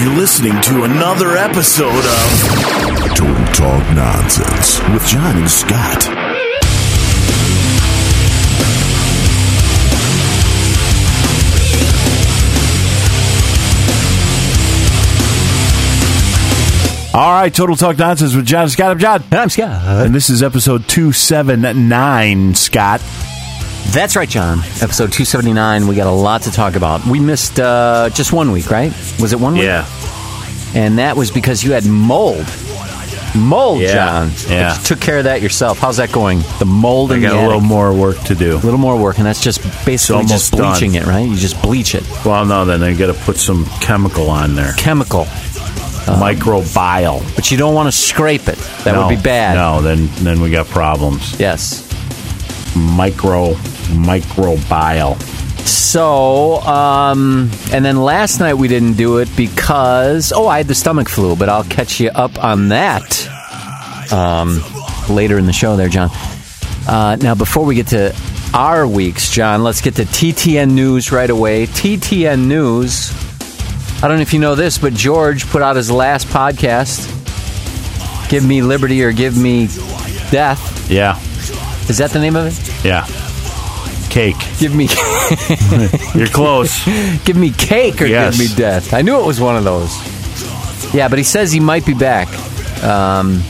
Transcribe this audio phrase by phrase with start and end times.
[0.00, 6.08] You're listening to another episode of Total Talk Nonsense with John and Scott.
[17.12, 18.92] All right, Total Talk Nonsense with John and Scott.
[18.92, 19.22] I'm John.
[19.24, 20.06] And I'm Scott.
[20.06, 23.02] And this is episode 279, Scott.
[23.88, 24.58] That's right, John.
[24.80, 25.88] Episode 279.
[25.88, 27.04] We got a lot to talk about.
[27.06, 28.92] We missed uh, just one week, right?
[29.20, 29.64] Was it one week?
[29.64, 29.84] Yeah.
[30.74, 32.46] And that was because you had mold.
[33.36, 34.30] Mold, Yeah, John.
[34.48, 34.68] yeah.
[34.70, 35.78] But you took care of that yourself.
[35.78, 36.42] How's that going?
[36.60, 38.56] The mold I in got the a little more work to do.
[38.56, 41.28] A little more work, and that's just basically almost just bleaching it, right?
[41.28, 42.04] You just bleach it.
[42.24, 44.72] Well, no, then I got to put some chemical on there.
[44.74, 45.24] Chemical.
[46.06, 47.22] Microbial.
[47.36, 48.58] But you don't want to scrape it.
[48.84, 49.54] That No, would be bad.
[49.54, 51.38] No, then then we got problems.
[51.38, 51.86] Yes.
[52.76, 53.54] Micro
[53.94, 55.20] microbial.
[55.66, 60.74] So, um, and then last night we didn't do it because, oh, I had the
[60.74, 63.28] stomach flu, but I'll catch you up on that
[64.12, 64.60] um,
[65.08, 66.10] later in the show there, John.
[66.88, 68.16] Uh, now, before we get to
[68.54, 71.66] our weeks, John, let's get to TTN News right away.
[71.66, 73.12] TTN News,
[74.02, 77.08] I don't know if you know this, but George put out his last podcast,
[78.30, 79.66] Give Me Liberty or Give Me
[80.30, 80.90] Death.
[80.90, 81.20] Yeah.
[81.90, 82.84] Is that the name of it?
[82.84, 83.04] Yeah.
[84.10, 84.36] Cake.
[84.60, 84.88] Give me.
[86.14, 86.84] You're close.
[87.24, 88.38] give me cake or Yes.
[88.38, 88.94] give me death.
[88.94, 89.92] I knew it was one of those.
[90.94, 92.28] Yeah, but he says he might be back.
[92.84, 93.42] Um,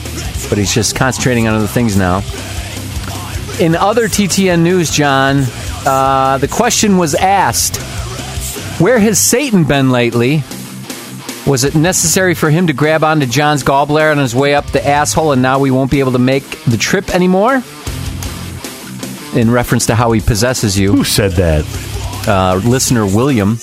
[0.49, 2.17] but he's just concentrating on other things now.
[3.59, 5.43] In other TTN news, John,
[5.85, 7.77] uh, the question was asked
[8.81, 10.43] Where has Satan been lately?
[11.45, 14.85] Was it necessary for him to grab onto John's gallbladder on his way up the
[14.85, 17.63] asshole and now we won't be able to make the trip anymore?
[19.35, 21.65] In reference to how he possesses you Who said that?
[22.27, 23.57] uh, listener William.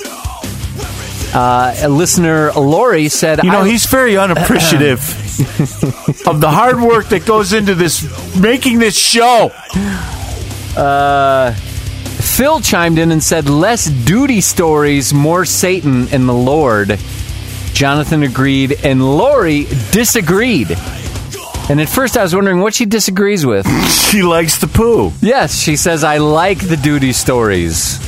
[1.34, 5.00] Uh, listener Lori said, You know, he's very unappreciative
[6.26, 8.02] of the hard work that goes into this
[8.36, 9.50] making this show.
[12.38, 16.98] Phil chimed in and said, less duty stories, more Satan and the Lord.
[17.72, 20.68] Jonathan agreed, and Lori disagreed.
[21.70, 23.66] And at first I was wondering what she disagrees with.
[24.08, 25.12] She likes the poo.
[25.20, 27.98] yes, she says, I like the duty stories.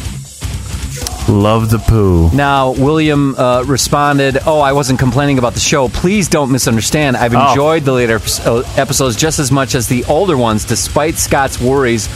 [1.28, 2.30] Love the poo.
[2.34, 5.88] Now, William uh, responded, Oh, I wasn't complaining about the show.
[5.88, 7.18] Please don't misunderstand.
[7.18, 7.50] I've Oh.
[7.50, 12.08] enjoyed the later uh, episodes just as much as the older ones, despite Scott's worries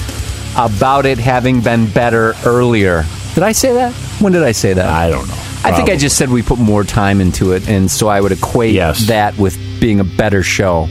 [0.57, 3.05] about it having been better earlier.
[3.35, 3.93] Did I say that?
[4.21, 4.89] When did I say that?
[4.89, 5.35] I don't know.
[5.63, 8.33] I think I just said we put more time into it, and so I would
[8.33, 9.07] equate Yes.
[9.09, 10.89] that with being a better show.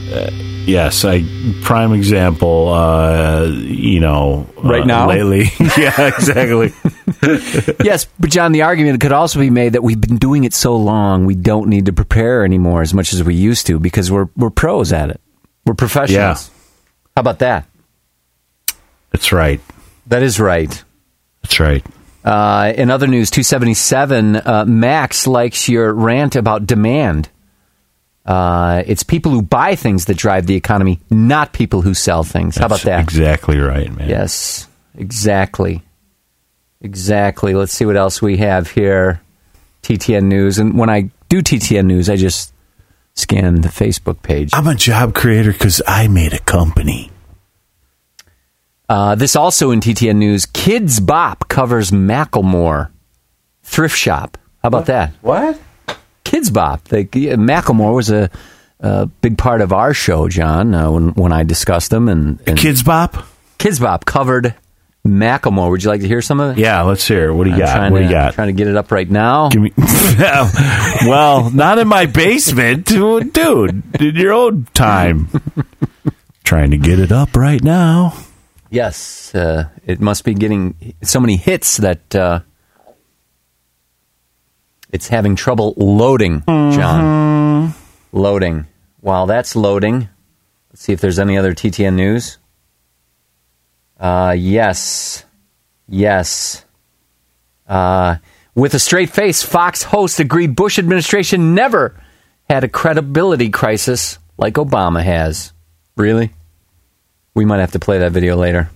[0.66, 1.24] Yes, I
[1.62, 2.68] prime example.
[2.68, 5.08] Uh, you know, Right uh, now?
[5.08, 5.44] lately.
[5.76, 6.72] yeah, exactly.
[7.84, 10.76] yes, but John, the argument could also be made that we've been doing it so
[10.76, 14.28] long, we don't need to prepare anymore as much as we used to because we're
[14.36, 15.20] we're pros at it.
[15.66, 16.48] We're professionals.
[16.48, 16.54] Yeah.
[17.16, 17.66] How about that?
[19.12, 19.60] That's right.
[20.06, 20.84] That is right.
[21.42, 21.84] That's right.
[22.24, 27.28] Uh, in other news, 277, uh, Max likes your rant about demand.
[28.24, 32.56] Uh, it's people who buy things that drive the economy, not people who sell things.
[32.56, 33.00] How about that?
[33.00, 34.08] Exactly right, man.
[34.08, 35.82] Yes, exactly.
[36.80, 37.54] Exactly.
[37.54, 39.20] Let's see what else we have here.
[39.82, 40.58] TTN News.
[40.58, 42.52] And when I do TTN News, I just
[43.14, 44.50] scan the Facebook page.
[44.52, 47.10] I'm a job creator because I made a company.
[48.88, 52.90] Uh, this also in TTN News Kidz Bop covers Macklemore
[53.62, 54.36] Thrift Shop.
[54.62, 55.12] How about that?
[55.20, 55.58] What?
[56.34, 56.84] Kidz Bop.
[56.88, 58.28] They, Macklemore was a,
[58.80, 62.08] a big part of our show, John, uh, when, when I discussed them.
[62.08, 63.24] And, and Kidz Bop?
[63.58, 64.54] Kids Bop covered
[65.06, 65.70] Macklemore.
[65.70, 66.60] Would you like to hear some of it?
[66.60, 67.32] Yeah, let's hear.
[67.32, 67.74] What do you I'm got?
[67.74, 68.34] trying What do to, you got?
[68.34, 69.50] Trying to get it up right now.
[69.50, 69.72] Give me.
[71.06, 73.36] well, not in my basement, dude.
[74.00, 75.28] In your own time.
[76.44, 78.18] Trying to get it up right now.
[78.70, 82.40] Yes, uh, it must be getting so many hits that uh,
[84.94, 87.74] it's having trouble loading, John.
[88.12, 88.66] Loading.
[89.00, 90.08] While that's loading,
[90.70, 92.38] let's see if there's any other TTN news.
[93.98, 95.24] Uh, yes.
[95.88, 96.64] Yes.
[97.66, 98.16] Uh,
[98.54, 102.00] with a straight face, Fox host agreed Bush administration never
[102.48, 105.52] had a credibility crisis like Obama has.
[105.96, 106.30] Really?
[107.34, 108.70] We might have to play that video later.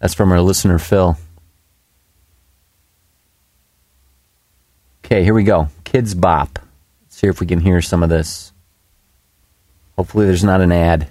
[0.00, 1.16] That's from our listener, Phil.
[5.10, 5.70] Okay, here we go.
[5.86, 6.58] Kidz Bop.
[7.00, 8.52] Let's see if we can hear some of this.
[9.96, 11.08] Hopefully, there's not an ad.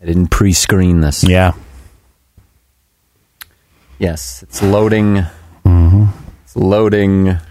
[0.00, 1.22] I didn't pre screen this.
[1.22, 1.52] Yeah.
[3.98, 5.16] Yes, it's loading.
[5.66, 6.06] Mm-hmm.
[6.44, 7.36] It's loading.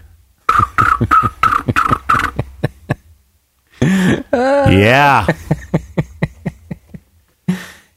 [4.68, 5.24] Yeah.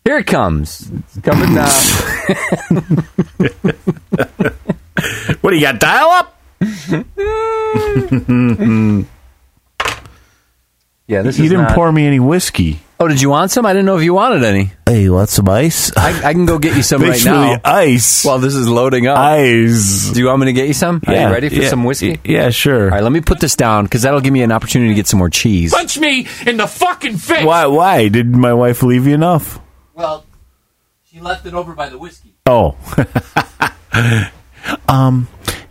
[0.06, 0.92] Here it comes.
[0.92, 1.68] It's coming now.
[5.42, 5.80] what do you got?
[5.80, 6.39] Dial up?
[11.08, 12.80] yeah, this You is didn't not- pour me any whiskey.
[13.02, 13.66] Oh, did you want some?
[13.66, 14.74] I didn't know if you wanted any.
[14.86, 15.90] Hey, you want some ice?
[15.96, 17.56] I, I can go get you some right now.
[17.64, 18.26] ice.
[18.26, 19.18] While this is loading up.
[19.18, 20.12] ice.
[20.12, 21.02] Do you want me to get you some?
[21.08, 22.20] Are you ready for yeah, some whiskey?
[22.26, 22.84] Yeah, sure.
[22.86, 25.08] All right, let me put this down because that'll give me an opportunity to get
[25.08, 25.74] some more cheese.
[25.74, 27.46] Punch me in the fucking face.
[27.46, 27.68] Why?
[27.68, 29.62] Why did my wife leave you enough?
[29.94, 30.26] Well,
[31.06, 32.34] she left it over by the whiskey.
[32.46, 32.76] Oh.
[34.90, 35.30] um.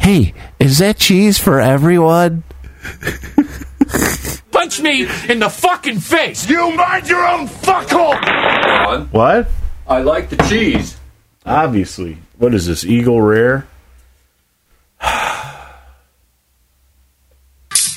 [0.08, 2.42] Hey, is that cheese for everyone?
[4.50, 6.48] Punch me in the fucking face!
[6.48, 9.12] You mind your own fuckhole!
[9.12, 9.48] What?
[9.86, 10.96] I like the cheese.
[11.44, 12.16] Obviously.
[12.38, 13.66] What is this, Eagle Rare?
[14.98, 15.28] what,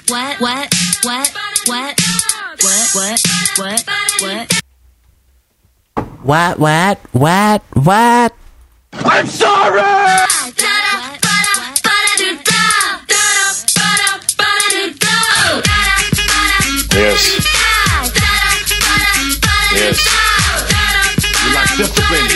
[0.10, 0.42] what,
[1.04, 1.34] what,
[1.66, 1.98] what,
[2.60, 3.22] what, what,
[3.56, 3.86] what,
[4.20, 4.52] what?
[6.24, 8.36] What, what, what, what?
[8.92, 10.51] I'm sorry!
[16.94, 17.48] Yes.
[19.72, 19.98] Yes.
[21.40, 22.28] You like discipline.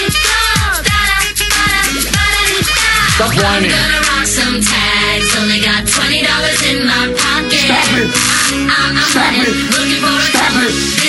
[3.16, 3.70] Stop whining.
[3.72, 5.36] Gonna rock some tags.
[5.36, 7.68] Only got twenty dollars in my pocket.
[7.68, 8.10] Stop it.
[8.56, 9.56] I'm, I'm Stop running, it.
[9.76, 11.05] looking for a Stop it.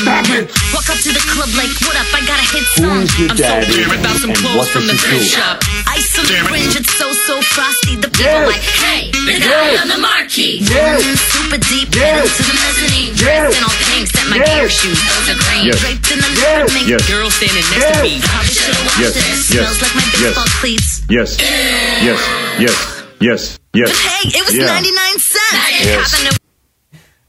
[0.00, 0.48] Stop it.
[0.72, 2.08] Walk up to the club like, what up?
[2.16, 3.04] I got a hit song.
[3.04, 5.60] Who's your I'm daddy so weird without some and clothes from the he thrift shop.
[5.92, 7.94] Ice on the Damn fringe, it's so so frosty.
[8.00, 8.48] The people Yes.
[8.48, 9.44] like, hey, the Yes.
[9.44, 10.56] guy on the marquee.
[10.64, 11.04] Yes.
[11.04, 12.32] Mm, super deep, Yes.
[12.36, 13.12] to the mezzanine.
[13.12, 13.20] Yes.
[13.20, 14.48] Dressed in all pink, set my Yes.
[14.48, 14.98] gear shoes.
[15.04, 15.64] Those are green.
[15.68, 15.78] Yes.
[15.84, 16.72] Draped in the Yes.
[16.72, 16.86] mink.
[16.88, 17.02] Yes.
[17.04, 17.96] Girl standing next Yes.
[17.96, 18.12] to me.
[18.24, 19.12] Probably should've washed Yes.
[19.16, 19.20] it.
[19.20, 19.46] Yes.
[19.52, 20.16] Smells like my Yes.
[20.24, 20.88] baseball cleats.
[21.12, 21.30] Yes.
[21.38, 22.20] Yes.
[22.58, 22.76] Yes.
[23.20, 23.40] Yes.
[23.76, 23.90] Yes.
[24.00, 24.64] Hey, it was Yeah.
[24.66, 25.60] 99 cents.
[25.84, 26.40] Yes.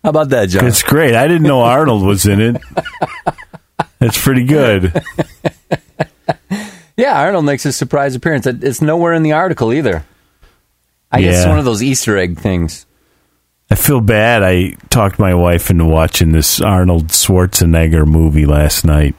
[0.03, 0.65] How about that, John?
[0.65, 1.13] It's great.
[1.15, 2.61] I didn't know Arnold was in it.
[3.99, 4.99] That's pretty good.
[6.97, 8.47] yeah, Arnold makes a surprise appearance.
[8.47, 10.03] It's nowhere in the article either.
[11.11, 12.85] I guess it's one of those Easter egg things.
[13.69, 14.43] I feel bad.
[14.43, 19.15] I talked my wife into watching this Arnold Schwarzenegger movie last night.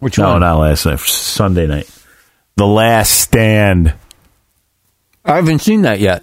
[0.00, 0.40] Which No, one?
[0.40, 0.98] not last night.
[1.00, 1.88] Sunday night.
[2.56, 3.94] The Last Stand.
[5.24, 6.22] I haven't seen that yet.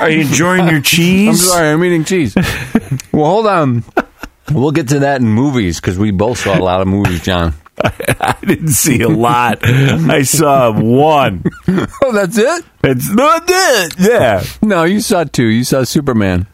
[0.00, 1.28] Are you enjoying your cheese?
[1.28, 2.34] I'm sorry, I'm eating cheese.
[3.12, 3.84] well, hold on.
[4.50, 7.54] We'll get to that in movies because we both saw a lot of movies, John.
[7.82, 9.60] I didn't see a lot.
[9.62, 11.44] I saw one.
[11.68, 12.64] Oh, that's it?
[12.84, 13.94] It's not it.
[13.98, 14.44] Yeah.
[14.60, 15.46] No, you saw two.
[15.46, 16.46] You saw Superman.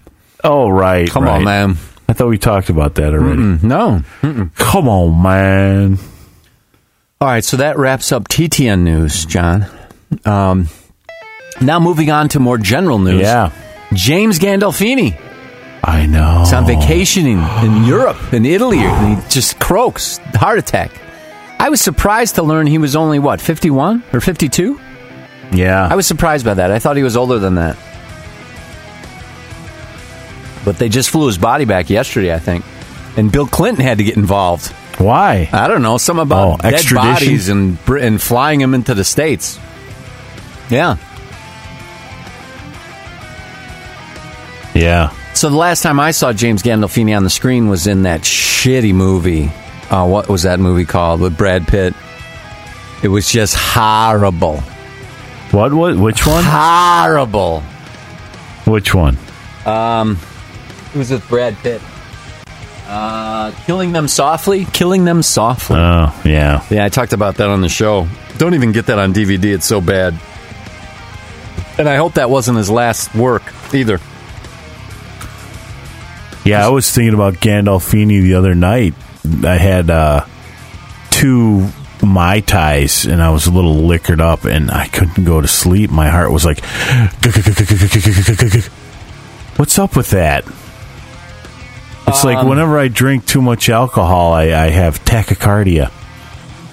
[0.44, 1.10] Oh, right.
[1.10, 1.38] Come right.
[1.38, 1.76] on, man.
[2.08, 3.58] I thought we talked about that already.
[3.66, 4.02] No.
[4.54, 5.98] Come on, man.
[7.20, 9.66] All right, so that wraps up TTN news, John.
[10.24, 10.68] Um,
[11.60, 13.20] now moving on to more general news.
[13.20, 13.52] Yeah.
[13.92, 15.18] James Gandolfini
[15.82, 16.42] I know.
[16.42, 20.90] is on vacationing in, Europe, in Italy, and he just croaks, heart attack.
[21.58, 24.78] I was surprised to learn he was only, what, 51 or 52?
[25.52, 25.88] Yeah.
[25.90, 26.70] I was surprised by that.
[26.70, 27.76] I thought he was older than that.
[30.64, 32.64] But they just flew his body back yesterday, I think.
[33.16, 34.66] And Bill Clinton had to get involved.
[34.98, 35.48] Why?
[35.52, 37.12] I don't know, some about Oh, dead extradition?
[37.12, 39.58] bodies and and flying him into the states.
[40.70, 40.96] Yeah.
[44.74, 45.10] Yeah.
[45.34, 48.94] So the last time I saw James Gandolfini on the screen was in that shitty
[48.94, 49.50] movie.
[49.90, 51.94] Uh, what was that movie called with Brad Pitt?
[53.02, 54.58] It was just horrible.
[55.52, 55.72] What?
[55.72, 55.96] What?
[55.96, 56.44] Which one?
[56.44, 57.60] Horrible.
[58.66, 59.16] Which one?
[59.64, 60.18] Um,
[60.92, 61.80] it was with Brad Pitt.
[62.86, 64.64] Uh, killing them softly.
[64.66, 65.76] Killing them softly.
[65.78, 66.64] Oh, yeah.
[66.70, 68.08] Yeah, I talked about that on the show.
[68.38, 69.54] Don't even get that on DVD.
[69.54, 70.18] It's so bad.
[71.78, 73.42] And I hope that wasn't his last work
[73.72, 74.00] either.
[76.44, 78.94] Yeah, I was thinking about Gandolfini the other night.
[79.44, 80.24] I had uh,
[81.10, 81.68] two
[82.02, 85.90] Mai Tais and I was a little liquored up and I couldn't go to sleep.
[85.90, 86.60] My heart was like,
[89.56, 90.44] what's up with that?
[92.06, 95.92] It's like whenever I drink too much alcohol, I, I have tachycardia.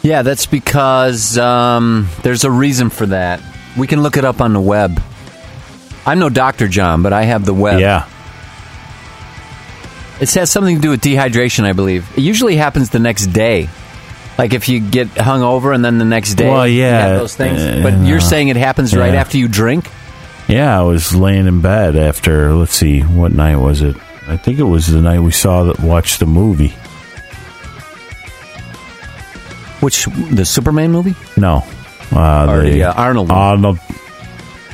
[0.01, 3.41] Yeah, that's because um, there's a reason for that.
[3.77, 5.01] We can look it up on the web.
[6.05, 6.67] I'm no Dr.
[6.67, 7.79] John, but I have the web.
[7.79, 8.07] Yeah.
[10.21, 12.07] It has something to do with dehydration, I believe.
[12.17, 13.67] It usually happens the next day.
[14.37, 17.19] Like if you get hung over and then the next day Well, you yeah, have
[17.19, 17.59] those things.
[17.61, 19.89] uh, but you're saying it happens right after you drink?
[20.47, 23.95] Yeah, I was laying in bed after, let's see, what night was it?
[24.27, 26.73] I think it was the night we saw that watched the movie.
[29.81, 31.15] Which the Superman movie?
[31.37, 31.63] No.
[32.11, 33.31] Uh, the, uh, Arnold.
[33.31, 33.79] Arnold.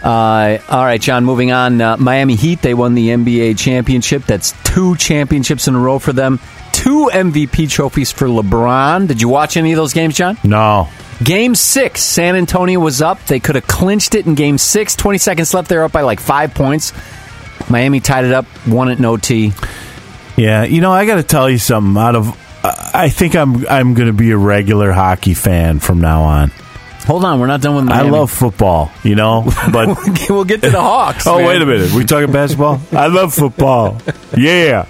[0.03, 1.79] Uh, all right, John, moving on.
[1.79, 4.23] Uh, Miami Heat, they won the NBA championship.
[4.25, 6.39] That's two championships in a row for them.
[6.73, 9.07] Two MVP trophies for LeBron.
[9.07, 10.37] Did you watch any of those games, John?
[10.43, 10.89] No.
[11.23, 13.23] Game six, San Antonio was up.
[13.25, 14.95] They could have clinched it in game six.
[14.95, 15.69] 20 seconds left.
[15.69, 16.93] They're up by like five points.
[17.69, 19.53] Miami tied it up, won it in OT.
[20.35, 22.01] Yeah, you know, I got to tell you something.
[22.01, 22.29] Out of,
[22.63, 26.51] I think I'm I'm going to be a regular hockey fan from now on.
[27.05, 28.09] Hold on, we're not done with Miami.
[28.09, 29.43] I love football, you know,
[29.73, 29.97] but
[30.29, 31.25] we'll get to the Hawks.
[31.27, 31.47] oh man.
[31.47, 32.79] wait a minute, we talking basketball?
[32.91, 33.99] I love football.
[34.37, 34.85] Yeah,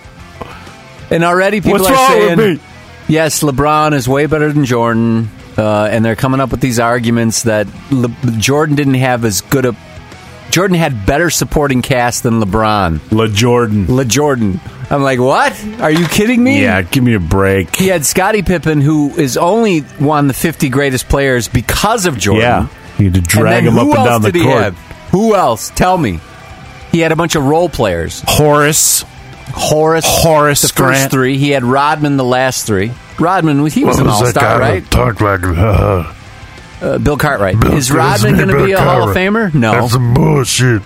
[1.10, 2.68] And already people what's are wrong saying, with me?
[3.08, 5.30] yes, LeBron is way better than Jordan.
[5.58, 9.66] Uh, and they're coming up with these arguments that Le- Jordan didn't have as good
[9.66, 9.76] a.
[10.52, 13.12] Jordan had better supporting cast than LeBron.
[13.12, 13.88] La Jordan.
[13.94, 14.60] Le Jordan.
[14.90, 15.54] I'm like, what?
[15.80, 16.62] Are you kidding me?
[16.62, 17.74] Yeah, give me a break.
[17.74, 22.18] He had Scottie Pippen, who is only one of the 50 greatest players because of
[22.18, 22.42] Jordan.
[22.42, 22.68] Yeah,
[23.00, 24.74] you had to drag him up and down the court.
[25.12, 25.70] Who else?
[25.70, 26.20] Tell me.
[26.92, 28.22] He had a bunch of role players.
[28.28, 29.06] Horace,
[29.54, 31.12] Horace, Horace the first Grant.
[31.12, 31.38] three.
[31.38, 32.92] He had Rodman the last three.
[33.18, 34.84] Rodman, he was an all star, right?
[34.92, 36.14] Talk like uh,
[36.82, 37.60] Uh, Bill Cartwright.
[37.60, 39.54] Bill- Is Rodman going to be a Hall of Famer?
[39.54, 39.72] No.
[39.74, 40.82] That's some bullshit.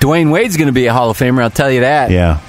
[0.00, 1.42] Dwyane Wade's going to be a Hall of Famer.
[1.42, 2.10] I'll tell you that.
[2.10, 2.40] Yeah,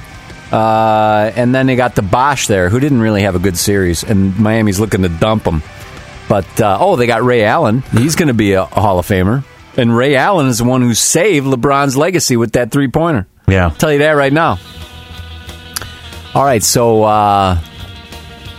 [0.51, 4.03] Uh, and then they got the Bosh there, who didn't really have a good series,
[4.03, 5.61] and Miami's looking to dump him.
[6.29, 7.81] But uh, oh, they got Ray Allen.
[7.93, 9.43] He's going to be a, a Hall of Famer,
[9.77, 13.27] and Ray Allen is the one who saved LeBron's legacy with that three pointer.
[13.47, 13.65] yeah.
[13.65, 14.59] I'll Tell you that right now.
[16.33, 17.59] All right, so uh,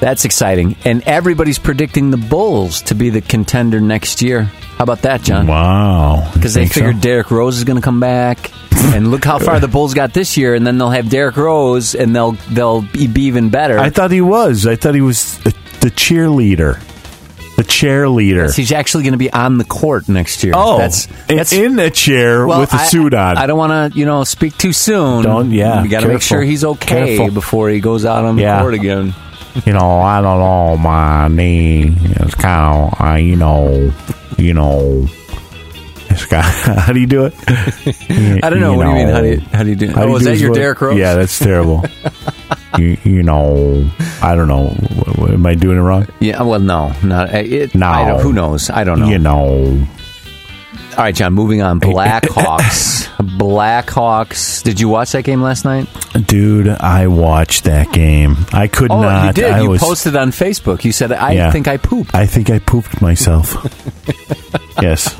[0.00, 4.42] that's exciting, and everybody's predicting the Bulls to be the contender next year.
[4.44, 5.46] How about that, John?
[5.48, 6.80] Wow, Because they Think so?
[6.80, 8.52] figured Derrick Rose is going to come back,
[8.94, 11.94] and look how far the Bulls got this year, and then they'll have Derrick Rose,
[11.96, 13.78] and they'll they'll be, be even better.
[13.78, 14.66] I thought he was.
[14.66, 15.50] I thought he was the,
[15.80, 16.78] the cheerleader,
[17.56, 18.54] the cheerleader.
[18.54, 20.52] He's actually going to be on the court next year.
[20.54, 23.36] Oh, that's in- that's in a chair well, with a I- suit on.
[23.36, 25.24] I don't want to, you know, speak too soon.
[25.24, 27.34] Don't- yeah, You got to make sure he's okay Careful.
[27.34, 28.60] before he goes out on the Yeah.
[28.60, 29.12] court again.
[29.66, 33.92] You know, I don't know, my knee is kind of, uh, you know,
[34.36, 35.06] you know,
[36.10, 36.44] it's got.
[36.78, 37.34] How do you do it?
[38.44, 38.74] I don't know.
[38.76, 39.08] what do you mean?
[39.08, 39.86] How do you how do you do?
[39.88, 40.56] Do oh, you is do that your voice?
[40.56, 40.98] Derrick Rose?
[40.98, 41.84] Yeah, that's terrible.
[42.78, 43.88] you, you know,
[44.22, 44.68] I don't know.
[44.68, 46.06] What- what- Am I doing it wrong?
[46.20, 46.42] Yeah.
[46.42, 47.74] Well, no, not it.
[47.74, 47.86] No.
[47.88, 48.70] I don't, who knows?
[48.70, 49.08] I don't know.
[49.08, 49.86] You know,
[50.98, 51.32] All right, John.
[51.32, 51.78] Moving on.
[51.78, 53.06] Blackhawks.
[53.38, 54.64] Blackhawks.
[54.64, 55.86] Did you watch that game last night?
[56.26, 58.36] dude, I watched that game.
[58.52, 59.26] I could Oh, not.
[59.36, 59.52] you did.
[59.52, 60.84] I you was, posted on Facebook.
[60.84, 61.52] You said, "I Yeah.
[61.52, 63.54] think I pooped." I think I pooped myself.
[64.82, 65.14] yes.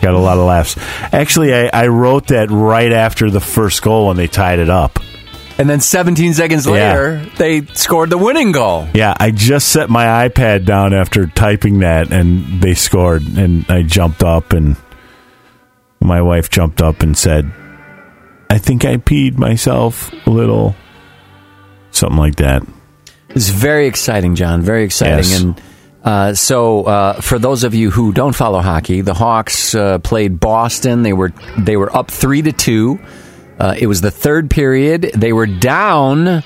[0.00, 0.76] Got a lot of laughs.
[1.12, 4.98] Actually, I, I wrote that right after the first goal when they tied it up.
[5.58, 6.72] And then 17 seconds Yeah.
[6.72, 8.88] later, they scored the winning goal.
[8.94, 13.22] Yeah, I just set my iPad down after typing that, and they scored.
[13.36, 14.76] And I jumped up, and
[16.04, 17.50] my wife jumped up and said,
[18.50, 20.74] "I think I peed myself a little."
[21.90, 22.62] Something like that.
[23.30, 24.62] It's very exciting, John.
[24.62, 25.18] Very exciting.
[25.18, 25.40] Yes.
[25.42, 25.60] And
[26.04, 30.40] uh, so, uh, for those of you who don't follow hockey, the Hawks uh, played
[30.40, 31.02] Boston.
[31.02, 32.98] They were they were up three to two.
[33.58, 35.02] Uh, it was the third period.
[35.14, 36.42] They were down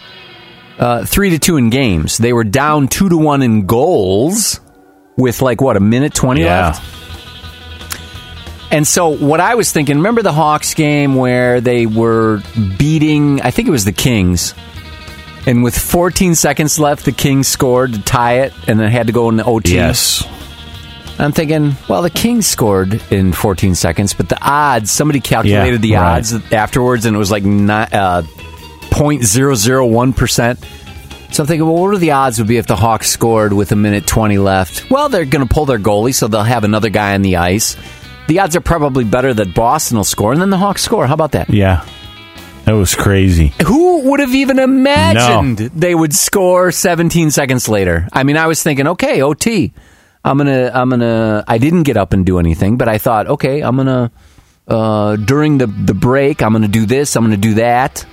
[0.79, 2.19] uh, three to two in games.
[2.19, 4.61] They were down two to one in goals
[5.17, 6.67] with like what a minute twenty Yeah.
[6.67, 6.83] left.
[8.70, 12.42] And so, what I was thinking, remember the Hawks game where they were
[12.78, 14.54] beating, I think it was the Kings,
[15.46, 19.12] and with 14 seconds left, the Kings scored to tie it, and then had to
[19.12, 19.75] go into OT.
[19.75, 20.25] Yes.
[21.18, 25.99] I'm thinking, well, the Kings scored in 14 seconds, but the odds, somebody calculated Yeah,
[25.99, 26.16] the right.
[26.18, 28.23] odds afterwards, and it was like not, uh,
[28.90, 30.58] 0.001%.
[31.32, 33.73] So I'm thinking, well, what are the odds would be if the Hawks scored with
[33.73, 34.90] a minute 20 left?
[34.90, 37.76] Well, they're going to pull their goalie, so they'll have another guy on the ice.
[38.28, 41.06] The odds are probably better that Boston will score, and then the Hawks score.
[41.06, 41.49] How about that?
[41.50, 41.85] Yeah.
[42.64, 43.52] That was crazy.
[43.64, 48.09] Who would have even imagined they would score 17 seconds later?
[48.12, 49.73] I mean, I was thinking, okay, OT.
[50.25, 51.45] I'm gonna, I'm gonna.
[51.47, 54.11] I didn't get up and do anything, but I thought, okay, I'm gonna.
[54.66, 57.14] Uh, during the the break, I'm gonna do this.
[57.14, 58.04] I'm gonna do that.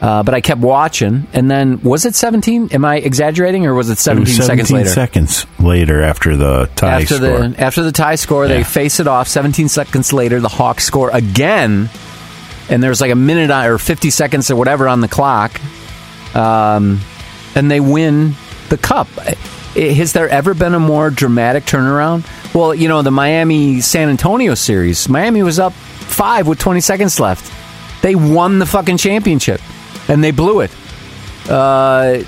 [0.00, 2.70] Uh, but I kept watching, and then was it 17?
[2.72, 4.88] Am I exaggerating, or was it It 17, was 17 seconds later?
[4.88, 7.48] seconds later after the tie after score.
[7.48, 9.28] the after the tie score, they face it off.
[9.28, 11.90] 17 seconds later, the Hawks score again,
[12.70, 15.60] and there's like a minute or 50 seconds or whatever on the clock,
[16.34, 17.00] um,
[17.54, 18.32] and they win
[18.70, 19.08] the cup.
[19.74, 22.24] Has there ever been a more dramatic turnaround?
[22.54, 25.10] Well, you know the Miami San Antonio series.
[25.10, 27.52] Miami was up five with 20 seconds left.
[28.02, 29.60] They won the fucking championship,
[30.10, 30.70] and they blew it.
[31.48, 32.22] Uh,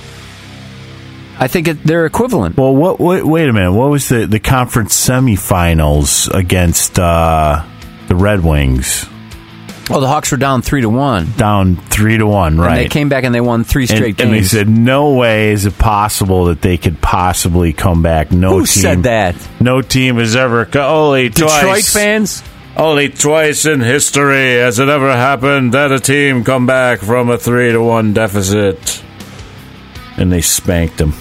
[1.38, 2.56] I think it, they're equivalent.
[2.56, 3.72] Well, what, wait, wait a minute.
[3.72, 7.64] What was the, the conference semifinals against uh,
[8.08, 9.06] the Red Wings?
[9.90, 11.32] Oh, the Hawks were down three to one.
[11.36, 12.70] down three to one, right?
[12.70, 14.20] And they came back and they won three and, games.
[14.20, 18.50] and they said, "No way is it possible that they could possibly come back." No
[18.50, 19.34] Who team said that?
[19.60, 21.92] No team has ever only Detroit twice.
[21.92, 22.44] fans?
[22.76, 27.36] Only twice in history has it ever happened that a team come back from a
[27.36, 29.02] three to one deficit,
[30.16, 31.12] and they spanked them.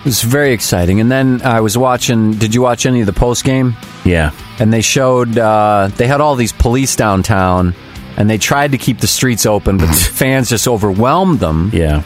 [0.00, 1.00] It was very exciting.
[1.00, 2.32] And then I was watching.
[2.34, 3.74] Did you watch any of the post game?
[4.04, 7.74] Yeah, And they showed uh, they had all these police downtown,
[8.16, 11.70] and they tried to keep the streets open, but the fans just overwhelmed them.
[11.72, 12.02] yeah.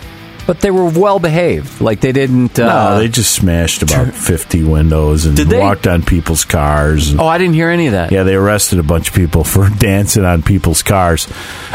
[0.48, 1.78] But they were well behaved.
[1.82, 2.58] Like they didn't.
[2.58, 5.60] Uh, no, they just smashed about fifty windows and Did they?
[5.60, 7.10] walked on people's cars.
[7.10, 8.12] And, oh, I didn't hear any of that.
[8.12, 11.28] Yeah, they arrested a bunch of people for dancing on people's cars.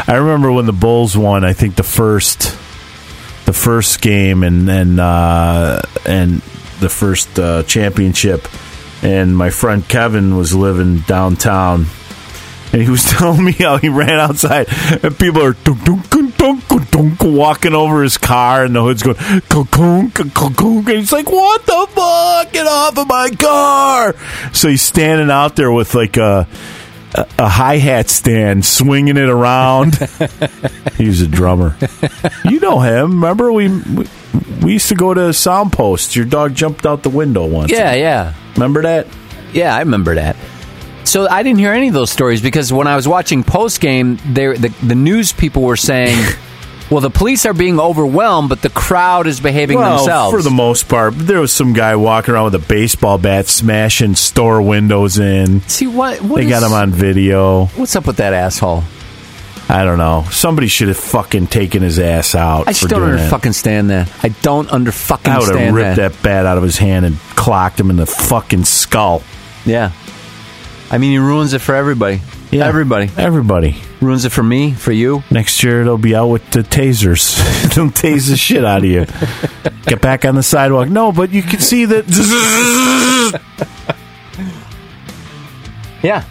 [0.08, 1.44] I remember when the Bulls won.
[1.44, 2.58] I think the first,
[3.46, 6.42] the first game and and uh, and
[6.80, 8.48] the first uh, championship.
[9.04, 11.86] And my friend Kevin was living downtown,
[12.72, 14.66] and he was telling me how he ran outside,
[15.04, 16.10] and people are dunk, dunk,
[17.22, 19.16] walking over his car, and the hood's going,
[19.48, 22.52] kunk, kunk, and he's like, "What the fuck?
[22.52, 24.14] Get off of my car!"
[24.52, 26.46] So he's standing out there with like a
[27.14, 29.94] a, a hi hat stand, swinging it around.
[30.96, 31.76] he was a drummer.
[32.44, 33.12] You know him?
[33.12, 33.68] Remember we.
[33.68, 34.06] we
[34.62, 36.16] we used to go to Soundpost.
[36.16, 37.70] Your dog jumped out the window once.
[37.70, 38.34] Yeah, yeah.
[38.54, 39.06] Remember that?
[39.52, 40.36] Yeah, I remember that.
[41.04, 44.16] So I didn't hear any of those stories because when I was watching post game,
[44.32, 46.18] the the news people were saying,
[46.90, 50.50] "Well, the police are being overwhelmed, but the crowd is behaving well, themselves." for the
[50.50, 55.18] most part, there was some guy walking around with a baseball bat, smashing store windows
[55.18, 55.60] in.
[55.62, 56.20] See what?
[56.22, 57.66] what They got him on video.
[57.66, 58.84] What's up with that asshole?
[59.68, 60.26] I don't know.
[60.30, 62.68] Somebody should have fucking taken his ass out.
[62.68, 63.30] I just for don't doing under that.
[63.30, 64.10] fucking stand that.
[64.22, 66.12] I don't under fucking I would have ripped that.
[66.12, 66.22] that.
[66.22, 69.22] bat out of his hand and clocked him in the fucking skull.
[69.64, 69.92] Yeah.
[70.90, 72.20] I mean, he ruins it for everybody.
[72.54, 72.66] Yeah.
[72.66, 73.76] Everybody Everybody.
[74.00, 75.22] ruins it for me, for you.
[75.30, 77.36] Next year they'll be out with the tasers.
[77.74, 79.06] they'll tase the shit out of you.
[79.86, 80.88] Get back on the sidewalk.
[80.88, 82.04] No, but you can see that.
[86.04, 86.22] Yeah.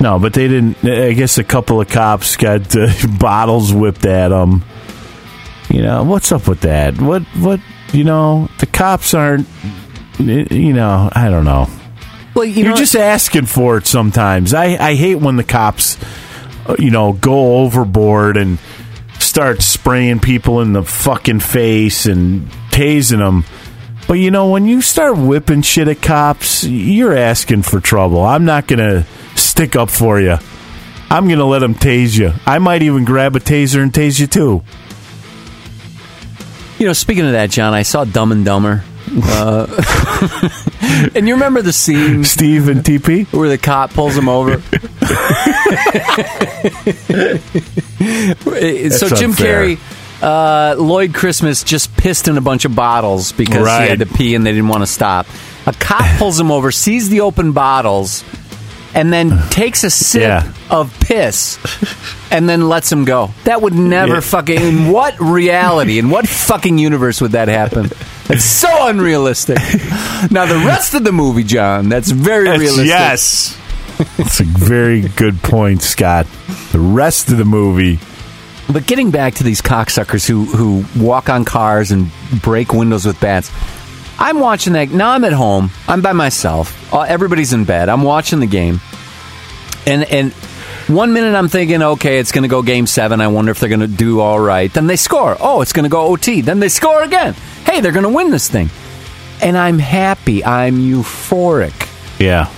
[0.00, 0.84] No, but they didn't.
[0.84, 2.88] I guess a couple of cops got uh,
[3.20, 4.64] bottles whipped at them.
[5.70, 7.00] You know what's up with that?
[7.00, 7.60] What what?
[7.92, 9.46] You know the cops aren't.
[10.18, 11.68] You know I don't know.
[12.34, 14.54] Well, you You're know, just asking for it sometimes.
[14.54, 15.96] I I hate when the cops,
[16.66, 18.58] uh, you know, go overboard and
[19.20, 23.44] start spraying people in the fucking face and tasing them.
[24.06, 28.22] But you know, when you start whipping shit at cops, you're asking for trouble.
[28.22, 30.36] I'm not gonna stick up for you.
[31.10, 32.32] I'm gonna let them tase you.
[32.44, 34.62] I might even grab a taser and tase you too.
[36.78, 38.82] you know, speaking of that, John, I saw Dumb and Dumber.
[39.22, 39.66] Uh,
[41.14, 43.32] and you remember the scene Steve and TP.
[43.32, 44.60] where the cop pulls him over?
[48.98, 49.64] so Jim unfair.
[49.64, 49.78] Carrey,
[50.22, 54.34] uh, Lloyd Christmas just pissed in a bunch of bottles because he had to pee
[54.34, 55.26] and they didn't want to stop.
[55.66, 58.22] A cop pulls him over, sees the open bottles,
[58.94, 60.52] and then takes a sip Yeah.
[60.70, 61.58] of piss
[62.30, 63.30] and then lets him go.
[63.44, 64.20] That would never Yeah.
[64.20, 64.60] fucking.
[64.60, 67.90] In what reality, in what fucking universe would that happen?
[68.30, 69.58] It's so unrealistic.
[70.30, 72.86] Now, the rest of the movie, John, that's very That's- realistic.
[72.88, 73.58] Yes.
[74.16, 76.26] That's a very good point, Scott.
[76.72, 77.98] The rest of the movie.
[78.72, 82.10] But getting back to these cocksuckers who who walk on cars and
[82.42, 83.52] break windows with bats,
[84.18, 84.88] I'm watching that.
[84.90, 85.70] Now I'm at home.
[85.86, 86.92] I'm by myself.
[86.92, 87.88] Uh, Everybody's in bed.
[87.90, 88.80] I'm watching the game,
[89.86, 90.32] and and
[90.88, 93.20] one minute I'm thinking, okay, it's going to go game seven.
[93.20, 94.72] I wonder if they're going to do all right.
[94.72, 95.36] Then they score.
[95.40, 96.40] Oh, it's going to go OT.
[96.40, 97.34] Then they score again.
[97.64, 98.70] Hey, they're going to win this thing,
[99.42, 100.44] and I'm happy.
[100.44, 101.88] I'm euphoric.
[102.18, 102.50] Yeah.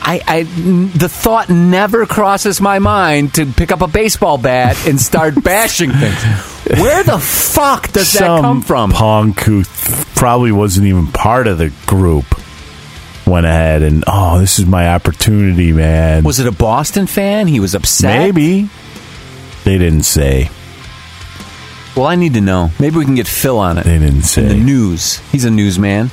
[0.00, 4.98] I, I the thought never crosses my mind to pick up a baseball bat and
[4.98, 6.22] start bashing things.
[6.80, 8.90] Where the fuck does that come from?
[8.92, 12.24] punk who th- probably wasn't even part of the group
[13.28, 16.24] went ahead and, oh, this is my opportunity, man.
[16.24, 17.46] Was it a Boston fan?
[17.46, 18.18] He was upset.
[18.18, 18.68] Maybe.
[19.64, 20.50] They didn't say.
[21.96, 22.70] Well, I need to know.
[22.78, 23.84] Maybe we can get Phil on it.
[23.84, 25.18] They didn't In the news.
[25.32, 26.10] He's a newsman.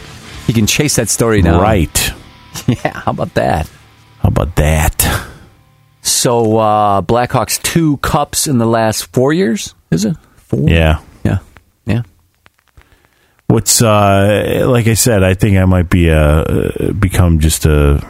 [0.48, 1.62] He can chase that story down.
[1.62, 2.12] Right.
[2.68, 3.02] Yeah.
[3.02, 3.70] How about that?
[4.20, 5.28] How about that?
[6.02, 9.76] So uh, Blackhawks two cups in the last four years.
[9.92, 10.70] Is it four?
[10.70, 11.02] Yeah.
[13.48, 18.06] What's uh like I said, I think I might be a uh, become just a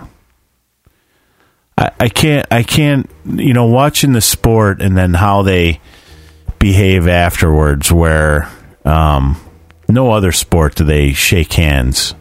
[1.77, 5.81] I, I can't I can't you know watching the sport and then how they
[6.59, 8.49] behave afterwards where
[8.85, 9.39] um
[9.87, 12.15] no other sport do they shake hands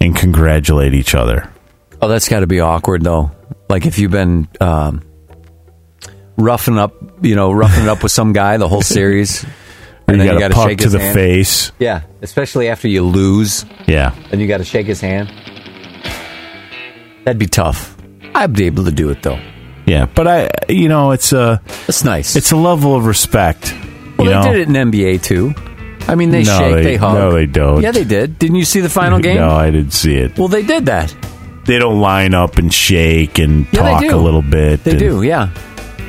[0.00, 1.50] and congratulate each other.
[2.00, 3.30] Oh, that's got to be awkward though.
[3.68, 5.02] Like if you've been um,
[6.36, 9.44] roughing up, you know, roughing it up with some guy the whole series,
[10.12, 11.14] and you then got you got to puck shake to his the hand.
[11.14, 11.72] face.
[11.78, 14.14] Yeah, especially after you lose, Yeah.
[14.32, 15.30] and you got to shake his hand.
[17.24, 17.96] That'd be tough.
[18.34, 19.40] I'd be able to do it though.
[19.86, 20.06] Yeah.
[20.06, 22.36] But I, you know, it's a, That's nice.
[22.36, 23.74] it's a level of respect.
[24.18, 24.42] well, you know?
[24.44, 25.54] they did it in NBA too.
[26.08, 27.14] I mean, they No, shake, they- they, hug.
[27.14, 27.82] no, they don't.
[27.82, 28.38] Yeah, they did.
[28.38, 29.36] Didn't you see the final game?
[29.36, 30.38] No, I didn't see it.
[30.38, 31.14] Well, they did that.
[31.66, 34.82] They don't line up and shake and Yeah, talk a little bit.
[34.82, 35.22] They and- do.
[35.22, 35.50] Yeah,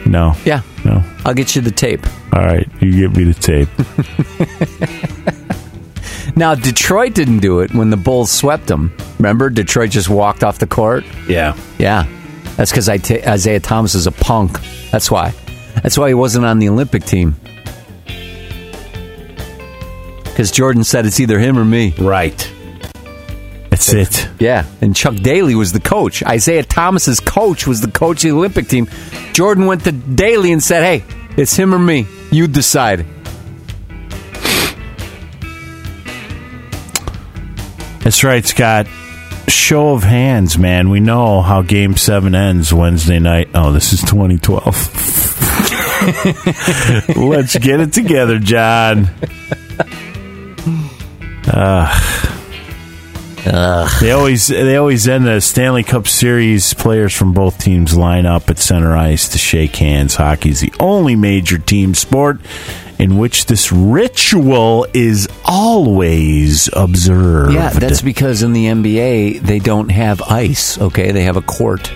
[0.05, 0.33] No.
[0.45, 0.61] yeah.
[0.83, 1.03] No.
[1.25, 2.05] I'll get you the tape.
[2.33, 2.67] All right.
[2.81, 3.69] You give me the tape.
[6.35, 8.95] Now, Detroit didn't do it when the Bulls swept them.
[9.19, 11.03] Remember, Detroit just walked off the court.
[11.27, 11.57] yeah.
[11.77, 12.07] Yeah,
[12.55, 14.57] that's because Isiah Thomas is a punk.
[14.91, 15.33] That's why.
[15.83, 17.35] That's why he wasn't on the Olympic team.
[20.23, 21.93] Because Jordan said it's either him or me.
[21.99, 22.51] Right.
[23.85, 24.29] That's it.
[24.39, 26.21] Yeah, and Chuck Daly was the coach.
[26.21, 28.87] Isiah Thomas's coach was the coach of the Olympic team.
[29.33, 31.03] Jordan went to Daly and said, "Hey,
[31.35, 32.05] it's him or me.
[32.31, 33.05] You decide."
[38.03, 38.87] That's right, Scott.
[39.47, 40.89] Show of hands, man.
[40.89, 43.49] We know how Game Seven ends Wednesday night.
[43.55, 44.65] Oh, this is 2012.
[47.17, 49.09] Let's get it together, John.
[51.53, 51.89] Uh,
[53.43, 56.73] They always they always end the Stanley Cup Series.
[56.73, 60.15] Players from both teams line up at center ice to shake hands.
[60.15, 62.39] Hockey is the only major team sport
[62.99, 67.53] in which this ritual is always observed.
[67.53, 70.77] Yeah, that's because in the NBA they don't have ice.
[70.79, 71.91] Okay, they have a court.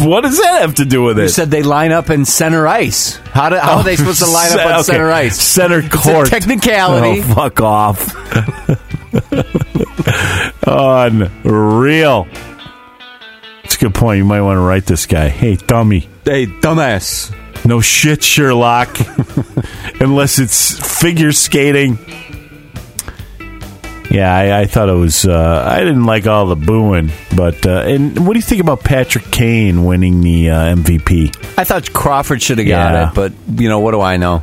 [0.00, 1.22] what does that have to do with it?
[1.22, 3.16] You said they line up in center ice.
[3.32, 4.82] How, do, how are they oh, supposed to line up on Okay.
[4.82, 5.40] center ice?
[5.40, 6.28] Center It's a court.
[6.28, 7.20] technicality.
[7.24, 8.14] Oh, fuck off.
[10.70, 12.26] Unreal.
[13.64, 14.18] It's a good point.
[14.18, 15.28] You might want to write this guy.
[15.28, 16.08] Hey, dummy.
[16.24, 17.34] Hey, dumbass.
[17.64, 18.96] No shit, Sherlock.
[20.00, 21.98] Unless it's figure skating.
[24.10, 25.26] Yeah, I, I thought it was.
[25.26, 28.80] Uh, I didn't like all the booing, but uh, and what do you think about
[28.80, 31.36] Patrick Kane winning the uh, MVP?
[31.58, 33.08] I thought Crawford should have got Yeah.
[33.10, 34.42] it, but you know what do I know?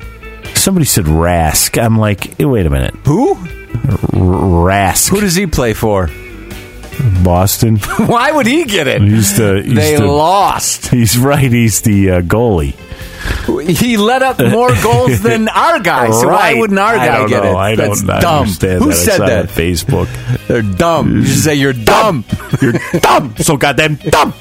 [0.54, 1.82] Somebody said Rask.
[1.82, 3.36] I'm like, hey, wait a minute, Who?
[3.36, 6.10] Rask, Who does he play for?
[7.24, 7.78] Boston.
[7.98, 9.02] Why would he get it?
[9.02, 9.62] He's the.
[9.64, 10.88] He's they the, lost.
[10.88, 11.52] He's right.
[11.52, 12.74] He's the uh, goalie.
[13.66, 16.10] He let up more goals than our guy.
[16.12, 17.52] So why wouldn't our guy get know.
[17.52, 17.56] it?
[17.56, 18.40] I That's don't dumb.
[18.42, 18.96] understand Who that.
[18.96, 19.40] Said that?
[19.40, 20.48] on Facebook.
[20.48, 21.18] They're dumb.
[21.18, 22.26] You should say you're dumb.
[22.62, 23.36] You're dumb.
[23.38, 24.34] So goddamn dumb.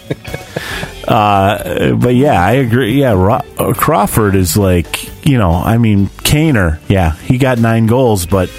[1.07, 3.01] Uh, but yeah, I agree.
[3.01, 5.53] Yeah, Ro- uh, Crawford is like you know.
[5.53, 6.81] I mean, Kaner.
[6.89, 8.51] Yeah, he got nine goals, but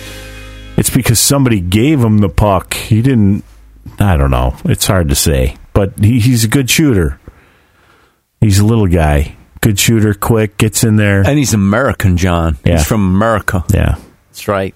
[0.78, 2.74] it's because somebody gave him the puck.
[2.76, 3.44] He didn't.
[4.00, 4.56] I don't know.
[4.66, 7.20] It's hard to say, but he, he's a good shooter.
[8.42, 9.36] He's a little guy,
[9.66, 11.22] good shooter, quick, gets in there.
[11.28, 12.58] And he's American, John.
[12.64, 12.78] Yeah.
[12.78, 13.64] He's from America.
[13.74, 13.96] yeah,
[14.30, 14.76] That's right.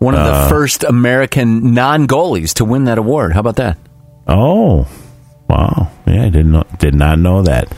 [0.00, 3.32] One of Uh, the first American non goalies to win that award.
[3.32, 3.78] How about that?
[4.26, 4.88] Oh,
[5.48, 5.88] wow!
[6.06, 7.72] Yeah, I didn't know, did not know that.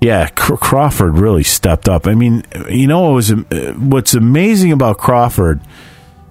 [0.00, 2.06] Yeah, Crawford really stepped up.
[2.06, 5.60] I mean, you know what was uh, what's amazing about Crawford?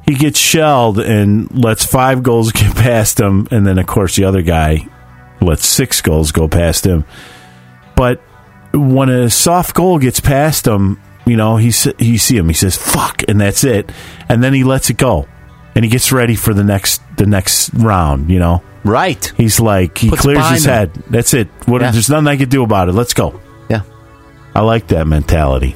[0.06, 4.24] He gets shelled and lets five goals get past him, and then of course the
[4.26, 4.88] other guy
[5.42, 7.06] lets six goals go past him.
[7.96, 8.22] But
[8.74, 11.68] when a soft goal gets past him, you know he
[12.00, 13.92] you see him, he says "fuck," and that's it,
[14.30, 15.28] and then he lets it go,
[15.76, 18.30] and he gets ready for the next the next round.
[18.30, 18.64] You know.
[18.84, 19.34] Right.
[19.36, 20.72] He's like he Puts clears his him.
[20.72, 20.94] head.
[21.10, 21.50] That's it.
[21.66, 21.92] What, Yeah.
[21.92, 22.94] There's nothing I can do about it.
[22.94, 23.38] Let's go.
[23.70, 23.82] Yeah.
[24.56, 25.76] I like that mentality.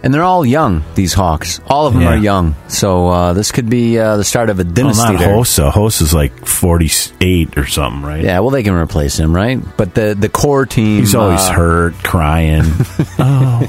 [0.00, 1.60] And they're all young, these Hawks.
[1.66, 2.10] All of them Yeah.
[2.10, 2.54] are young.
[2.68, 5.34] So uh, this could be uh, the start of a Well, dynasty not there.
[5.34, 5.72] Hossa.
[5.72, 8.22] Hossa's like 48 or something, right?
[8.22, 9.58] Yeah, well, they can replace him, right?
[9.76, 11.00] But the, the core team.
[11.00, 12.62] He's always uh, hurt, crying.
[13.18, 13.68] oh,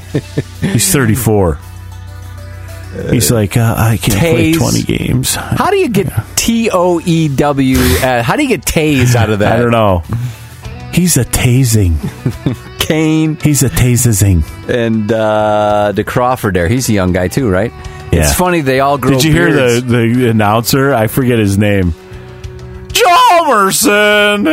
[0.60, 1.58] he's 34.
[3.10, 4.58] He's like, uh, I can't play Taze.
[4.58, 5.34] 20 games.
[5.34, 7.76] How do you get T O E W?
[7.78, 9.52] uh, How do you get Taze out of that?
[9.52, 10.02] I don't know.
[10.92, 11.96] He's a tasing.
[12.90, 14.42] Kane He's a tasing.
[14.68, 16.66] and uh, the Crawford there.
[16.66, 17.72] He's a young guy too, right?
[18.10, 18.22] Yeah.
[18.22, 19.12] It's funny they all grow.
[19.12, 20.92] Did you hear the, the announcer?
[20.92, 21.92] I forget his name.
[22.88, 24.44] Chalmerson.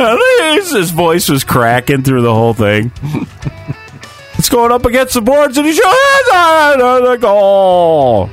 [0.53, 2.91] His, his voice was cracking through the whole thing.
[4.35, 5.87] it's going up against the boards, and he shoots
[6.29, 8.29] the goal.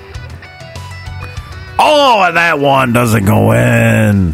[1.78, 4.32] Oh, and that one doesn't go in.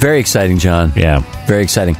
[0.00, 0.92] Very exciting, John.
[0.96, 1.20] Yeah.
[1.46, 1.96] Very exciting.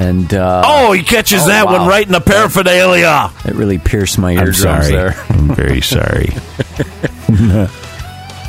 [0.00, 1.78] And uh, Oh, he catches Oh, that wow.
[1.80, 3.30] one right in the paraphernalia.
[3.44, 4.90] it really pierced my I'm eardrums sorry.
[4.92, 5.14] there.
[5.28, 6.30] I'm very sorry.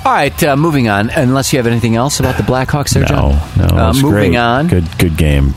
[0.03, 1.09] All right, uh, moving on.
[1.11, 3.31] Unless you have anything else about the Blackhawks there, No, John?
[3.57, 3.65] no.
[3.65, 4.37] it Uh, was moving great.
[4.37, 4.67] on.
[4.67, 5.53] Good, good game.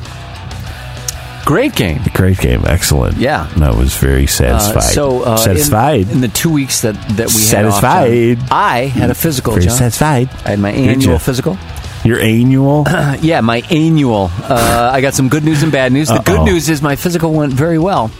[1.46, 2.00] Great game.
[2.12, 2.62] Great game.
[2.66, 3.16] Excellent.
[3.18, 3.46] Yeah.
[3.58, 4.82] That was very Uh, satisfied.
[4.94, 6.02] so uh, satisfied.
[6.02, 8.10] in, in the two weeks that that we Satisfied.
[8.10, 9.52] had off, John, I had a physical.
[9.52, 9.76] very John.
[9.76, 10.28] satisfied.
[10.44, 11.56] I had my annual physical.
[12.04, 12.86] Your annual.
[13.20, 14.30] Yeah, my annual.
[14.42, 16.08] Uh, I got some good news and bad news.
[16.08, 16.44] The good Uh-oh.
[16.44, 18.10] news is my physical went very well.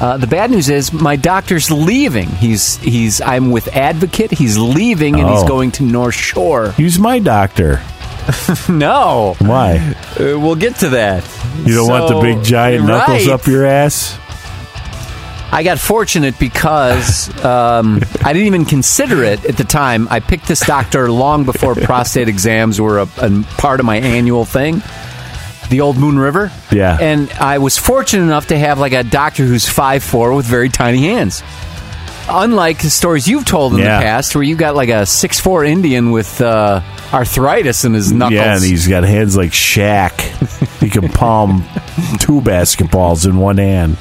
[0.00, 2.28] Uh, the bad news is my doctor's leaving.
[2.28, 3.20] He's he's.
[3.20, 4.30] I'm with Advocate.
[4.32, 5.48] He's leaving and he's Oh.
[5.48, 6.74] going to North Shore.
[6.78, 7.80] Use my doctor.
[8.68, 9.78] No, Why?
[10.20, 11.24] uh, we'll get to that.
[11.64, 13.32] You don't want the So- big giant knuckles Right.
[13.34, 14.18] up your ass?
[15.50, 20.06] I got fortunate because um, I didn't even consider it at the time.
[20.10, 24.44] I picked this doctor long before prostate exams were a, a part of my annual
[24.44, 24.82] thing.
[25.70, 26.50] The old Moon River.
[26.70, 26.96] Yeah.
[27.00, 31.02] And I was fortunate enough to have like a doctor who's 5'4 with very tiny
[31.08, 31.42] hands.
[32.30, 33.98] Unlike the stories you've told in Yeah.
[33.98, 36.82] the past, where you got like a 6'4 Indian with uh,
[37.12, 38.34] arthritis in his knuckles.
[38.34, 40.20] Yeah, and he's got hands like Shaq.
[40.80, 41.62] he can palm
[42.20, 43.96] two basketballs in one hand.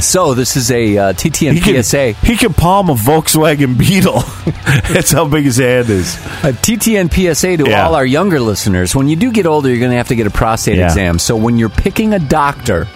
[0.00, 2.12] So this is a uh, TTN He can, PSA.
[2.12, 4.20] he can palm a Volkswagen Beetle.
[4.92, 6.14] That's how big his hand is.
[6.42, 7.86] A TTN PSA to Yeah.
[7.86, 8.94] all our younger listeners.
[8.94, 10.86] When you do get older, you're going to have to get a prostate Yeah.
[10.86, 11.18] exam.
[11.18, 12.86] So when you're picking a doctor,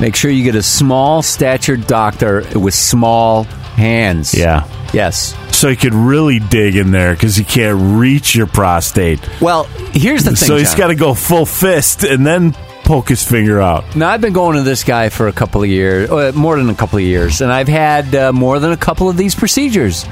[0.00, 4.34] make sure you get a small statured doctor with small hands.
[4.34, 4.68] Yeah.
[4.92, 5.36] Yes.
[5.56, 9.20] So he could really dig in there because he can't reach your prostate.
[9.40, 10.48] Well, here's the thing.
[10.48, 13.96] so he's got to go full fist and then poke his finger out.
[13.96, 16.68] Now I've been going to this guy for a couple of years, uh, more than
[16.70, 20.04] a couple of years, and I've had uh, more than a couple of these procedures,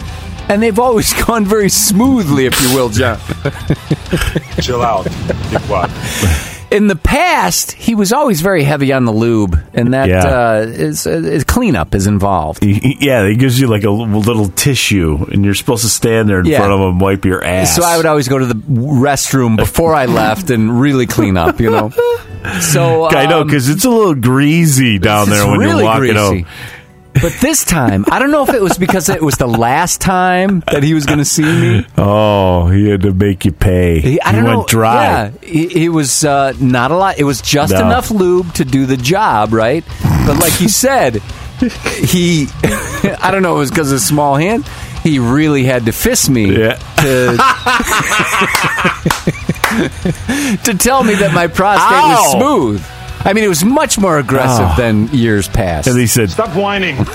[0.48, 3.18] and they've always gone very smoothly, if you will, John.
[4.60, 5.04] Chill out.
[5.50, 5.90] Keep quiet.
[6.70, 10.24] In the past, he was always very heavy on the lube, and that Yeah.
[10.24, 12.64] uh, is, is cleanup is involved.
[12.64, 16.30] He- he- yeah, he gives you like a little tissue, and you're supposed to stand
[16.30, 16.56] there in Yeah.
[16.58, 17.76] front of him, and wipe your ass.
[17.76, 21.60] So I would always go to the restroom before I left and really clean up,
[21.60, 21.92] you know.
[22.60, 26.12] So I know um, because it's a little greasy down there when really you're walking
[26.14, 26.44] greasy.
[26.44, 26.46] out.
[27.20, 30.60] But this time, I don't know if it was because it was the last time
[30.72, 31.86] that he was going to see me.
[31.98, 34.00] Oh, he had to make you pay.
[34.00, 34.64] He, I He don't went know.
[34.66, 35.04] dry.
[35.04, 37.18] Yeah, it, was uh, not a lot.
[37.18, 37.80] It was just No.
[37.80, 39.84] enough lube to do the job, right?
[40.26, 41.16] But like you said,
[42.00, 44.66] he, I don't know, it was because of his small hand.
[45.02, 46.76] He really had to fist me Yeah.
[47.02, 47.36] to,
[50.64, 52.10] to tell me that my prostate Ow.
[52.10, 52.84] was smooth.
[53.24, 54.74] I mean, it was much more aggressive Oh.
[54.76, 55.86] than years past.
[55.86, 56.96] And he said, Stop whining.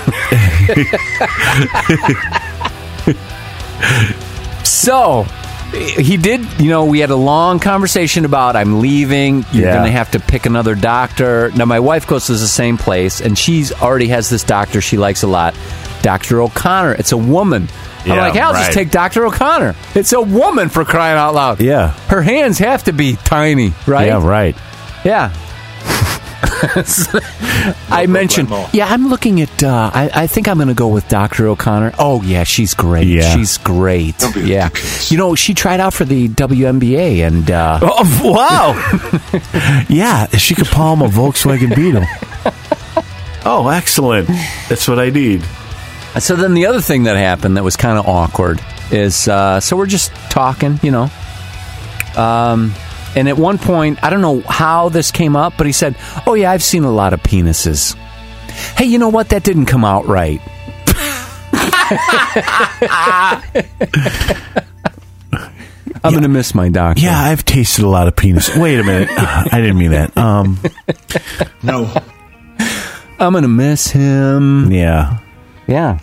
[4.64, 5.24] So
[5.72, 9.44] he did, you know, we had a long conversation about I'm leaving.
[9.52, 9.72] You're Yeah.
[9.74, 11.50] going to have to pick another doctor.
[11.54, 14.96] Now, my wife goes to the same place, and she's already has this doctor she
[14.96, 15.54] likes a lot,
[16.02, 16.40] Dr.
[16.40, 16.94] O'Connor.
[16.94, 17.68] It's a woman.
[18.12, 19.24] I'm like, hey, I'll just take Dr.
[19.26, 19.74] O'Connor.
[19.94, 21.60] It's a woman for crying out loud.
[21.60, 21.90] Yeah.
[22.08, 24.06] Her hands have to be tiny, right?
[24.08, 24.56] "Yeah, right."
[25.04, 25.32] Yeah.
[27.90, 31.08] I mentioned, yeah, I'm looking at, uh, I, I think I'm going to go with
[31.08, 31.46] Dr.
[31.46, 31.92] O'Connor.
[31.98, 33.06] Oh, yeah, she's great.
[33.06, 33.34] Yeah.
[33.34, 34.16] She's great.
[34.36, 34.64] Yeah.
[34.68, 35.10] ridiculous.
[35.12, 39.84] You know, she tried out for the WNBA and, uh, Oh, wow.
[39.88, 42.04] yeah, she could palm a Volkswagen Beetle.
[43.44, 44.28] Oh, excellent.
[44.68, 45.44] That's what I need.
[46.18, 49.76] So then the other thing that happened that was kind of awkward is, uh, so
[49.76, 51.10] we're just talking, you know.
[52.16, 52.72] Um,
[53.16, 56.34] and at one point, I don't know how this came up, but he said, Oh,
[56.34, 57.94] yeah, I've seen a lot of penises.
[58.76, 59.28] Hey, you know what?
[59.30, 60.40] That didn't come out right.
[66.04, 67.02] I'm going to miss my doctor.
[67.02, 68.54] Yeah, I've tasted a lot of penis.
[68.56, 69.08] Wait a minute.
[69.12, 70.16] I didn't mean that.
[70.16, 70.58] Um,
[71.62, 71.90] No.
[73.18, 74.70] I'm going to miss him.
[74.70, 75.18] yeah.
[75.68, 76.00] Yeah.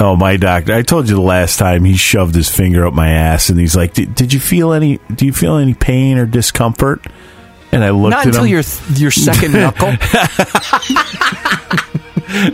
[0.00, 0.74] Oh, my doctor.
[0.74, 3.76] I told you the last time he shoved his finger up my ass and he's
[3.76, 7.06] like, "Did did you feel any do you feel any pain or discomfort?"
[7.70, 8.50] And I looked Not at until him.
[8.50, 8.62] your
[8.94, 9.92] your second knuckle.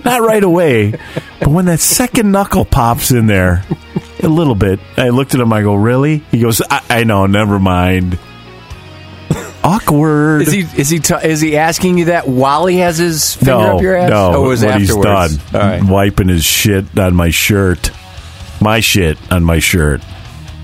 [0.04, 0.90] Not right away,
[1.38, 3.64] but when that second knuckle pops in there,
[4.22, 4.80] a little bit.
[4.96, 5.52] I looked at him.
[5.52, 7.26] I go, "Really?" He goes, "I, I know.
[7.26, 8.18] Never mind."
[9.68, 10.42] Awkward.
[10.42, 13.52] Is he is he t- is he asking you that while he has his finger
[13.52, 14.10] no, up your ass?
[14.10, 14.32] no.
[14.34, 15.32] oh, was when afterwards.
[15.32, 15.82] he's done, right.
[15.82, 17.90] wiping his shit on my shirt,
[18.60, 20.00] my shit on my shirt.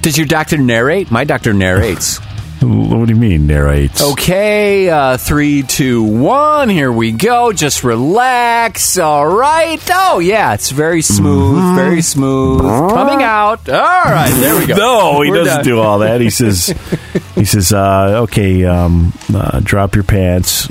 [0.01, 1.11] Does your doctor narrate?
[1.11, 2.19] My doctor narrates.
[2.61, 4.03] What do you mean narrates?
[4.03, 6.69] okay, uh, three, two, one.
[6.71, 7.53] Here we go.
[7.53, 8.97] Just relax.
[8.97, 9.79] All right.
[9.93, 11.59] Oh yeah, it's very smooth.
[11.59, 11.77] Mm-hmm.
[11.77, 12.61] Very smooth.
[12.63, 13.69] Coming out.
[13.69, 14.33] All right.
[14.35, 14.77] There we go.
[14.77, 15.65] No, he We're doesn't done.
[15.65, 16.21] do all that.
[16.23, 16.69] He says,
[17.35, 20.67] he says, uh, okay, um, uh, drop your pants.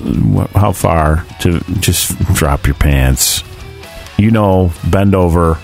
[0.55, 3.43] How far to just drop your pants?
[4.17, 5.59] You know, bend over.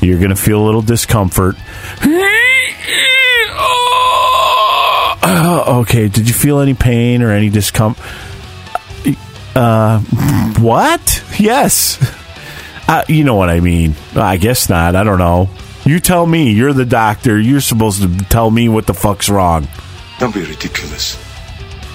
[0.00, 1.54] You're going to feel a little discomfort.
[3.54, 4.31] Oh,
[5.82, 6.08] okay.
[6.08, 8.04] Did you feel any pain or any discomfort?
[9.54, 10.00] Uh,
[10.60, 11.24] what?
[11.38, 11.98] Yes.
[12.88, 13.94] Uh, you know what I mean.
[14.16, 14.96] I guess not.
[14.96, 15.48] I don't know.
[15.86, 16.50] You tell me.
[16.52, 17.38] You're the doctor.
[17.38, 19.66] You're supposed to tell me what the fuck's wrong.
[20.18, 21.16] Don't be ridiculous.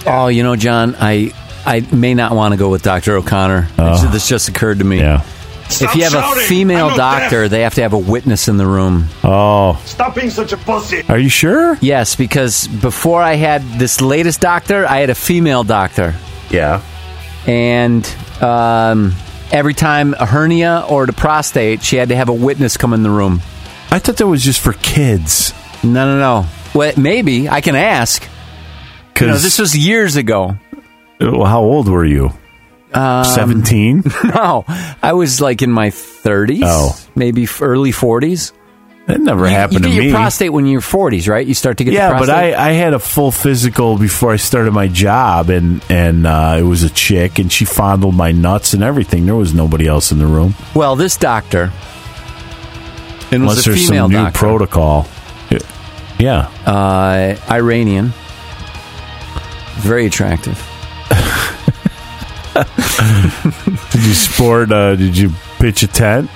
[0.08, 1.34] Oh, you know, John, I
[1.66, 3.68] I may not want to go with Doctor O'Connor.
[3.78, 4.10] Oh.
[4.12, 5.00] This just occurred to me.
[5.00, 5.24] Yeah.
[5.70, 9.08] If you have a female doctor, they have to have a witness in the room.
[9.24, 11.04] Oh, Stop being such a pussy.
[11.10, 11.78] are you sure?
[11.82, 16.16] Yes, because before I had this latest doctor, I had a female doctor.
[16.50, 16.82] Yeah.
[17.46, 18.06] And
[18.42, 19.14] um,
[19.52, 23.04] every time a hernia or the prostate, she had to have a witness come in
[23.04, 23.42] the room.
[23.92, 25.54] I thought that was just for kids.
[25.84, 26.46] No, no, no.
[26.74, 27.50] Well, maybe.
[27.50, 28.28] I can ask.
[29.20, 30.58] You know, this was years ago.
[31.20, 32.32] How old were you?
[32.94, 34.04] Um, 17?
[34.24, 34.64] No,
[35.02, 36.62] I was like in my 30s.
[36.64, 36.98] Oh.
[37.16, 38.54] Maybe early 40s.
[39.08, 40.06] That never You- happened you to get me.
[40.08, 41.46] your prostate when you're 40s, right?
[41.48, 42.30] You start to get the yeah, but.
[42.30, 46.64] I, I had a full physical before I started my job, and and uh, it
[46.64, 49.26] was a chick, and she fondled my nuts and everything.
[49.26, 51.72] There was nobody else in the room, Well, this doctor,
[53.32, 55.08] unless there's some new doctor, protocol.
[56.20, 58.12] Yeah, uh, Iranian,
[59.78, 60.58] very attractive.
[63.92, 64.72] did you sport?
[64.72, 66.30] Uh, did you pitch a tent?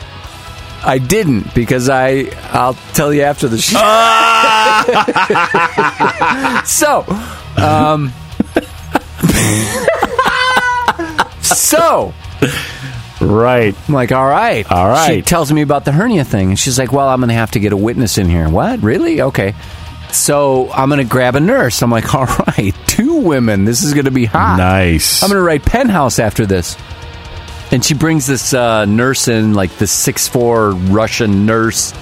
[0.83, 3.77] I didn't because I I'll tell you after the show.
[6.65, 7.05] so,
[7.61, 8.11] um,
[11.43, 12.13] so
[13.21, 13.75] Right.
[13.87, 15.15] I'm like, all right, all right.
[15.15, 17.51] She tells me about the hernia thing, and she's like, well, I'm going to have
[17.51, 18.49] to get a witness in here.
[18.49, 18.81] What?
[18.81, 19.21] Really?
[19.21, 19.53] Okay.
[20.13, 21.81] So I'm going to grab a nurse.
[21.81, 23.65] I'm like, all right, two women.
[23.65, 24.57] This is going to be hot.
[24.57, 25.23] Nice.
[25.23, 26.75] I'm going to write penthouse after this.
[27.71, 31.93] And she brings this uh, nurse in, like this six four Russian nurse.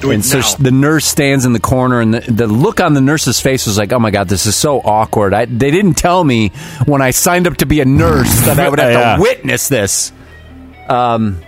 [0.00, 2.94] Do and so she, the nurse stands in the corner, and the, the look on
[2.94, 5.94] the nurse's face was like, "Oh my god, this is so awkward." I, they didn't
[5.94, 6.48] tell me
[6.86, 9.16] when I signed up to be a nurse that I would have Yeah.
[9.16, 10.10] to witness this.
[10.88, 11.40] Um,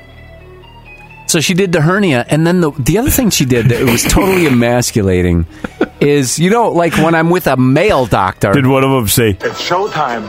[1.26, 4.02] so she did the hernia, and then the the other thing she did that was
[4.04, 5.46] totally emasculating
[6.00, 8.52] is, you know, like when I'm with a male doctor.
[8.52, 9.30] Did one of them say?
[9.30, 10.28] It's showtime.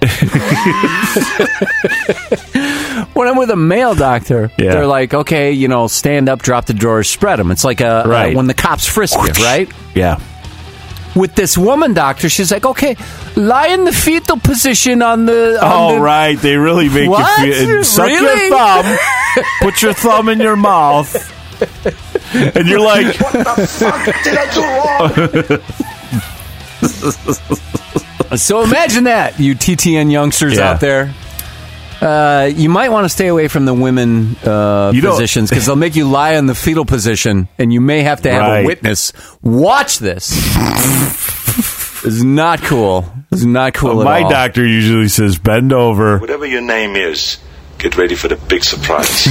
[3.14, 4.72] when I'm with a male doctor, Yeah.
[4.72, 7.52] they're like, okay, you know, stand up, drop the drawers, spread them.
[7.52, 8.36] It's like a, uh, Right.
[8.36, 9.70] when the cops frisk you, right?
[9.96, 10.20] Yeah.
[11.18, 12.96] With this woman doctor, she's like, okay,
[13.36, 15.58] lie in the fetal position on the.
[15.62, 16.38] On Oh, the right.
[16.38, 17.46] They really make What?
[17.46, 17.84] you feel.
[17.84, 18.48] Suck Really?
[18.48, 18.98] your thumb.
[19.62, 21.34] put your thumb in your mouth.
[22.56, 24.62] And you're like, what the fuck did I do
[25.50, 25.60] wrong?
[28.38, 30.72] So imagine that, you TTN youngsters Yeah.
[30.72, 31.14] out there.
[32.02, 35.96] Uh, you might want to stay away from the women uh, positions because they'll make
[35.96, 38.64] you lie in the fetal position, and you may have to have Right.
[38.64, 40.32] a witness watch this.
[42.06, 43.06] it's not cool.
[43.32, 44.30] It's not cool my at all.
[44.30, 46.20] doctor usually says, bend over.
[46.20, 47.38] Whatever your name is,
[47.80, 49.28] get ready for the big surprise.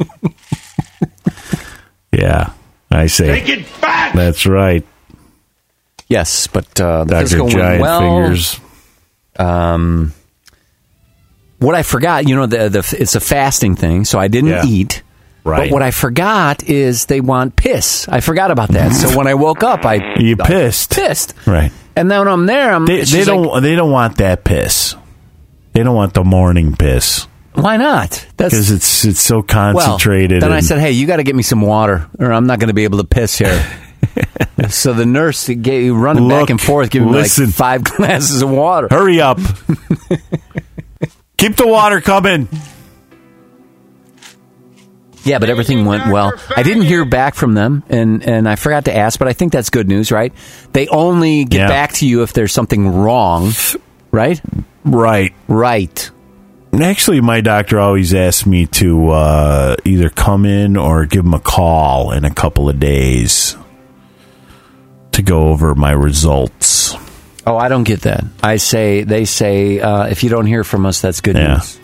[2.12, 2.52] Yeah.
[2.90, 3.40] I say.
[3.40, 4.14] Take it back!
[4.14, 4.84] That's right.
[6.08, 7.20] Yes, but uh, the Dr.
[7.22, 8.00] physical went Giant well.
[8.00, 8.60] Fingers.
[9.38, 10.12] Um,
[11.58, 14.64] what I forgot, you know, the, the it's a fasting thing, so I didn't Yeah.
[14.66, 15.02] eat.
[15.44, 15.68] Right.
[15.70, 18.08] But what I forgot is they want piss.
[18.08, 18.92] I forgot about that.
[18.92, 20.90] So when I woke up, I You I pissed.
[20.94, 21.34] pissed.
[21.46, 21.70] Right.
[21.94, 22.84] And then when I'm there, I'm.
[22.84, 23.46] They, they don't.
[23.46, 24.96] like, they don't want that piss.
[25.72, 28.26] They don't want the morning piss Why not?
[28.36, 29.42] Because it's it's so well.
[29.44, 30.42] concentrated.
[30.42, 32.68] Then I said, "Hey, you got to get me some water, or I'm not going
[32.68, 33.64] to be able to piss here."
[34.68, 38.50] so the nurse gave you running back and forth, giving me like five glasses of
[38.50, 38.88] water.
[38.90, 39.38] "Hurry up!
[41.36, 42.48] Keep the water coming."
[45.24, 46.32] Yeah, but everything went well.
[46.56, 49.52] I didn't hear back from them, and, and I forgot to ask, but I think
[49.52, 50.32] that's good news, right?
[50.72, 51.68] They only get Yeah.
[51.68, 53.50] back to you if there's something wrong,
[54.12, 54.40] right?
[54.84, 55.34] Right.
[55.48, 56.10] Right.
[56.80, 61.40] Actually, my doctor always asks me to uh, either come in or give him a
[61.40, 63.56] call in a couple of days
[65.16, 66.94] to go over my results.
[67.46, 68.24] Oh, I don't get that.
[68.42, 71.54] I say, they say, uh, if you don't hear from us, that's good Yeah.
[71.54, 71.78] news.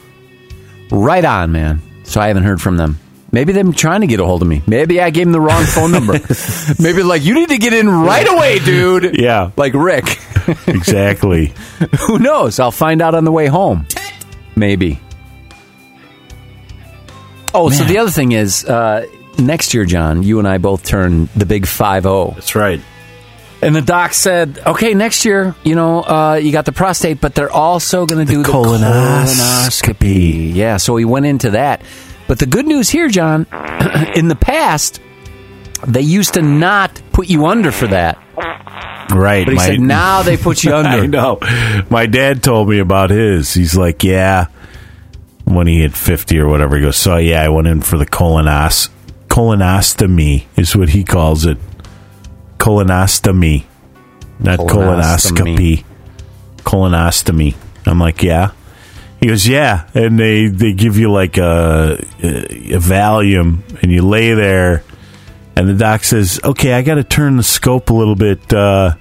[0.90, 1.80] Right on, man.
[2.04, 2.98] So I haven't heard from them.
[3.30, 4.62] Maybe they're trying to get a hold of me.
[4.66, 6.12] Maybe I gave them the wrong phone number.
[6.78, 9.16] Maybe like, you need to get in right away, dude.
[9.18, 10.18] Yeah, Like Rick.
[10.66, 11.54] exactly.
[12.06, 12.58] Who knows?
[12.60, 13.86] I'll find out on the way home.
[14.54, 15.00] Maybe.
[17.54, 19.06] Oh, so the other thing is, uh,
[19.38, 22.80] next year, John, you and I both turn the big five zero, That's right.
[23.62, 27.34] And the doc said, "Okay, next year, you know, uh, you got the prostate, but
[27.34, 29.26] they're also going to do the colonoscopy.
[29.94, 31.82] colonoscopy." Yeah, so we went into that.
[32.28, 33.46] But the good news here, John,
[34.16, 35.00] in the past,
[35.86, 38.18] they used to not put you under for that.
[39.10, 39.44] Right.
[39.44, 40.88] But he my- said now they put you under.
[40.88, 41.38] I know.
[41.90, 43.52] My dad told me about his.
[43.52, 44.46] He's like, yeah,
[45.44, 48.06] when he hit 50 or whatever, he goes, so yeah, I went in for the
[48.06, 48.88] colonos-
[49.28, 51.58] colonostomy, is what he calls it.
[52.62, 53.64] Colonostomy,
[54.38, 55.84] not colonoscopy.
[56.58, 57.56] Colonostomy.
[57.86, 58.52] I'm like, yeah.
[59.18, 64.34] He goes, yeah, and they they give you like a, a Valium, and you lay
[64.34, 64.84] there,
[65.56, 68.52] and the doc says, okay, I got to turn the scope a little bit.
[68.52, 68.94] Uh,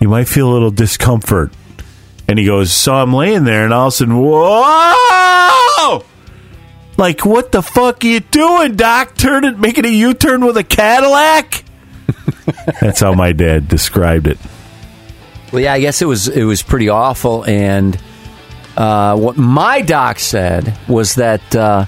[0.00, 1.52] you might feel a little discomfort.
[2.26, 6.04] And he goes, so I'm laying there, and all of a sudden, whoa!
[6.96, 9.16] Like, what the fuck are you doing, doc?
[9.16, 11.61] Turning, making a U-turn with a Cadillac?
[12.80, 14.38] That's how my dad described it.
[15.52, 17.44] Well, yeah, I guess it was it was pretty awful.
[17.44, 17.96] And
[18.76, 21.84] uh, what my doc said was that uh,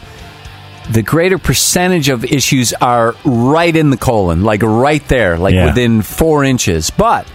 [0.90, 5.66] the greater percentage of issues are right in the colon, like right there, like Yeah.
[5.66, 6.90] within four inches.
[6.90, 7.26] But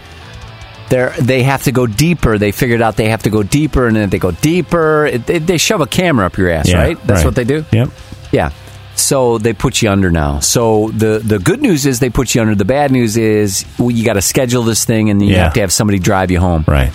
[0.88, 2.38] they they have to go deeper.
[2.38, 5.06] They figured out they have to go deeper, and then they go deeper.
[5.06, 6.98] It, they, they shove a camera up your ass, Yeah, right?
[7.06, 7.24] That's right.
[7.24, 7.64] what they do.
[7.72, 7.90] Yep.
[8.30, 8.50] Yeah.
[8.96, 10.40] So they put you under now.
[10.40, 12.54] So the the good news is they put you under.
[12.54, 15.44] The bad news is well, you got to schedule this thing, and you Yeah.
[15.44, 16.64] have to have somebody drive you home.
[16.68, 16.92] Right.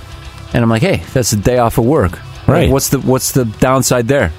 [0.54, 2.20] And I'm like, hey, that's a day off of work.
[2.48, 2.64] Right.
[2.66, 4.32] Like, what's the what's the downside there?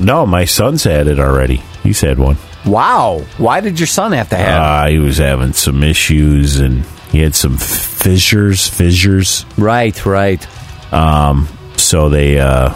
[0.00, 1.56] No, my son's had it already.
[1.82, 2.36] He's had one.
[2.64, 3.22] Wow.
[3.38, 4.86] Why did your son have to have?
[4.86, 9.44] Uh, he was having some issues, and he had some fissures, fissures.
[9.58, 10.04] right.
[10.06, 10.46] Right.
[10.92, 12.72] Um so they uh,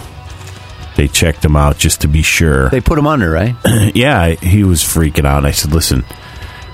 [1.00, 2.68] they checked him out just to be sure.
[2.68, 3.56] They put him under, right?
[3.94, 5.46] yeah, I- he was freaking out.
[5.46, 6.04] I said, "Listen,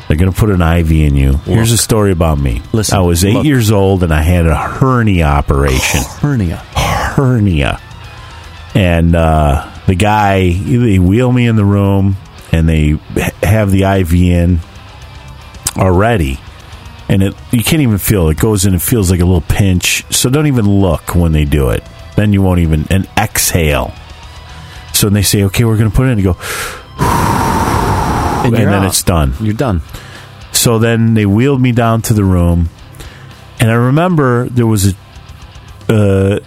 [0.09, 2.61] they're going to put an IV in you." Here's a story about me.
[2.73, 3.47] Listen, I was eight look.
[3.47, 6.01] years old and I had a hernia operation.
[6.21, 6.57] Hernia.
[6.75, 7.81] hernia,
[8.75, 12.17] and uh, the guy they wheel me in the room
[12.51, 14.59] and they h- have the IV in
[15.77, 16.41] already.
[17.09, 18.33] And it you can't even feel it.
[18.33, 20.05] it goes in and feels like a little pinch.
[20.13, 21.85] So don't even look when they do it.
[22.17, 23.95] Then you won't even and exhale.
[24.97, 26.37] So they say, "Okay, we're going to put it in," you go,
[28.45, 28.87] And, and then out.
[28.87, 29.35] it's done.
[29.41, 29.83] You're done.
[30.53, 32.69] So then they wheeled me down to the room,
[33.61, 34.95] and I remember there was a
[35.89, 36.39] uh,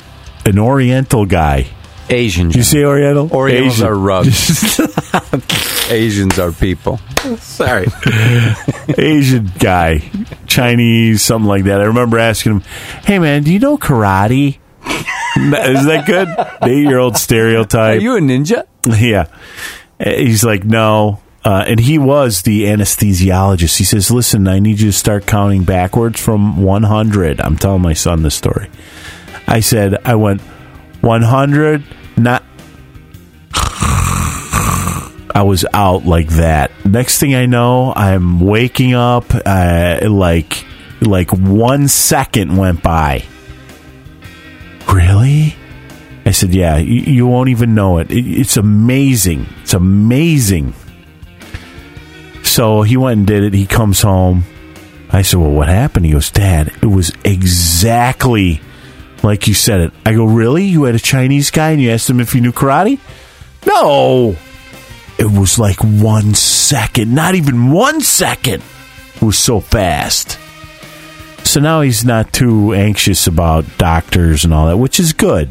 [0.46, 1.68] an Oriental guy.
[2.10, 2.48] Asian.
[2.48, 3.30] Did you say Oriental?
[3.32, 3.88] Orientals Asian.
[3.88, 4.80] are rugs.
[5.92, 6.98] Asians are people.
[7.38, 7.86] Sorry.
[8.98, 10.10] Asian guy,
[10.48, 11.82] Chinese, something like that.
[11.82, 12.62] I remember asking him,
[13.06, 14.58] "Hey man, do you know karate?"
[15.38, 16.28] Is that good?
[16.70, 18.00] Eight year old stereotype.
[18.00, 18.66] Are you a ninja?
[18.86, 19.28] yeah.
[20.04, 21.22] He's like, no.
[21.44, 23.78] Uh, and he was the anesthesiologist.
[23.78, 27.40] He says, listen, I need you to start counting backwards from 100.
[27.40, 28.70] I'm telling my son this story.
[29.48, 30.42] I said, I went
[31.02, 31.84] 100,
[32.18, 32.44] not.
[35.34, 36.72] I was out like that.
[36.86, 39.26] Next thing I know, I'm waking up.
[39.34, 40.66] Uh, like,
[41.02, 43.24] like one second went by.
[44.94, 45.56] Really?
[46.26, 48.12] I said, "Yeah, you, won't even know it.
[48.12, 48.26] it.
[48.26, 49.48] It's amazing.
[49.62, 50.74] It's amazing."
[52.44, 53.54] So he went and did it.
[53.54, 54.44] He comes home.
[55.12, 58.62] I said, "Well, what happened?" He goes, "Dad, it was exactly
[59.24, 60.66] like you said it." I go, "Really?
[60.66, 63.00] You had a Chinese guy and you asked him if he knew karate?"
[63.66, 64.36] No.
[65.18, 68.64] It was like one second, not even one second.
[69.16, 70.38] It was so fast.
[71.50, 75.50] So now he's not too anxious about doctors and all that, which is good.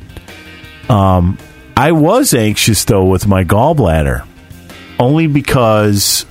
[0.88, 1.36] Um,
[1.76, 4.24] I was anxious though with my gallbladder,
[5.00, 6.24] only because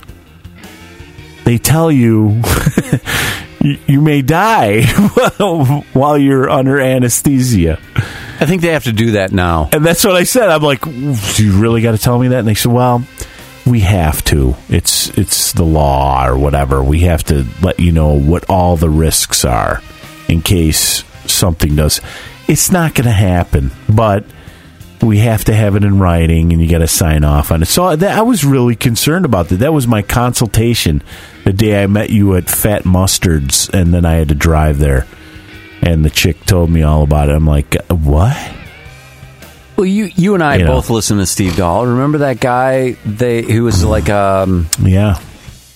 [1.44, 2.40] they tell you
[3.60, 4.84] you, you may die
[5.92, 7.78] while you're under anesthesia.
[8.40, 9.68] I think they have to do that now.
[9.70, 10.48] And that's what I said.
[10.48, 13.04] I'm like, "Do you really got to tell me that?" And they said, "Well,
[13.68, 14.56] we have to.
[14.68, 16.82] It's it's the law or whatever.
[16.82, 19.82] We have to let you know what all the risks are
[20.28, 22.00] in case something does.
[22.48, 24.24] It's not going to happen, but."
[25.00, 27.66] We have to have it in writing, and you got to sign off on it.
[27.66, 29.58] So that, I was really concerned about that.
[29.60, 31.04] That was my consultation
[31.44, 35.06] the day I met you at Fat Mustards, and then I had to drive there.
[35.82, 37.36] And the chick told me all about it.
[37.36, 38.36] I'm like, what?
[39.78, 40.72] Well, you you and I You know.
[40.74, 41.86] both listen to Steve Dahl.
[41.86, 42.96] Remember that guy?
[43.06, 45.20] They who was like um Yeah,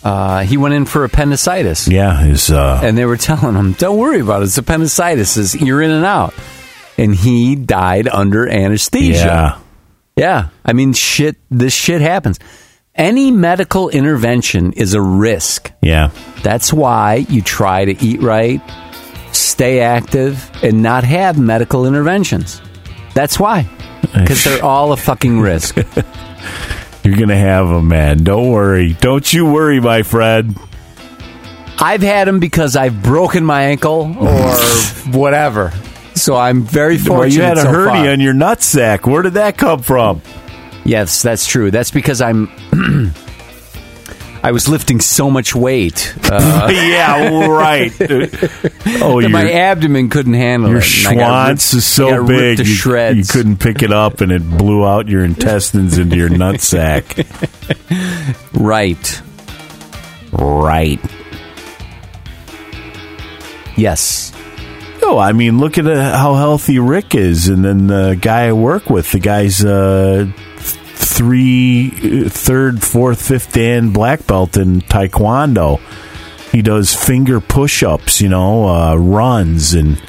[0.03, 2.19] uh he went in for appendicitis, yeah.
[2.21, 4.47] His uh, and they were telling him, "Don't worry about it.
[4.47, 5.37] It's appendicitis.
[5.37, 6.35] It's, you're in and out."
[6.99, 9.25] And he died under anesthesia.
[9.25, 9.59] yeah,
[10.17, 10.49] Yeah.
[10.65, 11.37] I mean, shit.
[11.49, 12.39] This shit happens.
[12.97, 15.71] Any medical intervention is a risk.
[15.81, 16.11] yeah.
[16.43, 18.61] That's why you try to eat right,
[19.33, 22.61] stay active, and not have medical interventions.
[23.15, 23.67] That's why.
[24.13, 25.77] Because they're all a fucking risk.
[27.05, 28.19] You're gonna have them, man.
[28.25, 28.93] Don't worry.
[28.95, 30.57] Don't you worry, my friend.
[31.79, 34.55] I've had them because I've broken my ankle or
[35.11, 35.73] whatever.
[36.15, 37.19] So I'm very fortunate.
[37.19, 38.09] Well, you had a so hernia far.
[38.13, 39.11] in your nutsack.
[39.11, 40.23] Where did that come from?
[40.85, 41.71] Yes, that's true.
[41.71, 42.51] That's because I'm.
[44.45, 47.93] I was lifting so much weight uh, yeah, right.
[49.01, 51.03] oh, my abdomen couldn't handle your it.
[51.03, 54.87] Your schwanz is so big to you, you couldn't pick it up, and it blew
[54.87, 57.27] out your intestines into your nutsack.
[58.53, 59.23] Right.
[60.33, 61.01] right.
[63.77, 64.33] Yes.
[65.03, 68.53] No, I mean, look at uh, how healthy Rick is, and then the guy I
[68.53, 70.31] work with, the guy's uh,
[71.23, 75.81] three, uh, fourth, fifth Dan black belt in Taekwondo.
[76.51, 80.03] He does finger push-ups, you know, uh, runs, and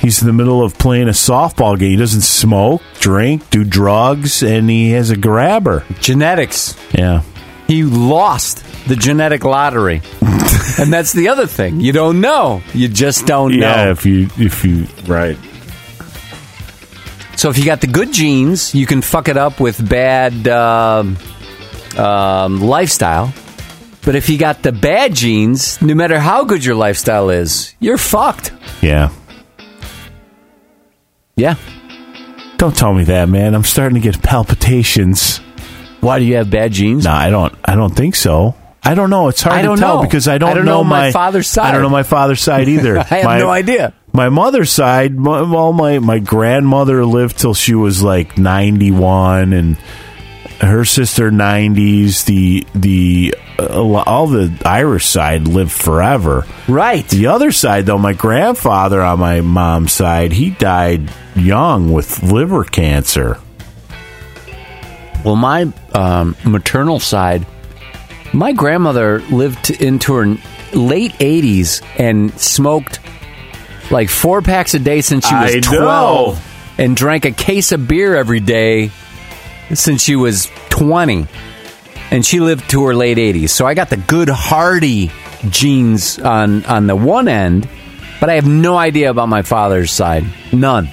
[0.00, 1.90] he's in the middle of playing a softball game.
[1.90, 5.84] He doesn't smoke, drink, do drugs, and he has a grabber.
[6.00, 6.76] Genetics.
[6.92, 7.22] Yeah.
[7.66, 10.00] He lost the genetic lottery.
[10.78, 11.80] and that's the other thing.
[11.80, 12.62] You don't know.
[12.72, 13.66] You just don't Yeah, know.
[13.84, 15.36] Yeah, if you if you right.
[17.38, 21.16] So if you got the good genes, you can fuck it up with bad um,
[21.96, 23.32] um, lifestyle.
[24.04, 27.96] But if you got the bad genes, no matter how good your lifestyle is, you're
[27.96, 28.50] fucked.
[28.82, 29.10] Yeah.
[31.36, 31.54] Yeah.
[32.56, 33.54] Don't tell me that, man.
[33.54, 35.36] I'm starting to get palpitations.
[36.00, 37.04] Why do you have bad genes?
[37.04, 37.54] No, I don't.
[37.64, 38.56] I don't think so.
[38.82, 39.28] I don't know.
[39.28, 40.02] It's hard I to don't tell know.
[40.02, 41.66] because I don't, I don't know my my father's side.
[41.68, 42.98] I don't know my father's side either.
[42.98, 43.94] I have My- no idea.
[44.12, 49.76] My mother's side, my- well, my my grandmother lived till she was like 91, and
[50.60, 52.24] her sister 90s.
[52.24, 56.46] The the uh, all the Irish side lived forever.
[56.66, 57.06] Right.
[57.08, 62.64] The other side, though, my grandfather on my mom's side, he died young with liver
[62.64, 63.38] cancer.
[65.24, 67.44] Well, my um, maternal side,
[68.32, 70.36] my grandmother lived into her
[70.72, 73.00] late 80s and smoked
[73.90, 76.42] like four packs a day since she was I 12 know.
[76.78, 78.90] and drank a case of beer every day
[79.74, 81.26] since she was 20.
[82.10, 83.50] And she lived to her late 80s.
[83.50, 85.10] So I got the good hardy
[85.50, 87.68] genes on, on the one end,
[88.20, 90.24] but I have no idea about my father's side.
[90.52, 90.88] None.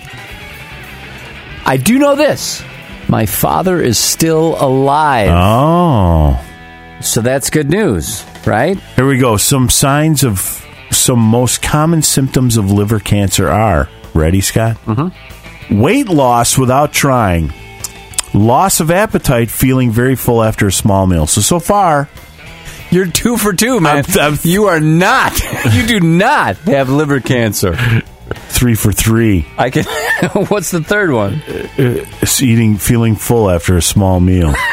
[1.66, 2.62] I do know this.
[3.08, 5.30] My father is still alive.
[5.32, 6.44] Oh.
[7.02, 8.78] So that's good news, right?
[8.96, 9.38] Here we go.
[9.38, 10.65] Some signs of
[10.96, 14.78] some most common symptoms of liver cancer are ready, Scott?
[14.86, 15.80] Mm-hmm.
[15.82, 17.54] Weight loss without trying,
[18.34, 21.28] loss of appetite, feeling very full after a small meal.
[21.28, 22.08] So, so far,
[22.92, 24.06] You're two for two, man.
[24.06, 25.34] I'm- I'm- you are not.
[25.74, 27.76] You do not have liver cancer.
[28.50, 29.46] three for three.
[29.58, 29.84] I can.
[30.50, 31.42] What's the third one?
[31.48, 34.54] It's eating, feeling full after a small meal.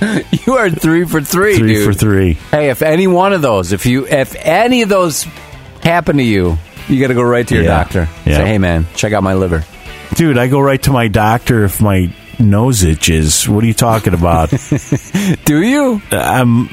[0.46, 1.86] You are three for three, Three dude.
[1.86, 2.34] for three.
[2.34, 5.24] Hey, if any one of those, if you, if any of those
[5.82, 7.70] happen to you, you got to go right to your Yeah.
[7.78, 8.08] doctor.
[8.24, 8.36] Yeah.
[8.38, 9.64] Say, hey, man, check out my liver.
[10.14, 13.48] Dude, I go right to my doctor if my nose itches.
[13.48, 14.50] What are you talking about?
[15.44, 16.00] Do you?
[16.12, 16.68] I'm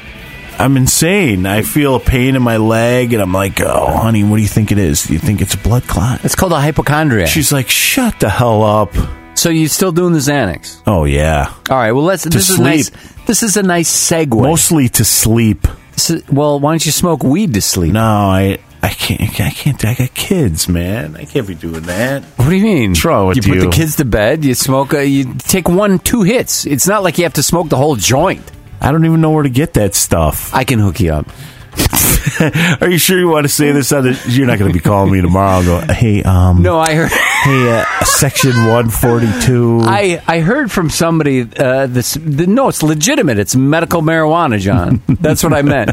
[0.58, 1.46] I'm insane.
[1.46, 4.48] I feel a pain in my leg and I'm like, "Oh, honey, what do you
[4.48, 5.02] think it is?
[5.02, 7.26] Do you think it's a blood clot?" It's called a hypochondriac.
[7.28, 8.94] She's like, "Shut the hell up."
[9.34, 10.80] So you're still doing the Xanax?
[10.86, 11.52] Oh yeah.
[11.70, 11.92] All right.
[11.92, 12.24] Well, let's.
[12.24, 12.64] this is sleep.
[12.64, 12.90] nice.
[13.26, 14.40] This is a nice segue.
[14.42, 15.66] Mostly to sleep.
[15.92, 17.92] This is- well, why don't you smoke weed to sleep?
[17.92, 21.16] No, I I can't I can't I got kids, man.
[21.16, 22.22] I can't be doing that.
[22.36, 22.90] What do you mean?
[22.90, 23.60] What's wrong with you put you?
[23.70, 24.44] the kids to bed.
[24.44, 24.92] You smoke.
[24.92, 26.66] A, you take one, two hits.
[26.66, 28.42] It's not like you have to smoke the whole joint.
[28.80, 30.52] I don't even know where to get that stuff.
[30.52, 31.26] I can hook you up.
[32.80, 34.82] Are you sure you want to say this on the You're not going to be
[34.82, 37.10] calling me tomorrow and go, "Hey, um No, I heard.
[37.44, 42.14] hey, uh, section 142." I, I heard from somebody uh, this.
[42.14, 43.38] The, no, it's legitimate.
[43.38, 45.00] It's medical marijuana, John.
[45.06, 45.90] That's what I meant.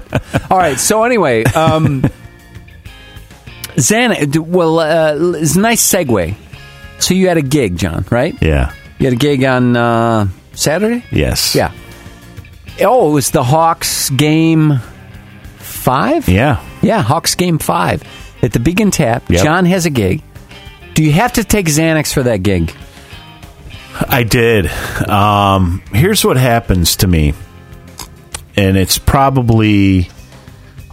[0.52, 0.80] All right.
[0.80, 2.04] So anyway, um,
[3.76, 4.38] Xanax.
[4.40, 6.36] Well, uh, it's a nice segue.
[7.00, 8.36] So you had a gig, John, right?
[8.42, 8.74] yeah.
[9.00, 11.04] You had a gig on uh, Saturday.
[11.12, 11.56] Yes.
[11.56, 11.72] Yeah.
[12.82, 14.80] Oh, it was the Hawks game
[15.82, 16.30] five.
[16.30, 16.66] Yeah.
[16.82, 18.04] Yeah, Hawks game five
[18.42, 19.30] at the Beacon Tap.
[19.30, 19.44] Yep.
[19.44, 20.24] John has a gig.
[20.94, 22.74] Do you have to take Xanax for that gig?
[24.08, 24.68] I did.
[25.08, 27.34] Um, here's what happens to me,
[28.56, 30.10] and it's probably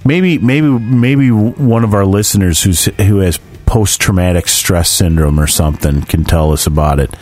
[0.04, 5.46] maybe maybe maybe one of our listeners who's who has post traumatic stress syndrome or
[5.46, 7.14] something can tell us about it.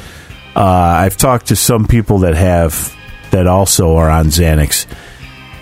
[0.55, 2.95] Uh, I've talked to some people that have
[3.31, 4.87] that also are on Xanax.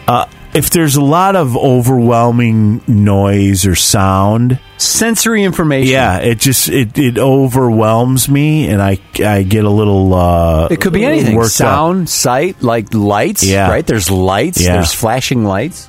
[0.07, 5.93] Uh, if there's a lot of overwhelming noise or sound, Sensory information.
[5.93, 10.15] yeah, it just it, it overwhelms me, and I I get a little.
[10.15, 11.35] uh It could be anything.
[11.37, 11.69] worked up.
[11.69, 13.43] Sound, sight, like lights.
[13.45, 13.69] Yeah.
[13.69, 13.87] Right?
[13.87, 14.61] There's lights.
[14.63, 14.75] Yeah.
[14.75, 15.89] There's flashing lights.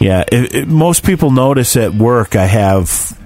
[0.00, 3.16] Yeah, it, it- most people notice at work I have.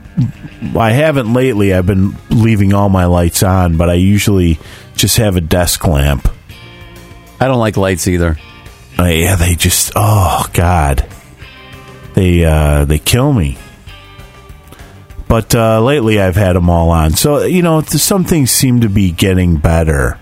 [0.77, 1.73] I haven't lately.
[1.75, 4.59] I've been leaving all my lights on, but I usually
[4.95, 6.29] just have a desk lamp.
[7.41, 8.37] I don't like lights either.
[9.03, 11.05] Uh, yeah, they just oh god,
[12.15, 13.59] they uh, they kill me.
[15.27, 18.89] But uh, lately, I've had them all on, so you know some things seem to
[18.89, 20.21] be getting better.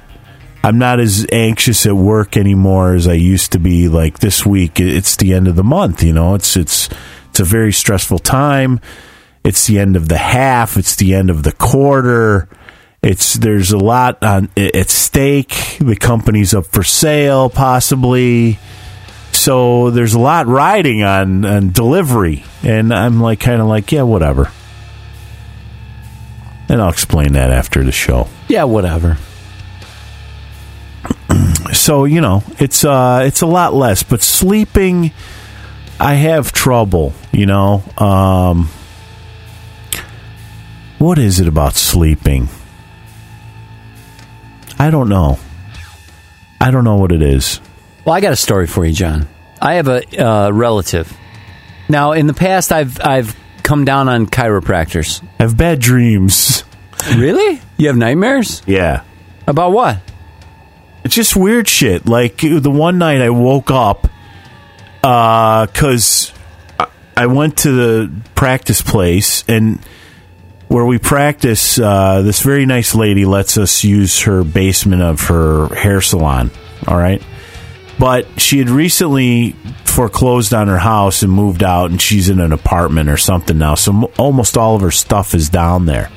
[0.65, 3.89] I'm not as anxious at work anymore as I used to be.
[3.89, 6.03] Like this week, it's the end of the month.
[6.03, 6.89] You know, it's it's
[7.29, 8.81] it's a very stressful time.
[9.45, 10.79] It's the end of the half.
[10.79, 12.49] It's the end of the quarter.
[13.03, 15.79] It's there's a lot on at stake.
[15.81, 18.59] The company's up for sale, possibly.
[19.33, 24.03] So there's a lot riding on, on delivery, and I'm like kind of like yeah,
[24.03, 24.51] whatever.
[26.69, 28.29] And I'll explain that after the show.
[28.49, 29.17] Yeah, whatever.
[31.73, 35.13] so you know it's uh it's a lot less but sleeping
[35.99, 38.69] i have trouble you know um
[40.99, 42.49] what is it about sleeping
[44.81, 45.39] i don't know
[46.61, 47.61] i don't know what it is
[48.05, 49.29] Well, I got a story for you, John.
[49.61, 51.13] I have a uh, relative.
[51.91, 55.23] Now, in the past, I've I've come down on chiropractors.
[55.39, 56.65] i have bad dreams
[57.17, 57.61] Really?
[57.77, 59.03] You have nightmares yeah
[59.47, 59.99] about what?
[61.05, 64.07] it's just weird shit like the one night i woke up
[65.03, 66.33] uh cuz
[67.17, 69.79] i went to the practice place and
[70.71, 75.67] where we practice uh this very nice lady lets us use her basement of her
[75.75, 76.51] hair salon
[76.87, 77.23] all right?
[77.99, 79.55] But she had recently
[79.85, 83.75] foreclosed on her house and moved out and she's in an apartment or something now
[83.75, 86.11] so almost all of her stuff is down there.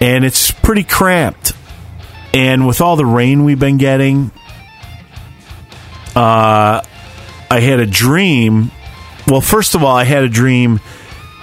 [0.00, 1.52] And it's pretty cramped.
[2.32, 4.30] And with all the rain we've been getting,
[6.14, 6.82] uh,
[7.50, 8.70] I had a dream.
[9.26, 10.80] Well, first of all, I had a dream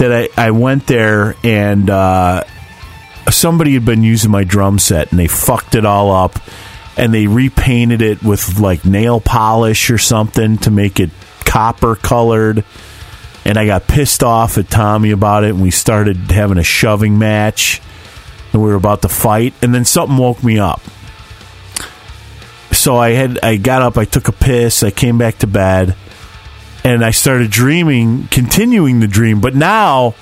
[0.02, 2.44] that I, I went there and uh,
[3.30, 6.40] somebody had been using my drum set and they fucked it all up
[6.98, 11.12] and they repainted it with like nail polish or something to make it
[11.46, 12.66] copper colored.
[13.46, 17.20] And I got pissed off at Tommy about it and we started having a shoving
[17.20, 17.80] match
[18.54, 20.82] and we were about to fight and then something woke me up
[22.72, 25.96] so i had i got up i took a piss i came back to bed
[26.84, 29.42] and i started dreaming continuing the dream.
[29.42, 30.16] But now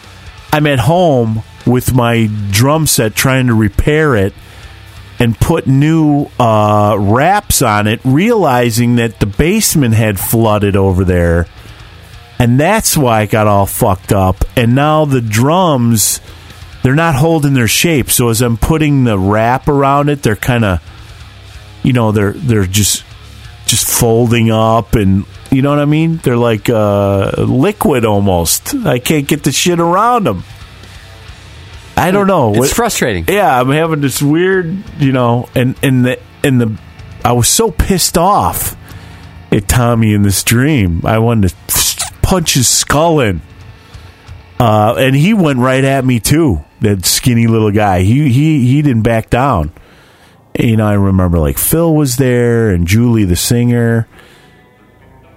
[0.51, 4.33] i'm at home with my drum set trying to repair it
[5.19, 11.45] and put new uh, wraps on it realizing that the basement had flooded over there.
[12.39, 14.45] And that's why i got all fucked up.
[14.55, 16.21] And now the drums
[16.81, 18.09] they're not holding their shape.
[18.09, 20.81] So as I'm putting the wrap around it, they're kind of,
[21.83, 23.03] you know, they're they're just
[23.69, 26.17] just folding up, and you know what I mean.
[26.17, 28.73] They're like uh, liquid almost.
[28.75, 30.43] I can't get the shit around them.
[31.97, 32.51] I don't know.
[32.51, 33.25] It's What- frustrating.
[33.27, 36.77] yeah, I'm having this weird, you know, and and the and the
[37.25, 38.75] I was so pissed off
[39.51, 41.01] at Tommy in this dream.
[41.03, 43.41] I wanted to punch his skull in.
[44.59, 46.63] Uh, and he went right at me too.
[46.81, 48.01] That skinny little guy.
[48.01, 49.71] He he he didn't back down.
[50.57, 54.07] You know, I remember like Phil was there and Julie the singer.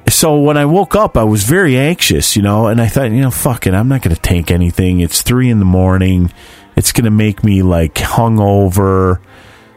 [0.09, 3.21] So when I woke up, I was very anxious, you know, and I thought, you
[3.21, 5.01] know, fuck it, I'm not going to take anything.
[5.01, 6.33] It's three in the morning.
[6.77, 9.21] It's going to make me like hungover.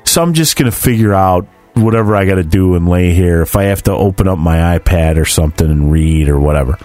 [0.03, 3.41] So I'm just going to figure out whatever I got to do and lay here.
[3.41, 6.77] If I have to open up my iPad or something and read or whatever.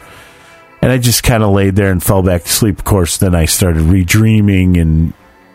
[0.82, 2.78] And I just kind of laid there and fell back to sleep.
[2.78, 5.12] Of course, then I started redreaming and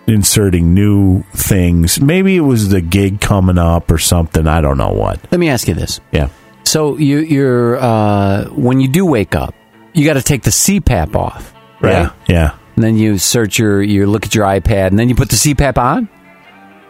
[0.08, 2.00] inserting new things.
[2.00, 4.48] Maybe it was the gig coming up or something.
[4.48, 5.20] I don't know what.
[5.32, 6.00] Let me ask you this.
[6.12, 6.30] Yeah.
[6.64, 9.56] So you, you're uh, when you do wake up,
[9.94, 11.92] you got to take the CPAP off, right?
[11.92, 12.12] Yeah.
[12.28, 12.58] Yeah.
[12.76, 15.38] And then you search your, you look at your iPad, and then you put the
[15.38, 16.10] CPAP on.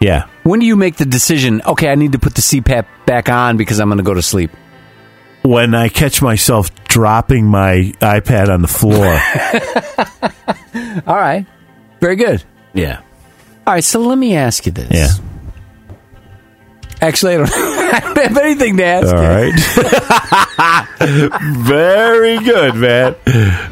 [0.00, 0.26] Yeah.
[0.42, 1.62] When do you make the decision?
[1.64, 4.22] Okay, I need to put the CPAP back on because I'm going to go to
[4.22, 4.50] sleep.
[5.42, 9.06] When I catch myself dropping my iPad on the floor.
[11.06, 11.46] All right,
[12.00, 12.42] very good.
[12.74, 13.02] yeah.
[13.66, 14.90] All right, so let me ask you this.
[14.90, 15.08] Yeah.
[17.02, 17.50] Actually, I don't.
[17.52, 19.14] I don't have anything to ask.
[19.14, 19.28] All you.
[19.28, 19.52] right.
[21.66, 23.14] Very good, man.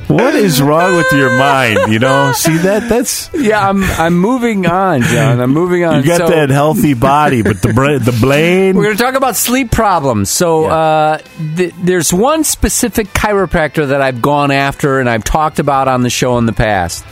[0.09, 1.91] What is wrong with your mind?
[1.93, 2.89] You know, see that?
[2.89, 5.41] That's Yeah, I'm I'm moving on, John.
[5.41, 6.03] I'm moving on.
[6.03, 8.77] you got So- that healthy body, but the bra- the brain.
[8.77, 10.29] We're going to talk about sleep problems.
[10.31, 11.19] So, uh,
[11.57, 16.11] th- there's one specific chiropractor that I've gone after and I've talked about on the
[16.11, 17.05] show in the past.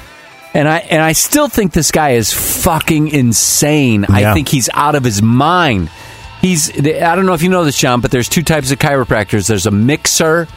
[0.55, 4.05] And I and I still think this guy is fucking insane.
[4.05, 5.89] I think he's out of his mind.
[6.43, 9.47] He's I don't know if you know this, John, but there's two types of chiropractors.
[9.49, 10.49] There's a mixer,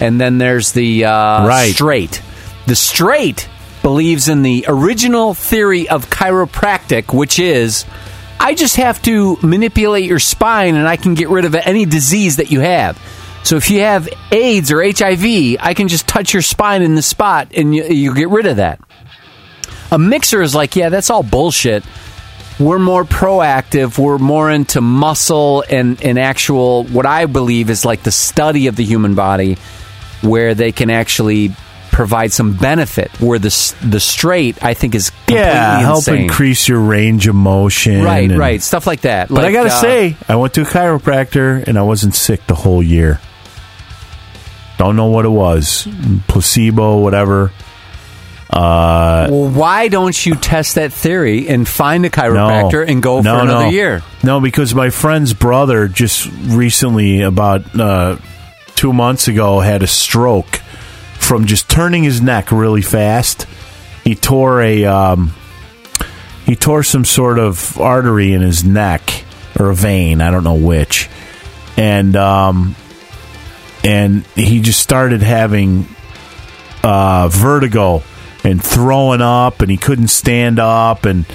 [0.00, 1.72] and then there's the uh, Right.
[1.74, 2.22] straight.
[2.66, 3.48] The straight
[3.82, 7.84] believes in the original theory of chiropractic, which is
[8.40, 12.36] I just have to manipulate your spine and I can get rid of any disease
[12.36, 12.98] that you have.
[13.44, 17.02] So if you have AIDS or HIV, I can just touch your spine in the
[17.02, 18.80] spot and you, you get rid of that.
[19.90, 21.84] A mixer is like, yeah, that's all bullshit.
[22.58, 23.98] We're more proactive.
[23.98, 28.76] We're more into muscle and, and actual, what I believe is like the study of
[28.76, 29.58] the human body,
[30.22, 31.54] where they can actually
[31.92, 33.10] provide some benefit.
[33.20, 36.22] Where the the straight, I think, is completely yeah, help insane.
[36.24, 38.02] increase your range of motion.
[38.02, 39.28] Right, and- right, stuff like that.
[39.28, 42.54] But I gotta uh, say, I went to a chiropractor and I wasn't sick the
[42.54, 43.20] whole year.
[44.78, 45.88] Don't know what it was,
[46.28, 47.50] placebo, whatever.
[48.48, 53.36] Uh, well, why don't you test that theory and find a chiropractor and go No,
[53.38, 53.70] for another no.
[53.70, 54.02] year?
[54.22, 58.18] No, because my friend's brother just recently, about uh,
[58.76, 60.56] two months ago, had a stroke
[61.18, 63.46] from just turning his neck really fast.
[64.04, 65.34] He tore a um,
[66.44, 69.24] he tore some sort of artery in his neck
[69.58, 71.08] or a vein, I don't know which,
[71.76, 72.76] and um,
[73.82, 75.88] and he just started having
[76.84, 78.04] uh, vertigo
[78.46, 81.26] and throwing up, and he couldn't stand up, and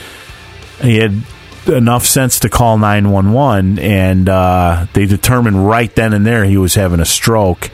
[0.81, 1.23] he had
[1.67, 6.73] enough sense to call 911 and uh, they determined right then and there he was
[6.73, 7.69] having a stroke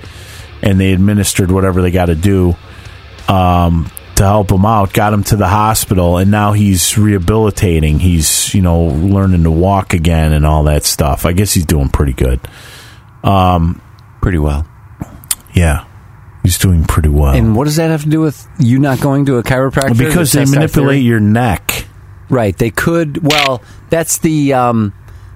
[0.61, 2.53] and they administered whatever they got to do
[3.29, 7.99] um, to help him out got him to the hospital and now he's rehabilitating.
[7.99, 11.25] He's you know learning to walk again and all that stuff.
[11.25, 12.41] I guess he's doing pretty good.
[13.23, 13.81] Um,
[14.21, 14.67] Pretty well.
[15.53, 15.86] yeah
[16.47, 19.25] he's doing pretty well And what does that have to do with you not going
[19.25, 19.97] to a chiropractor?
[19.97, 21.85] because they manipulate your neck
[22.29, 23.23] Right, they could.
[23.23, 24.93] Well, that's the um,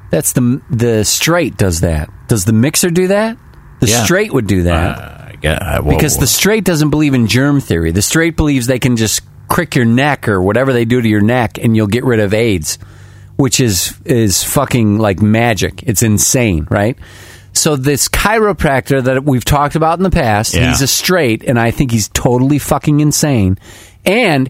[0.09, 2.09] that's the the straight does that.
[2.27, 3.37] Does the mixer do that?
[3.79, 4.03] The Yeah.
[4.03, 7.61] straight would do that I get, I, well, because the straight doesn't believe in germ
[7.61, 7.91] theory.
[7.91, 11.21] The straight believes they can just crick your neck or whatever they do to your
[11.21, 12.77] neck, and you'll get rid of AIDS,
[13.37, 15.83] which is is fucking like magic.
[15.83, 16.97] It's insane, right?
[17.53, 20.69] So this chiropractor that we've talked about in the past, Yeah.
[20.69, 23.57] he's a straight, and I think he's totally fucking insane.
[24.05, 24.49] And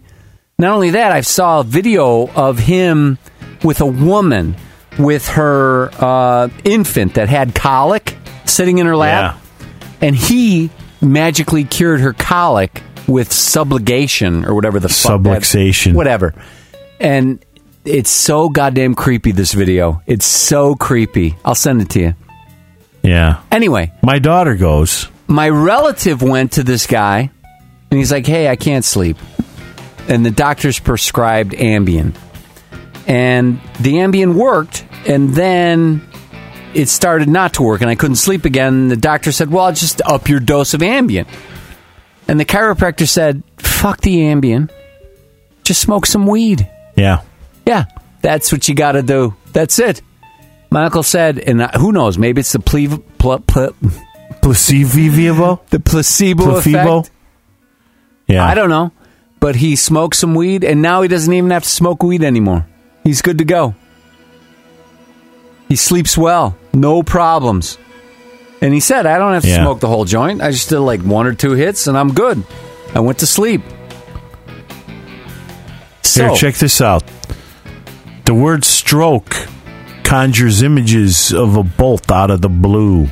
[0.60, 3.18] not only that, I saw a video of him
[3.64, 4.56] with a woman
[4.99, 9.38] with her uh, infant that had colic sitting in her lap,
[10.02, 10.70] and he
[11.02, 15.93] magically cured her colic with subligation or whatever the fuck that- Subluxation.
[15.93, 16.34] whatever.
[16.99, 17.43] And
[17.84, 19.32] it's so goddamn creepy.
[19.32, 21.36] This video, it's so creepy.
[21.43, 22.16] I'll send it to you.
[23.04, 27.32] Yeah Anyway, my daughter goes my relative went to this guy
[27.89, 29.18] and he's like, Hey, I can't sleep.
[30.08, 32.16] And the doctors prescribed Ambien.
[33.08, 36.08] And the Ambien worked, and then
[36.74, 38.88] it started not to work, and I couldn't sleep again.
[38.88, 41.28] The doctor said, Well, just up your dose of Ambien.
[42.28, 44.70] And the chiropractor said, Fuck the Ambien.
[45.64, 46.70] Just smoke some weed.
[46.95, 47.22] yeah
[47.66, 47.86] Yeah,
[48.22, 49.36] that's what you got to do.
[49.54, 50.02] That's it.
[50.72, 53.76] My uncle said, and who knows, maybe it's the ple- pl- pl-
[54.42, 57.12] placebo the placebo, placebo effect.
[58.28, 58.92] yeah I don't know.
[59.42, 62.66] But he smoked some weed, and now he doesn't even have to smoke weed anymore.
[63.04, 63.76] He's good to go.
[65.68, 67.78] He sleeps well, no problems.
[68.62, 69.64] And he said, I don't have to Yeah.
[69.64, 70.42] smoke the whole joint.
[70.42, 72.44] I just did like one or two hits, and I'm good.
[72.94, 73.62] I went to sleep.
[76.04, 77.04] So, Here, check this out.
[78.26, 79.34] The word stroke
[80.12, 83.07] conjures images of a bolt out of the blue.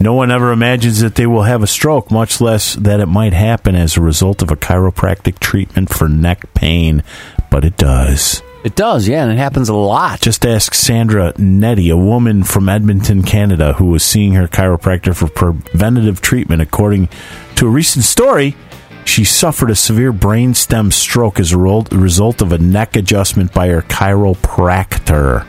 [0.00, 3.34] No one ever imagines that they will have a stroke, much less that it might
[3.34, 7.02] happen as a result of a chiropractic treatment for neck pain,
[7.50, 8.42] but it does.
[8.64, 10.22] it does, yeah, and it happens a lot.
[10.22, 15.28] Just ask Sandra Nettie, a woman from Edmonton, Canada, who was seeing her chiropractor for
[15.28, 16.62] preventative treatment.
[16.62, 17.10] According
[17.56, 18.56] to a recent story,
[19.04, 23.82] she suffered a severe brainstem stroke as a result of a neck adjustment by her
[23.82, 25.46] chiropractor.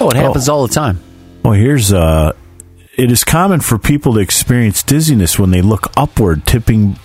[0.00, 1.00] Oh, it happens all the time.
[1.42, 2.32] Well, here's uh
[2.96, 6.96] it is common for people to experience dizziness when they look upward, tipping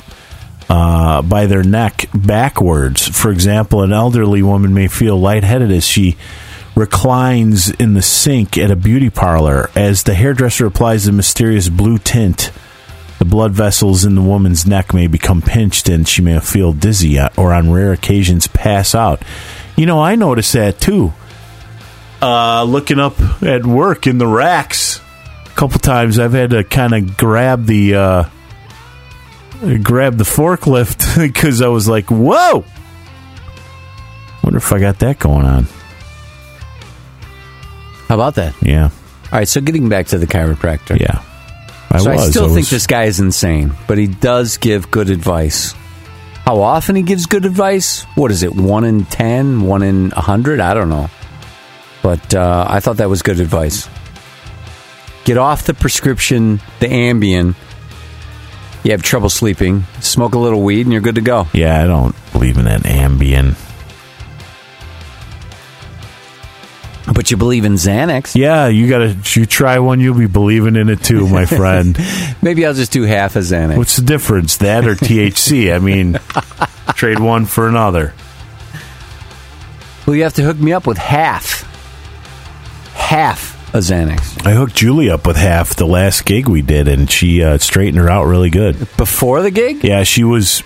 [0.70, 3.08] uh, by their neck backwards.
[3.08, 6.16] For example, an elderly woman may feel lightheaded as she
[6.76, 11.98] reclines in the sink at a beauty parlor as the hairdresser applies the mysterious blue
[11.98, 12.52] tint.
[13.18, 17.20] The blood vessels in the woman's neck may become pinched and she may feel dizzy
[17.20, 19.24] uh, or on rare occasions pass out.
[19.76, 21.14] You know, I notice that too.
[22.22, 25.00] Uh, looking up at work in the racks,
[25.46, 28.24] a couple times I've had to kind of grab the uh,
[29.84, 32.66] grab the forklift because I was like, "Whoa!"
[34.44, 35.68] Wonder if I got that going on.
[38.08, 38.56] How about that?
[38.62, 38.86] Yeah,
[39.32, 41.00] All right, so getting back to the chiropractor.
[41.00, 41.22] yeah.
[41.92, 44.92] I so I still I think was- this guy is insane, but he does give
[44.92, 45.74] good advice.
[46.46, 48.04] How often he gives good advice?
[48.16, 48.54] What is it?
[48.56, 49.62] One in ten?
[49.62, 50.60] One in a hundred?
[50.60, 51.10] I don't know.
[52.02, 53.90] But uh, I thought that was good advice.
[55.26, 57.56] Get off the prescription, the Ambien.
[58.84, 59.84] You have trouble sleeping.
[60.00, 61.48] Smoke a little weed, and you're good to go.
[61.54, 63.56] Yeah, I don't believe in that Ambien.
[67.14, 68.36] But you believe in Xanax?
[68.36, 69.18] Yeah, you gotta.
[69.34, 71.98] You try one, you'll be believing in it too, my friend.
[72.42, 73.78] Maybe I'll just do half a Xanax.
[73.78, 75.74] What's the difference, that or THC?
[75.76, 76.20] I mean,
[76.96, 78.14] trade one for another.
[80.06, 81.66] well, you have to hook me up with half,
[83.10, 87.10] half a Xanax I hooked Julie up with half the last gig we did, and
[87.10, 88.78] she uh, straightened her out really good.
[88.98, 89.84] before the gig.
[89.84, 90.64] Yeah, she was.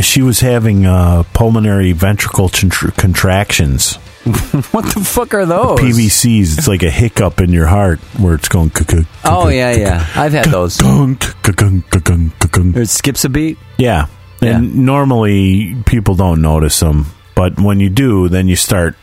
[0.00, 3.96] She was having uh, pulmonary ventricle contr- contractions.
[4.72, 5.80] What the fuck are those?
[5.80, 6.56] PVCs.
[6.56, 8.70] It's like a hiccup in your heart where it's going.
[8.70, 10.06] "Cuck-cuck, Oh yeah, yeah.
[10.14, 10.76] I've had those.
[10.76, 13.58] cuck-kunk, cuck-kunk, cuck-kunk, cuck-kunk." It skips a beat.
[13.78, 14.06] Yeah.
[14.40, 18.96] And normally people don't notice them, but when you do, then you start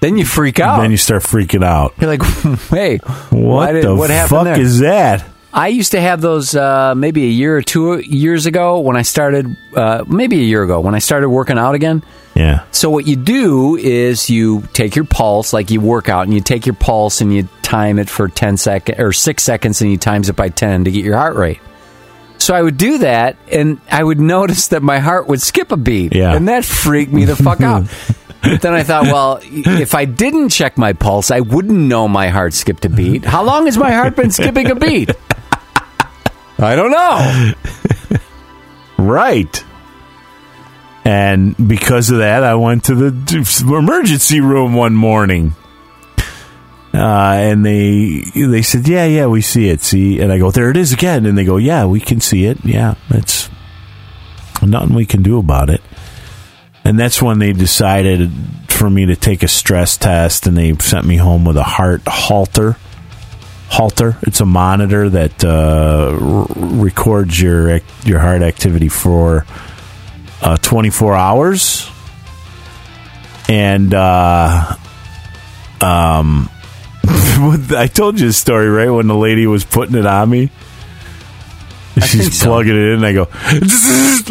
[0.00, 0.80] Then you freak out.
[0.80, 1.94] then you start freaking out.
[1.98, 2.22] You're like,
[2.70, 2.98] hey,
[3.30, 4.60] What did, the what happened fuck there?
[4.60, 5.24] is that?
[5.52, 9.00] I used to have those uh, maybe a year or two years ago when I
[9.02, 12.02] started, uh, maybe a year ago when I started working out again.
[12.34, 12.64] Yeah.
[12.72, 16.42] So what you do is you take your pulse, like you work out, and you
[16.42, 19.96] take your pulse and you time it for ten seconds or six seconds, and you
[19.96, 21.60] times it by ten to get your heart rate.
[22.36, 25.78] So I would do that, and I would notice that my heart would skip a
[25.78, 26.34] beat, Yeah.
[26.36, 27.86] and that freaked me the fuck out.
[28.60, 32.54] Then I thought, well, if I didn't check my pulse, I wouldn't know my heart
[32.54, 33.24] skipped a beat.
[33.24, 35.10] How long has my heart been skipping a beat?
[36.58, 37.52] I don't know.
[38.98, 39.64] Right.
[41.04, 45.54] And because of that, I went to the emergency room one morning.
[46.92, 50.70] Uh, and they they said, "Yeah, yeah, we see it." See, and I go, "There
[50.70, 52.64] it is again." And they go, "Yeah, we can see it.
[52.64, 53.50] Yeah, it's
[54.62, 55.82] nothing we can do about it."
[56.86, 58.30] And that's when they decided
[58.68, 62.02] for me to take a stress test, and they sent me home with a heart
[62.06, 62.76] Holter.
[63.68, 64.16] Holter.
[64.22, 69.46] It's a monitor that uh, r- records your your heart activity for
[70.40, 71.90] uh, 24 hours,
[73.48, 74.76] and uh,
[75.80, 76.48] um,
[77.04, 80.52] I told you a story right when the lady was putting it on me.
[82.04, 82.46] She's so.
[82.46, 83.04] plugging it in.
[83.04, 83.22] And I go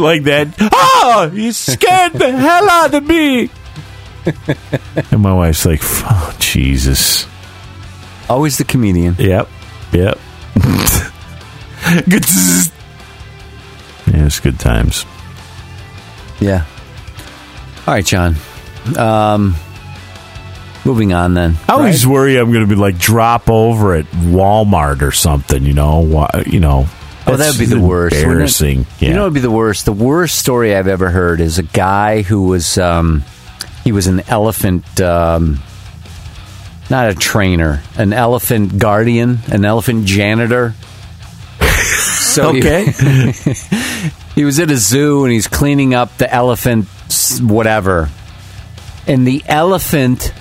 [0.03, 0.53] like that.
[0.59, 3.49] Oh, you scared the hell out of me!
[5.11, 7.26] and my wife's like, oh, "Jesus."
[8.30, 9.16] Always the comedian.
[9.20, 9.47] Yep.
[9.91, 10.20] Yep.
[12.09, 12.26] Good.
[14.07, 15.05] yeah, it's good times.
[16.39, 16.66] Yeah.
[17.88, 18.36] All right, John.
[18.97, 19.55] Um,
[20.86, 21.57] moving on then.
[21.70, 22.11] I always Right?
[22.13, 25.63] worry I'm going to be like drop over at Walmart or something.
[25.63, 26.88] You know, you know.
[27.28, 28.15] Oh, that would be the worst.
[28.15, 28.86] Embarrassing.
[28.99, 29.09] Yeah.
[29.09, 29.86] You know, what would be the worst.
[29.86, 33.23] The worst story I've ever heard is a guy who was um,
[33.84, 35.59] he was an elephant, um,
[36.89, 40.73] not a trainer, an elephant guardian, an elephant janitor.
[42.36, 42.86] So okay.
[44.36, 46.88] he was at a zoo and he's cleaning up the elephant
[47.39, 48.09] whatever
[49.07, 50.34] and the elephant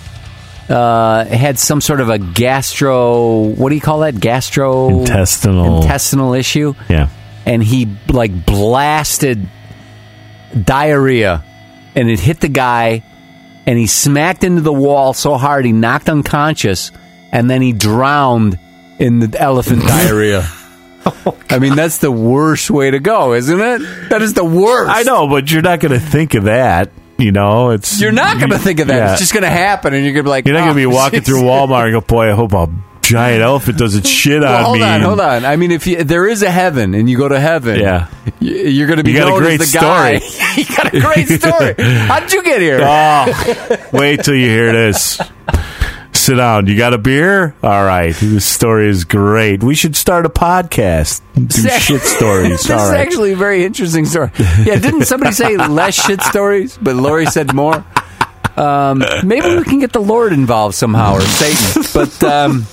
[0.68, 5.82] uh, had some sort of a gastro what do you call that gastro Intestinal.
[5.82, 7.08] intestinal issue yeah.
[7.44, 9.46] and he like blasted
[10.62, 11.44] diarrhea
[11.94, 13.02] and it hit the guy
[13.66, 16.92] and he smacked into the wall so hard he knocked unconscious
[17.32, 18.58] and then he drowned
[18.98, 20.48] in the elephant diarrhea
[21.50, 24.08] I mean, that's the worst way to go, isn't it?
[24.08, 24.90] That is the worst.
[24.90, 26.90] I know, but you're not going to think of that.
[27.18, 28.96] You know, it's You're not going to think of that.
[28.96, 29.10] Yeah.
[29.12, 30.82] It's just going to happen, and you're going to be like, You're not going to
[30.84, 32.68] "Oh, be walking jeez." through Walmart and go, "Boy, I hope a
[33.02, 35.44] giant elephant doesn't shit Well, on hold me." Hold on, hold on.
[35.44, 38.08] I mean, if you, there is a heaven and you go to heaven, Yeah.
[38.40, 40.10] you're going to be You got a great as the guy.
[40.56, 41.74] you got a great story.
[41.78, 42.80] How'd you get here?
[42.82, 45.20] Oh, wait till you hear this.
[46.24, 46.66] Sit down.
[46.68, 47.54] You got a beer?
[47.62, 48.14] All right.
[48.14, 49.62] This story is great.
[49.62, 51.20] We should start a podcast.
[51.34, 52.48] Do shit stories.
[52.62, 53.06] this All is right.
[53.06, 54.30] actually a very interesting story.
[54.38, 57.84] Yeah, didn't somebody say less shit stories, but Lori said more?
[58.56, 61.82] Um, maybe we can get the Lord involved somehow or Satan.
[61.92, 62.66] But um,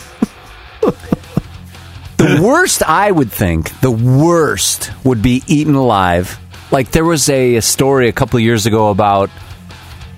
[2.16, 6.40] the worst, I would think, the worst would be eaten alive.
[6.72, 9.30] Like there was a, a story a couple of years ago about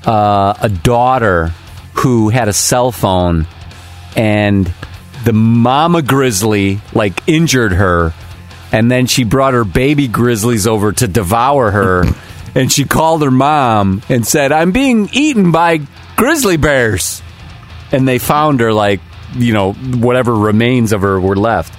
[0.05, 1.51] uh, a daughter
[2.04, 3.47] who had a cell phone
[4.16, 4.72] and
[5.26, 8.14] the mama grizzly like injured her
[8.72, 12.04] and then she brought her baby grizzlies over to devour her
[12.56, 15.80] and she called her mom and said i'm being eaten by
[16.18, 17.22] grizzly bears
[17.91, 18.99] and they found her like
[19.36, 21.74] you know whatever remains of her were left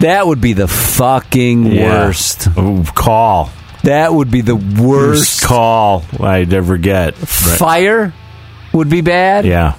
[0.00, 2.06] that would be the fucking Yeah.
[2.06, 3.50] worst Ooh, call.
[3.82, 7.14] that would be the worst Worst call I'd ever get.
[7.14, 8.12] Fire
[8.74, 9.74] would be bad Yeah.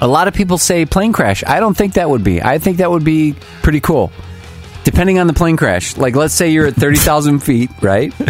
[0.00, 1.42] A lot of people say plane crash.
[1.46, 2.42] I don't think that would be.
[2.42, 4.12] I think that would be pretty cool.
[4.84, 5.96] Depending on the plane crash.
[5.96, 8.12] Like, let's say you're at 30,000 feet, right?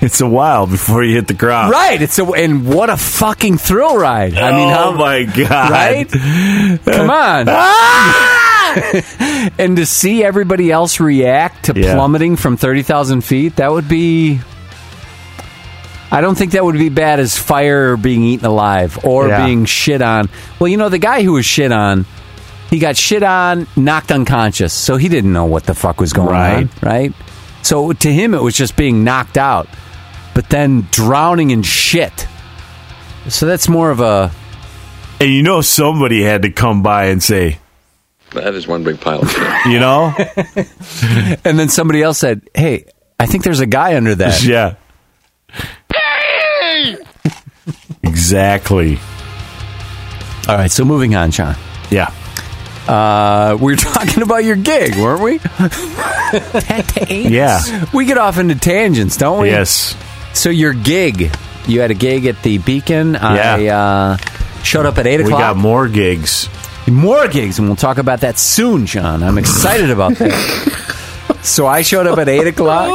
[0.00, 1.70] It's a while before you hit the ground.
[1.70, 2.02] Right.
[2.02, 4.34] It's a, and what a fucking thrill ride.
[4.36, 5.70] I mean, oh how, my god!
[5.70, 6.10] right?
[6.84, 7.48] Come on.
[9.58, 11.94] and to see everybody else react to Yeah.
[11.94, 14.40] plummeting from 30,000 feet, that would be.
[16.10, 19.44] I don't think that would be bad as fire being eaten alive or Yeah.
[19.46, 20.28] being shit on.
[20.58, 22.06] Well, you know, the guy who was shit on,
[22.70, 26.28] he got shit on, knocked unconscious, so he didn't know what the fuck was going
[26.28, 26.56] Right.
[26.58, 27.12] on, right?
[27.62, 29.68] So to him, it was just being knocked out,
[30.34, 32.26] but then drowning in shit.
[33.28, 34.30] So that's more of a
[35.20, 37.58] And you know somebody had to come by and say,
[38.34, 39.66] That is one big pile of shit.
[39.66, 40.12] you know,
[41.44, 42.84] And then somebody else said, "Hey,
[43.18, 44.74] I think there's a guy under that." yeah,
[48.08, 48.98] exactly.
[50.48, 51.56] All right, so moving on, Sean.
[51.90, 52.10] Yeah,
[52.88, 55.40] Uh, we were talking about your gig, weren't we?
[57.30, 59.50] yeah, We get off into tangents, don't we?
[59.50, 59.96] yes,
[60.32, 61.34] So your gig,
[61.66, 63.16] you had a gig at the Beacon.
[63.16, 64.16] I uh,
[64.62, 65.38] showed up at eight o'clock.
[65.38, 66.48] we got more gigs.
[66.86, 69.22] more gigs, and we'll talk about that soon, Sean.
[69.22, 71.38] I'm excited about that.
[71.42, 72.88] so I showed up at eight o'clock.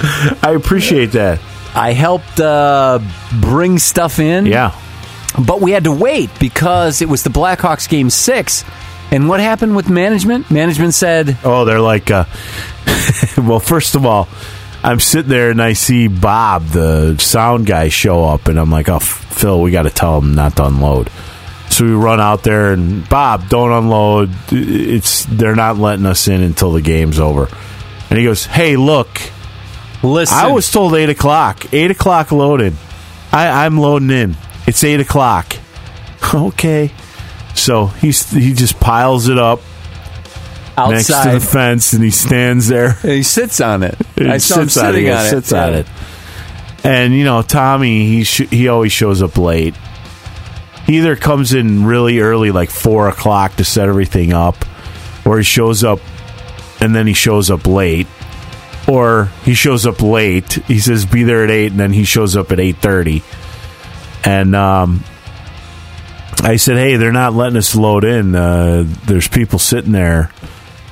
[0.00, 1.40] I appreciate that.
[1.74, 2.98] I helped uh,
[3.40, 4.46] bring stuff in.
[4.46, 4.74] Yeah,
[5.38, 8.64] But we had to wait because it was the Blackhawks game six.
[9.10, 10.50] And what happened with management?
[10.50, 12.24] Management said, Oh, they're like, uh,
[13.38, 14.28] well, first of all,
[14.82, 18.88] I'm sitting there and I see Bob, the sound guy, show up, and I'm like,
[18.88, 21.10] oh, Phil, we got to tell him not to unload.
[21.70, 24.30] So we run out there and Bob, don't unload.
[24.50, 27.48] It's they're not letting us in until the game's over.
[28.10, 29.08] And he goes, hey, look,
[30.02, 30.36] listen.
[30.36, 31.72] I was told eight o'clock.
[31.72, 32.74] Eight o'clock loaded.
[33.32, 34.36] I, I'm loading in.
[34.66, 35.56] It's eight o'clock.
[36.34, 36.92] okay.
[37.54, 39.60] So he's he just piles it up
[40.76, 42.96] next to the fence and he stands there.
[43.02, 43.96] and he sits on it.
[44.16, 45.30] He I saw him sits on it, sitting on it.
[45.30, 45.86] Sits on it.
[46.84, 49.74] And you know, Tommy, he sh- he always shows up late.
[50.86, 54.56] He either comes in really early, like four o'clock, to set everything up,
[55.26, 56.00] or he shows up
[56.80, 58.06] and then he shows up late,
[58.88, 60.52] or he shows up late.
[60.52, 63.22] He says be there at eight, and then he shows up at eight thirty.
[64.24, 65.04] And um,
[66.42, 68.34] I said, hey, they're not letting us load in.
[68.34, 70.30] Uh, there's people sitting there.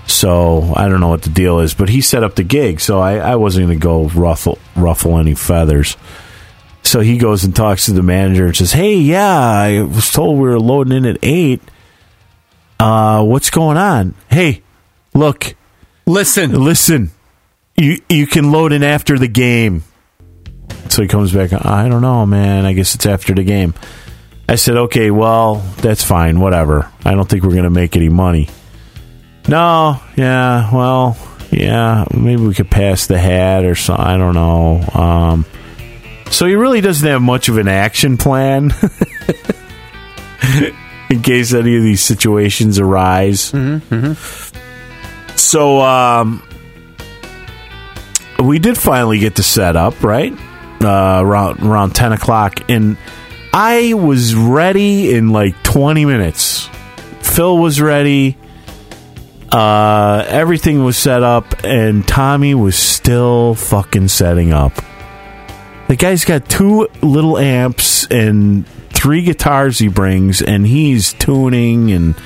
[0.06, 3.00] So I don't know what the deal is, but he set up the gig, so
[3.00, 5.96] I, I wasn't going to go ruffle ruffle any feathers.
[6.84, 10.38] So he goes and talks to the manager and says, "Hey, yeah, I was told
[10.38, 11.60] we were loading in at eight.
[12.78, 14.14] Uh, what's going on?
[14.30, 14.62] Hey,
[15.12, 15.56] look,
[16.06, 16.52] Listen.
[16.52, 17.10] listen,
[17.76, 19.84] you you can load in after the game."
[20.88, 21.52] So he comes back.
[21.52, 22.64] I don't know, man.
[22.64, 23.74] I guess it's after the game.
[24.48, 26.40] I said, "Okay, well, that's fine.
[26.40, 26.90] Whatever.
[27.04, 28.48] I don't think we're going to make any money."
[29.48, 31.16] No, yeah, well,
[31.50, 34.04] yeah, maybe we could pass the hat or something.
[34.04, 34.82] I don't know.
[34.92, 35.46] Um,
[36.30, 38.72] so he really doesn't have much of an action plan
[41.10, 43.52] in case any of these situations arise.
[45.36, 46.42] So um,
[48.42, 50.32] we did finally get to set up, right?
[50.82, 52.96] Uh, around around ten o'clock, and
[53.52, 56.68] I was ready in like twenty minutes.
[57.20, 58.36] Phil was ready.
[59.50, 64.72] Uh, everything was set up, and Tommy was still fucking setting up.
[65.88, 72.16] The guy's got two little amps and three guitars he brings, and he's tuning and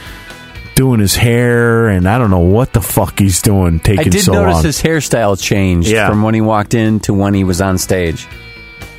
[0.80, 3.80] doing his hair, and I don't know what the fuck he's doing.
[3.80, 4.06] Taking so long.
[4.06, 4.64] I did so notice long.
[4.64, 6.08] his hairstyle changed Yeah.
[6.08, 8.26] from when he walked in to when he was on stage.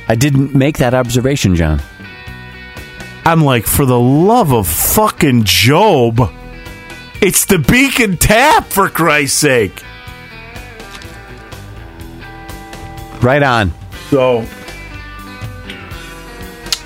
[0.06, 1.82] I didn't make that observation, John.
[3.26, 6.30] I'm like, for the love of fucking Job,
[7.20, 9.82] it's the Beacon Tap for Christ's sake.
[13.20, 13.72] Right on.
[14.08, 14.46] So,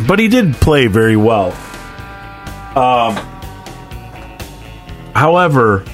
[0.06, 1.52] but he did play very well.
[2.74, 3.16] Um,
[5.16, 5.84] however,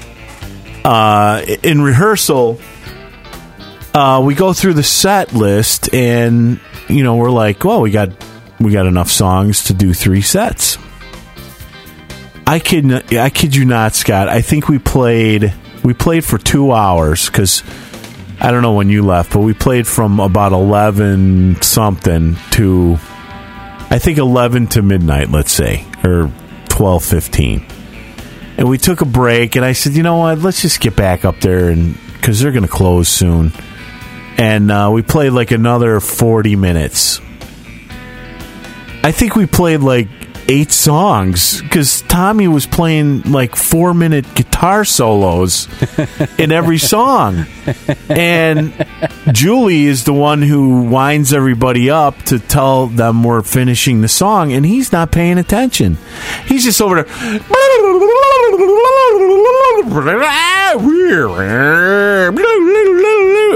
[0.84, 2.60] uh, in rehearsal,
[3.94, 8.10] uh, we go through the set list, and you know we're like, well, we got
[8.60, 10.78] we got enough songs to do three sets.
[12.46, 14.28] I kid, I kid you not, Scott.
[14.28, 17.62] I think we played we played for two hours because
[18.40, 22.98] I don't know when you left, but we played from about eleven something to
[23.90, 26.30] I think eleven to midnight, let's say, or
[26.68, 27.66] twelve fifteen.
[28.62, 30.38] And we took a break, and I said, you know what?
[30.38, 33.50] Let's just get back up there, and because they're going to close soon.
[34.36, 37.20] And uh, we played like another forty minutes.
[39.02, 40.06] I think we played like
[40.48, 45.68] eight songs because Tommy was playing like four minute guitar solos
[46.38, 47.46] in every song.
[48.08, 48.72] And
[49.32, 54.52] Julie is the one who winds everybody up to tell them we're finishing the song,
[54.52, 55.96] and he's not paying attention.
[56.46, 57.38] He's just over there.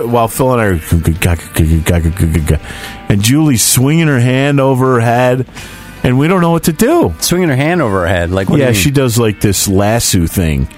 [0.09, 0.77] While Phil and I are.
[3.09, 5.47] And Julie's swinging her hand over her head,
[6.07, 7.15] and we don't know what to do.
[7.21, 8.83] Swinging her hand over her head, like what do yeah, you mean?
[8.83, 10.69] she does like this lasso thing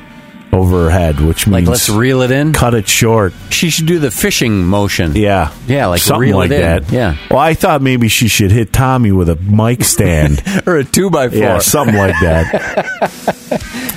[0.52, 2.52] over her head, which like means let's reel it in.
[2.54, 3.34] cut it short.
[3.50, 5.14] She should do the fishing motion.
[5.14, 6.60] Yeah, Yeah, like something reel like it in.
[6.62, 6.90] that.
[6.90, 7.16] Yeah.
[7.30, 10.42] Well, I thought maybe she should hit Tommy with a mic stand.
[10.66, 11.38] or a two by four.
[11.38, 12.86] yeah, something like that.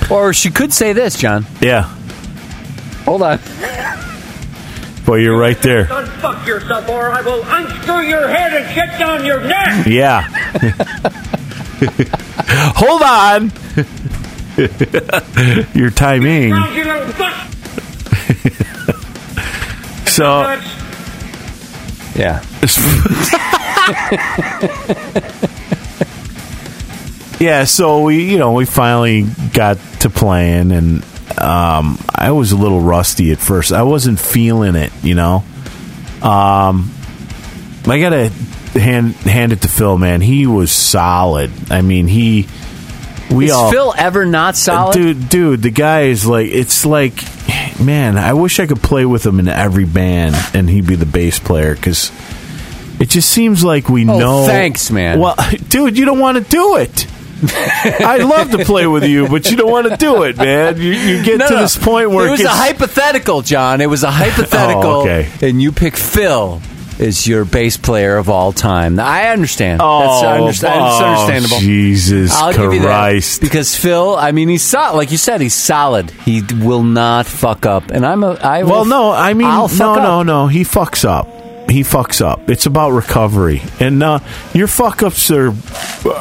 [0.10, 1.46] Or she could say this, John.
[1.62, 1.84] Yeah.
[3.04, 3.38] Hold on.
[5.04, 5.86] Boy, you're right there.
[5.86, 9.86] Unfuck yourself or I will unscrew your head and shit down your neck!
[9.86, 10.22] Yeah.
[12.76, 13.50] Hold on.
[15.74, 16.52] your timing.
[16.52, 17.48] Round you little fuck!
[20.12, 20.42] So
[22.14, 22.42] Yeah.
[27.40, 31.02] yeah, so we you know we finally got to playing, and
[31.40, 33.72] um, I was a little rusty at first.
[33.72, 35.44] I wasn't feeling it, you know.
[36.20, 36.90] Um,
[37.86, 38.28] I gotta
[38.78, 40.20] hand hand it to Phil, man.
[40.20, 41.50] He was solid.
[41.70, 42.48] I mean, he
[43.30, 44.94] we Is all Phil ever not solid?
[44.94, 45.62] dude, dude.
[45.62, 47.14] The guy is like it's like,
[47.80, 48.16] man.
[48.18, 51.38] I wish I could play with him in every band, and he'd be the bass
[51.38, 52.10] player because.
[53.00, 54.46] It just seems like we Oh, know.
[54.46, 55.18] thanks, man.
[55.18, 55.34] Well,
[55.68, 57.04] dude, you don't want to do it.
[57.42, 60.76] I'd love to play with you, but you don't want to do it, man.
[60.76, 61.60] You, you get No, to no.
[61.60, 63.80] this point where it was gets, a hypothetical, John.
[63.80, 65.28] It was a oh, hypothetical, Oh, okay.
[65.42, 66.60] and you pick Phil
[67.00, 69.00] as your bass player of all time.
[69.00, 69.80] I understand.
[69.82, 71.58] Oh, That's, understa- oh, that's understandable.
[71.60, 73.40] Jesus I'll give you that Christ!
[73.40, 74.14] because Phil.
[74.16, 74.96] I mean, he's solid.
[74.96, 76.10] Like you said, he's solid.
[76.10, 77.90] He will not fuck up.
[77.90, 78.32] And I'm a.
[78.34, 79.66] I will well, no, I mean, no,
[79.96, 80.46] no, no.
[80.46, 81.41] He fucks up.
[81.68, 82.50] He fucks up.
[82.50, 84.18] It's about recovery, and uh,
[84.52, 85.54] your fuck ups are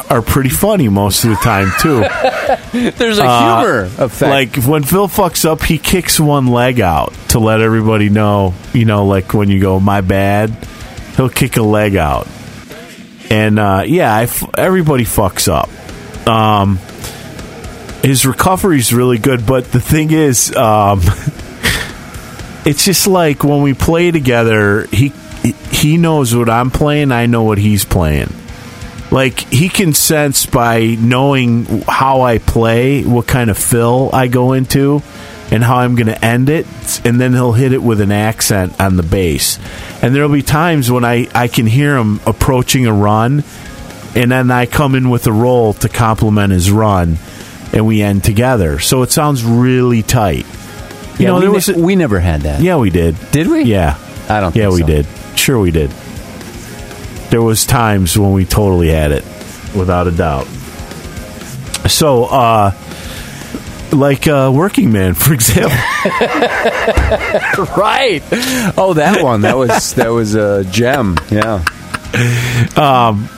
[0.09, 1.99] are pretty funny most of the time too.
[2.91, 4.21] There's a Uh, humor effect.
[4.21, 8.53] Like when Phil fucks up, he kicks one leg out to let everybody know.
[8.73, 10.51] You know, like when you go, "My bad,"
[11.17, 12.27] he'll kick a leg out,
[13.29, 15.69] and uh, yeah, I f- everybody fucks up.
[16.29, 16.77] Um,
[18.03, 21.01] his recovery's really good, but the thing is, um,
[22.65, 25.11] it's just like when we play together, he
[25.71, 28.31] he knows what I'm playing, I know what he's playing.
[29.11, 34.53] Like he can sense by knowing how I play, what kind of fill I go
[34.53, 35.01] into,
[35.51, 36.65] and how I'm going to end it,
[37.03, 39.59] and then he'll hit it with an accent on the bass.
[40.01, 43.43] And there'll be times when I I can hear him approaching a run,
[44.15, 47.17] and then I come in with a roll to complement his run,
[47.73, 48.79] and we end together.
[48.79, 50.45] So it sounds really tight.
[51.19, 52.61] You yeah, know, we, there ne- was a- we never had that.
[52.61, 53.17] yeah, we did.
[53.31, 53.63] Did we?
[53.63, 53.97] Yeah.
[54.29, 54.55] I don't.
[54.55, 54.87] Yeah, we so.
[54.87, 55.05] did.
[55.35, 55.89] Sure, we did.
[57.29, 59.23] There was times when we totally had it,
[59.75, 60.45] without a doubt.
[61.89, 62.71] So, uh,
[63.91, 65.77] like uh, Working Man, for example.
[67.77, 68.23] Right.
[68.77, 69.41] Oh, that one.
[69.41, 71.17] That was that was a gem.
[71.29, 71.63] Yeah.
[72.75, 73.29] Um.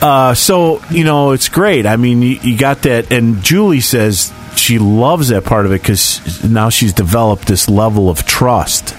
[0.00, 1.86] Uh, so you know, it's great.
[1.86, 5.80] I mean, you, you got that, and Julie says she loves that part of it
[5.82, 8.94] because now she's developed this level of trust.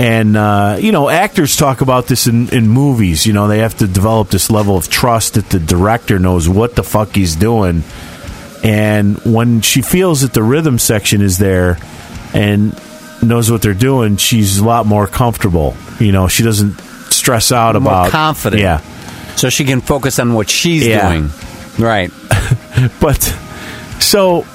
[0.00, 3.26] And uh, you know, actors talk about this in, in movies.
[3.26, 6.74] You know, they have to develop this level of trust that the director knows what
[6.74, 7.84] the fuck he's doing.
[8.64, 11.76] And when she feels that the rhythm section is there
[12.32, 12.74] and
[13.22, 15.76] knows what they're doing, she's a lot more comfortable.
[15.98, 16.78] You know, she doesn't
[17.12, 18.62] stress out More about confident.
[18.62, 18.78] Yeah,
[19.36, 21.10] So she can focus on what she's Yeah.
[21.12, 21.30] doing.
[21.78, 22.10] Right.
[23.00, 23.22] but
[23.98, 24.46] so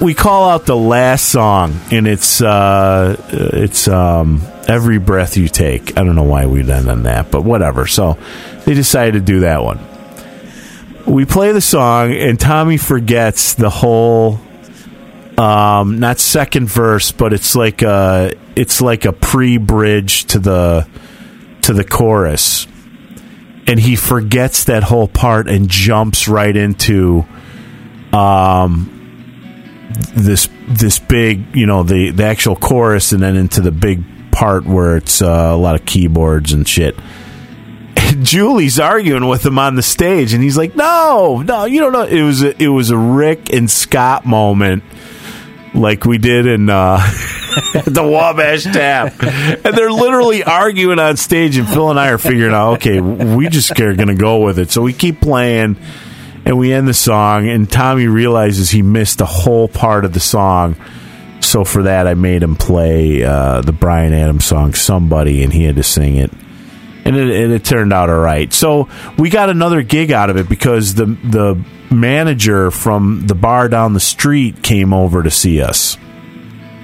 [0.00, 5.96] we call out the last song, and it's uh, it's um, every breath you take.
[5.96, 7.86] I don't know why we done on that, but whatever.
[7.86, 8.18] So
[8.66, 9.80] they decided to do that one,
[11.08, 14.38] we play the song, and Tommy forgets the whole.
[15.38, 20.88] Um, not second verse, but it's like a it's like a pre-bridge to the
[21.62, 22.66] to the chorus,
[23.66, 27.24] and he forgets that whole part and jumps right into
[28.12, 28.94] um
[30.16, 34.02] this this big you know the the actual chorus and then into the big
[34.38, 36.96] part where it's uh, a lot of keyboards and shit.
[37.96, 41.92] And Julie's arguing with him on the stage, and he's like, "No, no, you don't
[41.92, 44.84] know." It was a, it was a Rick and Scott moment,
[45.74, 46.98] like we did in uh,
[47.84, 51.56] the Wabash Tap, and they're literally arguing on stage.
[51.56, 54.60] And Phil and I are figuring out, okay, we just are going to go with
[54.60, 54.70] it.
[54.70, 55.76] So we keep playing,
[56.44, 57.48] and we end the song.
[57.48, 60.76] And Tommy realizes he missed a whole part of the song.
[61.48, 65.64] So for that, I made him play uh, the Bryan Adams song "Somebody," and he
[65.64, 66.30] had to sing it
[67.08, 68.52] and it, it, it turned out all right.
[68.52, 73.68] So we got another gig out of it because the the manager from the bar
[73.68, 75.96] down the street came over to see us.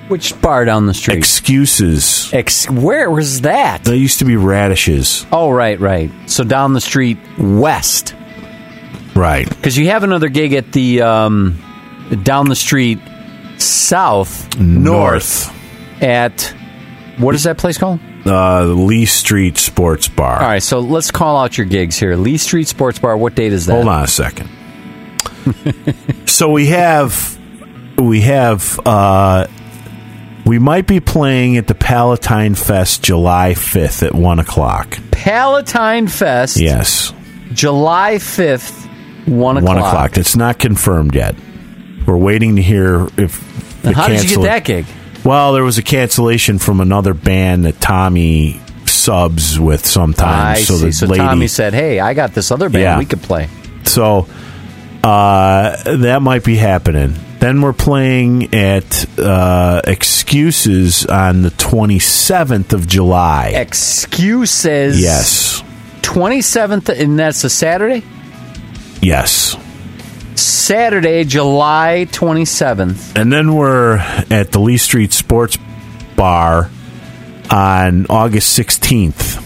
[0.09, 1.19] Which bar down the street?
[1.19, 2.33] Excuses.
[2.33, 3.85] Ex- where was that?
[3.85, 5.27] That used to be radishes.
[5.33, 6.11] Oh, right, right.
[6.27, 8.15] So down the street west.
[9.15, 9.49] Right.
[9.49, 11.59] Because you have another gig at the um,
[12.23, 12.99] down the street
[13.59, 15.53] south North.
[16.03, 16.55] at
[17.19, 18.01] what is that place called?
[18.27, 20.37] Uh, Lee Street Sports Bar.
[20.41, 22.17] All right, so let's call out your gigs here.
[22.17, 23.17] Lee Street Sports Bar.
[23.17, 23.75] What date is that?
[23.75, 24.49] Hold on a second.
[26.27, 27.39] so we have
[27.99, 29.47] we have uh
[30.47, 34.99] we might be playing at the Palatine Fest July fifth at one o'clock.
[35.11, 36.59] Palatine Fest.
[36.59, 37.13] Yes.
[37.53, 38.87] July fifth,
[39.27, 39.77] one o'clock.
[39.77, 40.17] One o'clock.
[40.19, 41.35] It's not confirmed yet.
[42.07, 44.87] We're waiting to hear if the how did you get cancel- that gig?
[45.25, 50.67] Well, there was a cancellation from another band that Tommy subs with I sometimes.
[50.67, 50.87] so see.
[50.87, 52.99] the So lady, Tommy said, "Hey, I got this other band Yeah.
[52.99, 53.49] we could play."
[53.85, 54.27] So
[55.03, 57.15] uh, that might be happening.
[57.41, 63.53] Then we're playing at uh, Excuses on the 27th of July.
[63.55, 65.01] Excuses.
[65.01, 65.63] yes.
[66.03, 68.03] Twenty seventh, and that's a Saturday.
[69.03, 69.57] Yes.
[70.37, 73.17] Saturday, July twenty seventh.
[73.17, 73.97] And then we're
[74.31, 75.59] at the Lee Street Sports
[76.17, 76.71] Bar
[77.51, 79.43] on August 16th.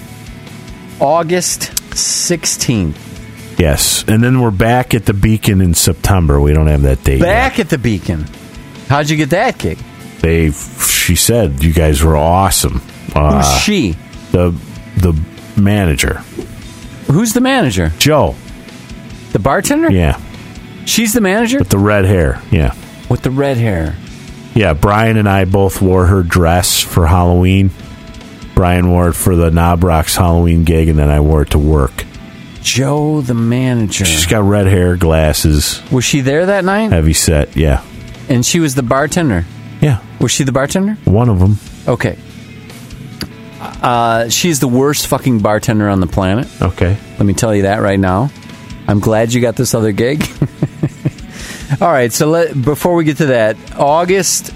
[1.01, 1.61] August
[1.91, 3.59] 16th.
[3.59, 4.05] Yes.
[4.07, 6.41] And then we're back at the Beacon in September.
[6.41, 7.19] We don't have that date.
[7.19, 7.25] yet.
[7.25, 8.25] Back at the Beacon.
[8.89, 9.79] How'd you get that gig?
[10.21, 12.79] They, she said, you guys were awesome.
[12.79, 13.97] Who's Uh, she?
[14.33, 14.55] the
[14.99, 15.19] the
[15.57, 16.15] manager,
[17.11, 17.91] Who's the manager?
[17.99, 18.35] Joe.
[19.33, 19.91] The bartender?
[19.91, 20.21] Yeah,
[20.89, 21.59] She's the manager?
[21.59, 22.41] with the red hair.
[22.51, 22.75] Yeah,
[23.09, 23.95] With the red hair.
[24.55, 24.73] yeah.
[24.75, 27.71] Brian and I both wore her dress for Halloween.
[28.55, 31.59] Brian wore it for the Knob Rocks Halloween gig, and then I wore it to
[31.59, 32.05] work.
[32.63, 34.05] Joe, the manager.
[34.05, 36.91] She's got red hair, glasses, Was she there that night?
[36.91, 37.57] heavy set.
[37.57, 37.83] Yeah,
[38.29, 39.45] And she was the bartender.
[39.81, 40.01] yeah.
[40.21, 40.95] Was she the bartender?
[41.05, 41.59] One of them.
[41.87, 42.19] Okay.
[43.61, 46.47] Uh, she's the worst fucking bartender on the planet.
[46.61, 46.97] Okay.
[47.19, 48.31] Let me tell you that right now.
[48.89, 50.23] I'm glad you got this other gig.
[51.81, 54.47] All right, so let, before we get to that, August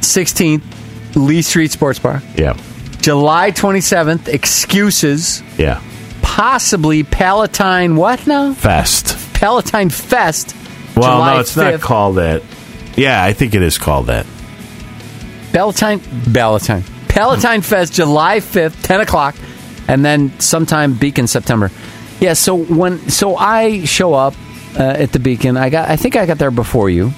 [0.00, 2.20] 16th, Lee Street Sports Bar.
[2.36, 2.56] Yeah.
[3.00, 5.40] July 27th, Excuses.
[5.56, 5.80] Yeah.
[6.22, 8.52] Possibly Palatine, what now?
[8.54, 9.16] Fest.
[9.34, 10.54] Palatine Fest.
[10.96, 11.70] Well, July no, it's 5th.
[11.72, 12.42] not called that.
[12.96, 14.26] Yeah, I think it is called that.
[15.52, 16.00] Palatine,
[16.32, 16.82] Palatine.
[17.08, 19.36] Palatine Fest, July 5th, 10 o'clock,
[19.86, 21.70] and then sometime Beacon, September.
[22.20, 24.34] Yeah, so when so I show up
[24.78, 27.12] uh, at the Beacon, I got I think I got there before you,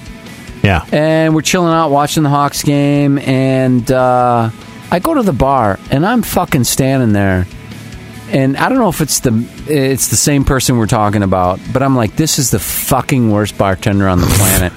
[0.61, 0.85] Yeah.
[0.91, 4.49] and we're chilling out watching the Hawks game, and uh,
[4.91, 7.47] I go to the bar, and I'm fucking standing there,
[8.29, 11.81] and I don't know if it's the it's the same person we're talking about, but
[11.81, 14.73] I'm like, this is the fucking worst bartender on the planet.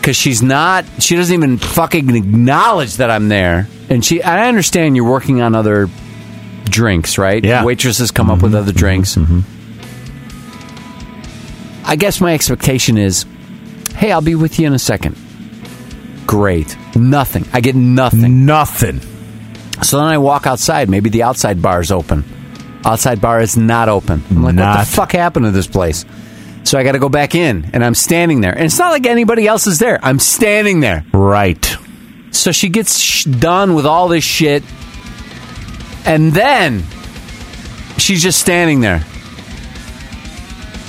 [0.00, 3.66] Because she's not, she doesn't even fucking acknowledge that I'm there.
[3.88, 5.88] And she, I understand you're working on other
[6.64, 7.44] drinks, right?
[7.44, 7.64] Yeah.
[7.64, 8.62] Waitresses come up with mm-hmm.
[8.62, 9.16] other drinks.
[9.16, 9.40] Mm-hmm.
[11.86, 13.26] I guess my expectation is,
[13.94, 15.16] hey, I'll be with you in a second.
[16.26, 16.76] Great.
[16.96, 17.44] Nothing.
[17.52, 18.46] I get nothing.
[18.46, 19.00] Nothing.
[19.82, 20.88] So then I walk outside.
[20.88, 22.24] Maybe the outside bar is open.
[22.84, 24.22] Outside bar is not open.
[24.30, 26.04] I'm like, what the fuck happened to this place?
[26.64, 28.52] So I got to go back in, and I'm standing there.
[28.52, 29.98] And it's not like anybody else is there.
[30.02, 31.04] I'm standing there.
[31.12, 31.76] Right.
[32.30, 34.62] So she gets sh- done with all this shit,
[36.04, 36.82] and then
[37.98, 39.04] she's just standing there.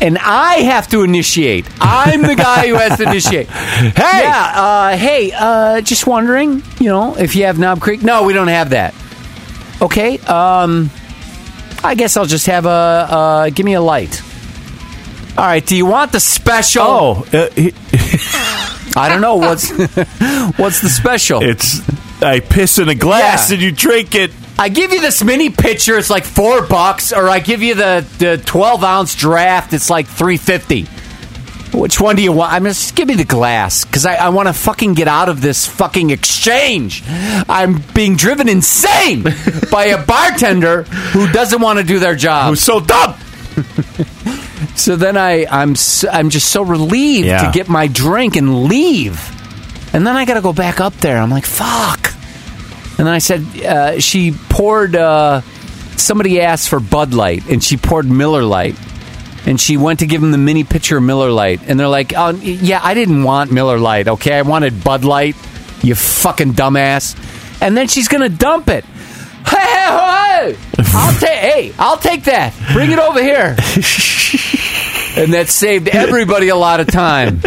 [0.02, 1.66] And I have to initiate.
[1.80, 3.48] I'm the guy who has to initiate.
[3.48, 8.04] Hey, yeah, uh, hey, uh, just wondering, you know, if you have Knob Creek.
[8.04, 8.94] No, we don't have that.
[9.82, 10.92] Okay, um,
[11.84, 14.22] I guess I'll just have a uh, give me a light.
[15.38, 16.84] All right, do you want the special?
[16.86, 17.74] Oh, uh, he-
[18.98, 19.70] I don't know what's
[20.58, 21.42] what's the special.
[21.42, 21.82] it's
[22.22, 23.56] I piss in a glass Yeah.
[23.56, 24.32] and you drink it.
[24.58, 28.06] I give you this mini pitcher, it's like four bucks, or I give you the
[28.20, 30.88] the twelve ounce draft, it's like three fifty.
[31.74, 32.54] Which one do you want?
[32.54, 35.28] I mean, just give me the glass because I, I want to fucking get out
[35.28, 37.04] of this fucking exchange.
[37.08, 39.24] I'm being driven insane
[39.72, 42.50] by a bartender who doesn't want to do their job.
[42.50, 43.16] Who's so dumb?
[44.76, 45.76] So then I, I'm,
[46.12, 47.46] I'm just so relieved Yeah.
[47.46, 49.20] to get my drink and leave,
[49.94, 51.18] and then I got to go back up there.
[51.18, 52.12] I'm like, fuck.
[52.98, 54.96] And then I said, uh, she poured.
[54.96, 55.42] Uh,
[55.98, 58.78] somebody asked for Bud Light, and she poured Miller Lite.
[59.48, 62.14] And she went to give him the mini pitcher of Miller Lite, and they're like,
[62.16, 64.08] "Oh, yeah, I didn't want Miller Lite.
[64.08, 65.36] Okay, I wanted Bud Light.
[65.84, 67.16] You fucking dumbass."
[67.62, 68.86] And then she's gonna dump it.
[69.46, 70.58] Hey, hey, hey!
[70.96, 71.30] I'll take.
[71.30, 72.54] Hey, I'll take that.
[72.74, 73.56] Bring it over here.
[75.24, 77.42] and that saved everybody a lot of time.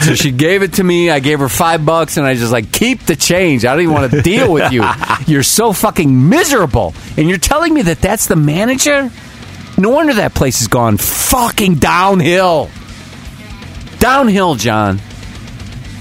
[0.00, 1.10] So she gave it to me.
[1.10, 3.64] I gave her five bucks, and I just like keep the change.
[3.64, 4.84] I don't even want to deal with you.
[5.26, 9.10] You're so fucking miserable, and you're telling me that that's the manager.
[9.76, 12.70] No wonder that place has gone fucking downhill.
[13.98, 15.00] Downhill, John.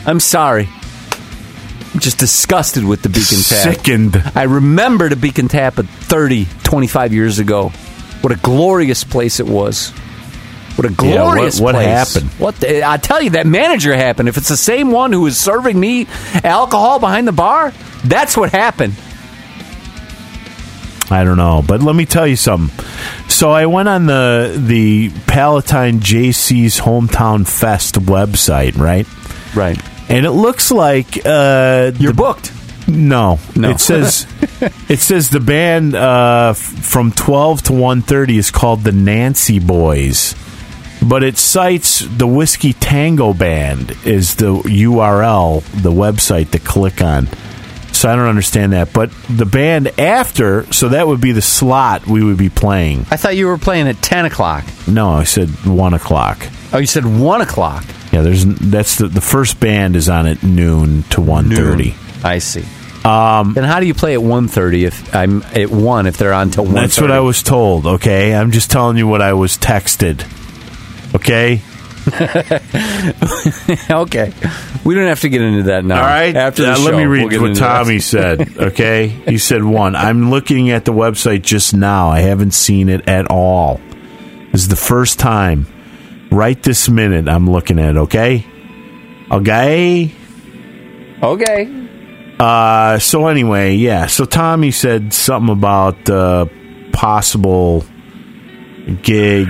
[0.05, 0.67] I'm sorry.
[1.93, 3.75] I'm just disgusted with the Beacon Tap.
[3.75, 4.31] Sickened.
[4.35, 7.69] I remember the Beacon Tap at 30, 25 years ago.
[8.21, 9.93] What a glorious place it was.
[10.77, 11.87] What a Yeah, what- glorious what place.
[11.87, 12.29] happened?
[12.39, 14.29] What the, I tell you, that manager happened.
[14.29, 16.07] If it's the same one who was serving me
[16.43, 17.73] alcohol behind the bar,
[18.05, 18.93] that's what happened.
[21.09, 22.85] I don't know, but let me tell you something.
[23.29, 29.07] So I went on the the Palatine Jaycees Hometown Fest website, right?
[29.55, 29.79] Right.
[30.09, 32.51] And it looks like uh, You're the- booked.
[32.89, 33.71] No, No.
[33.71, 34.25] It says
[34.89, 40.35] it says the band uh, from twelve to one thirty is called the Nancy Boys,
[41.01, 47.27] but it cites the Whiskey Tango Band is the URL, the website to click on.
[47.93, 48.93] So I don't understand that.
[48.93, 53.05] But the band after, so that would be the slot we would be playing.
[53.09, 54.65] I thought you were playing at 10 o'clock.
[54.87, 56.47] No, I said one o'clock.
[56.73, 57.83] Oh, you said 1 o'clock.
[58.11, 61.93] Yeah, there's that's the the first band is on at noon to one thirty.
[62.23, 62.63] I see.
[63.03, 66.49] Um, then how do you play at 1.30 if I'm at 1 if they're on
[66.49, 66.73] till 1.30?
[66.73, 68.35] That's what I was told, okay?
[68.35, 70.25] I'm just telling you what I was texted.
[71.15, 71.61] Okay?
[73.91, 74.31] okay.
[74.85, 75.97] We don't have to get into that now.
[75.97, 76.35] All right.
[76.35, 77.77] After the Uh, show, let me read we'll what into that.
[77.83, 79.07] Tommy said, okay?
[79.07, 79.95] he said one.
[79.95, 82.07] I'm looking at the website just now.
[82.09, 83.79] I haven't seen it at all.
[84.51, 85.67] This is the first time.
[86.31, 88.45] Right this minute I'm looking at it, okay?
[89.31, 90.11] Okay?
[91.23, 91.87] Okay.
[92.39, 94.05] Uh, so anyway, yeah.
[94.07, 96.45] So Tommy said something about uh,
[96.93, 97.83] possible
[99.01, 99.47] gig.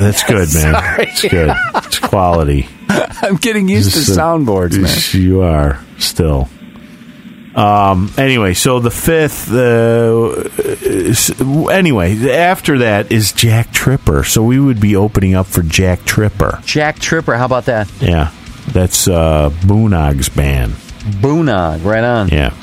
[0.00, 0.74] That's good, man.
[1.00, 1.54] It's good.
[1.76, 2.66] It's quality.
[2.88, 5.22] I'm getting used to This a- soundboards, man.
[5.22, 6.48] You are still.
[7.54, 8.12] Um.
[8.16, 9.50] Anyway, so the fifth.
[9.52, 10.48] Uh,
[11.70, 14.22] anyway, after that is Jack Tripper.
[14.24, 16.60] So we would be opening up for Jack Tripper.
[16.64, 17.90] Jack Tripper, how about that?
[18.00, 18.30] Yeah,
[18.68, 20.74] that's uh, Boonog's band.
[21.20, 22.28] Boonog, right on.
[22.28, 22.54] Yeah.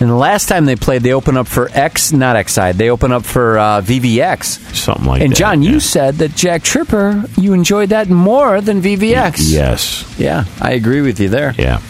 [0.00, 2.76] And the last time they played, they opened up for X, not X side.
[2.76, 4.74] They opened up for uh, VVX.
[4.74, 5.24] Something like and that.
[5.26, 9.52] And John, you said that Jack Tripper, you enjoyed that more than VVX.
[9.52, 10.14] Yes.
[10.18, 11.54] Yeah, I agree with you there.
[11.58, 11.82] Yeah.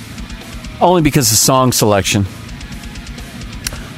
[0.80, 2.26] Only because of song selection.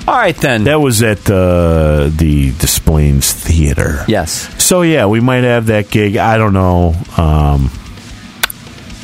[0.06, 0.64] All right, then.
[0.64, 4.04] That was at uh, the Des Plaines Theater.
[4.08, 4.62] yes.
[4.62, 6.16] So yeah, we might have that gig.
[6.16, 6.94] I don't know.
[7.16, 7.70] Um,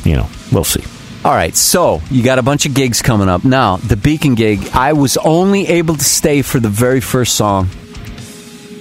[0.03, 0.83] you know, we'll see.
[1.25, 3.43] All right, so you got a bunch of gigs coming up.
[3.43, 7.69] Now, the Beacon gig, I was only able to stay for the very first song.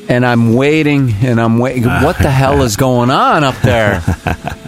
[0.08, 1.84] And I'm waiting and I'm waiting.
[1.86, 2.02] Ah.
[2.04, 4.02] What the hell is going on up there?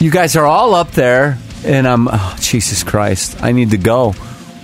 [0.01, 4.13] You guys are all up there, and I'm, oh, Jesus Christ, I need to go.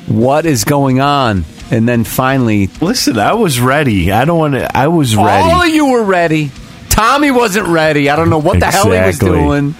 [0.08, 1.44] What is going on?
[1.70, 4.10] And then finally, Listen, I was ready.
[4.12, 4.74] I don't want to.
[4.74, 5.28] I was ready.
[5.52, 6.50] all of you were ready.
[6.88, 8.08] Tommy wasn't ready.
[8.08, 9.74] I don't know what the hell he was doing.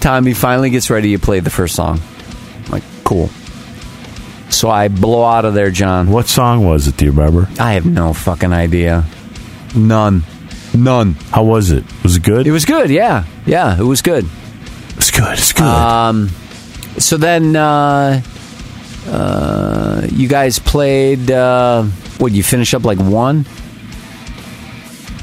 [0.00, 2.00] Tommy finally gets ready to play the first song.
[3.08, 3.30] Cool.
[4.50, 6.10] So I blow out of there, John.
[6.10, 6.98] what song was it?
[6.98, 7.48] Do you remember?
[7.58, 9.04] I have no fucking idea.
[9.74, 10.24] None.
[10.74, 11.12] None.
[11.32, 11.84] How was it?
[12.02, 12.46] Was it good?
[12.46, 13.24] It was good, yeah.
[13.46, 14.26] Yeah, it was good.
[14.98, 15.38] It's good.
[15.38, 15.62] It's good.
[15.64, 16.28] Um,
[16.98, 18.20] so then, uh,
[19.06, 21.84] uh, you guys played, uh,
[22.18, 23.46] what, you finish up like one?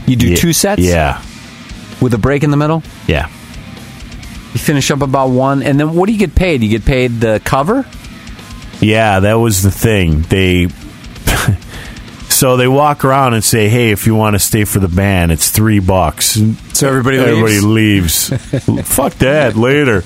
[0.08, 0.82] You do Ye- two sets?
[0.82, 1.22] Yeah.
[2.02, 2.82] With a break in the middle?
[3.08, 3.30] Yeah.
[4.56, 6.64] You finish up about one, and then what do you get paid?
[6.64, 7.86] You get paid the cover?
[8.80, 10.22] Yeah, that was the thing.
[10.24, 10.68] They.
[12.28, 15.32] So they walk around and say, "Hey, if you want to stay for the band,
[15.32, 18.30] it's three bucks." And So everybody everybody leaves?
[18.30, 18.84] leaves.
[18.94, 19.56] Fuck that.
[19.56, 20.04] Later.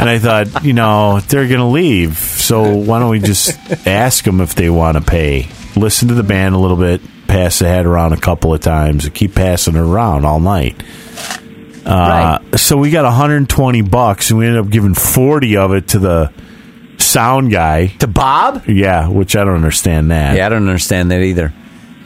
[0.00, 2.18] And I thought, you know, they're gonna leave.
[2.18, 3.56] So why don't we just
[3.86, 5.46] ask them if they want to pay?
[5.76, 9.04] Listen to the band a little bit, pass the hat around a couple of times,
[9.04, 10.82] and keep passing it around all night.
[11.86, 15.98] Uh, So we got 120 bucks, and we ended up giving 40 of it to
[15.98, 16.32] the
[16.98, 17.88] sound guy.
[17.98, 18.66] To Bob?
[18.66, 20.36] Yeah, which I don't understand that.
[20.36, 21.52] Yeah, I don't understand that either.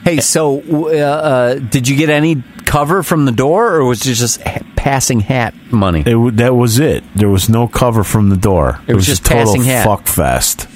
[0.03, 4.15] Hey, so uh, uh, did you get any cover from the door, or was it
[4.15, 6.03] just ha- passing hat money?
[6.05, 7.03] It, that was it.
[7.15, 8.81] There was no cover from the door.
[8.87, 9.85] It, was just a total passing hat.
[9.85, 10.67] fuck fest.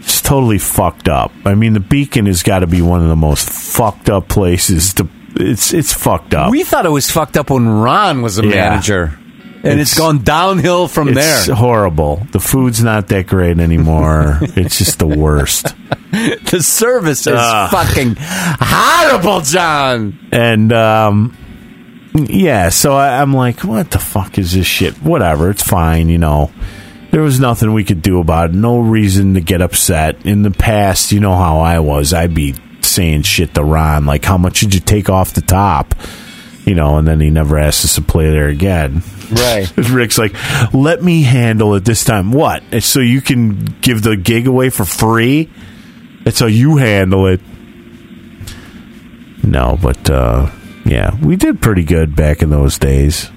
[0.00, 1.32] It's totally fucked up.
[1.46, 4.92] I mean, the Beacon has got to be one of the most fucked up places.
[4.94, 6.50] To it's it's fucked up.
[6.50, 8.50] We thought it was fucked up when Ron was a Yeah.
[8.70, 9.18] manager,
[9.64, 11.54] and it's It's- gone downhill from it's there.
[11.56, 12.26] horrible.
[12.32, 14.38] The food's not that great anymore.
[14.42, 15.74] it's just the worst.
[16.12, 17.70] The service is Ugh.
[17.70, 18.16] fucking
[18.60, 20.18] horrible, John.
[20.30, 21.34] And um,
[22.14, 24.94] yeah, so I, I'm like, what the fuck is this shit?
[25.02, 26.10] Whatever, it's fine.
[26.10, 26.50] You know,
[27.12, 28.54] there was nothing we could do about it.
[28.56, 30.26] No reason to get upset.
[30.26, 32.12] In the past, you know how I was.
[32.12, 32.54] I'd be
[32.92, 35.94] saying shit to Ron, like, how much did you take off the top?
[36.64, 39.02] You know, and then he never asked us to play there again.
[39.32, 39.66] Right.
[39.90, 40.32] Rick's like,
[40.72, 42.30] let me handle it this time.
[42.32, 42.62] What?
[42.70, 45.50] It's so you can give the gig away for free?
[46.24, 47.40] It's how you handle it.
[49.42, 50.50] No, but uh,
[50.84, 53.28] yeah, we did pretty good back in those days,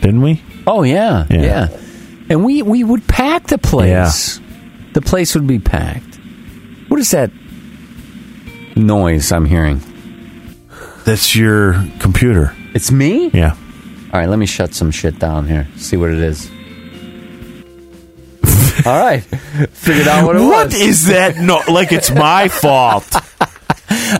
[0.00, 0.42] didn't we?
[0.66, 1.42] Oh yeah, Yeah.
[1.42, 1.68] yeah,
[2.30, 4.40] And we we would pack the place.
[4.94, 6.18] The place would be packed.
[6.88, 7.30] What is that
[8.76, 9.80] noise I'm hearing?
[11.04, 12.54] That's your computer.
[12.74, 13.28] It's me.
[13.32, 13.56] Yeah.
[14.12, 15.66] All right, let me shut some shit down here.
[15.76, 16.50] See what it is.
[18.86, 20.80] All right, figured out what it What was.
[20.80, 21.36] is that?
[21.36, 23.06] No, like it's my fault.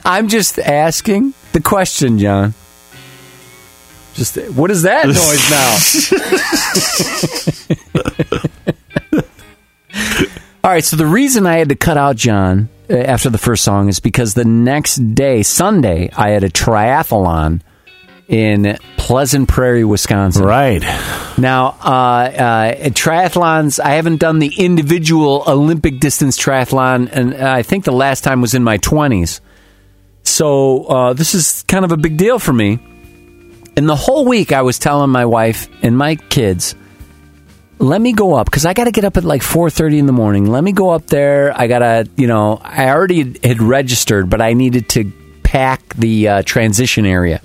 [0.05, 2.55] I'm just asking the question, John.
[4.15, 5.77] Just what is that noise now?
[10.65, 13.89] All right, so the reason I had to cut out John after the first song
[13.89, 17.61] is because the next day, Sunday, I had a triathlon
[18.29, 20.45] in Pleasant Prairie, Wisconsin.
[20.45, 20.83] right.
[21.39, 27.85] Now, uh, uh, triathlons, I haven't done the individual Olympic distance triathlon, and I think
[27.85, 29.41] the last time was in my 20s.
[30.25, 32.79] So uh, this is kind of a big deal for me.
[33.77, 36.75] And the whole week, I was telling my wife and my kids,
[37.79, 40.13] let me go up because I got to get up at like 4:30 in the
[40.13, 40.51] morning.
[40.51, 41.53] Let me go up there.
[41.59, 45.13] I got to, you know, I already had registered, but I needed to
[45.43, 47.41] pack the uh, transition area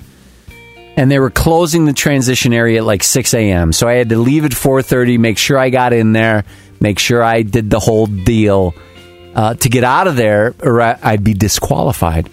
[0.97, 3.71] and they were closing the transition area at like 6 a.m.
[3.71, 6.43] So I had to leave at 4:30, make sure I got in there,
[6.81, 8.73] make sure I did the whole deal
[9.35, 12.29] uh, to get out of there, or I'd be disqualified.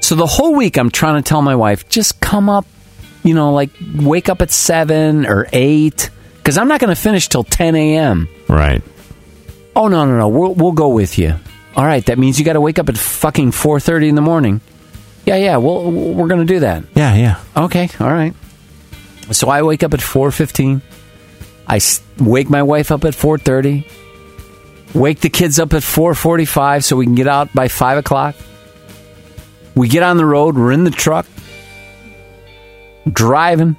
[0.00, 2.64] So the whole week I'm trying to tell my wife, just come up,
[3.24, 6.10] you know, like wake up at seven or eight,
[6.46, 8.28] because I'm not going to finish till 10 a.m.
[8.48, 8.80] Right.
[9.74, 11.34] Oh no no no, we'll we'll go with you.
[11.74, 14.60] All right, that means you got to wake up at fucking 4:30 in the morning.
[15.24, 16.84] Yeah yeah, we'll, we're going to do that.
[16.94, 17.40] Yeah, yeah.
[17.64, 18.32] Okay, all right.
[19.32, 20.82] So I wake up at 4:15.
[21.66, 21.80] I
[22.22, 23.84] wake my wife up at four thirty.
[24.94, 27.98] Wake the kids up at four forty five so we can get out by five
[27.98, 28.36] o'clock.
[29.74, 30.54] We get on the road.
[30.54, 31.26] We're in the truck,
[33.12, 33.74] driving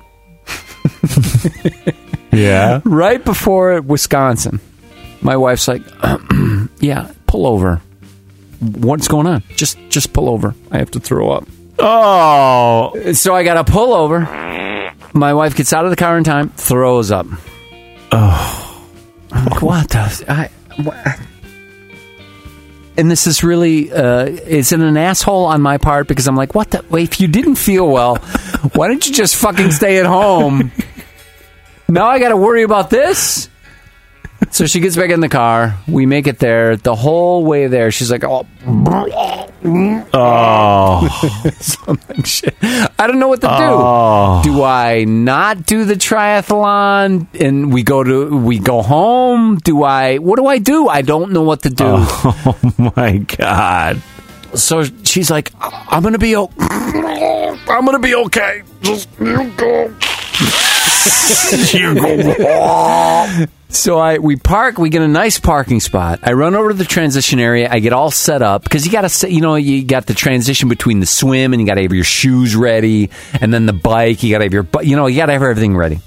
[2.38, 2.82] Yeah.
[2.86, 4.60] right before Wisconsin.
[5.22, 5.82] My wife's like,
[6.80, 7.82] "Yeah, pull over.
[8.60, 9.44] What's going on?
[9.56, 10.54] Just just pull over.
[10.72, 11.48] I have to throw up."
[11.80, 14.22] Oh, So I got to pull over.
[15.14, 17.28] My wife gets out of the car in time, throws up.
[18.12, 18.90] Oh,
[19.32, 20.26] I'm like, what the?
[20.28, 20.50] I,
[20.82, 21.20] what?
[22.98, 26.08] And this is really, uh, is it an asshole on my part?
[26.08, 26.84] Because I'm like, what the?
[26.98, 28.16] If you didn't feel well,
[28.74, 30.72] why don't you just fucking stay at home?
[31.90, 33.50] Now I got to worry about this.
[34.52, 35.78] So she gets back in the car.
[35.88, 36.76] We make it there.
[36.78, 38.46] The whole way there, she's like, oh,
[40.14, 42.56] oh, something shit.
[42.62, 43.54] I don't know what to do.
[43.54, 44.42] Oh.
[44.44, 49.58] Do I not do the triathlon and we go to we go home?
[49.58, 50.88] Do I what do I do?
[50.88, 51.86] I don't know what to do.
[51.88, 52.60] oh
[52.96, 54.02] my God.
[54.54, 58.62] So she's like, I'm gonna be o- I'm gonna be okay.
[58.82, 59.94] Just you go.
[63.70, 66.20] So I we park, we get a nice parking spot.
[66.24, 67.68] I run over to the transition area.
[67.70, 70.70] I get all set up because you got to, you know, you got the transition
[70.70, 73.10] between the swim and you got to have your shoes ready,
[73.42, 74.24] and then the bike.
[74.24, 76.00] You got to have your, you know, you got to have everything ready.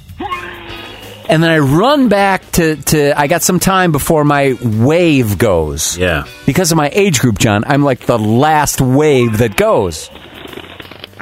[1.28, 5.97] And then I run back to, to I got some time before my wave goes.
[5.97, 6.24] Yeah.
[6.44, 10.11] Because of my age group, John, I'm like the last wave that goes.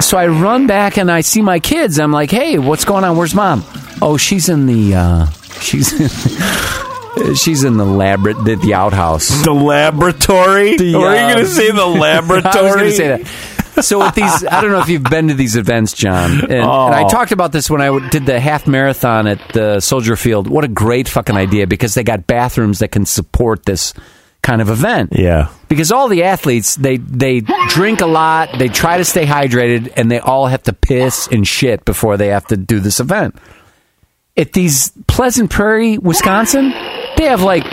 [0.00, 1.98] So I run back and I see my kids.
[1.98, 3.16] I'm like, "Hey, what's going on?
[3.16, 3.64] Where's mom?"
[4.00, 5.26] Oh, she's in the uh
[5.60, 5.88] she's
[7.40, 9.28] she's in the lab the, the outhouse.
[9.44, 10.76] The laboratory?
[10.76, 12.54] The, Were you uh, going to say the laboratory?
[12.58, 13.84] I was going to say that.
[13.84, 16.64] So with these, I don't know if you've been to these events, John, and, and
[16.64, 17.08] I Oh.
[17.08, 20.48] talked about this when I did the half marathon at the Soldier Field.
[20.48, 23.94] What a great fucking idea because they got bathrooms that can support this
[24.42, 25.12] kind of event.
[25.14, 25.48] Yeah.
[25.68, 30.10] Because all the athletes, they they drink a lot, they try to stay hydrated, and
[30.10, 33.36] they all have to piss and shit before they have to do this event.
[34.36, 36.70] At these Pleasant Prairie, Wisconsin,
[37.16, 37.64] they have like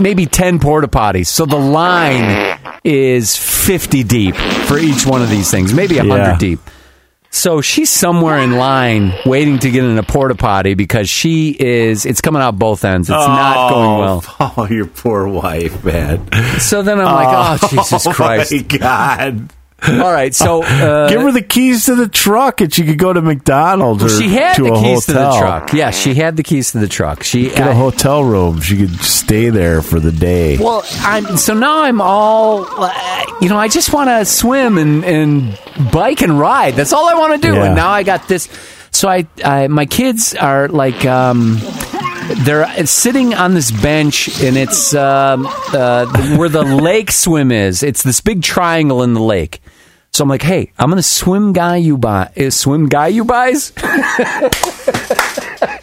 [0.00, 5.50] maybe ten porta potties, so the line is fifty deep for each one of these
[5.50, 6.38] things, maybe hundred Yeah.
[6.38, 6.60] deep.
[7.34, 12.06] So she's somewhere in line waiting to get in a porta potty because she is.
[12.06, 13.10] It's coming out both ends.
[13.10, 14.24] It's not oh, going well.
[14.56, 16.30] Oh, your poor wife, man.
[16.60, 18.52] So then I'm like, oh, oh Jesus Christ!
[18.52, 19.50] my God.
[19.86, 23.12] All right, so uh, Give her the keys to the truck and she could go
[23.12, 25.72] to McDonald's or she had to the keys to the truck.
[25.72, 27.22] Yeah, she had the keys to the truck.
[27.22, 28.60] She Get a hotel room.
[28.60, 30.56] She could stay there for the day.
[30.58, 33.58] well, I'm so now I'm all uh, you know.
[33.58, 35.58] I just want to swim and and
[35.92, 36.74] bike and ride.
[36.74, 37.54] That's all I want to do.
[37.54, 37.64] Yeah.
[37.64, 38.48] And now I got this.
[38.90, 41.04] So I, I my kids are like.
[41.04, 41.58] um
[42.44, 46.06] they're sitting on this bench, and it's um, uh,
[46.38, 47.82] where the lake swim is.
[47.82, 49.60] It's this big triangle in the lake.
[50.14, 53.72] So I'm like, hey, I'm gonna swim guy you buy uh, swim guy you buys.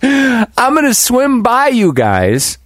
[0.02, 2.58] I'm gonna swim by you guys.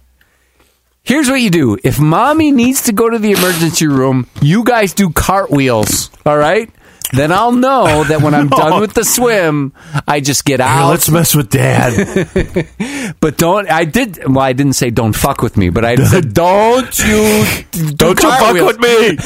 [1.02, 1.76] Here's what you do.
[1.82, 6.10] If mommy needs to go to the emergency room, you guys do cartwheels.
[6.24, 6.70] All right.
[7.12, 9.72] Then I'll know that when I'm done with the swim,
[10.06, 10.90] I just get Here, out.
[10.90, 13.16] let's mess with dad.
[13.20, 13.68] But don't.
[13.70, 14.18] I did.
[14.24, 18.22] Well, I didn't say don't fuck with me, but I said don't you do Don't
[18.22, 19.16] you fuck with me.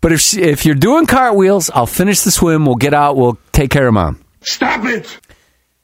[0.00, 2.64] But if she, if you're doing cartwheels, I'll finish the swim.
[2.64, 3.16] We'll get out.
[3.16, 4.24] We'll take care of mom.
[4.40, 5.18] Stop it!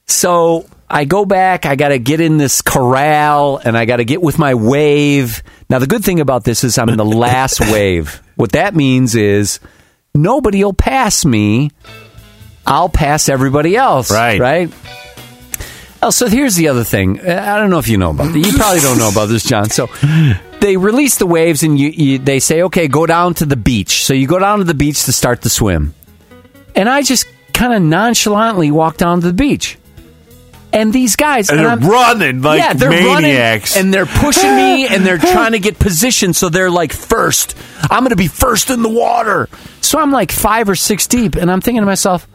[0.07, 1.65] So I go back.
[1.65, 5.43] I got to get in this corral, and I got to get with my wave.
[5.69, 8.21] Now the good thing about this is I'm in the last wave.
[8.35, 9.59] What that means is
[10.15, 11.71] nobody will pass me.
[12.65, 14.11] I'll pass everybody else.
[14.11, 14.39] Right.
[14.39, 14.73] Right.
[16.01, 17.19] Oh, so here's the other thing.
[17.19, 18.45] Uh, I don't know if you know about this.
[18.51, 19.69] You probably don't know about this, John.
[19.69, 19.87] So
[20.61, 24.03] they release the waves, and you, you they say, okay, go down to the beach.
[24.05, 25.93] So you go down to the beach to start the swim,
[26.75, 29.77] and I just kind of nonchalantly walk down to the beach.
[30.73, 33.75] And these guys, And they're I'm- running like yeah, they're maniacs.
[33.75, 37.57] running, and they're pushing me, and they're trying to get position, so they're like first.
[37.89, 39.47] I'm going to be first in the water.
[39.81, 42.27] So I'm like five or six deep, and I'm thinking to myself,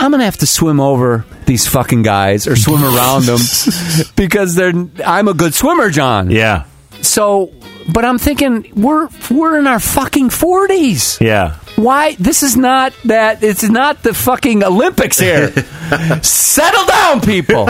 [0.00, 3.38] I'm going to have to swim over these fucking guys or swim around them
[4.16, 4.72] because they're.
[5.04, 6.30] I'm a good swimmer, John.
[6.30, 6.64] yeah.
[7.00, 7.52] So,
[7.92, 11.16] but I'm thinking we're we're in our fucking forties.
[11.20, 11.56] Yeah.
[11.76, 12.14] Why?
[12.14, 13.42] This is not that.
[13.44, 15.50] It's not the fucking Olympics here.
[16.22, 17.68] Settle down, people.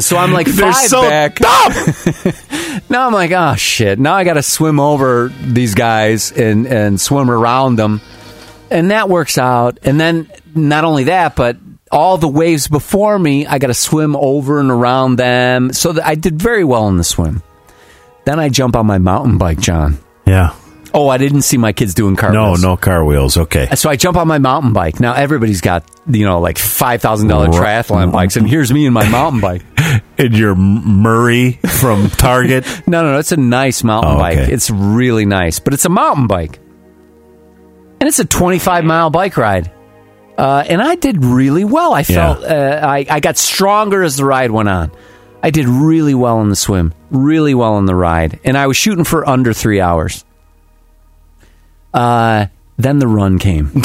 [0.00, 1.38] so I'm like They're five so back.
[2.90, 3.98] Now I'm like, oh shit.
[3.98, 8.00] Now I got to swim over these guys and and swim around them,
[8.70, 9.78] and that works out.
[9.82, 11.56] And then not only that, but
[11.90, 15.72] all the waves before me, I got to swim over and around them.
[15.72, 17.42] So that I did very well in the swim.
[18.24, 19.98] Then I jump on my mountain bike, John.
[20.26, 20.54] Yeah.
[20.94, 22.62] Oh, I didn't see my kids doing cartwheels.
[22.62, 23.36] no no car wheels.
[23.36, 23.68] Okay.
[23.74, 25.00] So I jump on my mountain bike.
[25.00, 28.92] Now everybody's got you know like five thousand dollar triathlon bikes, and here's me in
[28.94, 29.62] my mountain bike.
[30.18, 32.66] And your Murray from Target.
[32.88, 34.36] No, no, no, it's a nice mountain Oh, bike.
[34.38, 36.58] It's really nice, but it's a mountain bike,
[38.00, 39.70] and it's a twenty five mile bike ride.
[40.36, 41.92] Uh, and I did really well.
[41.92, 44.92] I felt uh, I, I got stronger as the ride went on.
[45.42, 48.76] I did really well in the swim, really well in the ride, and I was
[48.76, 50.24] shooting for under three hours.
[51.92, 52.46] Uh,
[52.76, 53.70] then the run came.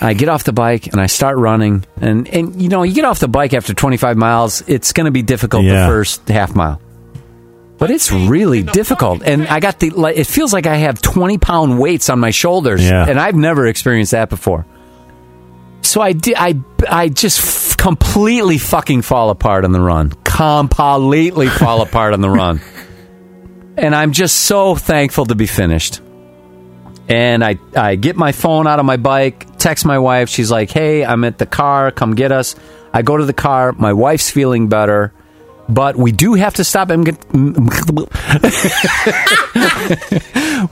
[0.00, 3.04] I get off the bike and I start running, and and you know you get
[3.04, 5.82] off the bike after 25 miles, it's going to be difficult Yeah.
[5.86, 6.80] the first half mile,
[7.82, 9.22] but it's really difficult.
[9.24, 12.30] And I got the like, it feels like I have 20 pound weights on my
[12.30, 13.04] shoulders, Yeah.
[13.08, 14.64] and I've never experienced that before.
[15.82, 16.36] So I did.
[16.38, 16.54] I
[16.88, 20.10] I just f- completely fucking fall apart on the run.
[20.22, 22.60] Completely fall apart on the run.
[23.76, 26.00] And I'm just so thankful to be finished.
[27.08, 30.28] And I I get my phone out of my bike, text my wife.
[30.28, 31.90] She's like, "Hey, I'm at the car.
[31.90, 32.54] Come get us."
[32.94, 33.72] I go to the car.
[33.72, 35.12] My wife's feeling better.
[35.68, 37.14] But we do have to stop at Mc-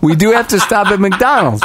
[0.02, 1.62] we do have to stop at McDonald's.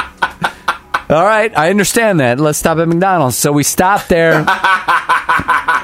[1.07, 2.39] All right, I understand that.
[2.39, 3.37] Let's stop at McDonald's.
[3.37, 4.45] So we stopped there,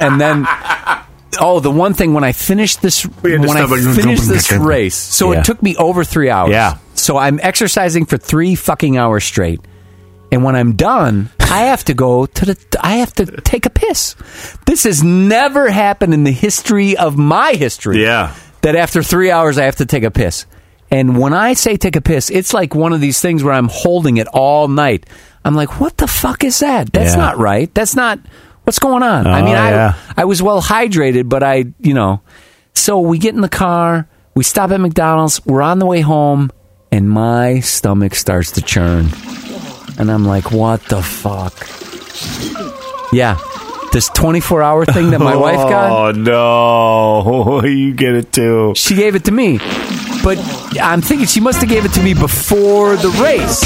[0.01, 0.47] and then.
[1.39, 5.31] Oh, the one thing when I finished this when I stop finished this race, so
[5.31, 5.39] Yeah.
[5.39, 6.51] it took me over three hours.
[6.51, 6.77] Yeah.
[6.93, 9.61] So I'm exercising for three fucking hours straight,
[10.31, 12.57] and when I'm done, I have to go to the.
[12.81, 14.15] I have to take a piss.
[14.65, 18.33] This has never happened in the history of my history Yeah.
[18.61, 20.45] that after three hours I have to take a piss.
[20.89, 23.69] And when I say take a piss, it's like one of these things where I'm
[23.69, 25.05] holding it all night.
[25.45, 26.91] I'm like, what the fuck is that?
[26.91, 27.21] That's Yeah.
[27.21, 27.73] not right.
[27.73, 28.19] That's not
[28.63, 29.25] what's going on.
[29.25, 29.93] I Oh, mean, yeah.
[30.17, 32.21] I I was well hydrated, but I, you know,
[32.73, 36.51] so we get in the car, we stop at McDonald's, we're on the way home,
[36.91, 39.07] and my stomach starts to churn.
[40.01, 41.53] And I'm like, what the fuck?
[43.13, 43.37] Yeah.
[43.93, 45.91] This 24 hour thing that my wife got.
[46.01, 48.73] Oh no, you get it too.
[48.75, 49.59] She gave it to me.
[50.23, 50.37] But
[50.81, 53.59] I'm thinking she must have gave it to me before the race.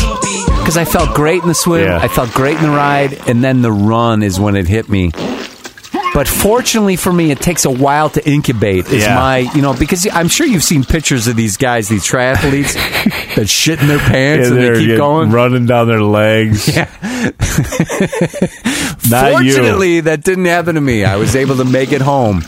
[0.59, 1.99] Because I felt great in the swim, Yeah.
[1.99, 5.11] I felt great in the ride, and then the run is when it hit me.
[6.15, 8.87] But fortunately for me, it takes a while to incubate.
[8.87, 9.15] Is Yeah.
[9.15, 12.73] my, you know, because I'm sure you've seen pictures of these guys, these triathletes,
[13.35, 15.29] that shit in their pants and they're keep going.
[15.29, 16.67] running down their legs.
[16.75, 16.87] Yeah.
[19.09, 19.51] Not you.
[19.53, 21.03] Fortunately, that didn't happen to me.
[21.05, 22.41] I was able to make it home.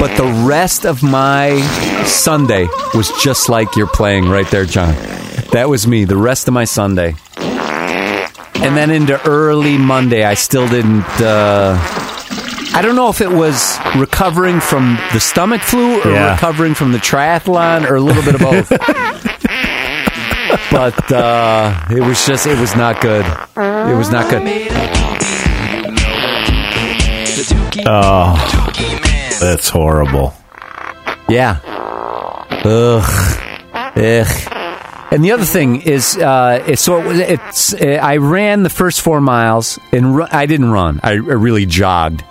[0.00, 1.60] But the rest of my
[2.06, 4.94] Sunday was just like you're playing right there, John.
[5.52, 7.14] That was me, the rest of my Sunday.
[7.36, 11.04] And then into early Monday, I still didn't.
[11.20, 11.76] Uh,
[12.74, 16.32] I don't know if it was recovering from the stomach flu or Yeah.
[16.32, 18.68] recovering from the triathlon or a little bit of both.
[20.70, 23.24] but uh, it was just, it was not good.
[23.56, 24.42] It was not good.
[27.86, 28.34] Oh,
[29.40, 30.34] that's horrible.
[31.28, 31.60] Yeah.
[32.64, 33.04] Ugh.
[33.96, 34.54] Ugh.
[35.10, 37.72] And the other thing is, uh, it's, so it it's.
[37.72, 41.00] Uh, I ran the first four miles, and ru- I didn't run.
[41.02, 42.22] I, I really jogged,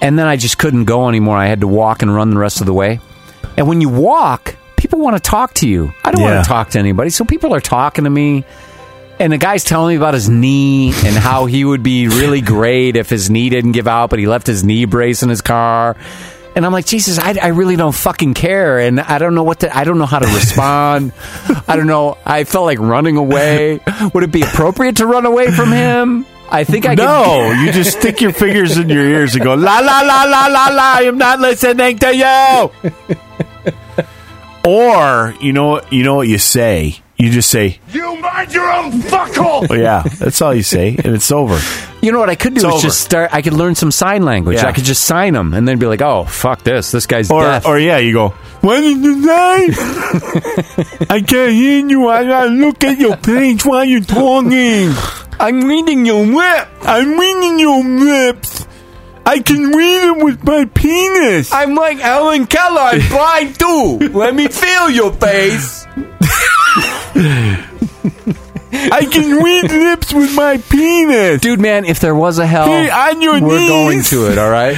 [0.00, 1.36] and then I just couldn't go anymore.
[1.36, 3.00] I had to walk and run the rest of the way.
[3.56, 5.92] And when you walk, people want to talk to you.
[6.04, 6.34] I don't Yeah.
[6.34, 8.44] want to talk to anybody, so people are talking to me.
[9.18, 12.96] And the guy's telling me about his knee and how he would be really great
[12.96, 15.94] if his knee didn't give out, but he left his knee brace in his car.
[16.56, 19.60] And I'm like, Jesus, I, I really don't fucking care, and I don't know what
[19.60, 19.76] to.
[19.76, 21.12] I don't know how to respond.
[21.68, 22.16] I don't know.
[22.24, 23.78] I felt like running away.
[24.14, 26.26] Would it be appropriate to run away from him?
[26.52, 29.54] I think I can No, you just stick your fingers in your ears and go
[29.54, 30.94] la la la la la la.
[30.96, 32.80] I am not listening to you.
[34.64, 36.96] or you know, you know what you say.
[37.16, 39.66] You just say, You mind your own fuckhole!
[39.68, 41.60] "Oh yeah," that's all you say, and it's over.
[42.00, 42.80] You know what I could do It's is over.
[42.82, 43.28] just start.
[43.34, 44.56] I could learn some sign language.
[44.56, 44.68] Yeah.
[44.68, 46.90] I could just sign them and then be like, "Oh, fuck this!
[46.92, 48.28] This guy's Or, deaf." or yeah, you go.
[48.62, 49.68] What did you say?
[51.10, 52.08] I can't hear you.
[52.08, 54.92] I gotta look at your page while you're talking.
[55.40, 56.68] I'm reading your lip.
[56.82, 58.66] I'm reading your lips.
[59.26, 61.52] I can read them with my penis.
[61.52, 62.80] I'm like Ellen Keller.
[62.80, 63.98] I'm blind too.
[64.18, 65.86] Let me feel your face.
[68.72, 71.40] I can read lips with my penis.
[71.40, 73.68] Dude, man, if there was a hell, Get on your we're knees.
[73.68, 74.38] going to it.
[74.38, 74.74] All right.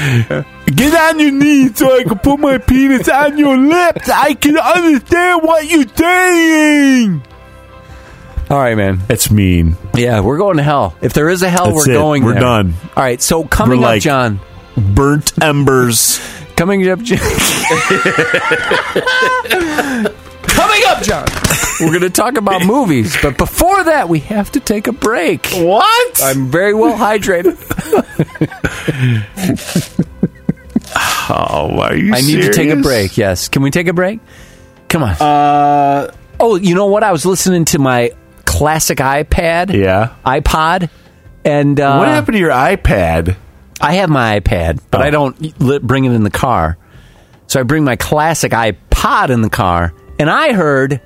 [0.67, 4.09] Get on your knees so I can put my penis on your lips.
[4.09, 7.23] I can understand what you're saying.
[8.53, 9.01] All right, man.
[9.09, 9.77] It's mean.
[9.95, 10.95] Yeah, we're going to hell.
[11.01, 11.97] If there is a hell, That's we're it.
[11.97, 12.23] going.
[12.23, 12.43] We're there.
[12.43, 12.75] done.
[12.95, 13.21] All right.
[13.23, 14.41] So coming We're up, like- John.
[14.77, 16.19] Burnt embers.
[16.57, 17.19] Coming up, John.
[20.43, 21.27] coming up, John.
[21.81, 25.47] We're going to talk about movies, but before that, we have to take a break.
[25.49, 26.21] What?
[26.23, 27.57] I'm very well hydrated.
[31.31, 32.83] oh, are you I need to take a serious?
[32.87, 33.17] break.
[33.19, 33.49] Yes.
[33.49, 34.21] Can we take a break?
[34.89, 35.17] Come on.
[35.21, 37.03] Uh, oh, you know what?
[37.03, 38.13] I was listening to my
[38.57, 40.15] classic iPad, yeah.
[40.25, 40.91] iPod,
[41.45, 43.37] and uh, what happened to your iPad?
[43.81, 45.05] I have my iPad, but Oh.
[45.05, 46.79] I don't li- bring it in the car.
[47.49, 51.01] So I bring my classic iPod in the car, and I heard,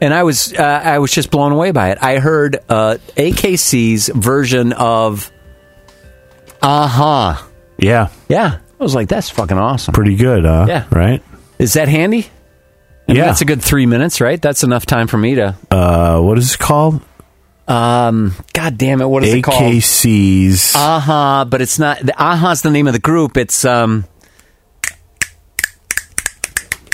[0.00, 1.98] and I was uh, I was just blown away by it.
[2.00, 5.30] I heard uh, AKC's version of
[6.62, 7.42] "Uh Huh."
[7.78, 10.66] Yeah, Yeah, I was like, "That's fucking awesome." pretty good, huh?
[10.68, 10.84] Yeah.
[10.90, 11.22] Right?
[11.58, 12.28] Is that handy?
[13.16, 13.26] Yeah.
[13.26, 14.40] that's a good three minutes, right?
[14.40, 15.56] That's enough time for me to.
[15.70, 17.00] Uh, what is it called?
[17.68, 19.06] Um, God damn it!
[19.06, 19.62] What is it called?
[19.62, 20.74] AKC's.
[20.74, 21.44] Uh huh.
[21.48, 22.00] But it's not.
[22.00, 23.36] The uh hah's the name of the group.
[23.36, 24.04] It's um.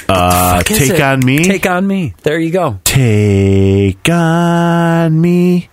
[0.09, 1.01] uh, Take it?
[1.01, 1.45] on me.
[1.45, 2.15] Take on me.
[2.23, 2.81] There you go.
[2.85, 5.69] Take on me.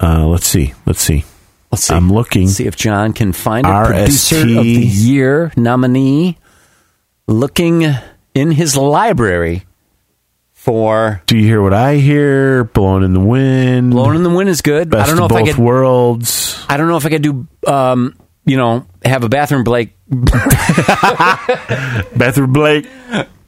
[0.00, 0.74] Uh, let's see.
[0.86, 1.24] Let's see.
[1.70, 1.94] Let's see.
[1.94, 2.48] I'm looking.
[2.48, 3.86] See if John can find a RST.
[3.86, 6.38] producer of the year nominee.
[7.28, 7.86] Looking
[8.34, 9.64] in his library
[10.52, 12.64] for Do you hear what I hear?
[12.64, 13.90] Blowing in the wind.
[13.90, 14.90] Blowing in the Wind is good.
[14.90, 15.64] Best I don't know of if I both could.
[15.64, 16.64] worlds.
[16.68, 17.46] I don't know if I could do.
[17.66, 19.94] Um, you know, have a bathroom break.
[22.16, 22.86] Bathroom Blake.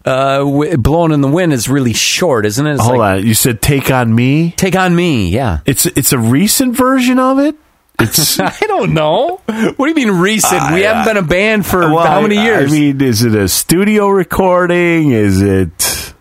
[0.05, 2.75] Uh, w- blowing in the wind is really short, isn't it?
[2.75, 3.27] It's Hold like, on.
[3.27, 5.61] You said "Take on Me." Take on me, yeah.
[5.67, 7.57] It's it's a recent version of it.
[8.01, 9.41] It's I don't know.
[9.47, 10.73] What do you mean recent?
[10.73, 12.71] we I- haven't been a band for Well, how many years?
[12.71, 15.13] I mean, is it a studio recording?
[15.13, 16.15] Is it?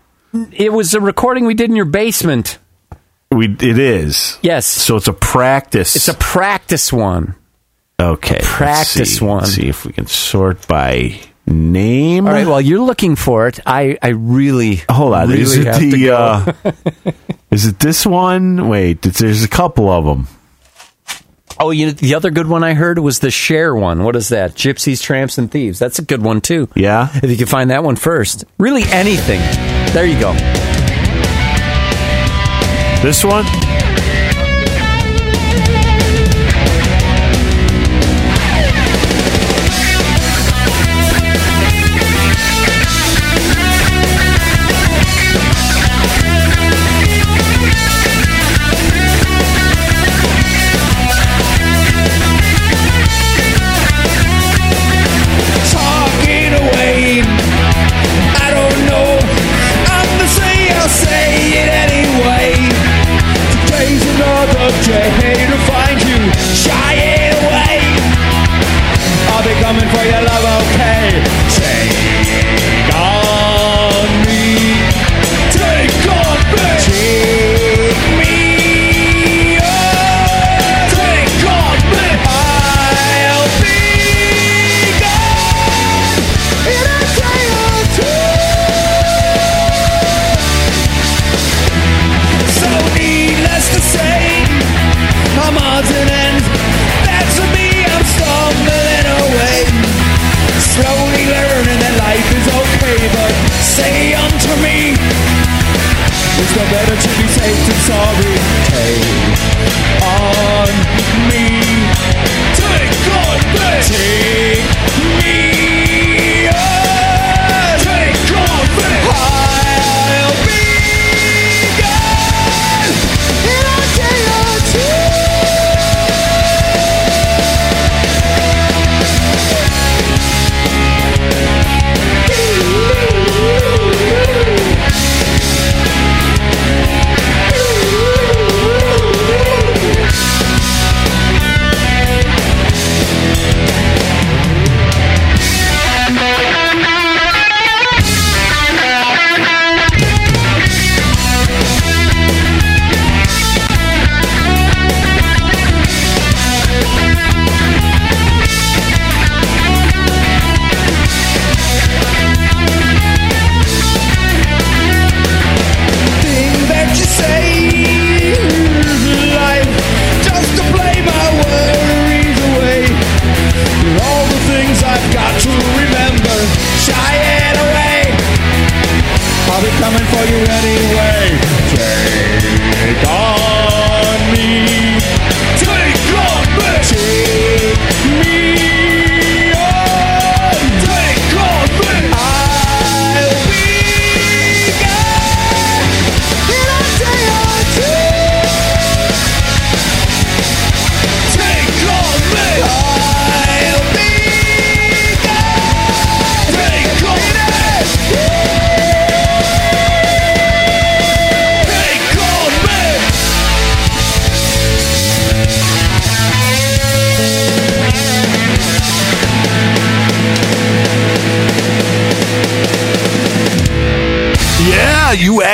[0.52, 2.58] it was a recording we did in your basement.
[3.32, 4.38] We it is.
[4.41, 4.66] Yes.
[4.66, 5.95] So it's a practice.
[5.95, 7.36] It's a practice one.
[8.00, 8.36] okay.
[8.36, 9.26] let's practice see.
[9.26, 9.40] one.
[9.40, 12.28] Let's see if we can sort by name.
[12.28, 12.45] All right.
[12.45, 15.30] While you're looking for it, I, I really Hold on.
[15.30, 16.10] Really is it the?
[16.12, 16.54] Uh,
[17.52, 18.68] is it this one?
[18.68, 19.02] Wait.
[19.02, 20.28] There's a couple of them.
[21.60, 24.04] Oh, you know, the other good one I heard was the Cher one.
[24.04, 24.56] What is that?
[24.56, 25.80] Gypsies, Tramps, and Thieves.
[25.80, 26.70] That's a good one too.
[26.76, 27.10] Yeah.
[27.22, 28.46] If you can find that one first.
[28.58, 29.40] Really anything.
[29.94, 30.34] There you go.
[33.04, 33.46] This one.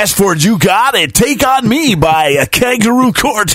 [0.00, 1.12] you asked for it, you got it.
[1.14, 3.50] Take on Me by a Kangaroo Court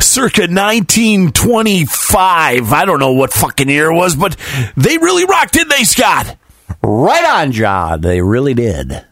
[0.00, 2.72] circa 1925.
[2.72, 4.36] I don't know what fucking year it was, but
[4.76, 6.36] they really rocked, didn't they, Scott?
[6.82, 8.00] Right on, John.
[8.00, 9.04] They really did.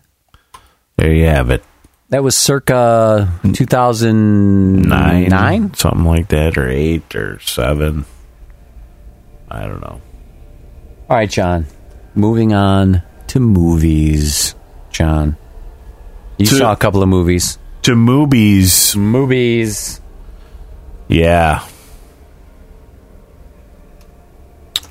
[0.97, 1.65] There you have it.
[2.11, 5.29] That was circa 2009.
[5.29, 8.05] Nine, something like that, or eight, or seven.
[9.51, 10.01] I don't know.
[11.11, 11.67] All right, John.
[12.15, 14.55] Moving on to movies.
[14.91, 15.37] John,
[16.39, 17.59] you To- saw a couple of movies.
[17.83, 20.01] To movies, Movies.
[21.09, 21.61] yeah.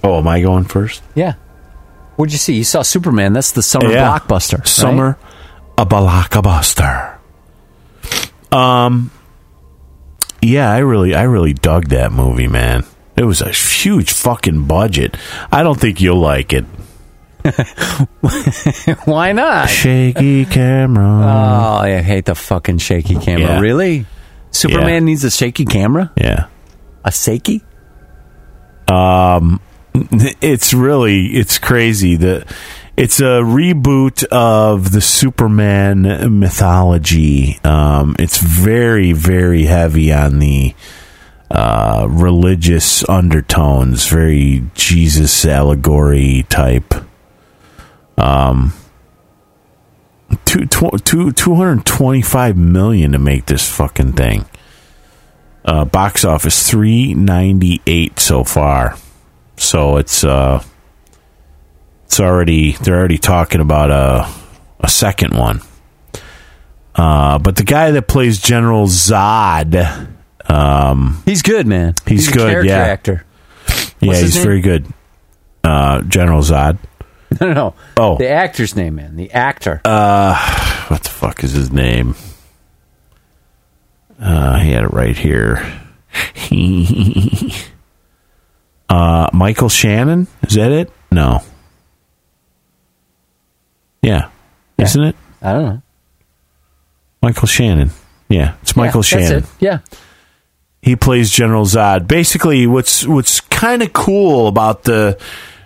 [0.03, 1.01] Oh, am I going first?
[1.15, 1.33] Yeah.
[2.15, 2.53] What'd you see?
[2.55, 3.33] You saw Superman.
[3.33, 4.07] That's the summer Yeah.
[4.17, 4.59] blockbuster.
[4.59, 4.67] right?
[4.67, 5.17] Summer,
[5.77, 7.15] a blockbuster.
[8.51, 9.11] Um,
[10.41, 12.85] yeah, I really, I really dug that movie, man.
[13.17, 15.17] It was a huge fucking budget.
[15.51, 16.65] I don't think you'll like it.
[19.05, 19.69] Why not?
[19.69, 21.05] Shaky camera.
[21.05, 23.47] Oh, I hate the fucking shaky camera.
[23.55, 23.59] Yeah.
[23.59, 24.05] Really?
[24.51, 24.99] Superman Yeah.
[24.99, 26.11] needs a shaky camera?
[26.17, 26.47] yeah.
[27.03, 27.63] A shaky?
[28.87, 29.59] Um,
[30.41, 32.47] it's really it's crazy that
[32.97, 37.59] it's a reboot of the Superman mythology.
[37.63, 40.73] Um, it's very very heavy on the
[41.51, 46.93] uh, religious undertones, very Jesus allegory type.
[48.17, 48.73] Um,
[50.45, 54.45] two, tw- two, 225 million to make this fucking thing.
[55.63, 58.95] Uh, box office 398 so far.
[59.57, 60.61] So it's uh
[62.05, 64.29] it's already they're already talking about a
[64.81, 65.61] a second one.
[66.93, 70.07] Uh but the guy that plays General Zod,
[70.49, 71.95] um, He's good, man.
[72.05, 72.77] He's a good, yeah.
[72.77, 73.25] actor.
[74.01, 74.43] yeah, he's name?
[74.43, 74.85] very good.
[75.63, 76.77] Uh General Zod.
[77.41, 77.73] No, no, no.
[77.97, 78.17] Oh.
[78.17, 79.15] The actor's name, man.
[79.15, 79.81] The actor.
[79.83, 82.15] What the fuck is his name?
[84.19, 85.57] Uh he had it right here.
[88.89, 90.27] uh Michael Shannon?
[90.47, 90.91] Is that it?
[91.11, 91.41] No.
[94.01, 94.29] Yeah.
[94.77, 95.15] Isn't it?
[95.41, 95.81] I don't know.
[97.21, 97.89] Michael Shannon.
[98.29, 99.43] Yeah, it's Michael Yeah, that's Shannon.
[99.43, 99.49] it.
[99.59, 99.79] Yeah.
[100.81, 102.07] He plays General Zod.
[102.07, 105.19] Basically, what's what's kind of cool about the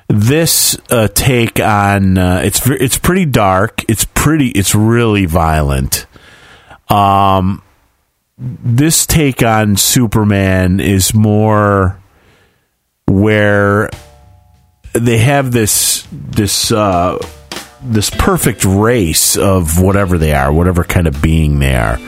[0.09, 3.85] this uh, take on uh, it's it's pretty dark.
[3.87, 4.49] It's pretty.
[4.49, 6.07] It's really violent.
[6.89, 7.61] Um,
[8.37, 11.99] this take on Superman is more
[13.05, 13.89] where
[14.93, 17.19] they have this this uh,
[17.83, 21.99] this perfect race of whatever they are, whatever kind of being they are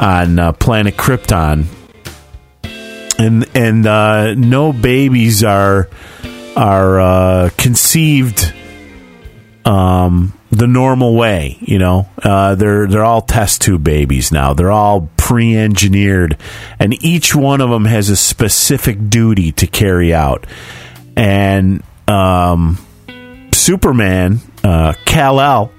[0.00, 1.66] on uh, planet Krypton,
[3.16, 5.88] and and uh, no babies are
[6.58, 8.52] are uh, conceived
[9.64, 11.56] um, the normal way.
[11.60, 14.54] You know, uh, they're they're all test tube babies now.
[14.54, 16.36] They're all pre-engineered,
[16.78, 20.46] and each one of them has a specific duty to carry out.
[21.16, 22.78] And um,
[23.52, 25.72] Superman, uh, Kal El,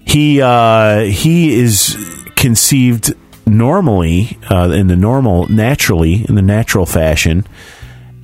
[0.00, 1.96] he uh, he is
[2.34, 3.14] conceived
[3.46, 7.46] normally uh, in the normal, naturally in the natural fashion,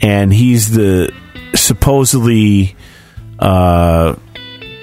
[0.01, 1.13] and he's the
[1.55, 2.77] supposedly
[3.39, 4.15] uh,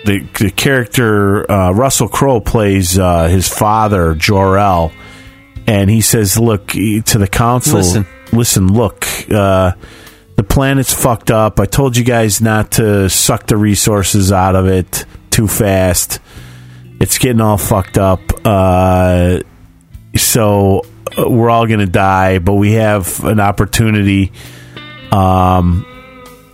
[0.06, 4.92] the the character uh, Russell Crowe plays uh, his father Jor El,
[5.68, 8.08] and he says, "Look to the council, Listen.
[8.32, 9.74] listen, look." Uh,
[10.38, 11.60] the planet's fucked up.
[11.60, 16.20] I told you guys not to suck the resources out of it too fast.
[17.00, 18.22] It's getting all fucked up.
[18.46, 19.40] Uh,
[20.16, 20.82] so
[21.18, 24.32] uh, we're all going to die, but we have an opportunity.
[25.12, 25.86] Um,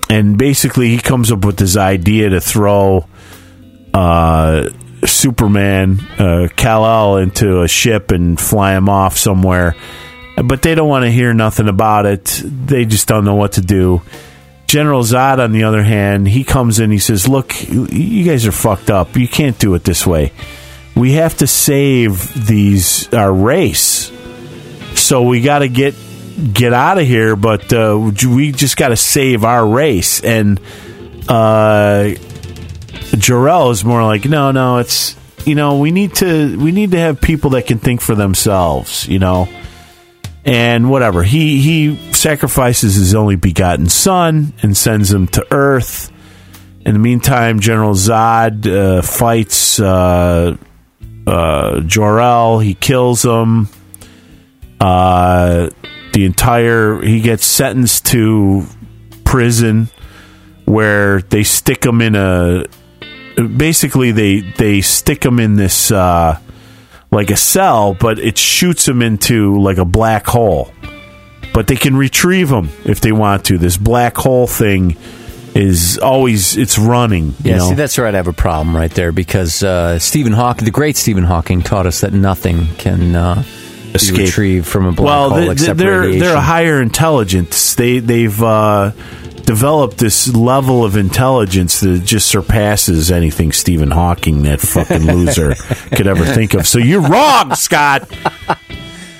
[0.09, 3.07] and basically, he comes up with this idea to throw
[3.93, 4.69] uh,
[5.05, 9.75] Superman, uh, Kal El, into a ship and fly him off somewhere.
[10.43, 12.41] But they don't want to hear nothing about it.
[12.43, 14.01] They just don't know what to do.
[14.65, 16.89] General Zod, on the other hand, he comes in.
[16.89, 19.15] He says, "Look, you guys are fucked up.
[19.15, 20.31] You can't do it this way.
[20.95, 24.11] We have to save these our race.
[24.95, 25.93] So we got to get
[26.53, 27.35] get out of here.
[27.35, 30.59] But uh, we just got to save our race." And
[31.27, 32.11] uh,
[33.17, 35.15] Jor-El is more like, "No, no, it's
[35.45, 39.07] you know we need to we need to have people that can think for themselves.
[39.07, 39.47] You know."
[40.45, 46.11] and whatever he he sacrifices his only begotten son and sends him to earth
[46.85, 50.55] in the meantime general zod uh, fights uh,
[51.25, 53.69] uh, jor-el he kills him
[54.81, 55.69] uh,
[56.13, 58.65] the entire he gets sentenced to
[59.25, 59.89] prison
[60.65, 62.65] where they stick him in a
[63.57, 66.39] basically they they stick him in this uh,
[67.11, 70.71] like a cell, but it shoots him into like a black hole.
[71.53, 73.57] But they can retrieve them if they want to.
[73.59, 74.97] This black hole thing
[75.53, 77.27] is always it's running.
[77.43, 77.69] You Yeah, know?
[77.69, 80.97] see, that's where I'd have a problem right there because uh, Stephen Hawking, the great
[80.97, 83.43] Stephen Hawking, taught us that nothing can uh,
[83.95, 84.15] Escape.
[84.17, 86.19] be retrieved from a black well, hole they, except they're radiation.
[86.19, 87.75] they're a higher intelligence.
[87.75, 88.91] They they've uh,
[89.45, 95.55] developed this level of intelligence that just surpasses anything Stephen Hawking, that fucking loser,
[95.95, 96.67] could ever think of.
[96.67, 98.09] So you're wrong, Scott.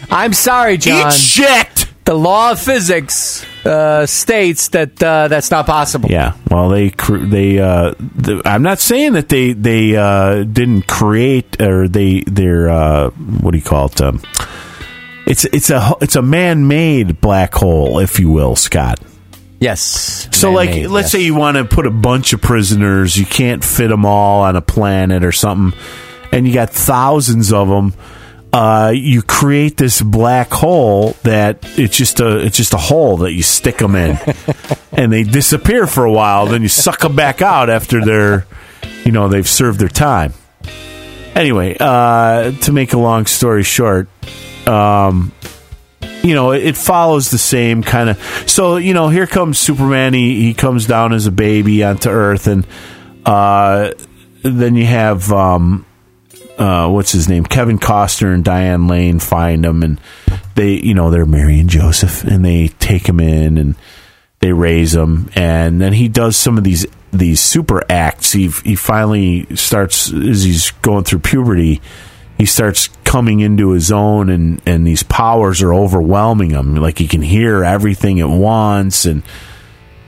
[0.10, 1.08] I'm sorry, John.
[1.08, 1.73] Eat shit.
[2.06, 6.10] The law of physics uh, states that uh, that's not possible.
[6.10, 10.88] Yeah, well, they cr- they uh, the, I'm not saying that they they uh, didn't
[10.88, 14.02] create or they they're uh, what do you call it?
[14.02, 14.22] Um,
[15.26, 19.00] It's it's a it's a man made black hole, if you will, Scott.
[19.62, 20.28] Yes.
[20.34, 21.12] So, like, Man-made, let's yes.
[21.14, 24.58] say you want to put a bunch of prisoners, you can't fit them all on
[24.58, 25.80] a planet or something,
[26.34, 27.94] and you got thousands of them.
[28.54, 33.34] Uh, you create this black hole that it's just a it's just a hole that
[33.34, 34.16] you stick them in,
[34.92, 36.46] and they disappear for a while.
[36.46, 38.46] Then you suck them back out after they're,
[39.06, 40.34] you know, they've served their time.
[41.34, 44.08] Anyway, uh, to make a long story short,
[44.68, 45.32] um,
[46.22, 48.22] you know, it follows the same kind of.
[48.48, 50.14] So, you know, here comes Superman.
[50.14, 52.68] He, he comes down as a baby onto Earth, and
[53.26, 53.94] uh,
[54.44, 55.88] then you have um,
[56.58, 60.00] uh, what's his name, Kevin Costner and Diane Lane find him, and
[60.56, 63.76] they, you know, they're Mary and Joseph, and they take him in and
[64.40, 68.34] they raise him, and then he does some of these these super acts.
[68.34, 71.82] He he finally starts as he's going through puberty.
[72.38, 76.76] He starts coming into his own, and and these powers are overwhelming him.
[76.76, 79.24] Like he can hear everything at once, and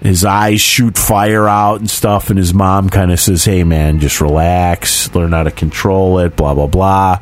[0.01, 2.29] his eyes shoot fire out and stuff.
[2.29, 6.35] And his mom kind of says, "Hey, man, just relax, learn how to control it."
[6.35, 7.19] Blah blah blah.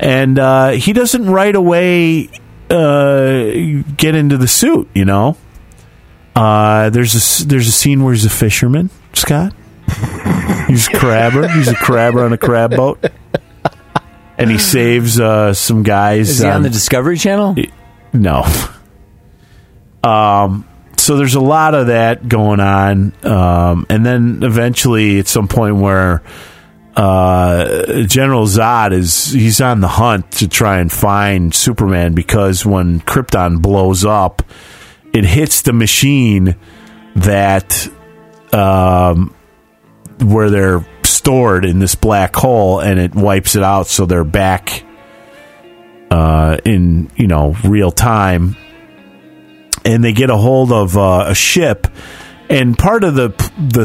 [0.00, 2.28] And uh, he doesn't right away
[2.70, 5.36] uh, get into the suit, you know.
[6.34, 9.52] Uh, there's a there's a scene where he's a fisherman, Scott.
[10.66, 11.46] He's a crabber.
[11.48, 13.04] He's a crabber on a crab boat,
[14.38, 16.30] and he saves uh, some guys.
[16.30, 17.56] Is he on um, the Discovery Channel?
[18.14, 18.46] no.
[20.02, 20.66] Um.
[21.02, 25.74] So there's a lot of that going on, um, and then eventually at some point
[25.74, 26.22] where
[26.94, 33.00] uh, General Zod is he's on the hunt to try and find Superman because when
[33.00, 34.44] Krypton blows up,
[35.12, 36.54] it hits the machine
[37.16, 37.88] that
[38.52, 39.34] um,
[40.20, 44.84] where they're stored in this black hole, and it wipes it out, so they're back
[46.12, 48.56] uh, in you know real time,
[49.84, 51.86] and they get a hold of uh, a ship.
[52.48, 53.84] And part of the the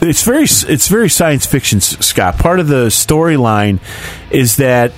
[0.00, 2.38] it's very it's very science fiction, Scott.
[2.38, 3.80] Part of the storyline
[4.30, 4.92] is that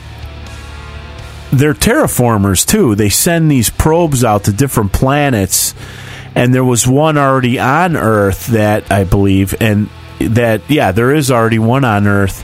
[1.52, 2.94] they're terraformers too.
[2.94, 5.74] They send these probes out to different planets,
[6.34, 9.90] and there was one already on Earth that I believe, and
[10.20, 12.42] that yeah, there is already one on Earth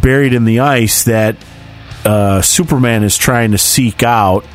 [0.00, 1.36] buried in the ice that
[2.06, 4.46] uh, Superman is trying to seek out.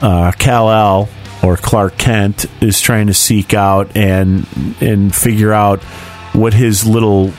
[0.00, 1.08] Uh, Kal El
[1.42, 4.46] or Clark Kent is trying to seek out and
[4.80, 5.82] and figure out
[6.32, 7.32] what his little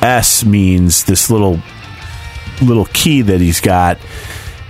[0.00, 1.04] S means.
[1.04, 1.60] This little
[2.62, 3.98] little key that he's got.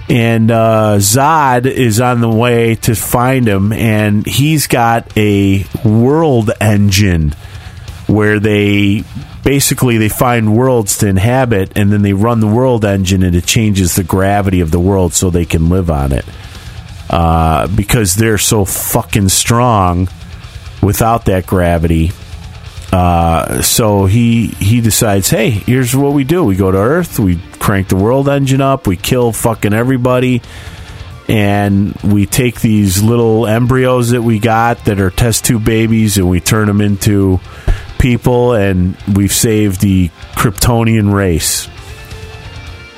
[0.09, 6.51] And uh, Zod is on the way to find him, and he's got a world
[6.61, 7.35] engine
[8.07, 9.03] where they
[9.43, 13.47] basically they find worlds to inhabit, and then they run the world engine, and it
[13.47, 16.25] changes the gravity of the world so they can live on it.
[17.09, 20.09] Uh, because they're so fucking strong
[20.83, 22.11] without that gravity.
[22.93, 27.37] Uh, so he he decides, hey, here's what we do: we go to Earth, we
[27.59, 30.41] crank the world engine up, we kill fucking everybody,
[31.29, 36.29] and we take these little embryos that we got that are test tube babies, and
[36.31, 37.41] we turn them into
[37.99, 41.69] people, and we've saved the Kryptonian race.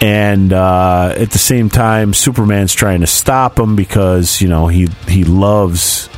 [0.01, 4.89] And uh, at the same time, Superman's trying to stop him because you know he
[5.09, 6.09] he loves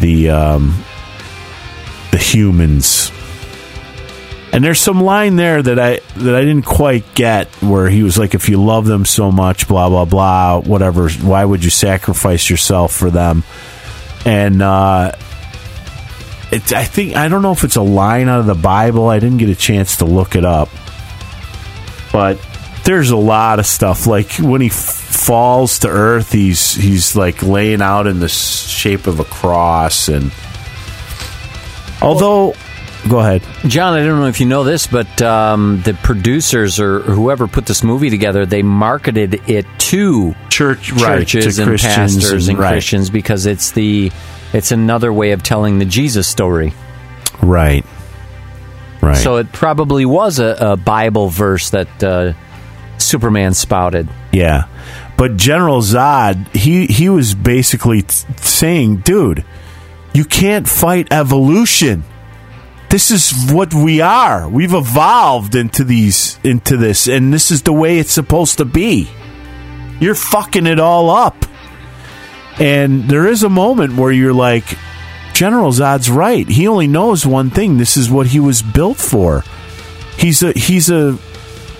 [0.00, 0.82] the um,
[2.10, 3.12] the humans.
[4.52, 8.18] And there's some line there that I that I didn't quite get where he was
[8.18, 11.08] like, "If you love them so much, blah blah blah, whatever.
[11.08, 13.44] Why would you sacrifice yourself for them?"
[14.26, 15.12] And uh,
[16.50, 19.08] it's I think I don't know if it's a line out of the Bible.
[19.08, 20.68] I didn't get a chance to look it up,
[22.12, 22.38] but
[22.84, 27.42] there's a lot of stuff like when he f- falls to earth, he's he's like
[27.42, 30.32] laying out in the s- shape of a cross, and
[32.00, 32.54] although,
[33.08, 33.42] go ahead.
[33.66, 37.66] John, I don't know if you know this, but um, the producers or whoever put
[37.66, 42.58] this movie together, they marketed it to Church, right, churches to and Christians pastors and,
[42.58, 42.72] right.
[42.72, 44.12] Christians because it's the
[44.52, 46.74] it's another way of telling the Jesus story.
[47.42, 47.84] Right.
[49.00, 49.16] Right.
[49.16, 52.34] So it probably was a, a Bible verse that uh,
[53.02, 54.08] Superman spouted.
[54.32, 54.68] Yeah.
[55.16, 59.44] But General Zod, he he was basically t- saying, dude,
[60.14, 62.04] you can't fight evolution.
[62.88, 64.48] This is what we are.
[64.48, 69.08] We've evolved into these into this and this is the way it's supposed to be.
[70.00, 71.44] You're fucking it all up.
[72.58, 74.76] And there is a moment where you're like
[75.32, 76.46] General Zod's right.
[76.46, 77.78] He only knows one thing.
[77.78, 79.44] This is what he was built for.
[80.18, 81.18] He's a he's a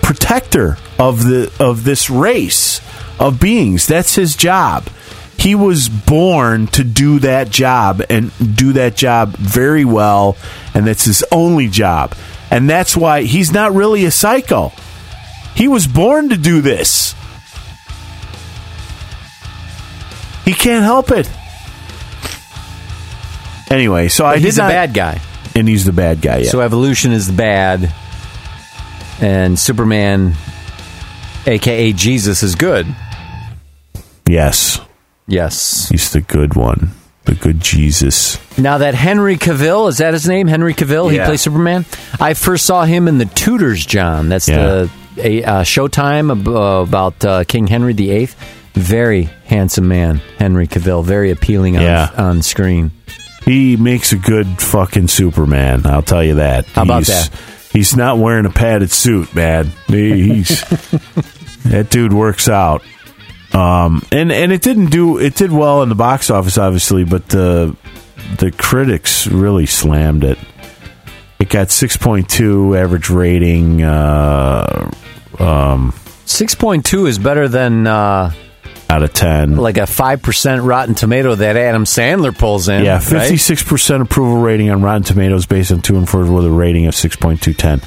[0.03, 2.81] protector of the of this race
[3.19, 3.87] of beings.
[3.87, 4.87] That's his job.
[5.37, 10.37] He was born to do that job and do that job very well,
[10.73, 12.13] and that's his only job.
[12.51, 14.71] And that's why he's not really a psycho.
[15.55, 17.15] He was born to do this.
[20.45, 21.29] He can't help it.
[23.71, 25.19] Anyway, so I he's did a bad guy.
[25.55, 26.39] and he's the bad guy.
[26.39, 26.49] Yeah.
[26.49, 27.93] So evolution is the bad,
[29.23, 30.33] and Superman,
[31.47, 32.85] aka Jesus, is good.
[34.27, 34.79] yes,
[35.27, 35.89] Yes.
[35.89, 36.91] he's the good one,
[37.25, 38.37] the good Jesus.
[38.57, 40.47] Now that Henry Cavill is that his name?
[40.47, 41.11] Henry Cavill.
[41.11, 41.23] Yeah.
[41.23, 41.85] He plays Superman.
[42.19, 44.29] I first saw him in the Tudors, John.
[44.29, 48.29] That's the a uh, Showtime uh, about uh, King Henry VIII.
[48.73, 51.03] Very handsome man, Henry Cavill.
[51.03, 52.09] Very appealing on, Yeah.
[52.17, 52.91] on screen.
[53.45, 55.85] He makes a good fucking Superman.
[55.85, 56.65] I'll tell you that.
[56.67, 57.39] How about He's- that?
[57.73, 59.71] He's not wearing a padded suit, man.
[59.87, 60.61] He- He's
[61.65, 62.83] that dude works out.
[63.51, 67.27] Um, and and it didn't do it did well in the box office, obviously, but
[67.29, 67.75] the
[68.39, 70.37] the critics really slammed it.
[71.39, 73.81] It got six point two average rating.
[73.83, 74.91] Uh,
[76.25, 78.31] Six point two is better than uh,
[78.93, 79.55] out of ten.
[79.57, 82.83] like a five percent Rotten Tomato that Adam Sandler pulls in.
[82.85, 86.45] Yeah, fifty six percent approval rating on Rotten Tomatoes based on two and four with
[86.45, 87.81] a rating of six point two ten.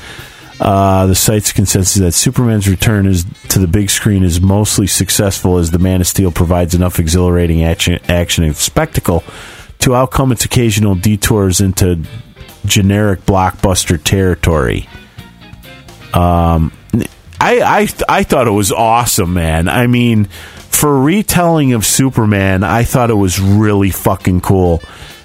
[0.59, 5.59] Uh, the site's consensus that Superman's return is to the big screen is mostly successful
[5.59, 9.23] as the Man of Steel provides enough exhilarating action, action and spectacle
[9.81, 12.03] to outcome its occasional detours into
[12.65, 14.89] generic blockbuster territory.
[16.15, 16.73] Um,
[17.39, 19.69] I I I thought it was awesome, man.
[19.69, 20.29] I mean,
[20.77, 24.83] for retelling of Superman, I thought it was really fucking cool.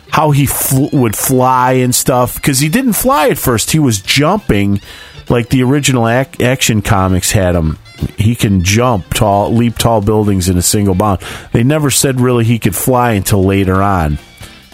[0.09, 4.01] How he fl- would fly and stuff because he didn't fly at first; he was
[4.01, 4.81] jumping
[5.29, 7.77] like the original ac- action comics had him.
[8.17, 11.21] He can jump tall, leap tall buildings in a single bound.
[11.51, 14.19] They never said really he could fly until later on.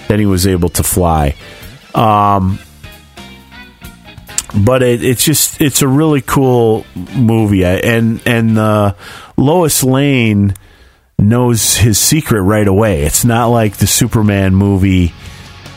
[0.07, 1.35] Then he was able to fly.
[1.93, 2.59] Um,
[4.63, 6.85] but it, it's just it's a really cool
[7.15, 8.93] movie and and uh,
[9.35, 10.53] Lois Lane
[11.19, 13.03] knows his secret right away.
[13.03, 15.13] It's not like the Superman movie.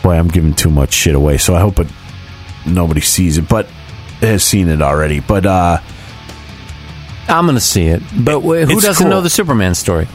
[0.02, 1.88] Boy, I'm giving too much shit away, so I hope it
[2.66, 3.66] nobody sees it, but
[4.20, 5.20] has seen it already.
[5.20, 5.78] But uh,
[7.28, 8.02] I'm going to see it.
[8.18, 9.08] But wh- who doesn't cool.
[9.08, 10.08] know the Superman story?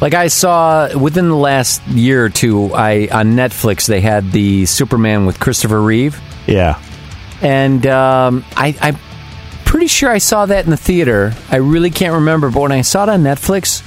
[0.00, 4.66] Like I saw within the last year or two, I on Netflix they had the
[4.66, 6.82] Superman with Christopher Reeve, yeah,
[7.40, 8.96] and um, I, I'm
[9.64, 11.32] pretty sure I saw that in the theater.
[11.52, 13.82] I really can't remember, but when I saw it on Netflix,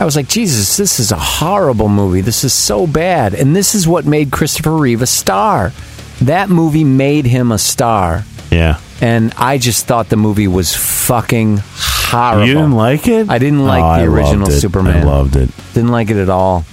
[0.00, 2.20] I was like, Jesus, this is a horrible movie.
[2.20, 5.72] This is so bad, and this is what made Christopher Reeve a star.
[6.22, 8.78] That movie made him a star, yeah.
[9.00, 12.46] and I just thought the movie was fucking horrible.
[12.46, 13.28] You didn't like it?
[13.28, 14.50] I didn't like Oh, the original.
[14.50, 14.98] Superman.
[14.98, 15.50] I loved it.
[15.74, 16.64] Didn't like it at all.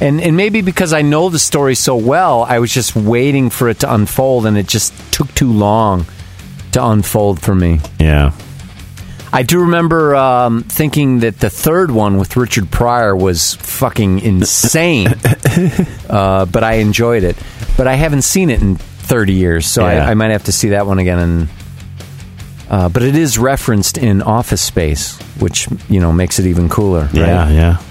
[0.00, 3.68] And and maybe because I know the story so well, I was just waiting for
[3.68, 6.06] it to unfold, and it just took too long
[6.72, 7.80] to unfold for me.
[7.98, 8.30] Yeah,
[9.32, 15.08] I do remember um, thinking that the third one with Richard Pryor was fucking insane,
[16.08, 17.36] uh, but I enjoyed it.
[17.76, 20.06] But I haven't seen it in 30 years, so Yeah.
[20.06, 21.18] I, I might have to see that one again.
[21.18, 21.48] And
[22.70, 27.02] uh, but it is referenced in Office Space, which you know makes it even cooler.
[27.04, 27.14] Right?
[27.14, 27.82] yeah, yeah.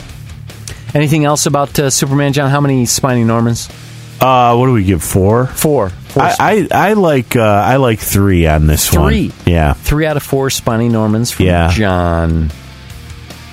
[0.93, 2.49] Anything else about uh, Superman, John?
[2.49, 3.69] How many Spiny Normans?
[4.19, 5.03] Uh, what do we give?
[5.03, 5.45] Four.
[5.47, 5.91] Four.
[6.19, 9.09] I, I I like uh, I like three on this one.
[9.11, 9.31] Three.
[9.45, 9.73] Yeah.
[9.73, 11.69] Three out of four Spiny Normans from Yeah.
[11.71, 12.51] John.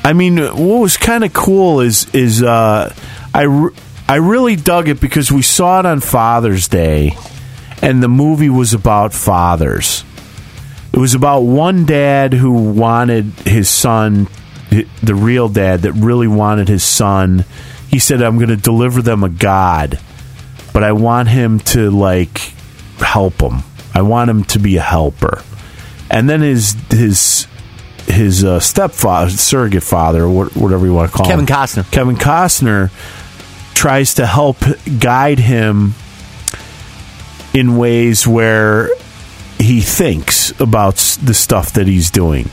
[0.04, 2.94] I mean, what was kind of cool is is uh,
[3.32, 3.74] I re-
[4.08, 7.12] I really dug it because we saw it on Father's Day,
[7.80, 10.04] and the movie was about fathers.
[10.92, 14.28] It was about one dad who wanted his son,
[15.02, 17.44] the real dad that really wanted his son.
[17.90, 19.98] He said, "I'm going to deliver them a god,
[20.72, 22.52] but I want him to like
[23.04, 23.62] help him.
[23.94, 25.42] I want him to be a helper."
[26.10, 27.46] And then his his
[28.06, 31.92] his uh, stepfather, surrogate father, whatever you want to call him Kevin him, Costner.
[31.92, 32.90] Kevin Costner
[33.74, 34.58] tries to help
[34.98, 35.94] guide him
[37.52, 38.88] in ways where
[39.58, 42.50] he thinks about the stuff that he's doing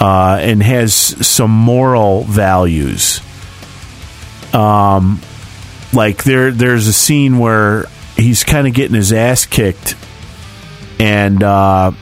[0.00, 3.20] uh, and has some moral values.
[4.52, 5.20] Um,
[5.92, 7.84] like there, there's a scene where
[8.16, 9.96] he's kind of getting his ass kicked,
[10.98, 11.92] and uh,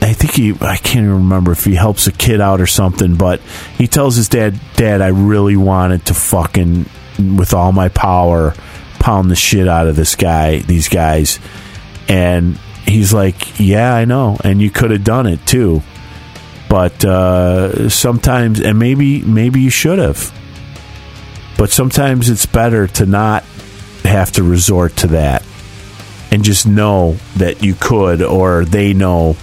[0.00, 3.16] I think he, I can't even remember if he helps a kid out or something,
[3.16, 3.40] but
[3.76, 6.86] he tells his dad, Dad, I really wanted to fucking,
[7.36, 8.54] with all my power,
[9.00, 11.38] pound the shit out of this guy, these guys.
[12.08, 12.56] And
[12.86, 14.38] he's like, Yeah, I know.
[14.42, 15.82] And you could have done it too.
[16.68, 20.32] But uh, sometimes, and maybe maybe you should have.
[21.56, 23.44] But sometimes it's better to not
[24.08, 25.44] have to resort to that
[26.30, 29.36] and just know that you could, or they know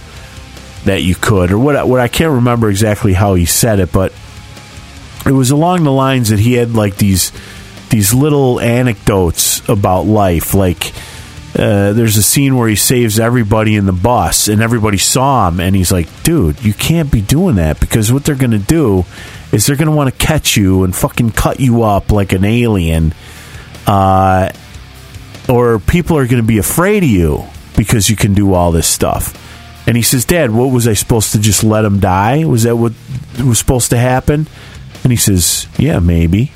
[0.86, 1.88] that you could, or what?
[1.88, 4.14] What I can't remember exactly how he said it, but
[5.26, 7.32] it was along the lines that he had like these
[7.90, 10.94] these little anecdotes about life, like.
[11.58, 15.62] Uh, there's a scene where he saves everybody in the bus, and everybody saw him,
[15.62, 19.06] and he's like, "Dude, you can't be doing that because what they're going to do
[19.54, 22.44] is they're going to want to catch you and fucking cut you up like an
[22.44, 23.14] alien,
[23.88, 24.52] uh,
[25.48, 27.44] or people are going to be afraid of you
[27.78, 29.42] because you can do all this stuff."
[29.88, 32.46] And he says, "Dad, what was I supposed to just let him die?
[32.46, 32.94] Was that what
[33.44, 34.48] was supposed to happen?"
[35.04, 36.52] And he says, "Yeah, maybe."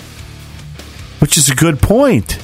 [1.19, 2.39] Which is a good point.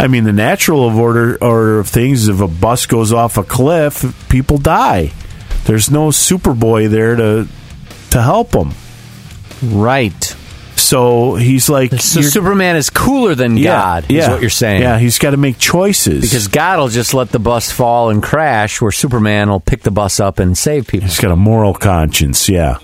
[0.00, 3.36] I mean, the natural of order order of things is if a bus goes off
[3.36, 5.12] a cliff, people die.
[5.64, 7.46] There's no Superboy there to
[8.12, 8.72] to help them.
[9.62, 10.34] Right.
[10.90, 14.82] So he's like, So Superman is cooler than God, is what you're saying.
[14.82, 18.20] Yeah, he's got to make choices Because God will just let the bus fall and
[18.20, 21.06] crash, where Superman will pick the bus up and save people.
[21.06, 22.48] he's got a moral conscience.
[22.48, 22.78] Yeah,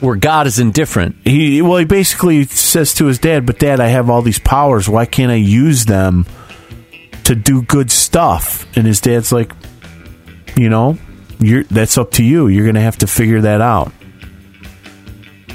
[0.00, 1.16] Where God is indifferent.
[1.22, 4.88] he well, he basically says to his dad, "But Dad, I have all these powers.
[4.88, 6.24] Why can't I use them
[7.24, 9.52] to do good stuff?" And his dad's like,
[10.56, 10.96] "You know,
[11.40, 12.48] you're that's up to you.
[12.48, 13.92] You're going to have to figure that out.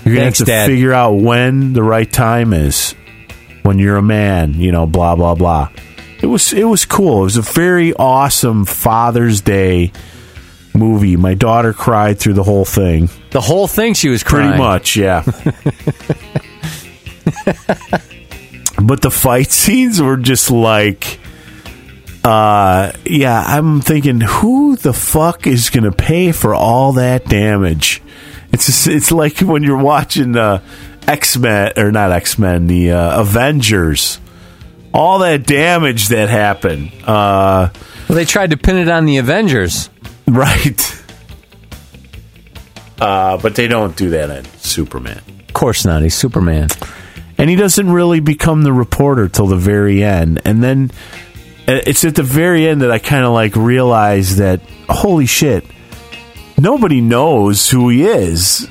[0.05, 0.67] You're Thanks, to have to Dad.
[0.67, 2.93] figure out when the right time is.
[3.63, 5.69] When you're a man, you know, blah blah blah."
[6.21, 7.21] It was it was cool.
[7.21, 9.91] It was a very awesome Father's Day
[10.73, 11.15] movie.
[11.15, 13.09] My daughter cried through the whole thing.
[13.31, 14.49] The whole thing she was crying.
[14.49, 15.23] Pretty much, yeah.
[18.81, 21.19] but the fight scenes were just like
[22.23, 28.01] uh yeah, I'm thinking who the fuck is going to pay for all that damage?
[28.53, 30.61] It's just, it's like when you're watching uh
[31.07, 34.19] X-Men or not X-Men, the uh, Avengers.
[34.93, 36.91] All that damage that happened.
[37.03, 37.69] Uh
[38.07, 39.89] Well, they tried to pin it on the Avengers.
[40.27, 41.01] right.
[42.99, 45.21] Uh but they don't do that in Superman.
[45.47, 46.01] Of course not.
[46.03, 46.69] He's Superman.
[47.37, 50.91] and he doesn't really become the reporter till the very end and then
[51.67, 55.65] uh, it's at the very end that i kind of like realize that holy shit
[56.63, 58.67] nobody knows who he is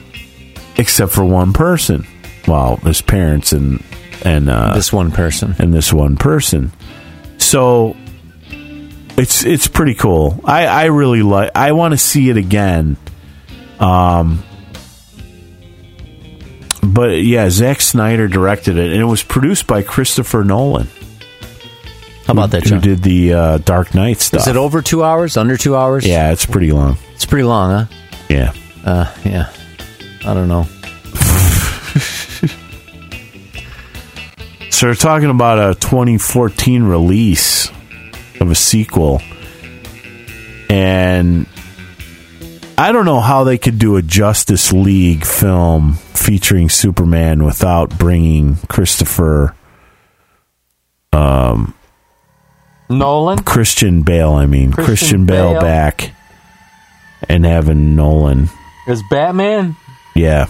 [0.77, 2.07] except for one person.
[2.49, 3.85] Well his parents and
[4.25, 5.55] and uh This one person.
[5.59, 6.73] and this one person.
[7.39, 7.97] So
[9.17, 10.41] it's it's pretty cool.
[10.45, 12.97] I i really like i want to see it again.
[13.79, 14.43] Um
[16.85, 20.89] but yeah, Zack Snyder directed it, and it was produced by Christopher Nolan,
[22.27, 22.81] How about that, who John?
[22.81, 24.43] did the uh, Dark Knight stuff.
[24.43, 25.37] Is it over two hours?
[25.37, 26.07] Under two hours?
[26.07, 26.97] Yeah, it's pretty long.
[27.15, 27.97] It's pretty long, huh?
[28.29, 28.53] Yeah,
[28.85, 29.53] Uh, yeah.
[30.25, 30.63] I don't know.
[34.71, 37.71] so they're talking about a 2014 release
[38.41, 39.21] of a sequel,
[40.71, 41.47] and
[42.79, 48.57] I don't know how they could do a Justice League film featuring Superman without bringing
[48.69, 49.55] Christopher
[52.99, 53.39] Nolan?
[53.41, 54.33] Christian Bale.
[54.33, 55.61] I mean Christian, Christian Bale Bale.
[55.61, 56.13] back
[57.29, 58.49] and having Nolan.
[58.89, 59.77] Is Batman?
[60.15, 60.47] Yeah.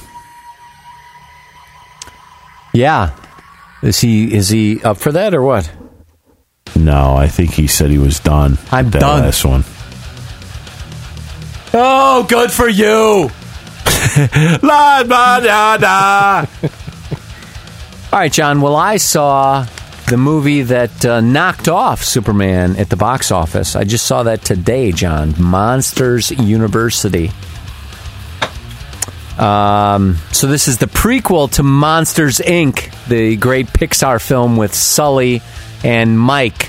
[2.73, 3.11] Yeah.
[3.83, 5.71] Is he is he up for that or what?
[6.77, 8.59] No, I think he said he was done.
[8.71, 9.23] I'm with that done.
[9.23, 9.65] Last one.
[11.75, 13.31] Oh, good for you.
[14.63, 16.47] La da da da.
[18.13, 18.61] All right, John.
[18.61, 19.67] Well, I saw
[20.07, 23.77] the movie that uh, knocked off Superman at the box office.
[23.77, 25.35] I just saw that today, John.
[25.41, 27.31] Monsters University.
[29.39, 35.41] Um, so this is the prequel to Monsters Inc., the great Pixar film with Sully
[35.83, 36.69] and Mike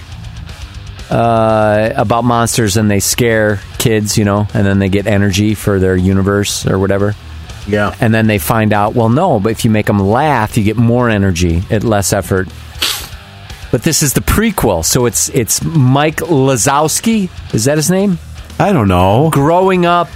[1.09, 5.79] uh, about monsters, and they scare kids, you know, and then they get energy for
[5.79, 7.13] their universe or whatever.
[7.67, 7.95] Yeah.
[7.99, 10.77] And then they find out, well, no, but if you make them laugh, you get
[10.77, 12.47] more energy at less effort.
[13.73, 17.31] But this is the prequel, so it's it's Mike Lazowski.
[17.55, 18.19] Is that his name?
[18.59, 19.31] I don't know.
[19.31, 20.09] Growing up,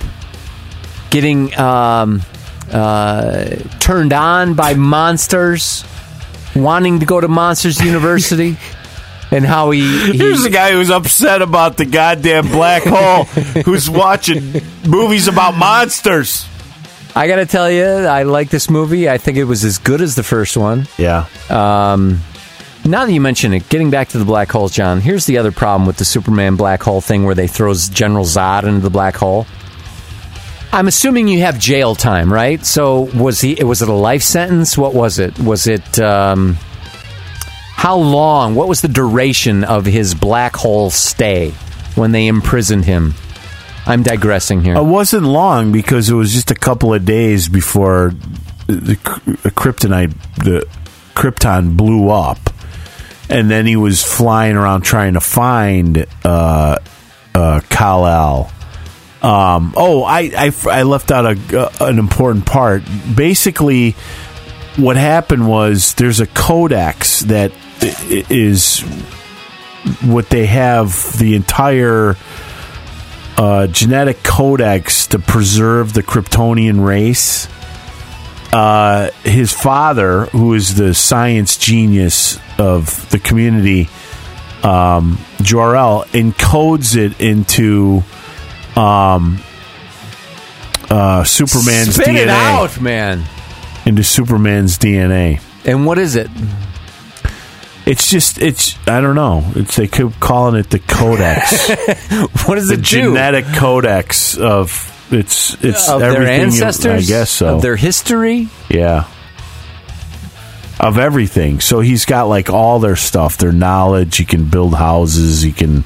[1.10, 2.22] getting um,
[2.72, 3.46] uh,
[3.80, 5.84] turned on by monsters,
[6.56, 8.58] wanting to go to Monsters University,
[9.32, 13.24] and how he, he Here's a guy who's upset about the goddamn black hole
[13.64, 16.46] who's watching movies about monsters.
[17.16, 19.10] I got to tell you, I like this movie.
[19.10, 20.88] I think it was as good as the first one.
[21.00, 21.26] Yeah.
[22.88, 25.52] Now that you mention it, getting back to the black holes, John, here's the other
[25.52, 29.16] problem with the Superman black hole thing where they throws General Zod into the black
[29.16, 29.46] hole.
[30.72, 32.66] I'm assuming you have jail time, right?
[32.66, 33.62] So was he?
[33.62, 34.78] Was it a life sentence?
[34.78, 35.38] What was it?
[35.38, 36.00] Was it?
[36.00, 36.54] Um,
[37.76, 38.56] how long?
[38.56, 41.52] What was the duration of his black hole stay
[41.96, 43.16] when they imprisoned him?
[43.86, 44.76] I'm digressing here.
[44.76, 48.14] It wasn't long because it was just a couple of days before
[48.68, 48.98] the
[49.44, 50.68] the kryptonite, the
[51.18, 52.38] Krypton blew up,
[53.30, 56.78] and then he was flying around trying to find uh,
[57.36, 58.52] uh, Kal-El.
[59.22, 62.84] Um, oh, I, I, I left out a, uh, an important part.
[63.16, 63.92] Basically,
[64.76, 67.52] what happened was there's a codex that
[67.82, 68.82] is
[70.02, 72.16] what they have the entire
[73.38, 77.48] uh, genetic codex to preserve the Kryptonian race.
[78.54, 83.90] Uh, his father, who is the science genius of the community,
[84.64, 88.04] um, Jor-El, encodes it into
[88.76, 89.40] um,
[90.90, 92.22] uh, Superman's Spit DNA.
[92.24, 93.24] it out, man.
[93.86, 95.42] Into Superman's DNA.
[95.66, 96.30] And what is it?
[97.86, 99.50] It's just it's I don't know.
[99.56, 101.70] It's they keep calling it the codex.
[102.48, 102.84] what is the it do?
[102.84, 106.52] genetic codex of it's it's of their everything
[106.86, 107.56] you- I guess so.
[107.56, 108.50] Of their history?
[108.70, 109.06] yeah.
[110.80, 111.60] Of everything.
[111.60, 114.18] So he's got like all their stuff, their knowledge.
[114.18, 115.42] He can build houses.
[115.42, 115.84] He can.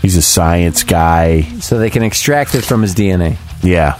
[0.00, 1.42] He's a science guy.
[1.58, 3.36] So they can extract it from his DNA.
[3.64, 3.98] Yeah.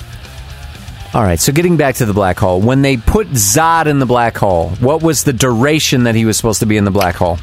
[1.13, 2.61] All right, so getting back to the black hole.
[2.61, 6.37] When they put Zod in the black hole, what was the duration that he was
[6.37, 7.39] supposed to be in the black hole?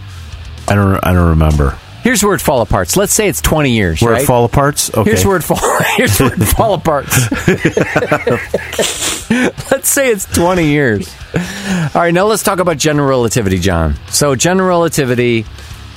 [0.69, 0.95] I don't.
[1.03, 1.77] I don't remember.
[2.05, 2.95] Here's where it fall apart.
[2.95, 4.21] Let's say it's 20 years, Where right?
[4.21, 4.95] it fall aparts.
[4.95, 5.09] Okay.
[5.09, 5.57] Here's where it fall.
[5.97, 7.07] Here's where it fall apart.
[9.71, 11.11] let's say it's 20 years.
[11.33, 13.95] All right, now let's talk about general relativity, John.
[14.11, 15.47] So general relativity,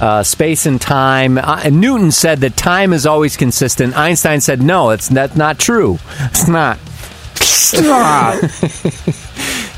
[0.01, 1.36] uh, space and time.
[1.36, 3.94] Uh, and Newton said that time is always consistent.
[3.94, 5.98] Einstein said no, it's that's not true.
[6.20, 6.78] It's not.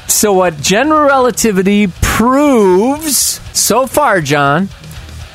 [0.09, 4.69] so what general relativity proves so far, John,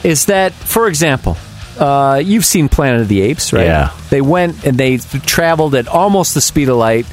[0.05, 1.35] is that, for example,
[1.79, 3.65] uh, you've seen Planet of the Apes, right?
[3.65, 3.91] Yeah.
[4.09, 7.07] They went and they traveled at almost the speed of light,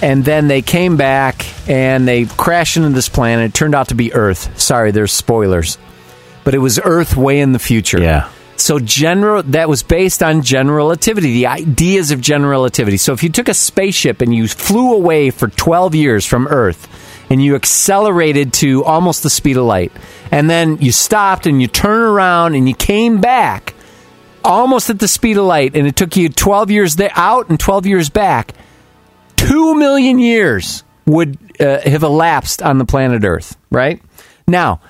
[0.00, 3.50] and then they came back and they crashed into this planet.
[3.50, 4.58] It turned out to be Earth.
[4.58, 5.76] Sorry, there's spoilers,
[6.44, 8.00] but it was Earth way in the future.
[8.00, 8.30] Yeah.
[8.56, 12.98] So general that was based on general relativity, the ideas of general relativity.
[12.98, 16.86] So if you took a spaceship and you flew away for 12 years from Earth
[17.30, 19.92] and you accelerated to almost the speed of light
[20.32, 23.74] and then you stopped and you turned around and you came back
[24.44, 27.60] almost at the speed of light and it took you 12 years there out and
[27.60, 28.54] 12 years back,
[29.36, 34.00] 2 million years would uh, have elapsed on the planet Earth, right?
[34.48, 34.80] Now,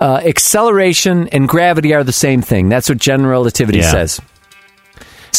[0.00, 2.68] uh, acceleration and gravity are the same thing.
[2.68, 3.90] That's what general relativity Yeah.
[3.90, 4.20] says.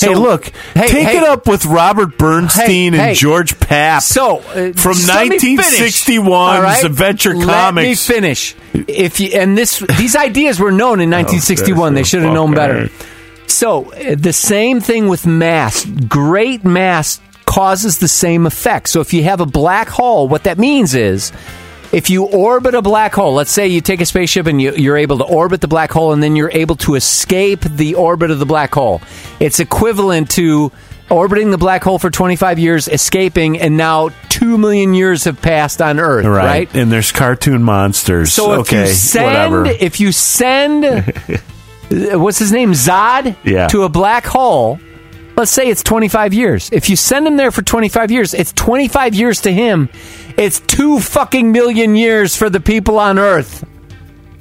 [0.01, 0.45] Hey, look.
[0.73, 1.17] hey, take hey.
[1.17, 3.07] it up with Robert Bernstein Hey, hey.
[3.09, 4.01] and George Papp.
[4.01, 6.83] So uh, From just let 1961's all right?
[6.83, 8.09] Adventure Let Comics.
[8.09, 8.55] me finish.
[8.73, 12.89] If you and this these ideas were known in 1961, they should have known better.
[13.47, 15.85] So uh, the same thing with mass.
[15.85, 18.89] Great mass causes the same effect.
[18.89, 21.31] So if you have a black hole, what that means is.
[21.91, 24.97] If you orbit a black hole, let's say you take a spaceship and you, you're
[24.97, 28.39] able to orbit the black hole and then you're able to escape the orbit of
[28.39, 29.01] the black hole,
[29.39, 30.71] it's equivalent to
[31.09, 35.81] orbiting the black hole for 25 years, escaping, and now 2 million years have passed
[35.81, 36.45] on Earth, right.
[36.45, 36.75] right?
[36.75, 38.33] And there's cartoon monsters.
[38.33, 39.65] So if okay, you send, whatever.
[39.65, 40.83] if you send,
[41.89, 43.67] what's his name, Zod, Yeah.
[43.67, 44.79] to a black hole.
[45.37, 46.69] Let's say it's 25 years.
[46.73, 49.87] If you send him there for 25 years, it's 25 years to him.
[50.37, 53.65] It's two fucking million years for the people on Earth.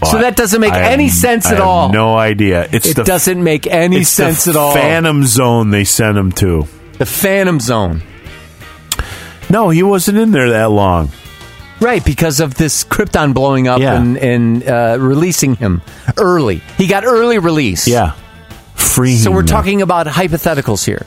[0.05, 1.89] so that doesn't make I have- any sense I at have all.
[1.91, 2.69] No idea.
[2.71, 4.75] It's it the doesn't make any sense at all.
[4.75, 6.67] Phantom Zone they sent him to.
[6.99, 8.03] the Phantom Zone.
[9.49, 11.11] No, he wasn't in there that long.
[11.81, 14.01] Right, because of this Krypton blowing up Yeah.
[14.01, 15.83] and, and uh, releasing him
[16.19, 16.63] early.
[16.79, 17.87] He got early release.
[17.87, 18.13] Yeah,
[18.75, 19.17] free.
[19.17, 21.05] So we're talking about hypotheticals here.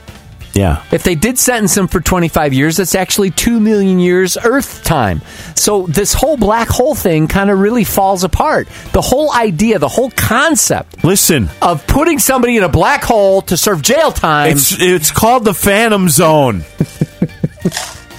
[0.53, 4.83] Yeah, If they did sentence him for 25 years, that's actually 2 million years Earth
[4.83, 5.21] time.
[5.55, 8.67] So this whole black hole thing kind of really falls apart.
[8.91, 11.49] The whole idea, the whole concept listen.
[11.61, 14.51] of putting somebody in a black hole to serve jail time.
[14.51, 16.63] It's it's called the Phantom Zone.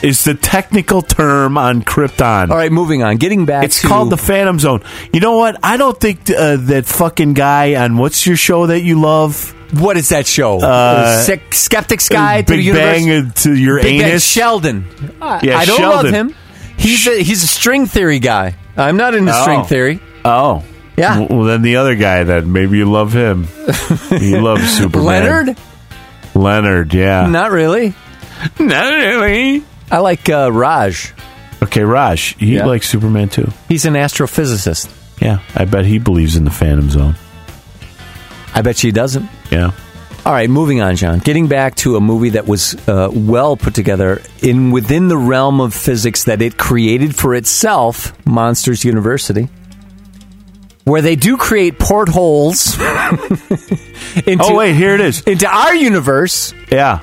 [0.03, 2.51] is the technical term on Krypton.
[2.51, 3.17] All right, moving on.
[3.17, 4.83] Getting back It's to called the Phantom Zone.
[5.13, 5.59] You know what?
[5.63, 9.55] I don't think uh, that fucking guy on what's your show that you love?
[9.73, 10.61] What is that show?
[10.61, 12.85] Uh, Sick Skeptics Guide to the Big Universe.
[13.05, 14.25] Bang uh, to your Big Bang anus.
[14.25, 14.85] Sheldon.
[15.21, 16.13] I- Yeah, I don't Sheldon.
[16.13, 16.35] love him.
[16.77, 18.57] He's a, he's a string theory guy.
[18.77, 19.43] I'm not into Oh.
[19.43, 20.01] string theory.
[20.25, 20.65] Oh.
[20.97, 21.21] Yeah.
[21.31, 23.47] Well, then the other guy then maybe you love him.
[24.11, 25.05] you love Superman.
[25.07, 25.59] Leonard?
[26.35, 27.27] Leonard, yeah.
[27.27, 27.95] Not really.
[28.59, 29.65] Not really.
[29.91, 31.13] I like uh, Raj.
[31.63, 32.67] Okay, Raj, he Yeah.
[32.67, 33.51] likes Superman too.
[33.69, 34.91] He's an astrophysicist.
[35.21, 37.15] Yeah, I bet he believes in the Phantom Zone.
[38.55, 39.29] I bet she doesn't.
[39.51, 39.73] Yeah.
[40.27, 41.19] All right, moving on, John.
[41.19, 45.61] Getting back to a movie that was uh, well put together in within the realm
[45.63, 49.49] of physics that it created for itself, Monsters University,
[50.85, 55.23] where they do create portholes into Oh wait, here it is.
[55.23, 56.53] into our universe.
[56.71, 57.01] Yeah.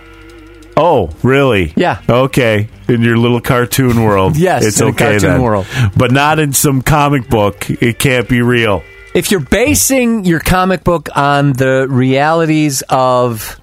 [0.80, 1.74] Oh, really?
[1.76, 2.02] Yeah.
[2.08, 2.70] Okay.
[2.88, 4.38] In your little cartoon world.
[4.38, 5.42] Yes, it's okay cartoon then.
[5.42, 5.66] world.
[5.98, 7.68] But not in some comic book.
[7.70, 8.84] It can't be real.
[9.18, 13.60] If you're basing your comic book on the realities of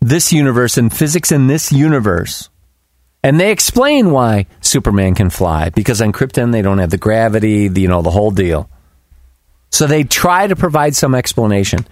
[0.00, 2.48] this universe and physics in this universe,
[3.22, 7.68] and they explain why Superman can fly because on Krypton they don't have the gravity,
[7.68, 8.70] the, you know, the whole deal.
[9.70, 11.86] So they try to provide some explanation,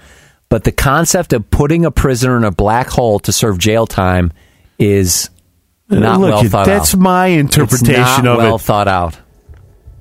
[0.48, 4.32] but the concept of putting a prisoner in a black hole to serve jail time
[4.78, 5.28] is
[5.90, 6.78] not Look, well thought that's out.
[6.78, 8.62] That's my interpretation not of well it.
[8.62, 9.18] thought out.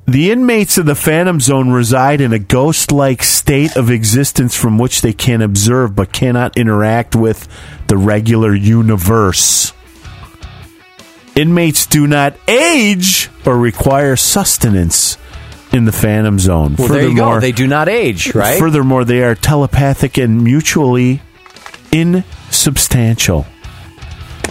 [0.09, 4.77] The inmates of the Phantom Zone reside in a ghost like state of existence from
[4.77, 7.45] which they can observe but cannot interact with
[7.87, 9.73] the regular universe.
[11.35, 15.17] Inmates do not age or require sustenance
[15.73, 16.75] in the Phantom Zone.
[16.79, 17.15] Well, there you go.
[17.23, 18.57] Furthermore- They do not age, right?
[18.57, 21.21] Furthermore, they are telepathic and mutually
[21.91, 23.45] insubstantial.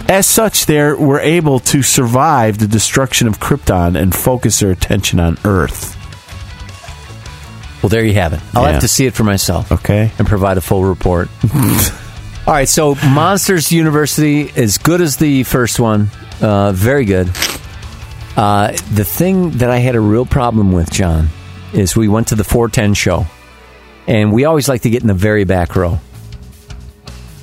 [0.09, 5.19] As such, they were able to survive the destruction of Krypton and focus their attention
[5.19, 5.95] on Earth.
[7.81, 8.39] Well, there you have it.
[8.53, 8.71] I'll Yeah.
[8.73, 9.71] have to see it for myself.
[9.71, 10.11] Okay.
[10.17, 11.29] And provide a full report.
[12.47, 16.09] All right, so Monsters University is good as the first one.
[16.41, 17.29] Uh, very good.
[18.37, 21.29] Uh, the thing that I had a real problem with, John,
[21.73, 23.25] is we went to the 410 show,
[24.07, 25.99] and we always like to get in the very back row.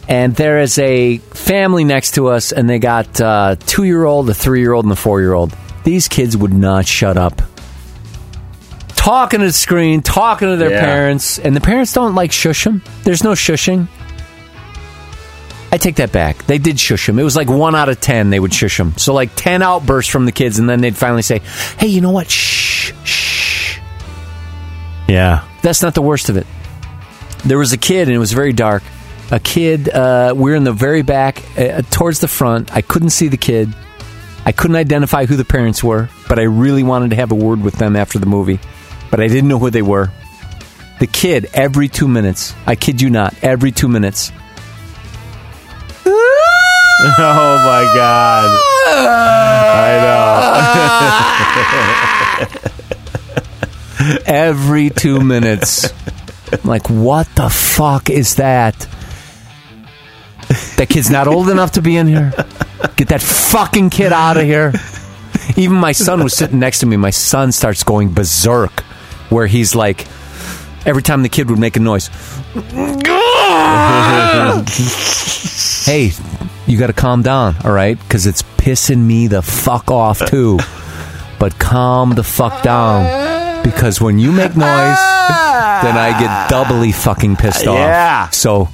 [0.08, 4.28] And there is a family next to us, and they got uh, two year old,
[4.28, 5.56] a three year old, and a four year old.
[5.84, 7.40] These kids would not shut up
[8.96, 10.80] talking to the screen, talking to their Yeah.
[10.82, 12.82] parents, and the parents don't like shush them.
[13.02, 13.86] There's no shushing.
[15.70, 16.46] I take that back.
[16.46, 17.18] They did shush them.
[17.18, 18.94] It was like one out of ten they would shush them.
[18.96, 21.42] So like ten outbursts from the kids, and then they'd finally say,
[21.78, 22.30] "Hey, you know what?
[22.30, 23.78] Shh, shh."
[25.08, 25.44] Yeah.
[25.62, 26.46] That's not the worst of it.
[27.44, 28.82] There was a kid, and it was very dark.
[29.30, 29.88] A kid.
[29.88, 32.74] Uh, we're in the very back, uh, towards the front.
[32.74, 33.74] I couldn't see the kid.
[34.44, 37.62] I couldn't identify who the parents were, but I really wanted to have a word
[37.62, 38.60] with them after the movie.
[39.10, 40.10] But I didn't know who they were.
[41.00, 44.30] The kid, every two minutes, I kid you not, every two minutes,
[47.06, 48.48] Oh my God.
[49.76, 49.98] I
[54.08, 54.20] know.
[54.26, 55.92] every two minutes.
[56.52, 58.86] I'm like, what the fuck is that?
[60.76, 62.32] That kid's not old enough to be in here.
[62.96, 64.72] Get that fucking kid out of here.
[65.56, 66.96] Even my son was sitting next to me.
[66.96, 68.80] My son starts going berserk,
[69.30, 70.06] where he's like,
[70.86, 72.08] every time the kid would make a noise,
[75.84, 76.10] hey,
[76.66, 77.98] you got to calm down, all right?
[77.98, 80.58] Because it's pissing me the fuck off too.
[81.38, 84.98] But calm the fuck down, because when you make noise,
[85.82, 87.76] then I get doubly fucking pissed off.
[87.76, 88.28] Yeah.
[88.30, 88.68] So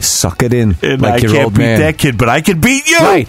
[0.00, 1.80] suck it in, And like I can't beat man.
[1.80, 2.98] that kid, but I can beat you.
[2.98, 3.28] Right.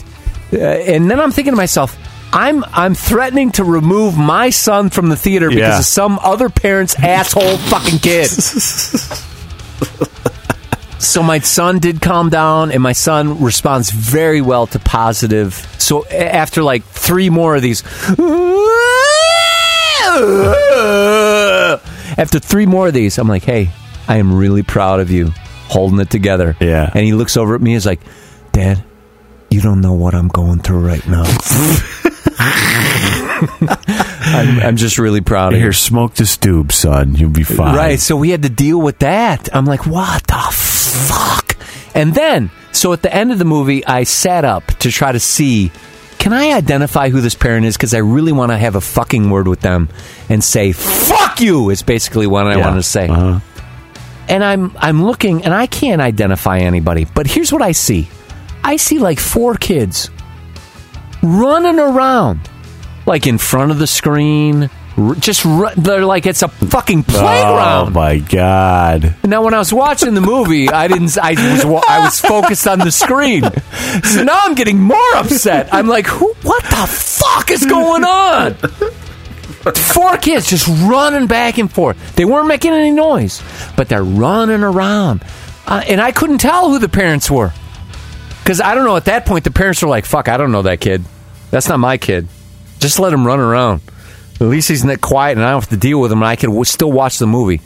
[0.51, 1.97] Uh, and then I'm thinking to myself,
[2.33, 5.79] I'm I'm threatening to remove my son from the theater because Yeah.
[5.79, 8.27] of some other parent's asshole fucking kid.
[10.99, 15.53] so my son did calm down, and my son responds very well to positive.
[15.79, 17.83] So after like three more of these,
[22.17, 23.69] after three more of these, I'm like, hey,
[24.07, 25.31] I am really proud of you
[25.69, 26.55] holding it together.
[26.59, 26.89] Yeah.
[26.93, 28.01] And he looks over at me, He's like,
[28.51, 28.83] Dad,
[29.49, 31.23] you don't know what I'm going through right now.
[33.41, 35.65] I'm, I'm just really proud of you.
[35.65, 37.15] Here, smoke this doob, son.
[37.15, 37.75] You'll be fine.
[37.75, 37.99] Right.
[37.99, 39.49] So we had to deal with that.
[39.55, 41.55] I'm like, what the fuck?
[41.95, 45.19] And then, so at the end of the movie, I sat up to try to
[45.19, 45.71] see
[46.19, 47.77] can I identify who this parent is?
[47.77, 49.87] Because I really want to have a fucking word with them
[50.27, 52.65] and say, fuck you, is basically what I Yeah.
[52.65, 53.07] wanted to say.
[53.07, 53.39] Uh-huh.
[54.29, 57.05] And I'm I'm looking and I can't identify anybody.
[57.05, 58.09] But here's what I see.
[58.63, 60.09] I see like four kids
[61.21, 62.49] running around
[63.05, 64.69] like in front of the screen.
[65.19, 65.43] Just
[65.77, 67.87] they're like it's a fucking oh, playground.
[67.87, 69.15] Oh my God.
[69.23, 71.17] Now, when I was watching the movie, I didn't.
[71.17, 71.65] I was.
[71.87, 73.43] I was focused on the screen.
[74.03, 75.73] So now I'm getting more upset.
[75.73, 78.55] I'm like, Who, what the fuck is going on?
[79.75, 82.15] Four kids just running back and forth.
[82.15, 83.43] They weren't making any noise,
[83.75, 85.23] but they're running around,
[85.67, 87.51] uh, and I couldn't tell who the parents were
[88.43, 88.95] Because I don't know.
[88.95, 91.03] At that point, the parents were like, "Fuck, I don't know that kid.
[91.51, 92.27] That's not my kid.
[92.79, 93.81] Just let him run around.
[94.41, 96.35] At least he's not quiet, and I don't have to deal with him, and I
[96.35, 97.61] can w- still watch the movie."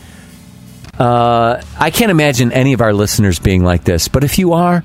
[0.99, 4.07] Uh, I can't imagine any of our listeners being like this.
[4.07, 4.83] But if you are,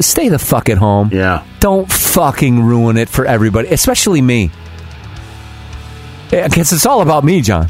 [0.00, 1.10] stay the fuck at home.
[1.12, 1.44] Yeah.
[1.60, 4.50] Don't fucking ruin it for everybody, especially me.
[6.30, 7.68] Because it's all about me, John.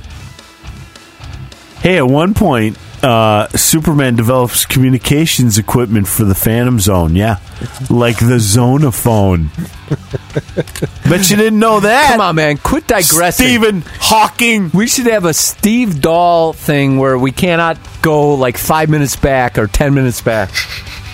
[1.80, 7.16] Hey, at one point, uh, Superman develops communications equipment for the Phantom Zone.
[7.16, 7.38] Yeah,
[7.88, 9.48] like the Zone-o-Phone.
[11.08, 12.10] Bet you didn't know that.
[12.12, 12.58] Come on, man.
[12.58, 13.46] Quit digressing.
[13.46, 14.70] Stephen Hawking.
[14.74, 19.56] We should have a Steve Dahl thing where we cannot go like five minutes back
[19.56, 20.50] or ten minutes back.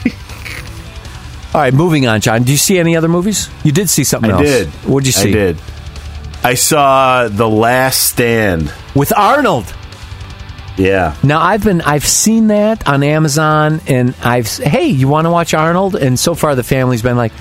[1.55, 2.43] All right, moving on, John.
[2.43, 3.49] Do you see any other movies?
[3.63, 4.41] You did see something else.
[4.43, 4.65] I else.
[4.65, 4.69] did.
[4.91, 5.29] What'd you see?
[5.31, 5.59] I did.
[6.47, 8.73] I saw The Last Stand.
[8.95, 9.65] With Arnold.
[10.77, 11.17] Yeah.
[11.25, 15.55] Now I've been I've seen that on Amazon and I've hey, you want to watch
[15.55, 15.97] Arnold?
[15.97, 17.33] And so far the family's been like,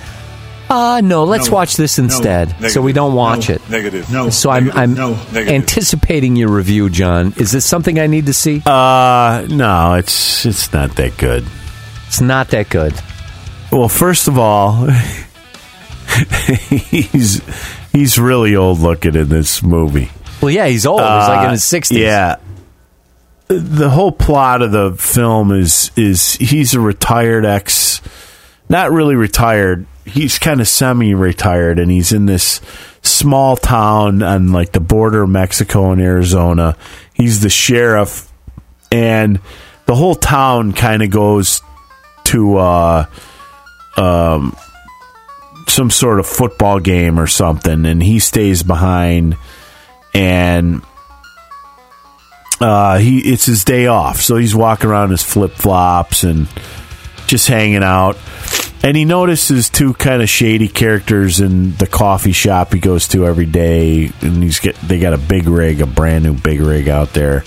[0.72, 1.54] uh no, let's No.
[1.54, 2.48] watch this instead.
[2.50, 2.72] Negative.
[2.72, 3.56] So we don't watch No.
[3.56, 3.70] it.
[3.70, 4.10] Negative.
[4.12, 4.30] No.
[4.32, 5.14] So I'm I'm No.
[5.36, 7.32] Anticipating your review, John.
[7.38, 8.64] Is this something I need to see?
[8.66, 11.46] Uh, no, it's it's not that good.
[12.08, 12.96] it's not that good.
[13.72, 14.88] Well, first of all,
[16.70, 17.42] he's
[17.96, 20.12] he's really old looking in this movie.
[20.42, 21.00] Well, yeah, he's old.
[21.02, 21.98] he's like in his Uh, sixties.
[22.00, 22.36] Yeah.
[23.48, 28.02] The whole plot of the film is is he's a retired ex,
[28.70, 29.86] not really retired.
[30.04, 32.60] He's kind of semi-retired, and he's in this
[33.02, 36.76] small town on like the border of Mexico and Arizona.
[37.14, 38.28] He's the sheriff,
[38.92, 39.40] and
[39.86, 41.62] the whole town kind of goes
[42.26, 43.06] to uh,
[43.98, 44.56] um,
[45.68, 49.38] some sort of football game or something, and he stays behind
[50.14, 50.82] and
[52.62, 56.48] uh, he it's his day off, so he's walking around his flip flops and
[57.28, 58.18] just hanging out.
[58.82, 63.26] And he notices two kind of shady characters in the coffee shop he goes to
[63.26, 66.88] every day, and he's get they got a big rig, a brand new big rig
[66.88, 67.44] out there,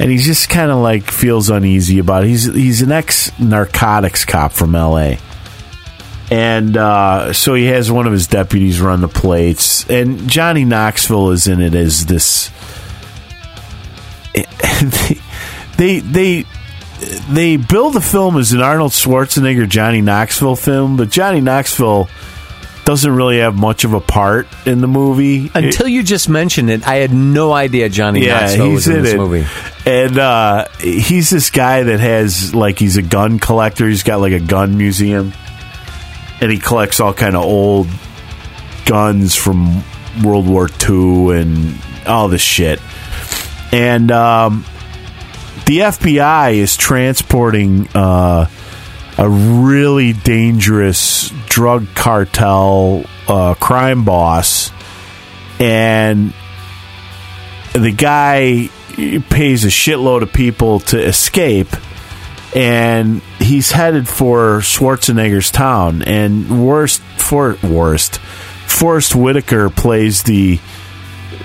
[0.00, 2.28] and he just kind of like feels uneasy about it.
[2.28, 5.18] He's he's an ex narcotics cop from L.A.
[6.30, 11.30] And uh, so he has one of his deputies run the plates, and Johnny Knoxville
[11.30, 12.50] is in it as this
[15.76, 16.44] they they
[17.28, 22.08] they build the film as an Arnold Schwarzenegger Johnny Knoxville film, but Johnny Knoxville
[22.84, 26.86] doesn't really have much of a part in the movie Until you just mentioned it,
[26.86, 29.16] I had no idea Johnny yeah, Knoxville was in, in this it.
[29.16, 29.46] movie.
[29.86, 33.88] And uh, he's this guy that has like he's a gun collector.
[33.88, 35.32] He's got like a gun museum,
[36.40, 37.88] and he collects all kind of old
[38.86, 39.82] guns from
[40.22, 42.80] World War II and all this shit.
[43.72, 44.64] And um,
[45.66, 48.46] the FBI is transporting uh,
[49.16, 54.70] a really dangerous drug cartel uh, crime boss,
[55.58, 56.34] and
[57.72, 58.68] the guy
[59.30, 61.68] pays a shitload of people to escape
[62.54, 68.20] and he's headed for Schwarzenegger's town and worst for worst
[68.66, 70.58] Forest Whitaker plays the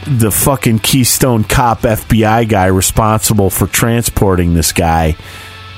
[0.08, 5.16] the fucking Keystone Cop FBI guy responsible for transporting this guy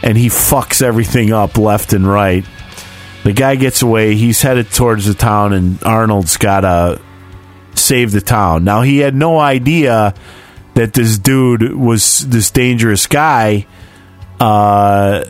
[0.01, 2.45] and he fucks everything up left and right.
[3.23, 7.01] The guy gets away, he's headed towards the town and Arnold's got to
[7.75, 8.63] save the town.
[8.63, 10.15] Now he had no idea
[10.75, 13.67] that this dude was this dangerous guy
[14.39, 15.25] uh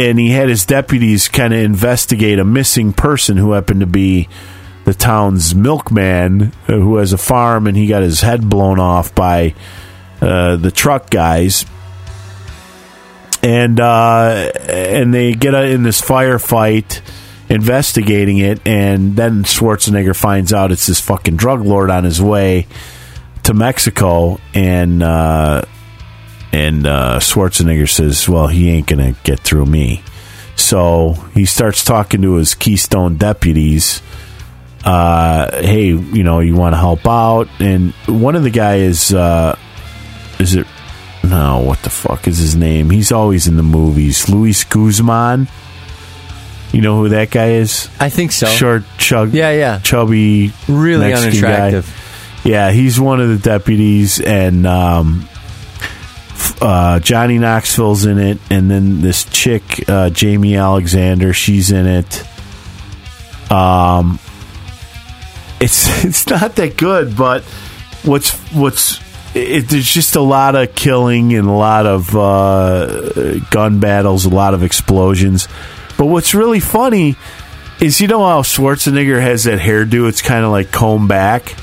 [0.00, 4.28] and he had his deputies kind of investigate a missing person who happened to be
[4.86, 9.14] the town's milkman uh, who has a farm and he got his head blown off
[9.14, 9.54] by
[10.22, 11.66] uh, the truck guys.
[13.42, 17.02] And uh, and they get in this firefight
[17.50, 22.66] investigating it and then Schwarzenegger finds out it's this fucking drug lord on his way
[23.42, 25.62] to Mexico and uh,
[26.52, 30.02] and uh, Schwarzenegger says, "Well, he ain't gonna get through me."
[30.56, 34.02] So he starts talking to his Keystone deputies.
[34.84, 37.48] Uh, hey, you know, you want to help out?
[37.60, 39.56] And one of the guys, uh,
[40.38, 40.66] is it?
[41.22, 42.88] No, what the fuck is his name?
[42.90, 44.28] He's always in the movies.
[44.28, 45.48] Luis Guzman.
[46.72, 47.88] You know who that guy is?
[47.98, 48.46] I think so.
[48.46, 49.80] Short, chug, Yeah, yeah.
[49.80, 51.48] chubby, Really Mexican guy.
[51.68, 52.40] unattractive.
[52.44, 55.28] Yeah, he's one of the deputies, and um,
[56.60, 62.24] uh, Johnny Knoxville's in it, and then this chick, uh, Jaimie Alexander, she's in it.
[63.50, 64.18] Um,
[65.60, 67.42] it's it's not that good, but
[68.04, 69.00] what's what's
[69.34, 74.30] it, there's just a lot of killing and a lot of uh, gun battles, a
[74.30, 75.48] lot of explosions.
[75.96, 77.16] But what's really funny
[77.80, 80.08] is you know how Schwarzenegger has that hairdo?
[80.08, 81.54] It's kind of like comb back.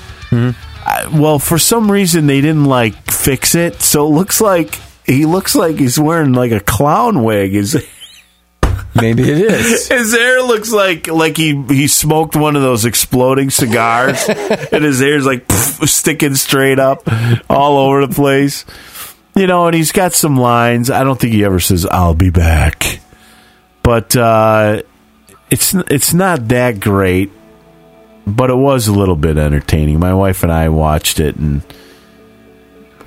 [0.85, 5.25] I, well, for some reason they didn't like fix it, so it looks like he
[5.25, 7.53] looks like he's wearing like a clown wig.
[7.53, 7.73] His
[8.95, 9.87] Maybe it is.
[9.87, 14.99] his hair looks like like he he smoked one of those exploding cigars, and his
[14.99, 17.03] hair's like pff, sticking straight up
[17.49, 18.65] all over the place.
[19.35, 20.89] You know, and he's got some lines.
[20.89, 22.99] I don't think he ever says "I'll be back,"
[23.83, 24.81] but uh,
[25.51, 27.31] it's it's not that great.
[28.25, 29.99] But it was a little bit entertaining.
[29.99, 31.61] My wife and I watched it, and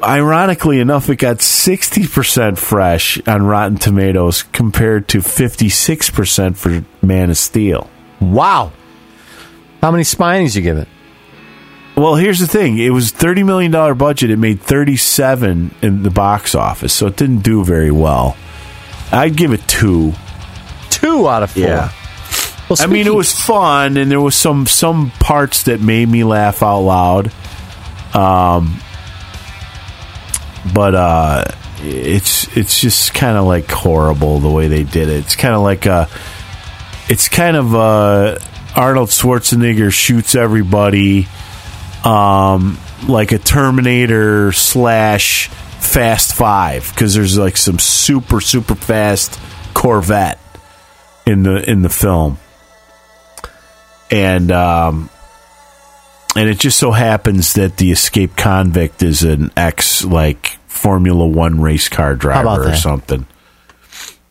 [0.03, 6.57] ironically enough, it got sixty percent fresh on Rotten Tomatoes compared to fifty six percent
[6.57, 7.89] for Man of Steel.
[8.21, 8.73] wow.
[9.81, 10.89] How many spinies you give it?
[11.97, 14.31] Well, here's the thing: it was thirty million dollar budget.
[14.31, 18.37] It made thirty seven in the box office, so it didn't do very well.
[19.13, 20.13] I'd give it two.
[20.91, 21.63] Two out of four.
[21.63, 21.93] Yeah.
[22.69, 26.23] Well, I mean, it was fun, and there was some some parts that made me
[26.25, 27.33] laugh out loud.
[28.15, 28.81] Um,
[30.75, 31.45] but uh,
[31.79, 35.25] it's it's just kind of like horrible the way they did it.
[35.25, 36.09] It's kind of like a,
[37.09, 38.39] it's kind of uh
[38.77, 41.27] Arnold Schwarzenegger shoots everybody,
[42.05, 42.79] um,
[43.09, 49.41] like a Terminator slash Fast Five because there's like some super super fast
[49.75, 50.39] Corvette
[51.27, 52.39] in the in the film
[54.11, 55.11] and um
[56.37, 61.61] and it just so happens that the escaped convict is an ex like Formula One
[61.61, 63.27] race car driver or something.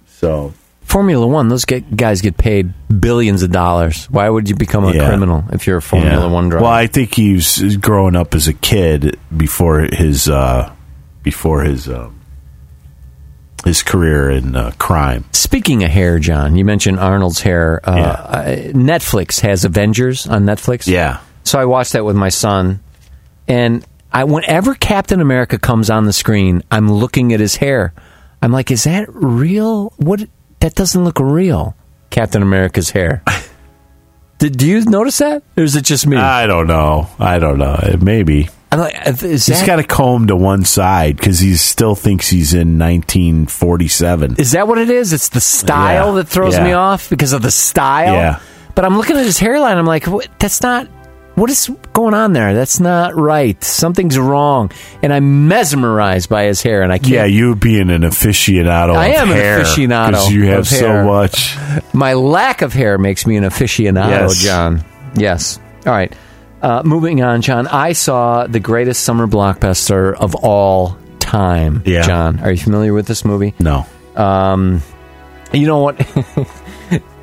[0.07, 4.05] So Formula One, those get, guys get paid billions of dollars.
[4.09, 5.07] Why would you become a Yeah.
[5.07, 6.31] criminal if you're a Formula yeah.
[6.33, 6.63] One driver?
[6.63, 10.71] Well, I think he was growing up as a kid before his uh
[11.23, 12.15] before his um
[13.65, 15.25] his career in uh, crime.
[15.33, 17.81] Speaking of hair, John, you mentioned Arnold's hair.
[17.83, 18.07] Uh, Yeah.
[18.07, 20.87] uh, Netflix has Avengers on Netflix.
[20.87, 21.19] Yeah.
[21.43, 22.79] So I watched that with my son,
[23.47, 27.93] and I whenever Captain America comes on the screen, I'm looking at his hair.
[28.41, 29.93] I'm like, is that real?
[29.97, 30.27] What?
[30.59, 31.75] That doesn't look real.
[32.09, 33.23] Captain America's hair.
[34.39, 36.15] Did do you notice that, or is it just me?
[36.17, 37.09] I don't know.
[37.19, 37.77] I don't know.
[37.83, 38.47] It Maybe.
[38.71, 42.29] I'm like, is He's that, got a comb to one side because he still thinks
[42.29, 44.35] he's in 1947.
[44.37, 45.11] Is that what it is?
[45.11, 46.13] It's the style Yeah.
[46.21, 46.63] that throws Yeah.
[46.63, 48.13] me off because of the style.
[48.13, 48.39] Yeah.
[48.75, 49.77] But I'm looking at his hairline.
[49.77, 50.27] I'm like, what?
[50.39, 50.87] that's not.
[51.39, 52.53] What is going on there?
[52.53, 53.61] That's not right.
[53.63, 54.71] Something's wrong.
[55.01, 57.11] And I'm mesmerized by his hair, and I can't.
[57.11, 58.95] Yeah, you being an aficionado.
[58.95, 61.57] I am an aficionado 'cause you have so much.
[61.93, 64.43] My lack of hair makes me an aficionado, Yes.
[64.43, 64.83] John.
[65.15, 65.59] Yes.
[65.85, 66.13] All right.
[66.61, 67.67] Uh, moving on, John.
[67.67, 71.81] I saw the greatest summer blockbuster of all time.
[71.85, 72.01] Yeah.
[72.01, 73.53] John, are you familiar with this movie?
[73.59, 73.85] No,
[75.51, 75.95] You know what?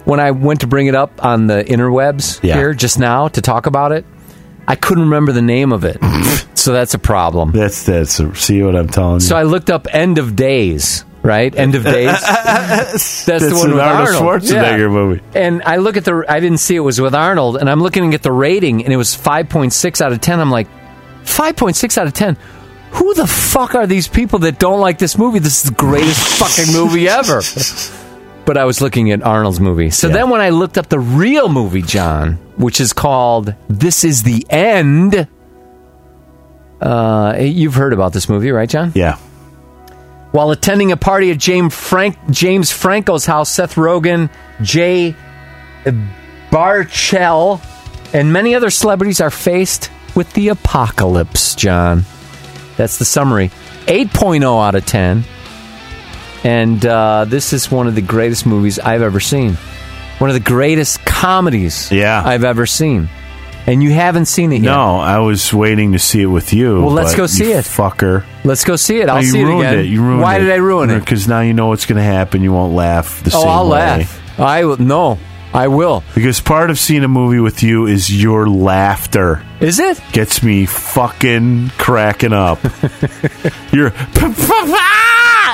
[0.07, 2.55] when I went to bring it up on the interwebs Yeah.
[2.57, 4.07] here just now to talk about it,
[4.67, 5.99] I couldn't remember the name of it.
[6.55, 7.52] so that's a problem.
[7.52, 8.15] that's that's.
[8.41, 9.20] See what I'm telling you?
[9.20, 11.55] So I looked up End of Days, right?
[11.55, 12.10] End of Days.
[12.23, 14.43] that's, the That's one an with Arnold Arnold.
[14.43, 14.89] Schwarzenegger Yeah.
[14.89, 15.20] movie.
[15.35, 18.15] And I look at the, I didn't see it was with Arnold, and I'm looking
[18.15, 20.41] at the rating, and it was 5.6 out of 10.
[20.41, 20.67] I'm like,
[21.25, 22.36] 5.6 out of 10?
[22.93, 25.39] Who the fuck are these people that don't like this movie?
[25.39, 27.43] This is the greatest fucking movie ever.
[28.47, 29.91] But I was looking at Arnold's movie.
[29.91, 30.15] So Yeah.
[30.15, 34.47] then when I looked up the real movie, John, which is called This Is the
[34.49, 35.26] End.
[36.81, 38.92] Uh, you've heard about this movie, right, John?
[38.94, 39.16] Yeah,
[40.33, 44.28] While attending a party at James Frank James Franco's house, Seth Rogen,
[44.62, 45.15] Jay
[46.50, 47.60] Baruchel,
[48.12, 52.05] and many other celebrities are faced with the apocalypse, John.
[52.76, 53.50] That's the summary.
[53.86, 55.25] 8.0 out of 10.
[56.47, 59.55] And uh, this is one of the greatest movies I've ever seen.
[60.18, 62.23] One of the greatest comedies Yeah.
[62.25, 63.08] I've ever seen.
[63.66, 64.70] And you haven't seen it yet.
[64.70, 66.83] no, I was waiting to see it with you.
[66.83, 67.65] Well, let's go see it.
[67.65, 68.25] fucker.
[68.44, 69.08] Let's go see it.
[69.08, 69.78] I'll you see it ruined again.
[69.81, 69.86] it.
[69.89, 70.39] You ruined Why it.
[70.42, 71.00] did I ruin it?
[71.00, 72.42] Because now you know what's going to happen.
[72.42, 73.70] You won't laugh the Oh, same I'll way.
[73.70, 74.39] laugh.
[74.41, 74.76] I will.
[74.76, 75.18] No,
[75.57, 76.05] I will.
[76.15, 79.43] Because part of seeing a movie with you is your laughter.
[79.59, 79.99] Is it?
[80.12, 82.62] Gets me fucking cracking up.
[83.73, 83.91] You're.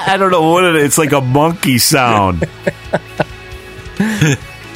[0.04, 0.86] I don't know what it is.
[0.86, 2.40] It's like a monkey sound.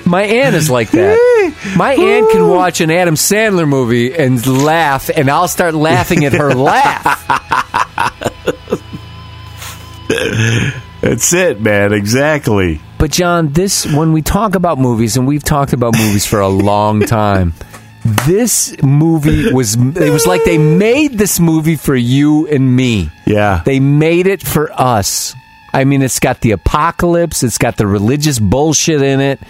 [0.06, 1.74] My aunt is like that.
[1.76, 6.34] My aunt can watch an Adam Sandler movie and laugh, and I'll start laughing at
[6.34, 7.26] her laugh.
[11.00, 11.92] That's it, man.
[11.92, 12.80] Exactly.
[12.98, 16.48] But John, this when we talk about movies, and we've talked about movies for a
[16.48, 17.54] long time.
[18.24, 23.10] This movie was it was like they made this movie for you and me.
[23.26, 23.62] Yeah.
[23.64, 25.34] They made it for us.
[25.74, 29.40] I mean, it's got the apocalypse, it's got the religious bullshit in it,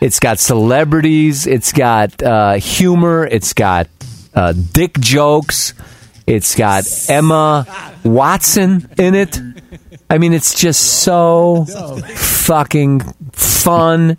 [0.00, 3.86] it's got celebrities, it's got uh, humor, it's got
[4.34, 5.74] uh, dick jokes,
[6.26, 7.66] it's got Emma
[8.02, 9.38] Watson in it.
[10.10, 13.00] I mean, it's just so fucking
[13.32, 14.18] fun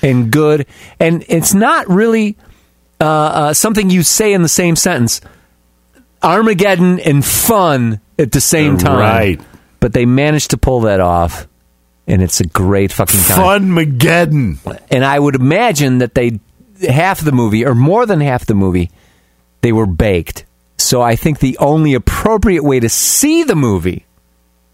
[0.00, 0.66] and good,
[1.00, 2.36] and it's not really
[3.00, 5.20] uh, uh, something you say in the same sentence.
[6.22, 8.98] Armageddon and fun at the same time.
[8.98, 9.40] Right.
[9.80, 11.48] But they managed to pull that off,
[12.06, 13.36] and it's a great fucking time.
[13.36, 14.58] Fun Mageddon.
[14.92, 16.38] And I would imagine that they
[16.88, 18.90] half the movie, or more than half the movie,
[19.62, 20.44] they were baked.
[20.78, 24.06] So I think the only appropriate way to see the movie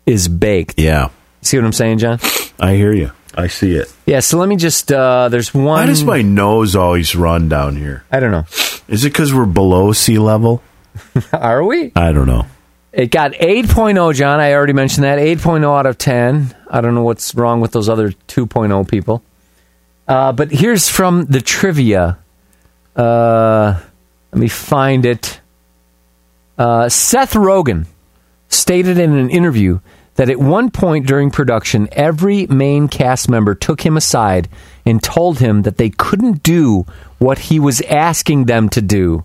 [0.09, 0.79] is baked.
[0.79, 1.11] Yeah.
[1.43, 2.19] See what I'm saying, John?
[2.59, 3.13] I hear you.
[3.35, 3.93] I see it.
[4.07, 4.21] Yeah.
[4.21, 4.91] So let me just.
[4.91, 5.65] Uh, there's one.
[5.65, 8.05] Why does my nose always run down here?
[8.11, 8.47] I don't know.
[8.89, 10.63] Is it because we're below sea level?
[11.33, 11.93] Are we?
[11.95, 12.47] I don't know.
[12.91, 14.41] It got 8.0, John.
[14.41, 15.19] I already mentioned that.
[15.19, 16.57] 8.0 out of 10.
[16.71, 19.23] I don't know what's wrong with those other 2.0 people.
[20.09, 22.19] Uh, but here's from the trivia.
[22.97, 23.79] Uh,
[24.33, 25.41] let me find it.
[26.57, 27.87] Uh, Seth Rogen
[28.49, 29.79] stated in an interview
[30.19, 34.49] that at one point during production, every main cast member took him aside
[34.85, 36.85] and told him that they couldn't do
[37.19, 39.25] what he was asking them to do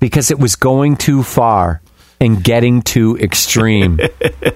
[0.00, 1.82] because it was going too far
[2.18, 4.00] and getting too extreme.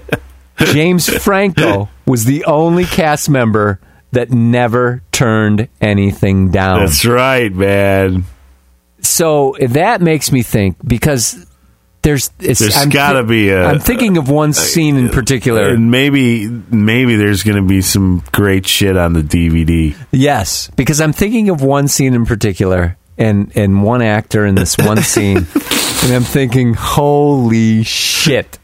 [0.57, 3.79] James Franco was the only cast member
[4.13, 6.79] that never turned anything down.
[6.79, 8.23] That's right, man.
[9.01, 11.45] So that makes me think because
[12.01, 15.69] there's it's, There's I'm gotta be a- I'm thinking of one scene in uh, particular.
[15.69, 19.95] And maybe maybe there's going to be some great shit on the DVD.
[20.11, 24.77] Yes, because I'm thinking of one scene in particular and and one actor in this
[24.77, 28.59] one scene, and I'm thinking, holy shit,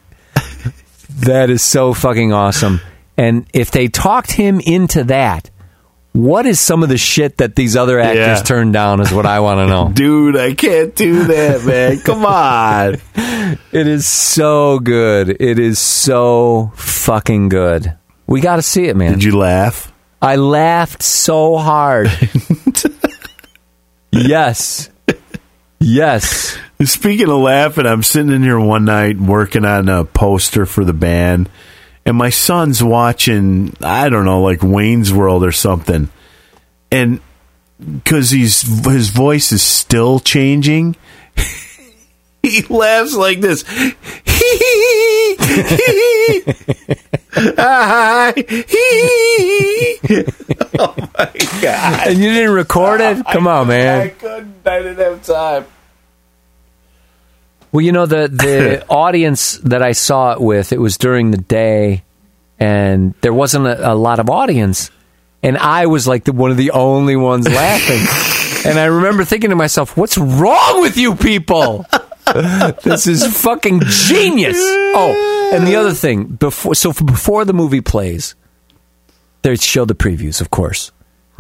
[1.21, 2.79] that is so fucking awesome.
[3.17, 5.49] And if they talked him into that,
[6.13, 8.43] what is some of the shit that these other actors Yeah.
[8.43, 9.01] turned down?
[9.01, 9.89] Is what I want to know.
[9.93, 11.99] Dude, I can't do that, man.
[11.99, 12.97] Come on.
[13.71, 15.29] It is so good.
[15.41, 17.93] It is so fucking good.
[18.25, 19.11] We got to see it, man.
[19.13, 19.91] Did you laugh?
[20.21, 22.09] I laughed so hard.
[24.11, 24.89] yes.
[25.79, 26.57] Yes.
[26.83, 30.93] Speaking of laughing, I'm sitting in here one night working on a poster for the
[30.93, 31.49] band,
[32.05, 36.09] and my son's watching, I don't know, like Wayne's World or something.
[36.91, 37.21] And
[37.79, 40.95] because he's his voice is still changing,
[42.43, 43.63] he laughs like this.
[44.25, 45.35] He
[50.79, 52.07] Oh my god!
[52.07, 53.17] And you didn't record it?
[53.17, 54.01] Uh, Come on, man!
[54.01, 54.67] I couldn't.
[54.67, 55.65] I didn't have time.
[57.73, 61.37] Well, you know the the audience that I saw it with, it was during the
[61.37, 62.03] day
[62.59, 64.91] and there wasn't a, a lot of audience
[65.43, 67.99] and I was like the, one of the only ones laughing.
[68.69, 71.85] and I remember thinking to myself, "What's wrong with you people?"
[72.83, 74.57] this is fucking genius.
[74.57, 78.35] Oh, and the other thing, before so before the movie plays,
[79.41, 80.91] they show the previews, of course.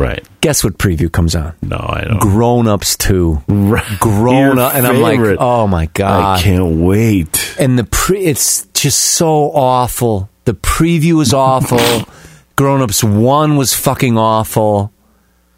[0.03, 0.27] Right?
[0.41, 1.55] Guess what preview comes on?
[1.61, 2.19] No, I don't.
[2.19, 3.43] Grown Ups 2.
[3.47, 3.85] Right.
[3.99, 4.75] Grown Your Up.
[4.75, 6.39] And I'm like, oh my God.
[6.39, 7.55] I can't wait.
[7.57, 10.29] And the pre- it's just so awful.
[10.43, 11.79] The preview is awful.
[12.57, 14.91] Grown Ups 1 was fucking awful.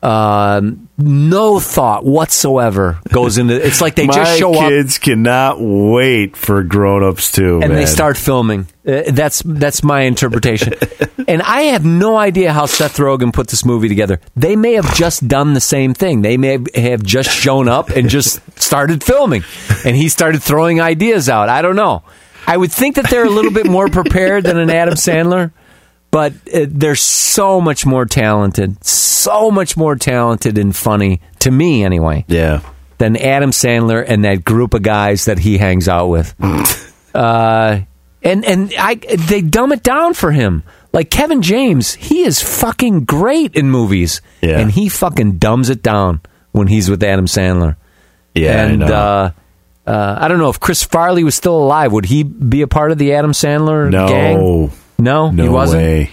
[0.04, 6.38] Um, no thought whatsoever goes into It's like they just show up kids cannot wait
[6.38, 8.68] for Grown Ups too, and they start filming.
[8.88, 10.74] Uh, that's that's my interpretation.
[11.28, 14.20] and I have no idea how Seth Rogen put this movie together.
[14.36, 16.22] They may have just done the same thing.
[16.22, 19.44] They may have just shown up and just started filming,
[19.84, 21.50] and he started throwing ideas out.
[21.50, 22.04] I don't know.
[22.48, 25.52] I would think that they're a little bit more prepared than an Adam Sandler,
[26.12, 31.84] but uh, they're so much more talented, so much more talented and funny to me,
[31.84, 32.60] anyway Yeah.
[33.00, 36.36] than Adam Sandler and that group of guys that he hangs out with.
[37.16, 37.80] uh,
[38.26, 40.64] and and I they dumb it down for him.
[40.92, 44.60] Like Kevin James, he is fucking great in movies, Yeah.
[44.60, 46.20] and he fucking dumbs it down
[46.52, 47.76] when he's with Adam Sandler.
[48.34, 48.64] Yeah.
[48.66, 48.94] and I know.
[48.95, 49.32] Uh,
[49.88, 51.92] uh, I don't know if Chris Farley was still alive.
[51.92, 54.08] Would he be a part of the Adam Sandler no.
[54.08, 54.72] gang?
[54.98, 56.10] No, No he wasn't way.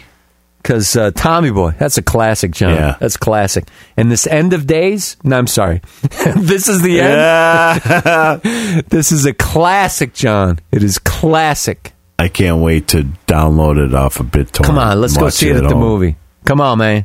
[0.61, 2.75] because uh, Tommy Boy, that's a classic, John.
[2.75, 2.97] Yeah.
[3.01, 3.65] That's classic.
[3.97, 5.81] And this end of days, no, I'm sorry.
[6.37, 7.13] this is the end.
[7.15, 8.83] Yeah.
[8.89, 10.59] This is a classic, John.
[10.73, 11.93] It is classic.
[12.23, 14.65] I can't wait to download it off of BitTorrent.
[14.65, 16.15] Come on, let's go see it at the movie.
[16.45, 17.03] Come on, man.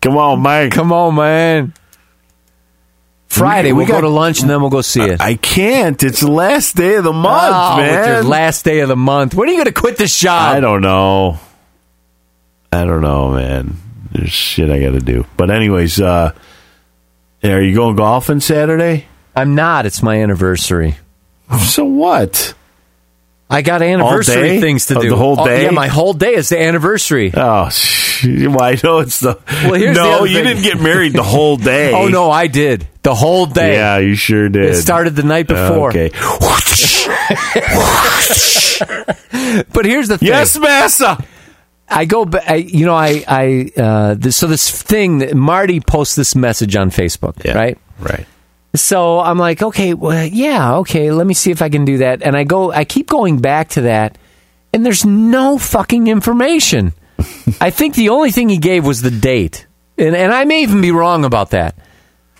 [0.00, 0.72] Come on, Mike.
[0.72, 1.74] Come on, man.
[3.28, 5.20] Friday, We we'll go got- to lunch and then we'll go see it.
[5.20, 6.02] I can't.
[6.02, 8.26] It's the last day of the month, oh, with your man.
[8.28, 9.34] last day of the month.
[9.34, 10.56] When are you going to quit this job?
[10.56, 11.38] I don't know.
[12.72, 13.76] I don't know, man.
[14.12, 15.26] There's shit I got to do.
[15.36, 16.32] But anyways, uh,
[17.44, 19.06] are you going golfing Saturday?
[19.34, 19.84] I'm not.
[19.84, 20.96] It's my anniversary.
[21.60, 22.54] So what?
[23.48, 25.10] I got anniversary things to Oh, do.
[25.10, 25.64] the whole Oh, day?
[25.64, 27.30] yeah, my whole day is the anniversary.
[27.32, 29.38] Oh, sh- well, I know it's the.
[29.64, 31.92] Well, here's the no, other you didn't get married the whole day.
[31.94, 33.74] Oh no, I did the whole day.
[33.74, 34.64] Yeah, you sure did.
[34.74, 35.90] It started the night before.
[35.90, 36.10] Okay.
[39.72, 40.28] But here's the thing.
[40.28, 41.22] yes, massa.
[41.88, 45.80] I go, ba- I, you know, I, I, uh, this, so this thing that Marty
[45.80, 47.78] posts this message on Facebook, right?
[48.00, 48.26] Right.
[48.74, 52.22] So I'm like, okay, well, yeah, okay, let me see if I can do that.
[52.22, 54.18] And I go, I keep going back to that,
[54.74, 56.92] and there's no fucking information.
[57.60, 59.66] I think the only thing he gave was the date.
[59.96, 61.74] And, and I may even be wrong about that.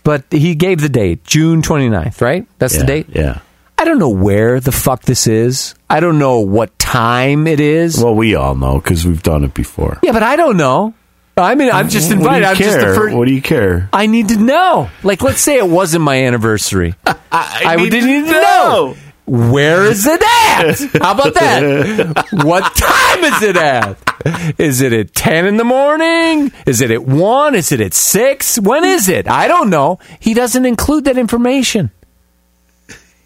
[0.05, 2.47] But he gave the date, June 29th, right?
[2.59, 3.07] That's Yeah, the date?
[3.13, 3.39] Yeah.
[3.79, 5.75] I don't know where the fuck this is.
[5.91, 8.03] I don't know what time it is.
[8.03, 9.99] Well, we all know because we've done it before.
[10.03, 10.95] yeah, but I don't know.
[11.39, 12.47] I mean, I'm just invited.
[12.47, 13.15] I'm just the first.
[13.15, 13.91] What do you care?
[13.93, 14.89] I need to know.
[15.03, 16.95] Like, let's say it wasn't my anniversary.
[17.07, 18.97] I, need didn't to need to know.
[19.27, 21.03] Where is it at?
[21.03, 22.29] How about that?
[22.45, 24.59] what time is it at?
[24.59, 26.53] Is it at 10 in the morning?
[26.65, 27.55] Is it at 1?
[27.55, 28.61] Is it at 6?
[28.61, 29.29] When is it?
[29.29, 29.99] I don't know.
[30.21, 31.91] He doesn't include that information.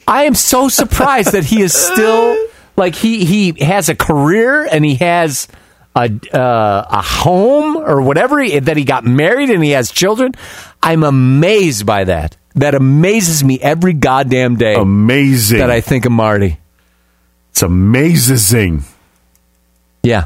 [0.09, 2.37] I am so surprised that he is still
[2.77, 5.47] like he he has a career and he has
[5.95, 10.33] a uh, a home or whatever he, that he got married and he has children.
[10.83, 12.37] I'm amazed by that.
[12.55, 15.59] That amazes me every goddamn day Amazing.
[15.59, 16.59] that I think of Marty.
[17.51, 18.83] it's amazing.
[20.03, 20.25] Yeah.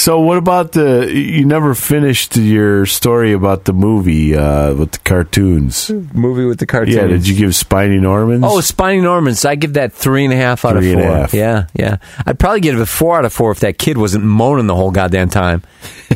[0.00, 1.12] So, what about the?
[1.12, 5.90] You never finished your story about the movie uh, with the cartoons.
[5.90, 6.96] Movie with the cartoons.
[6.96, 8.42] Yeah, did you give Spiny Normans?
[8.46, 9.44] Oh, Spiny Normans.
[9.44, 11.16] I give that three and a half out Three of and a four.
[11.18, 11.34] half.
[11.34, 11.98] Yeah, yeah.
[12.24, 14.74] I'd probably give it a four out of four if that kid wasn't moaning the
[14.74, 15.62] whole goddamn time.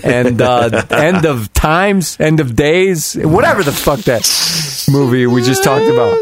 [0.03, 4.25] And uh, end of times, end of days, whatever the fuck that
[4.91, 6.17] movie we just talked about.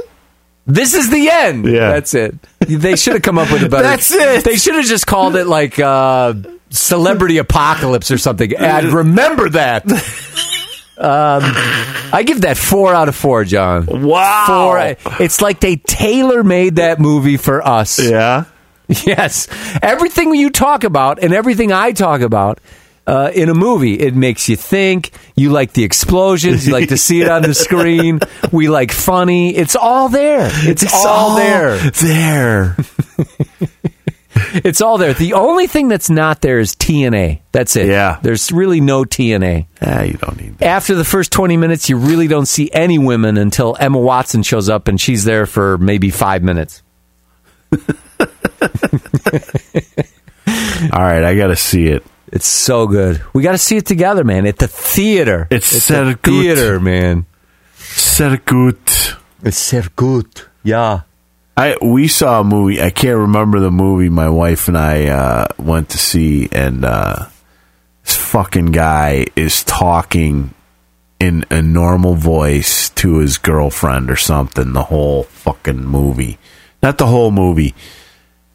[0.66, 1.66] This is the end.
[1.66, 1.92] Yeah.
[1.92, 2.34] that's it.
[2.58, 3.82] They should have come up with a better.
[3.88, 4.44] That's it.
[4.44, 6.34] They should have just called it like uh,
[6.72, 8.56] Celebrity Apocalypse or something.
[8.56, 9.84] I'd remember that.
[10.98, 11.42] Um,
[12.12, 13.86] I give that four out of four, John.
[14.02, 14.44] wow!
[14.46, 15.16] Four.
[15.20, 17.98] It's like they tailor made that movie for us.
[17.98, 18.44] Yeah,
[19.06, 19.48] Yes.
[19.82, 22.60] Everything you talk about and everything I talk about
[23.06, 25.10] uh, in a movie, it makes you think.
[25.34, 26.66] You like the explosions.
[26.66, 28.20] You like to see it on the screen.
[28.52, 29.56] We like funny.
[29.56, 30.48] It's all there.
[30.52, 31.78] It's, all, there.
[31.78, 32.76] There.
[34.54, 35.12] It's all there.
[35.14, 37.40] The only thing that's not there is TNA.
[37.52, 37.86] That's it.
[37.86, 38.18] Yeah.
[38.22, 39.66] There's really no TNA.
[39.82, 40.66] ah, you don't need that.
[40.66, 44.68] After the first 20 minutes, you really don't see any women until Emma Watson shows
[44.68, 46.82] up and she's there for maybe five minutes.
[50.92, 52.04] All right, I got to see it.
[52.28, 53.22] It's so good.
[53.34, 54.46] We got to see it together, man.
[54.46, 55.46] At the theater.
[55.50, 56.24] It's sehr the gut.
[56.24, 57.26] theater, man.
[57.76, 59.16] Sehr gut.
[59.42, 60.48] It's sehr gut.
[60.62, 61.02] Yeah.
[61.56, 62.80] I we saw a movie.
[62.80, 64.08] I can't remember the movie.
[64.08, 67.26] My wife and I uh, went to see, and uh,
[68.04, 70.54] this fucking guy is talking
[71.20, 74.72] in a normal voice to his girlfriend or something.
[74.72, 76.38] The whole fucking movie,
[76.82, 77.74] not the whole movie.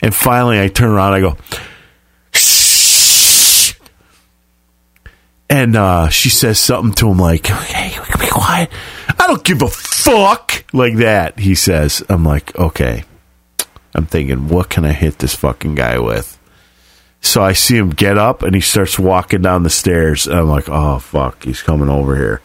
[0.01, 1.14] And finally, I turn around.
[1.14, 1.38] I go,
[2.32, 3.74] "Shh."
[5.50, 8.69] and uh, she says something to him like, "Hey, be quiet."
[9.28, 11.38] I don't give a fuck like that.
[11.38, 12.02] He says.
[12.08, 13.04] I'm like, okay.
[13.94, 16.40] I'm thinking, what can I hit this fucking guy with?
[17.20, 20.28] So I see him get up and he starts walking down the stairs.
[20.28, 22.42] And I'm like, oh fuck, he's coming over here.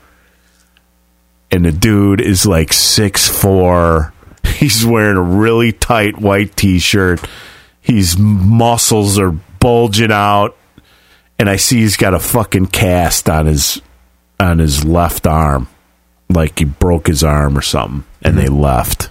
[1.52, 4.12] And the dude is like six four.
[4.44, 7.20] He's wearing a really tight white t-shirt.
[7.81, 10.57] His muscles are bulging out,
[11.39, 13.81] and I see he's got a fucking cast on his
[14.41, 15.69] on his left arm,
[16.33, 18.05] like he broke his arm or something.
[18.23, 18.61] And they mm-hmm.
[18.61, 19.11] left.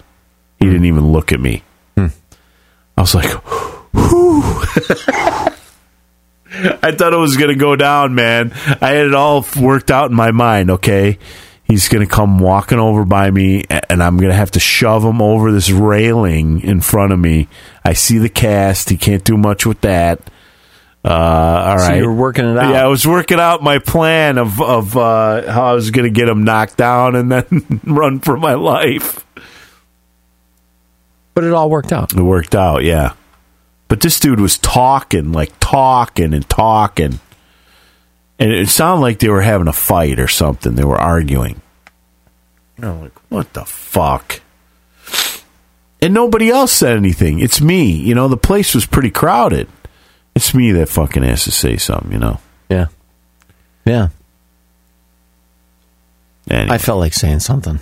[0.59, 1.63] He didn't even look at me.
[1.97, 2.07] Hmm.
[2.97, 3.31] I was like,
[3.93, 4.41] whew.
[6.53, 8.51] I thought it was going to go down, man.
[8.81, 11.17] I had it all worked out in my mind, okay?
[11.63, 15.03] He's going to come walking over by me, and I'm going to have to shove
[15.03, 17.47] him over this railing in front of me.
[17.85, 18.89] I see the cast.
[18.89, 20.19] He can't do much with that.
[21.03, 21.97] Uh, all So right.
[21.97, 22.71] you were working it out.
[22.73, 26.11] Yeah, I was working out my plan of, of uh, how I was going to
[26.11, 29.25] get him knocked down and then run for my life.
[31.33, 32.13] But it all worked out.
[32.13, 33.13] It worked out, yeah.
[33.87, 37.19] But this dude was talking, like talking and talking.
[38.37, 40.75] And it sounded like they were having a fight or something.
[40.75, 41.61] They were arguing.
[42.77, 44.41] And I'm like, what the fuck?
[46.01, 47.39] And nobody else said anything.
[47.39, 47.91] It's me.
[47.91, 49.67] You know, the place was pretty crowded.
[50.35, 52.39] It's me that fucking has to say something, you know.
[52.69, 52.87] Yeah.
[53.85, 54.09] Yeah.
[56.49, 57.79] Anyway, I felt like saying something.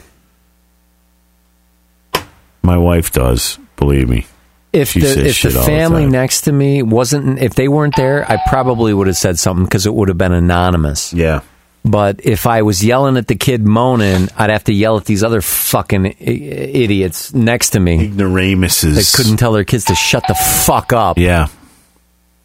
[2.62, 4.26] my wife does, believe me.
[4.72, 7.96] If She the, if the all the family next to me wasn't, if they weren't
[7.96, 11.12] there, I probably would have said something because it would have been anonymous.
[11.14, 11.42] Yeah.
[11.84, 15.24] But if I was yelling at the kid moaning, I'd have to yell at these
[15.24, 18.96] other fucking I- idiots next to me Ignoramuses.
[18.96, 21.18] that couldn't tell their kids to shut the fuck up.
[21.18, 21.48] Yeah.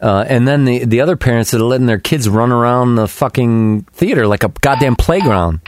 [0.01, 3.07] Uh, and then the the other parents that are letting their kids run around the
[3.07, 5.61] fucking theater like a goddamn playground.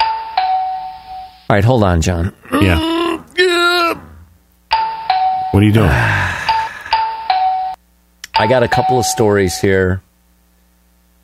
[0.00, 2.34] All right, hold on, John.
[2.52, 2.78] Yeah.
[5.50, 5.88] What are you doing?
[8.36, 10.02] I got a couple of stories here.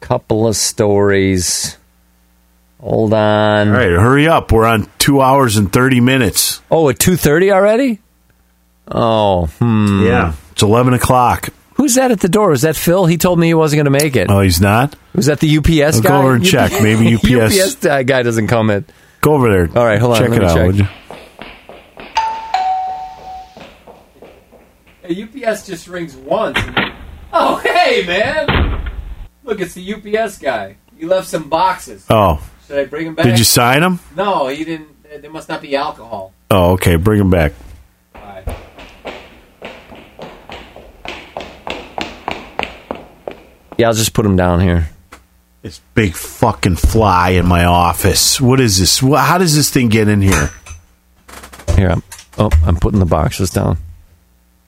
[0.00, 1.76] Couple of stories.
[2.80, 3.68] Hold on.
[3.68, 4.52] All right, hurry up.
[4.52, 6.60] We're on two hours and 30 minutes.
[6.70, 7.98] Oh, at two thirty already?
[8.88, 10.02] Oh, hmm.
[10.04, 10.34] Yeah.
[10.52, 11.48] It's 11 o'clock.
[11.80, 12.50] Who's that at the door?
[12.50, 13.06] Was that Phil?
[13.06, 14.28] He told me he wasn't going to make it.
[14.30, 14.94] Oh, he's not?
[15.14, 16.08] Was that the UPS I'll guy?
[16.10, 16.72] go over and check.
[16.82, 17.58] Maybe UPS.
[17.58, 18.84] UPS guy doesn't come in.
[19.22, 19.78] Go over there.
[19.78, 20.66] All right, hold on, Check let it me out, check.
[20.66, 20.76] would
[25.16, 25.24] you?
[25.30, 26.58] Hey, UPS just rings once.
[27.32, 28.90] Oh, hey, man!
[29.42, 30.76] Look, it's the UPS guy.
[30.98, 32.04] You left some boxes.
[32.10, 33.24] Oh, Should I bring them back?
[33.24, 34.00] did you sign him?
[34.14, 35.02] No, he didn't.
[35.22, 36.34] There must not be alcohol.
[36.50, 36.96] Oh, okay.
[36.96, 37.52] Bring him back.
[38.14, 38.44] All right.
[43.80, 44.90] Yeah, I'll just put them down here.
[45.62, 48.38] This big fucking fly in my office.
[48.38, 48.98] What is this?
[48.98, 50.50] How does this thing get in here?
[51.76, 52.02] Here, I'm.
[52.36, 53.78] Oh, I'm putting the boxes down.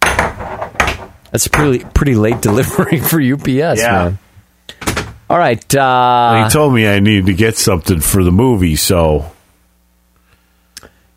[0.01, 3.49] That's pretty pretty late delivery for UPS,
[3.81, 3.93] Yeah.
[3.93, 4.19] man.
[5.29, 5.75] All right.
[5.75, 9.31] Uh, he told me I needed to get something for the movie, so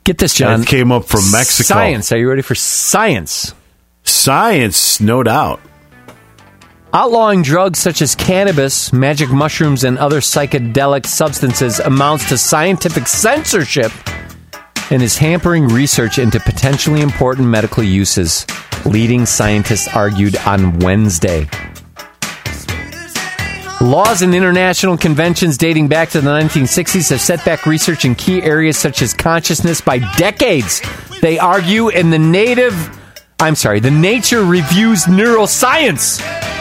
[0.04, 0.60] get this, John.
[0.62, 1.68] That came up from Mexico.
[1.76, 2.12] Science.
[2.12, 3.54] Are you ready for science?
[4.04, 5.62] science, no doubt.
[6.96, 13.92] Outlawing drugs such as cannabis, magic mushrooms, and other psychedelic substances amounts to scientific censorship
[14.90, 18.48] and is hampering research into potentially important medical uses,
[18.86, 21.50] leading scientists argued on Wednesday.
[23.82, 28.42] Laws and international conventions dating back to the 1960s have set back research in key
[28.42, 30.82] areas such as consciousness by decades.
[31.22, 32.74] They argue in the native,
[33.38, 36.55] I'm sorry, the Nature Reviews Neuroscience.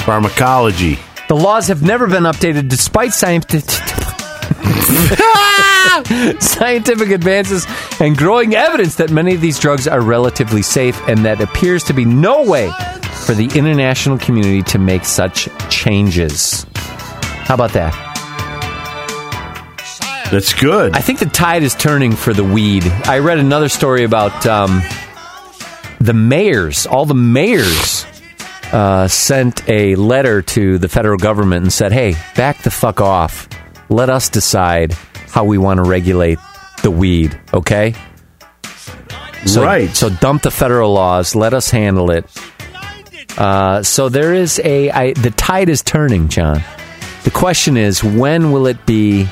[0.00, 0.98] Pharmacology.
[1.28, 3.70] The laws have never been updated despite scientific
[6.42, 7.66] scientific advances
[8.00, 11.92] and growing evidence that many of these drugs are relatively safe and that appears to
[11.92, 12.70] be no way
[13.26, 16.64] for the international community to make such changes.
[16.74, 17.92] How about that?
[20.30, 20.94] That's good.
[20.94, 22.84] I think the tide is turning for the weed.
[23.04, 24.82] I read another story about um,
[26.00, 28.06] the mayors, all the mayors
[28.72, 33.48] uh, sent a letter to the federal government and said, hey, back the fuck off.
[33.88, 34.92] Let us decide
[35.28, 36.38] how we want to regulate
[36.82, 37.94] the weed, okay?
[39.46, 39.90] So, Right.
[39.94, 41.34] So dump the federal laws.
[41.34, 42.24] Let us handle it.
[43.36, 46.62] Uh, so there is a I, the tide is turning, John.
[47.24, 49.28] The question is, when will it be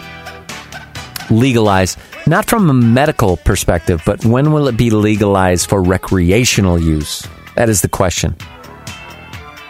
[1.31, 1.99] legalized?
[2.27, 7.27] Not from a medical perspective, but when will it be legalized for recreational use?
[7.57, 8.37] That is the question.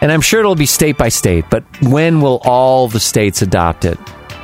[0.01, 3.85] And I'm sure it'll be state by state, but when will all the states adopt
[3.85, 3.97] it?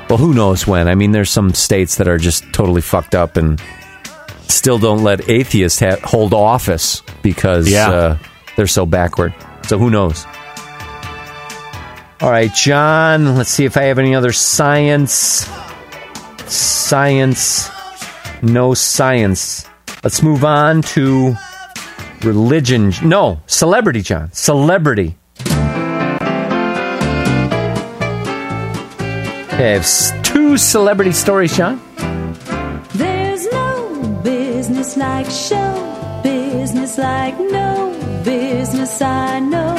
[0.10, 0.88] Well, who knows when?
[0.88, 3.60] I mean, there's some states that are just totally fucked up and
[4.48, 7.90] still don't let atheists ha- hold office because Yeah.
[7.90, 8.18] uh,
[8.56, 9.34] they're so backward.
[9.66, 10.26] So who knows?
[12.22, 15.50] All right, John, let's see if I have any other science.
[16.46, 17.70] Science.
[18.42, 19.66] No science.
[20.04, 21.36] Let's move on to
[22.24, 22.94] religion.
[23.04, 24.32] No, celebrity, John.
[24.34, 25.16] Celebrity.
[29.64, 31.82] Have two celebrity stories, John.
[32.94, 39.74] There's no business like show business like no business I know.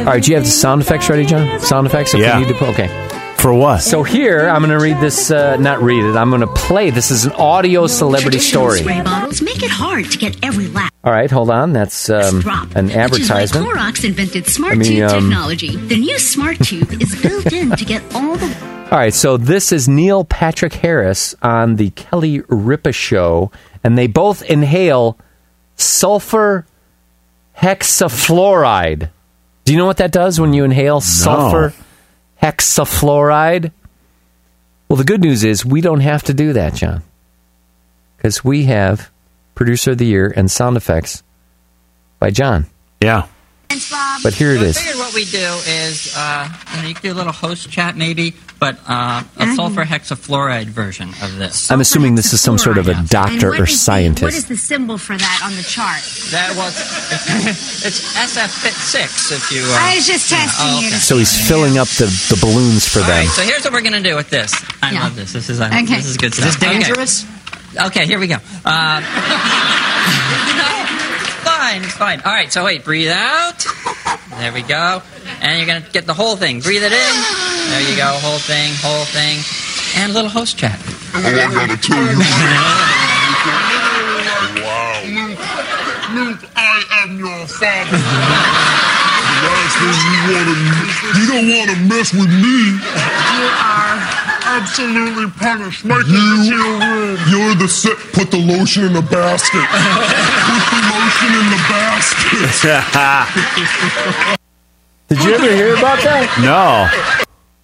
[0.00, 1.60] All right, do you have the sound effects ready, John?
[1.60, 2.14] Sound effects?
[2.14, 2.38] If Yeah.
[2.38, 2.88] we need to put, okay.
[3.36, 3.82] For what?
[3.82, 6.90] So here, I'm going to read this, uh, not read it, I'm going to play.
[6.90, 8.80] This is an audio celebrity story.
[8.80, 10.90] Spray bottles make it hard to get every laugh.
[11.08, 11.72] All right, hold on.
[11.72, 13.66] That's um, drop, an advertisement.
[13.66, 15.74] Which is why Clorox invented Smart Let me, Tube um, technology.
[15.74, 19.72] The new Smart Tube is built in to get all the All right, so this
[19.72, 23.50] is Neil Patrick Harris on the Kelly Ripa show,
[23.82, 25.16] and they both inhale
[25.76, 26.66] sulfur
[27.56, 29.08] hexafluoride.
[29.64, 31.72] Do you know what that does when you inhale sulfur
[32.42, 33.72] hexafluoride?
[34.90, 37.02] Well, the good news is we don't have to do that, John,
[38.18, 39.10] because we have
[39.58, 41.22] producer of the year and sound effects
[42.20, 42.66] by John.
[43.02, 43.26] Yeah.
[43.68, 44.22] Thanks, Bob.
[44.22, 44.76] But here it so is.
[44.78, 47.68] I figured what we do is, uh, you know, you could do a little host
[47.70, 51.70] chat maybe, but uh, a sulfur hexafluoride version of this.
[51.70, 54.22] I'm assuming this is some sort of a doctor or what is the- scientist.
[54.22, 56.00] what is the symbol for that on the chart?
[56.30, 56.72] That was
[57.84, 59.32] it's SF6.
[59.36, 60.96] If you, uh, I was just yeah, testing oh, you okay.
[60.96, 63.26] So he's filling up the, the balloons for All them.
[63.26, 64.54] right, so here's what we're gonna do with this.
[64.82, 65.02] I Yeah.
[65.04, 65.34] love this.
[65.34, 65.84] This is uh, Okay.
[65.96, 66.48] this is good stuff.
[66.48, 67.24] Is this dangerous?
[67.24, 68.36] Okay, here we go.
[68.64, 69.00] Uh,
[71.44, 71.82] fine.
[71.84, 72.20] It's fine.
[72.20, 72.52] All right.
[72.52, 72.84] So wait.
[72.84, 73.64] Breathe out.
[74.38, 75.02] There we go.
[75.40, 76.60] And you're gonna get the whole thing.
[76.60, 77.14] Breathe it in.
[77.70, 78.06] There you go.
[78.18, 78.72] Whole thing.
[78.82, 79.42] Whole thing.
[79.96, 80.78] And a little host chat.
[81.14, 82.18] Oh, I gotta tell you.
[84.62, 85.02] wow.
[85.06, 85.38] Luke,
[86.14, 87.90] Luke, I am your father.
[87.90, 87.98] the
[89.48, 90.54] last thing you wanna,
[91.18, 92.58] you don't wanna mess with me.
[92.76, 95.84] You are absolutely punished.
[95.84, 97.18] Make it into your room.
[97.28, 97.96] You're the set.
[98.12, 99.60] Put the lotion in the basket.
[100.48, 102.48] Put the lotion in the basket.
[105.08, 106.38] Did you ever hear about that?
[106.42, 106.88] No.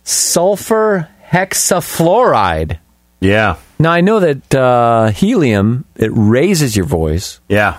[0.03, 2.79] Sulfur hexafluoride.
[3.21, 3.57] Yeah.
[3.79, 7.41] Now I know that uh, helium it raises your voice.
[7.49, 7.79] Yeah.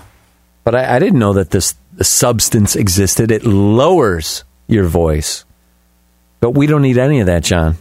[0.64, 3.30] But I, I didn't know that this substance existed.
[3.30, 5.44] It lowers your voice.
[6.40, 7.76] But we don't need any of that, John.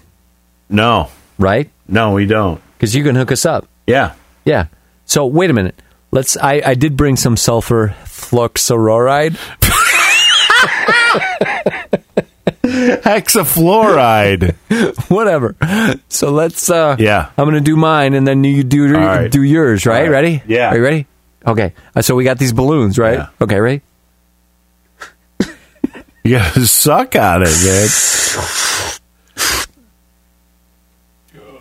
[0.70, 1.10] No.
[1.38, 1.70] Right?
[1.88, 2.62] No, we don't.
[2.78, 3.68] Because you can hook us up.
[3.88, 4.14] Yeah.
[4.46, 4.68] Yeah.
[5.06, 5.82] So wait a minute.
[6.12, 6.38] Let's.
[6.38, 9.38] I, I did bring some sulfur fluoxuride.
[12.66, 14.56] Hexafluoride.
[15.10, 15.56] Whatever.
[16.10, 16.70] So let's.
[16.70, 17.30] uh Yeah.
[17.38, 19.32] I'm gonna do mine, and then you do right.
[19.32, 19.86] do yours.
[19.86, 20.02] Right?
[20.04, 20.10] Right.
[20.10, 20.44] Ready?
[20.48, 20.70] Yeah.
[20.72, 21.06] Are you ready?
[21.46, 21.74] Okay.
[21.96, 23.20] Uh, So we got these balloons, right?
[23.20, 23.28] Yeah.
[23.42, 23.60] Okay.
[23.60, 23.82] Ready?
[26.24, 27.88] You gotta suck on it, man.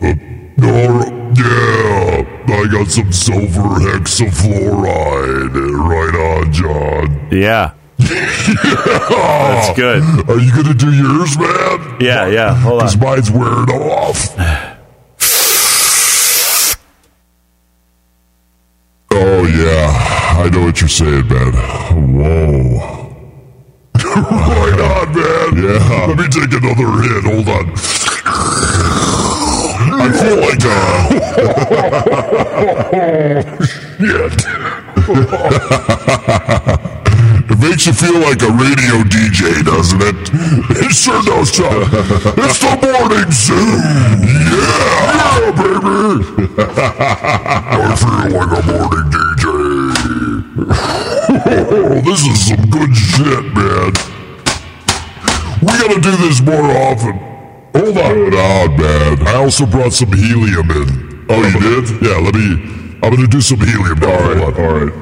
[0.05, 5.55] Uh, Alright, yeah, I got some silver hexafluoride.
[5.55, 7.27] Uh, right on, John.
[7.31, 7.73] Yeah.
[7.97, 10.03] That's good.
[10.29, 11.97] Are you gonna do yours, man?
[11.99, 12.53] Yeah, yeah.
[12.55, 12.87] Hold on.
[12.87, 14.35] Because mine's wearing off.
[19.11, 21.53] Oh yeah, I know what you're saying, man.
[22.15, 23.05] Whoa.
[23.95, 25.63] right on, man.
[25.63, 26.05] Yeah.
[26.07, 27.23] Let me take another hit.
[27.23, 29.14] Hold on.
[29.77, 31.05] I feel like uh
[33.99, 34.45] shit.
[37.47, 40.15] It makes you feel like a radio DJ, doesn't it?
[40.81, 41.89] It sure does, Chuck.
[42.37, 43.53] It's the morning zoo.
[44.25, 46.25] Yeah, yeah baby.
[47.67, 49.45] I feel like a morning DJ.
[52.05, 53.91] This is some good shit, man.
[55.61, 57.34] We gotta do this more often.
[57.75, 58.03] Hold on.
[58.03, 59.27] Hold on, ah, man.
[59.27, 61.25] I also brought some helium in.
[61.27, 61.89] Oh, you did?
[62.01, 62.55] Yeah, let me.
[63.03, 64.01] I'm gonna do some helium.
[64.01, 64.93] All right, all right.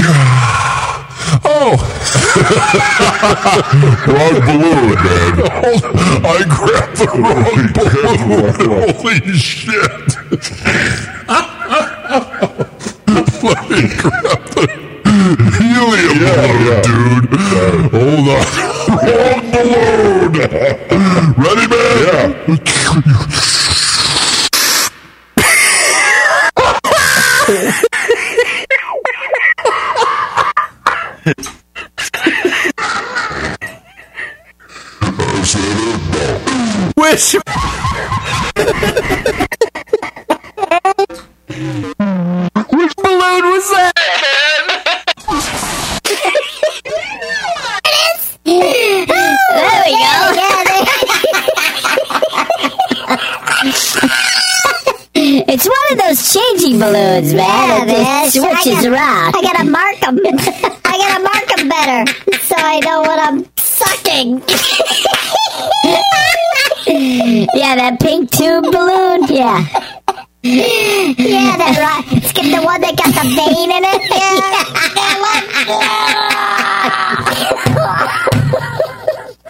[1.46, 1.76] Oh!
[4.06, 5.34] wrong balloon, man.
[6.24, 8.94] I grabbed the wrong balloon.
[8.94, 10.16] Holy shit.
[13.44, 14.83] Let me grab the
[15.74, 17.26] helium balloon, dude.
[17.90, 18.44] Hold on.
[19.04, 20.32] Wrong balloon.
[21.36, 21.92] Ready, man?
[22.04, 23.44] Yeah.
[36.96, 37.36] Wish.
[56.78, 57.86] Balloons, man.
[57.86, 59.34] that just switches around.
[59.36, 60.18] I gotta mark them.
[60.84, 62.04] I gotta mark them better
[62.44, 64.38] so I know what I'm sucking.
[67.54, 69.24] yeah, that pink tube balloon.
[69.28, 69.64] Yeah.
[70.42, 72.04] Yeah, that's right.
[72.12, 74.02] Let's the one that got the vein in it.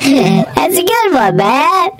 [0.07, 0.45] Yeah.
[0.55, 1.91] That's a good one, man.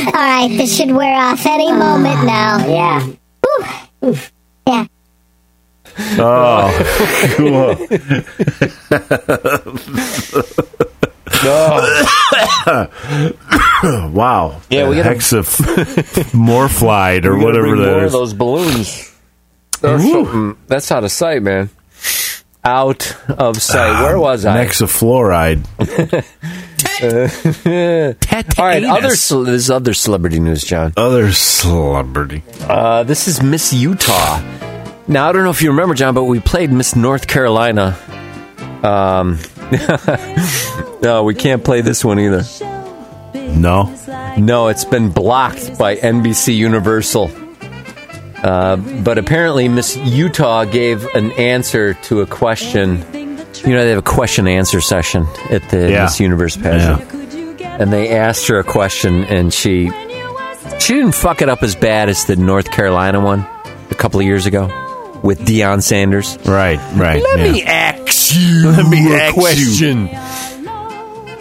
[0.07, 2.67] All right, This should wear off any moment now.
[2.67, 3.07] Yeah.
[4.01, 4.15] Whew.
[4.67, 4.85] Yeah.
[6.21, 6.69] Oh,
[14.13, 14.61] wow.
[14.69, 18.05] Yeah, we gotta- hexamorphide or We gotta whatever that more is.
[18.05, 19.11] of those balloons.
[19.81, 21.69] That's, something- that's out of sight, man.
[22.63, 24.03] Out of sight.
[24.03, 24.65] Where ah, was I?
[24.65, 25.65] Nexafluoride.
[28.57, 30.93] All right, other ce- this is other celebrity news, John.
[30.97, 32.43] Other celebrity.
[32.61, 34.41] Uh, this is Miss Utah.
[35.07, 37.97] Now I don't know if you remember, John, but we played Miss North Carolina.
[38.83, 39.39] Um,
[41.01, 42.43] no, we can't play this one either.
[43.33, 43.95] No.
[44.37, 47.31] No, it's been blocked by NBC Universal.
[48.43, 53.03] Uh, but apparently, Miss Utah gave an answer to a question.
[53.65, 56.03] You know, they have a question and answer session at the Yeah.
[56.03, 57.61] Miss Universe pageant.
[57.61, 59.89] And they asked her a question, and she
[60.79, 63.45] she didn't fuck it up as bad as the North Carolina one
[63.91, 64.65] a couple of years ago
[65.23, 66.37] with Deion Sanders.
[66.45, 67.21] Right, right.
[67.23, 67.51] Let yeah.
[67.51, 69.41] me ask you Let me a ask you.
[69.41, 70.09] question.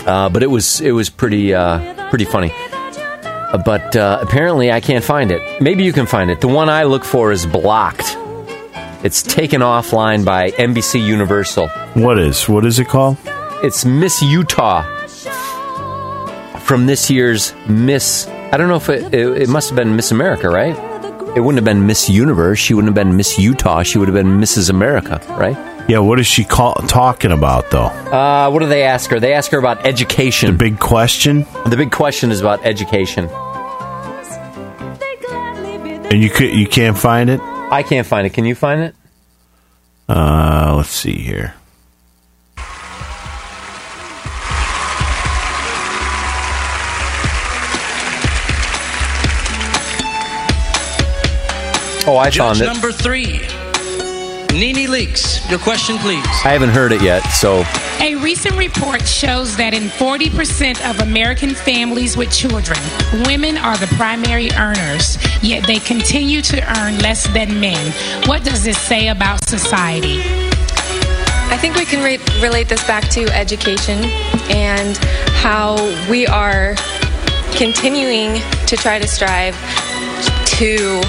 [0.07, 2.53] Uh, but it was it was pretty uh, pretty funny.
[2.55, 5.61] Uh, but uh, apparently, I can't find it.
[5.63, 6.41] Maybe you can find it.
[6.41, 8.17] The one I look for is blocked.
[9.09, 11.69] It's taken offline by NBC Universal.
[11.95, 12.47] What is?
[12.47, 13.17] What is it called?
[13.65, 14.83] It's Miss Utah
[16.59, 18.27] from this year's Miss.
[18.29, 20.77] I don't know if it, it, it must have been Miss America, right?
[21.35, 22.59] It wouldn't have been Miss Universe.
[22.59, 23.83] She wouldn't have been Miss Utah.
[23.83, 24.69] She would have been Mrs.
[24.69, 25.57] America, right?
[25.89, 27.87] Yeah, what is she call, talking about, though?
[27.87, 29.19] Uh, what do they ask her?
[29.19, 30.53] They ask her about education.
[30.53, 31.47] The big question?
[31.65, 33.31] The big question is about education.
[36.11, 37.41] And you could, you can't find it?
[37.41, 38.35] I can't find it.
[38.35, 38.95] Can you find it?
[40.09, 41.55] Uh, let's see here.
[52.11, 52.65] Oh, I Judge found it.
[52.65, 53.41] number three.
[54.53, 56.25] NeNe Leakes, your question, please.
[56.45, 57.65] I haven't heard it yet, so
[58.01, 62.79] A recent report shows that in 40% of American families with children,
[63.27, 67.93] women are the primary earners, yet they continue to earn less than men.
[68.27, 70.21] What does this say about society?
[71.51, 74.05] I think we can re- relate this back to education
[74.51, 74.97] and
[75.37, 75.77] how
[76.11, 76.75] we are
[77.55, 79.55] continuing to try to strive
[80.59, 81.01] to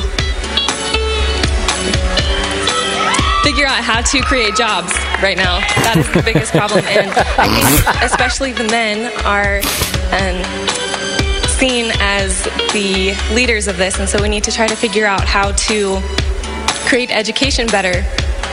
[3.79, 5.59] figure out how to create jobs right now.
[5.83, 6.83] That is the biggest problem.
[6.85, 9.57] And I think, especially the men, are
[10.15, 12.43] um, seen as
[12.73, 13.99] the leaders of this.
[13.99, 15.99] And so we need to try to figure out how to
[16.87, 18.03] create education better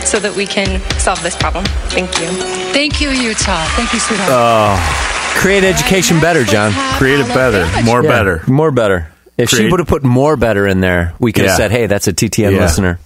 [0.05, 1.65] so that we can solve this problem.
[1.91, 2.29] Thank you.
[2.73, 3.65] Thank you, Utah.
[3.77, 4.31] Thank you, sweetheart.
[4.33, 6.73] Oh, create education better, John.
[6.99, 7.65] create it better.
[7.85, 8.43] More Yeah, better.
[8.47, 9.09] More better.
[9.39, 11.57] If she would have put more better in there, we could have Yeah.
[11.57, 12.61] said, "Hey, that's a TTN Yeah.
[12.61, 12.99] listener."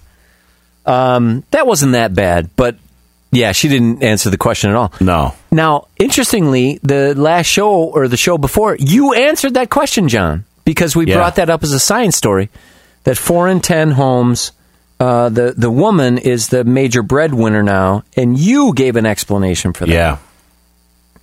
[0.87, 2.77] Um, that wasn't that bad, but
[3.33, 4.93] yeah, she didn't answer the question at all.
[5.01, 5.35] No.
[5.53, 10.97] Now, interestingly, the last show or the show before, you answered that question, John, because
[10.97, 11.17] we Yeah.
[11.17, 12.49] brought that up as a science story.
[13.05, 14.53] That four in ten homes,
[14.99, 19.87] uh, the the woman is the major breadwinner now, and you gave an explanation for
[19.87, 19.93] that.
[19.93, 20.17] Yeah.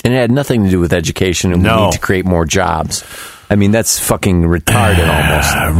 [0.05, 1.51] and it had nothing to do with education.
[1.51, 1.85] And we No.
[1.85, 3.03] need to create more jobs.
[3.49, 5.09] I mean, that's fucking retarded
[5.67, 5.77] almost.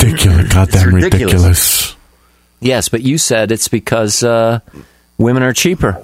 [0.00, 0.52] Ridiculous.
[0.52, 1.22] Goddamn ridiculous.
[1.22, 1.96] ridiculous.
[2.62, 4.60] Yes, but you said it's because uh,
[5.18, 6.02] women are cheaper.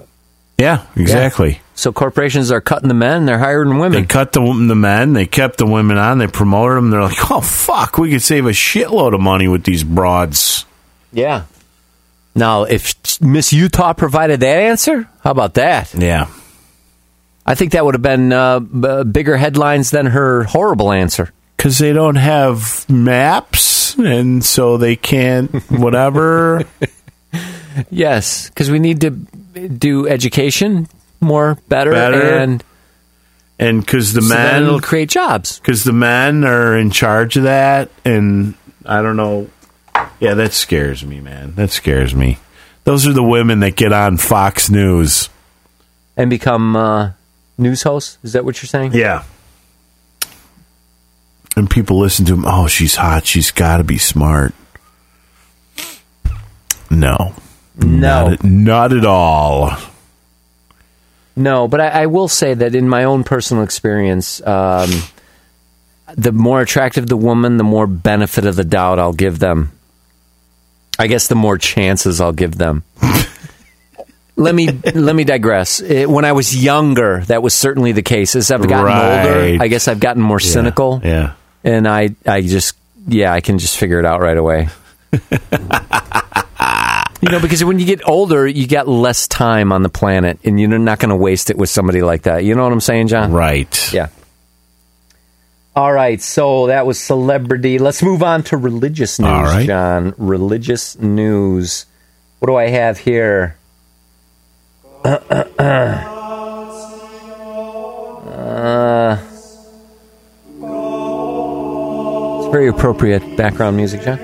[0.59, 1.61] Yeah, exactly.
[1.75, 4.03] So corporations are cutting the men; they're hiring women.
[4.03, 5.13] They cut the the men.
[5.13, 6.19] They kept the women on.
[6.19, 6.91] They promoted them.
[6.91, 10.65] They're like, oh fuck, we could save a shitload of money with these broads.
[11.13, 11.45] Yeah.
[12.35, 15.95] Now, if Miss Utah provided that answer, how about that?
[15.95, 16.27] Yeah.
[17.47, 21.33] I think that would have been uh, b- bigger headlines than her horrible answer.
[21.57, 26.65] Because they don't have maps, and so they can't whatever.
[27.91, 30.89] Yes, because we need to do education
[31.21, 32.37] more, better, Better.
[32.39, 32.65] and
[33.59, 35.61] and because the so men, it'll create jobs.
[35.61, 38.55] because the men are in charge of that, and
[38.85, 39.49] I don't know.
[40.19, 41.55] Yeah, that scares me, man.
[41.55, 42.39] That scares me.
[42.85, 45.29] Those are the women that get on Fox News.
[46.17, 47.13] and become uh,
[47.59, 48.19] news hosts.
[48.25, 48.93] Is that what you're saying?
[48.95, 49.23] Yeah.
[51.59, 53.27] And people listen to him, Oh, she's hot.
[53.27, 54.55] She's got to be smart.
[56.91, 57.35] No.
[57.77, 58.29] No.
[58.29, 59.73] Not at, not at all.
[61.37, 64.91] No, but I, I will say that in my own personal experience, um,
[66.17, 69.73] the more attractive the woman, the more benefit of the doubt I'll give them.
[70.99, 72.83] I guess the more chances I'll give them.
[74.37, 75.81] let me let me digress.
[75.81, 78.35] It, when I was younger, that was certainly the case.
[78.35, 79.27] As I've gotten Right.
[79.53, 81.01] older, I guess I've gotten more cynical.
[81.05, 81.35] Yeah.
[81.65, 84.69] And I I just yeah I can just figure it out right away.
[87.23, 90.61] you know, because when you get older, you got less time on the planet, and
[90.61, 92.45] you're not going to waste it with somebody like that.
[92.45, 93.33] You know what I'm saying, John?
[93.33, 93.93] Right.
[93.93, 94.09] Yeah.
[95.75, 97.79] All right, so that was celebrity.
[97.79, 99.65] Let's move on to religious news, right.
[99.65, 100.13] John.
[100.19, 101.87] Religious news.
[102.41, 103.57] What do I have here?
[108.29, 109.17] Uh,
[112.51, 114.19] very appropriate background music, John.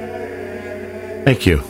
[1.24, 1.62] Thank you.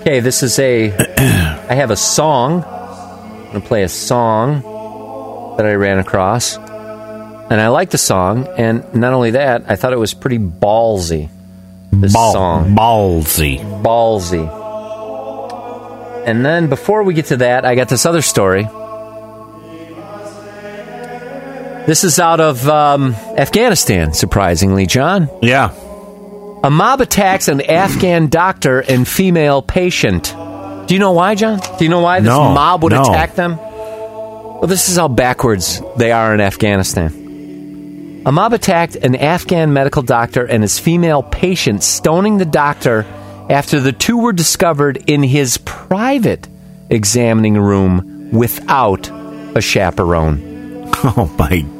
[0.00, 0.92] Okay, this is a.
[0.96, 2.64] I have a song.
[2.64, 4.62] I'm going to play a song
[5.56, 6.56] that I ran across.
[6.56, 8.48] And I like the song.
[8.56, 11.28] And not only that, I thought it was pretty ballsy.
[11.92, 12.74] This Ball- song.
[12.76, 13.58] Ballsy.
[13.82, 14.58] Ballsy.
[16.26, 18.68] And then before we get to that, I got this other story.
[21.90, 25.28] This is out of um, Afghanistan, surprisingly, John.
[25.42, 25.74] Yeah.
[26.62, 30.32] A mob attacks an Afghan doctor and female patient.
[30.86, 31.58] Do you know why, John?
[31.58, 33.02] Do you know why this No, mob would no.
[33.02, 33.56] attack them?
[33.56, 38.22] Well, this is how backwards they are in Afghanistan.
[38.24, 43.04] A mob attacked an Afghan medical doctor and his female patient, stoning the doctor
[43.50, 46.46] after the two were discovered in his private
[46.88, 49.10] examining room without
[49.56, 50.46] a chaperone.
[51.02, 51.79] Oh my.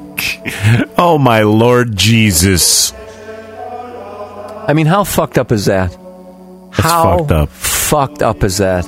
[0.97, 2.93] Oh my Lord Jesus.
[2.93, 5.97] I mean, how fucked up is that?
[6.73, 7.49] how fucked up.
[7.49, 8.85] fucked up is that?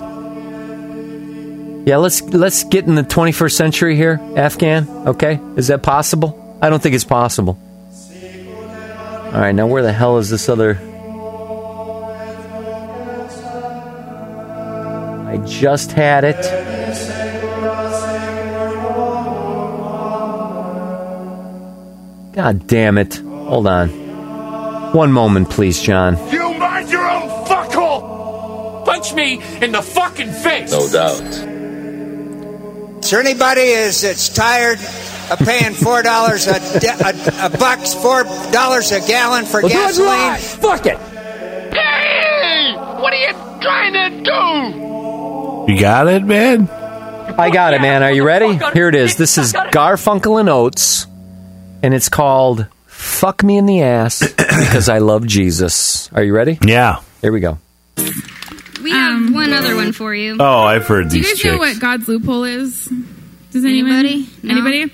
[1.85, 4.89] Yeah, let's let's get in the 21st century here, Afghan.
[5.07, 6.59] Okay, is that possible?
[6.63, 7.59] I don't think it's possible.
[9.27, 10.79] All right, now where the hell is this other?
[15.29, 16.82] I just had it.
[22.33, 23.17] God damn it!
[23.17, 23.89] Hold on.
[24.93, 26.17] One moment, please, John.
[26.31, 28.85] You mind your own fuckhole!
[28.85, 30.71] Punch me in the fucking face!
[30.73, 31.21] No doubt.
[33.05, 34.79] Is there anybody is that's tired
[35.31, 40.39] of paying four dollars a, a, a bucks, four dollars a gallon for Well, gasoline?
[40.39, 40.99] Fuck it.
[41.75, 42.75] Hey!
[42.77, 45.73] What are you trying to do?
[45.73, 46.69] You got it, man?
[47.39, 48.03] I got it, man.
[48.03, 48.59] Are you ready?
[48.75, 49.17] Here it is.
[49.17, 51.07] This is Garfunkel and Oates,
[51.83, 56.11] and it's called "Fuck Me in the Ass" because I love Jesus.
[56.13, 56.59] Are you ready?
[56.65, 57.01] Yeah.
[57.21, 57.59] Here we go.
[58.83, 60.37] We have one other one for you.
[60.41, 61.13] Oh, I've heard these.
[61.13, 61.75] Do you these guys know chicks.
[61.77, 62.87] what God's loophole is?
[63.53, 63.93] Does anyone?
[63.93, 64.29] Anybody?
[64.43, 64.51] No.
[64.53, 64.93] Anybody?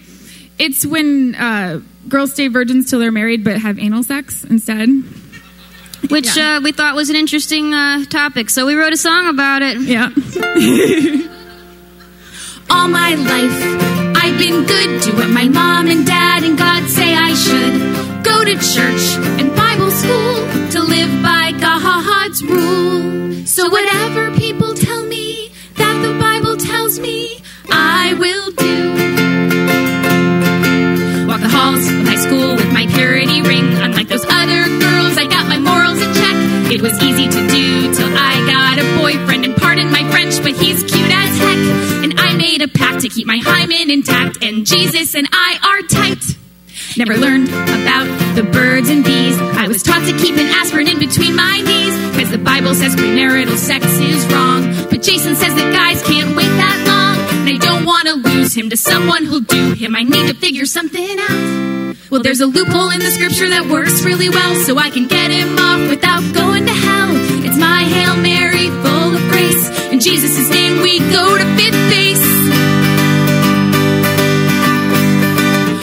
[0.59, 4.89] It's when uh, girls stay virgins till they're married, but have anal sex instead.
[6.11, 9.63] Which uh, we thought was an interesting uh, topic, so we wrote a song about
[9.63, 9.81] it.
[9.81, 10.11] Yeah.
[12.71, 17.15] All my life, I've been good to what my mom and dad and God say
[17.15, 17.81] I should.
[18.23, 20.35] Go to church and Bible school
[20.73, 23.47] to live by God's rule.
[23.47, 27.41] So whatever people tell me that the Bible tells me,
[27.71, 28.77] I will do.
[31.27, 33.65] Walk the halls of high school with my purity ring.
[33.81, 36.37] Unlike those other girls, I got my morals in check.
[36.71, 39.47] It was easy to do till I got a boyfriend.
[39.47, 41.98] And pardon my French, but he's cute as heck.
[42.59, 44.43] Made a pact to keep my hymen intact.
[44.43, 46.37] And Jesus and I are tight.
[46.97, 49.39] Never learned about the birds and bees.
[49.39, 51.95] I was taught to keep an aspirin in between my knees.
[52.17, 54.63] Cause the Bible says premarital sex is wrong.
[54.91, 56.88] But Jason says that guys can't wait that long.
[57.49, 59.97] I don't wanna lose him to someone who'll do him.
[59.97, 61.97] I need to figure something out.
[62.11, 64.55] Well, there's a loophole in the scripture that works really well.
[64.67, 67.09] So I can get him off without going to hell.
[67.49, 69.65] It's my Hail Mary full of grace.
[69.89, 72.29] In Jesus' name we go to fifth base.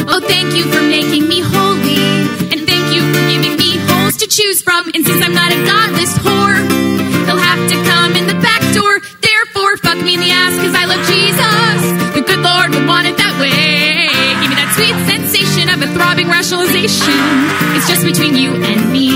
[0.05, 1.97] Oh, thank you for making me holy.
[2.53, 4.85] And thank you for giving me holes to choose from.
[4.93, 6.61] And since I'm not a godless whore,
[7.25, 8.04] he'll have to come
[9.85, 11.79] fuck me in the ass because I love Jesus.
[12.17, 14.09] The good Lord would want it that way.
[14.41, 17.21] Give me that sweet sensation of a throbbing rationalization.
[17.77, 19.13] It's just between you and me.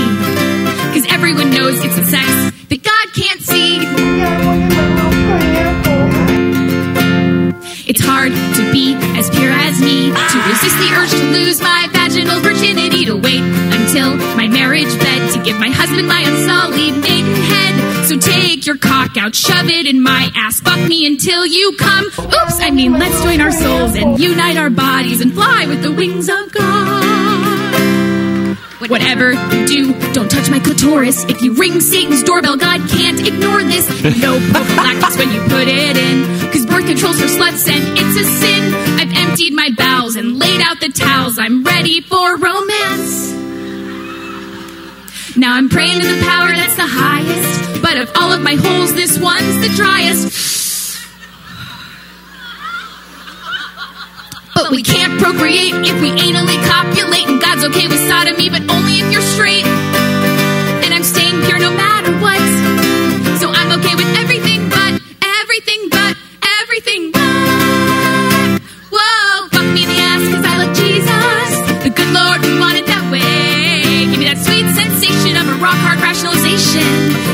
[0.94, 2.30] Because everyone knows it's a sex
[2.70, 3.82] that God can't see.
[7.90, 11.90] It's hard to be as pure as me, to resist the urge to lose my
[11.90, 13.42] vaginal virginity, to wait
[13.74, 17.19] until my marriage bed to give my husband my unsullied maidenhead.
[18.10, 22.06] So take your cock out, shove it in my ass, fuck me until you come.
[22.06, 25.92] Oops, I mean, let's join our souls and unite our bodies and fly with the
[25.92, 28.56] wings of God.
[28.88, 31.22] Whatever you do, don't touch my clitoris.
[31.26, 33.88] If you ring Satan's doorbell, God can't ignore this.
[34.20, 36.24] No prophylactics when you put it in.
[36.50, 38.74] Cause birth control's for sluts and it's a sin.
[38.98, 41.38] I've emptied my bowels and laid out the towels.
[41.38, 43.30] I'm ready for romance.
[45.36, 47.69] Now I'm praying to the power that's the highest.
[47.82, 50.58] But of all of my holes, this one's the driest.
[54.54, 57.26] But we can't procreate if we anally copulate.
[57.26, 59.89] And God's okay with sodomy, but only if you're straight.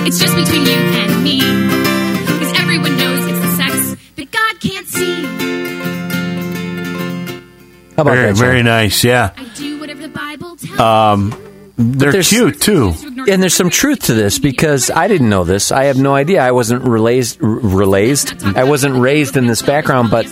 [0.07, 1.41] It's just between you and me.
[1.41, 5.23] Cause everyone knows it's the sex that God can't see.
[7.97, 8.45] How about very, that, John?
[8.47, 9.03] very nice.
[9.03, 9.33] Yeah.
[9.57, 11.31] Do whatever the Bible tells Um,
[11.77, 12.95] they're there's- cute too.
[13.29, 15.73] And there's some truth to this because I didn't know this.
[15.73, 16.41] I have no idea.
[16.41, 18.45] I wasn't raised, raised.
[18.57, 20.27] I wasn't raised in this background, but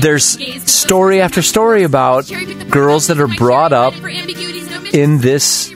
[0.00, 0.38] there's
[0.70, 2.30] story after story about
[2.70, 3.94] girls that are brought up
[4.94, 5.72] in this.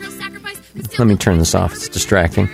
[0.99, 1.73] Let me turn this off.
[1.73, 2.49] It's distracting.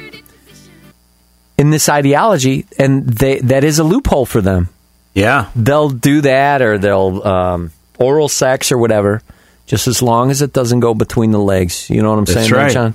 [1.59, 4.69] In this ideology, and they that is a loophole for them.
[5.15, 9.23] Yeah, they'll do that, or they'll um, oral sex or whatever,
[9.67, 11.91] just as long as it doesn't go between the legs.
[11.91, 12.73] You know what I'm That's saying, right.
[12.73, 12.95] John?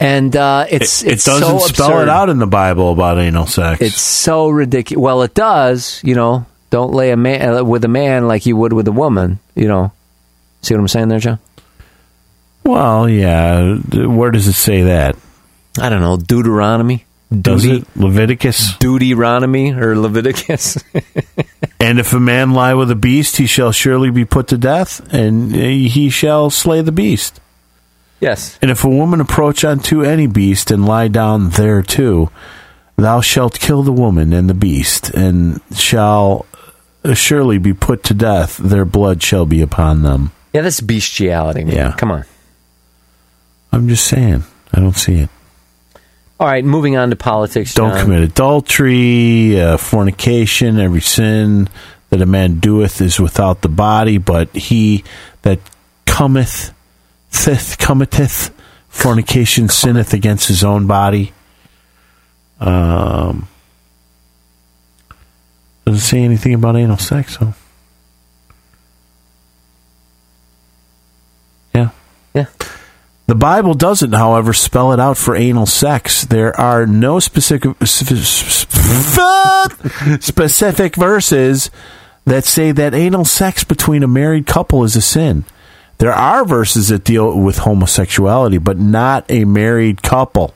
[0.00, 2.02] And uh, it's it, it doesn't so spell absurd.
[2.02, 3.80] it out in the Bible about anal sex.
[3.80, 5.02] It's so ridiculous.
[5.02, 6.00] Well, it does.
[6.04, 8.92] You know, don't lay a man uh, with a man like you would with a
[8.92, 9.40] woman.
[9.54, 9.92] You know,
[10.62, 11.38] see what I'm saying there, John?
[12.68, 13.76] Well, yeah.
[13.76, 15.16] Where does it say that?
[15.80, 16.16] I don't know.
[16.16, 17.04] Deuteronomy.
[17.30, 18.76] Does Duty- it Leviticus?
[18.78, 20.78] Deuteronomy or Leviticus?
[21.80, 25.00] And if a man lie with a beast, he shall surely be put to death,
[25.14, 27.40] and uh, he shall slay the beast.
[28.20, 28.58] yes.
[28.60, 32.32] And if a woman approach unto any beast and lie down thereto,
[32.96, 36.46] thou shalt kill the woman and the beast, and shall
[37.14, 38.56] surely be put to death.
[38.58, 40.32] Their blood shall be upon them.
[40.52, 41.62] Yeah, that's bestiality.
[41.62, 41.76] Man.
[41.76, 41.92] Yeah.
[41.96, 42.24] Come on.
[43.78, 44.42] I'm just saying.
[44.72, 45.30] I don't see it.
[46.40, 47.74] All right, moving on to politics.
[47.74, 48.00] Don't John.
[48.04, 51.68] commit adultery, uh, fornication, every sin
[52.10, 55.04] that a man doeth is without the body, but he
[55.42, 55.60] that
[56.06, 56.72] cometh,
[57.30, 58.52] thith, committeth,
[58.88, 61.32] fornication sinneth against his own body.
[62.58, 63.46] Um,
[65.84, 67.54] doesn't say anything about anal sex, so.
[71.72, 71.90] Yeah.
[72.34, 72.46] Yeah.
[73.28, 76.24] The Bible doesn't, however, spell it out for anal sex.
[76.24, 77.76] There are no specific
[80.18, 81.70] specific verses
[82.24, 85.44] that say that anal sex between a married couple is a sin.
[85.98, 90.54] There are verses that deal with homosexuality, but not a married couple.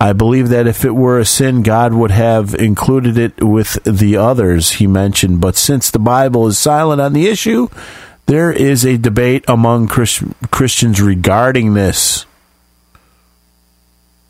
[0.00, 4.16] I believe that if it were a sin, God would have included it with the
[4.16, 5.42] others he mentioned.
[5.42, 7.68] But since the Bible is silent on the issue,
[8.30, 12.26] there is a debate among Chris- Christians regarding this.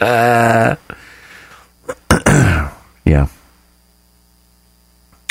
[3.06, 3.28] yeah.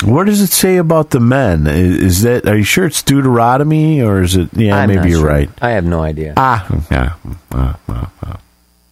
[0.04, 1.66] What does it say about the men?
[1.66, 4.48] Is, is that are you sure it's Deuteronomy or is it?
[4.54, 5.28] Yeah, I'm maybe you're sure.
[5.28, 5.50] right.
[5.60, 6.32] I have no idea.
[6.38, 7.12] Ah, yeah.
[7.52, 8.36] Uh, uh, uh.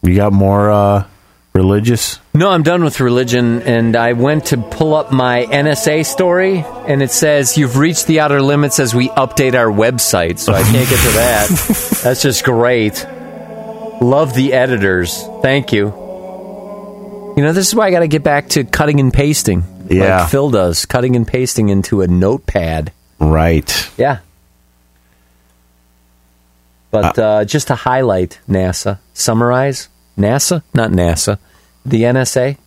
[0.03, 1.05] You got more uh,
[1.57, 2.19] religious?
[2.35, 7.01] No, I'm done with religion, and I went to pull up my NSA story, and
[7.01, 10.37] it says you've reached the outer limits as we update our website.
[10.37, 11.49] So I can't get to that.
[12.03, 13.03] That's just great.
[14.01, 15.23] Love the editors.
[15.41, 15.87] Thank you.
[17.35, 19.63] You know, this is why I got to get back to cutting and pasting.
[19.89, 20.21] Yeah.
[20.21, 22.91] like Phil does, cutting and pasting into a notepad.
[23.19, 23.91] Right.
[23.97, 24.19] Yeah.
[26.91, 31.37] But uh, just to highlight NASA, summarize NASA, not NASA,
[31.85, 32.57] the NSA,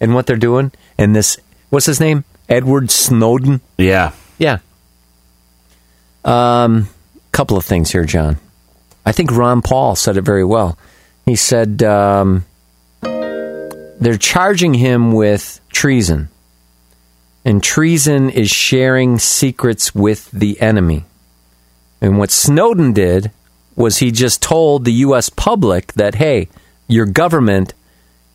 [0.00, 2.24] and what they're doing, and this, what's his name?
[2.48, 3.60] Edward Snowden.
[3.78, 4.12] Yeah.
[4.38, 4.58] Yeah.
[6.24, 6.88] Um,
[7.32, 8.38] couple of things here, John.
[9.04, 10.78] I think Ron Paul said it very well.
[11.24, 12.44] He said um,
[13.02, 16.28] they're charging him with treason,
[17.44, 21.04] and treason is sharing secrets with the enemy.
[22.00, 23.30] And what Snowden did
[23.76, 25.28] was he just told the U.S.
[25.28, 26.48] public that, hey,
[26.90, 27.74] your government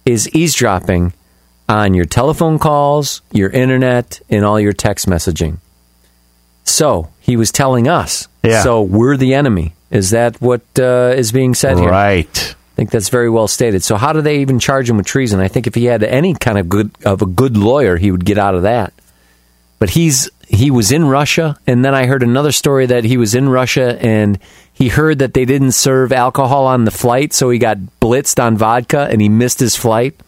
[0.05, 1.13] is eavesdropping
[1.67, 5.57] on your telephone calls, your internet, and all your text messaging.
[6.63, 8.27] So he was telling us.
[8.43, 8.63] Yeah.
[8.63, 9.73] So we're the enemy.
[9.91, 11.89] Is that what uh, is being said here?
[11.89, 12.27] Right.
[12.27, 13.83] I think that's very well stated.
[13.83, 15.39] So how do they even charge him with treason?
[15.39, 18.25] I think if he had any kind of good of a good lawyer, he would
[18.25, 18.93] get out of that.
[19.79, 23.33] But he's he was in Russia, and then I heard another story that he was
[23.33, 24.37] in Russia and
[24.75, 28.57] he heard that they didn't serve alcohol on the flight, so he got blitzed on
[28.57, 30.19] vodka and he missed his flight.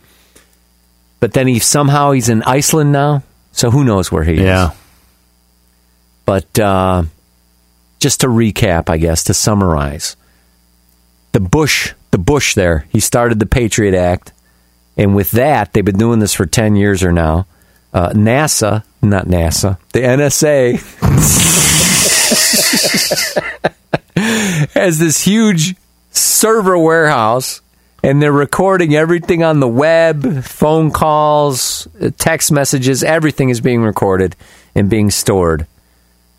[1.20, 4.40] But then he somehow he's in Iceland now, so who knows where he is?
[4.40, 4.72] Yeah.
[6.26, 7.04] But uh,
[8.00, 10.16] just to recap, I guess to summarize,
[11.34, 14.32] the Bush, the Bush there, he started the Patriot Act,
[14.96, 17.48] and with that, they've been doing this for ten years or now.
[17.94, 20.78] Uh, NASA, not NASA, the NSA
[24.88, 25.76] has this huge
[26.12, 27.62] server warehouse
[28.04, 34.34] and they're recording everything on the web, phone calls, text messages, everything is being recorded
[34.76, 35.68] and being stored.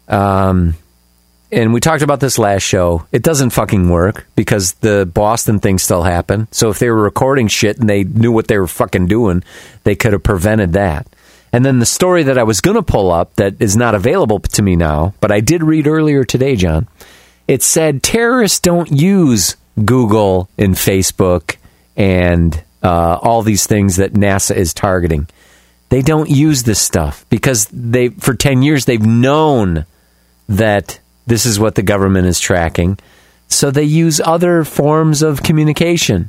[0.08, 0.74] Um,
[1.52, 3.06] and we talked about this last show.
[3.12, 6.48] It doesn't fucking work because the Boston thing still happened.
[6.50, 9.44] So if they were recording shit and they knew what they were fucking doing,
[9.84, 11.06] they could have prevented that.
[11.52, 14.38] And then the story that I was going to pull up that is not available
[14.38, 16.88] to me now, but I did read earlier today, John.
[17.48, 21.56] It said terrorists don't use Google and Facebook
[21.96, 25.26] and uh, all these things that NASA is targeting.
[25.88, 29.86] They don't use this stuff because they for 10 years they've known
[30.48, 32.98] that this is what the government is tracking.
[33.48, 36.28] So they use other forms of communication.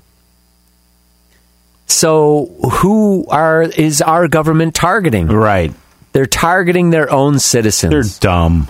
[1.88, 2.46] So
[2.80, 5.28] who are is our government targeting?
[5.28, 5.74] Right.
[6.14, 7.92] They're targeting their own citizens.
[7.92, 8.70] They're dumb.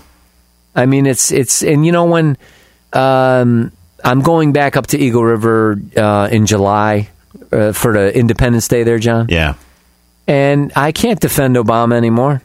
[0.75, 2.37] I mean, it's it's and you know when
[2.93, 3.71] um,
[4.03, 7.09] I'm going back up to Eagle River uh, in July
[7.51, 9.27] uh, for the Independence Day there, John.
[9.29, 9.55] Yeah.
[10.27, 12.41] And I can't defend Obama anymore.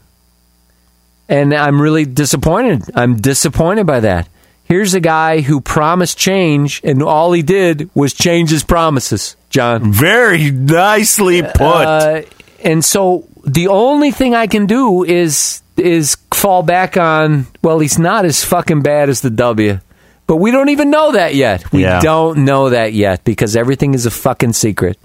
[1.28, 2.82] And I'm really disappointed.
[2.94, 4.28] I'm disappointed by that.
[4.64, 9.92] Here's a guy who promised change, and all he did was change his promises, John.
[9.92, 11.52] Very nicely put.
[11.60, 12.22] Uh,
[12.62, 17.46] and so the only thing I can do is is fall back on.
[17.62, 19.80] Well, he's not as fucking bad as the W,
[20.26, 21.72] but we don't even know that yet.
[21.72, 22.00] We Yeah.
[22.00, 24.98] don't know that yet because everything is a fucking secret.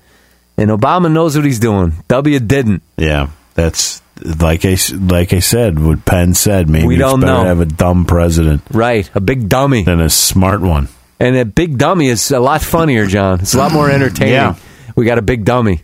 [0.58, 1.94] And Obama knows what he's doing.
[2.10, 2.84] W didn't.
[2.98, 4.02] Yeah, that's
[4.42, 5.80] like I like I said.
[5.80, 6.70] What Penn said.
[6.70, 7.46] Maybe We don't know.
[7.46, 9.10] have a dumb president, right?
[9.16, 10.90] A big dummy than a smart one.
[11.22, 13.40] And a big dummy is a lot funnier, John.
[13.42, 14.34] It's a lot more entertaining.
[14.34, 14.56] Yeah.
[14.96, 15.84] We got a big dummy,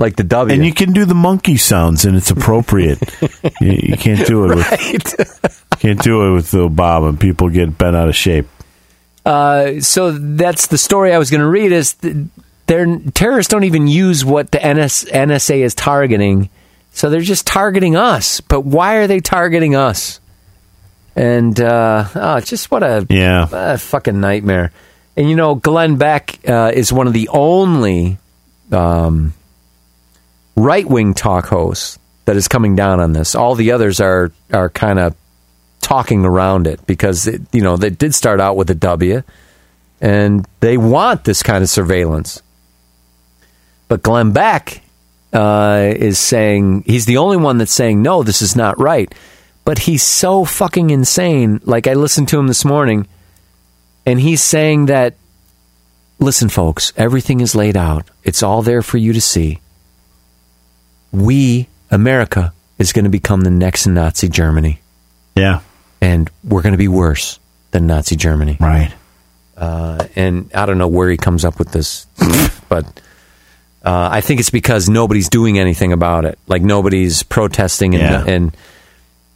[0.00, 0.54] like the W.
[0.54, 2.98] And you can do the monkey sounds, and it's appropriate.
[3.60, 7.18] you, you can't do it with can't do it with Obama.
[7.18, 8.46] People get bent out of shape.
[9.24, 11.70] Uh, so that's the story I was going to read.
[11.70, 12.16] Is th-
[12.66, 16.48] they're terrorists don't even use what the NS, NSA is targeting,
[16.92, 18.40] so they're just targeting us.
[18.40, 20.18] But why are they targeting us?
[21.14, 23.46] And uh, oh, just what a Yeah.
[23.52, 24.72] a fucking nightmare.
[25.16, 28.16] And you know, Glenn Beck uh, is one of the only
[28.72, 29.34] um,
[30.60, 33.34] right wing talk host that is coming down on this.
[33.34, 35.16] All the others are are kind of
[35.80, 39.22] talking around it because it, you know they did start out with a W,
[40.00, 42.42] and they want this kind of surveillance.
[43.88, 44.82] But Glenn Beck
[45.32, 49.12] uh, is saying he's the only one that's saying no, this is not right.
[49.64, 51.60] But he's so fucking insane.
[51.64, 53.06] Like I listened to him this morning,
[54.06, 55.14] and he's saying that,
[56.18, 58.08] listen, folks, everything is laid out.
[58.24, 59.60] It's all there for you to see.
[61.12, 64.80] We, America, is going to become the next Nazi Germany.
[65.36, 65.60] Yeah.
[66.00, 67.38] And we're going to be worse
[67.72, 68.56] than Nazi Germany.
[68.60, 68.92] Right.
[69.56, 72.06] Uh, and I don't know where he comes up with this,
[72.70, 72.86] but
[73.84, 76.38] uh, I think it's because nobody's doing anything about it.
[76.46, 78.32] Like nobody's protesting, and, Yeah.
[78.34, 78.56] and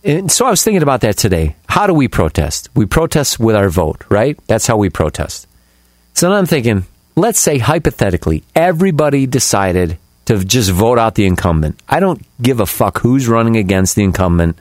[0.03, 1.57] and so I was thinking about that today.
[1.69, 2.70] How do we protest?
[2.75, 4.39] We protest with our vote, right?
[4.47, 5.47] That's how we protest.
[6.15, 6.85] So then I'm thinking,
[7.17, 11.81] let's say hypothetically, everybody decided to just vote out the incumbent.
[11.89, 14.59] I don't give a fuck who's running against the incumbent.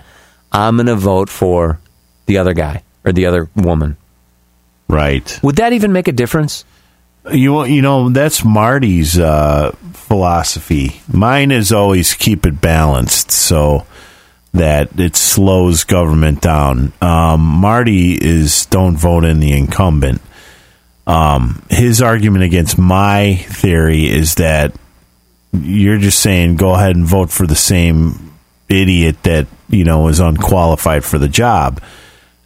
[0.52, 1.80] I'm going to vote for
[2.26, 3.98] the other guy or the other woman.
[4.88, 5.40] Right.
[5.42, 6.66] Would that even make a difference?
[7.32, 11.02] You you know that's Marty's uh, philosophy.
[11.12, 13.86] Mine is always keep it balanced so
[14.54, 16.92] that it slows government down.
[17.02, 20.22] Um, Marty is don't vote in the incumbent.
[21.08, 24.76] Um, his argument against my theory is that
[25.54, 28.34] you're just saying go ahead and vote for the same
[28.70, 31.82] idiot that you know is unqualified for the job.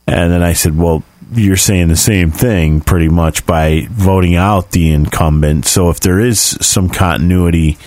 [0.06, 1.04] And then I said, well,
[1.34, 5.66] you're saying the same thing pretty much by voting out the incumbent.
[5.66, 7.78] So if there is some continuity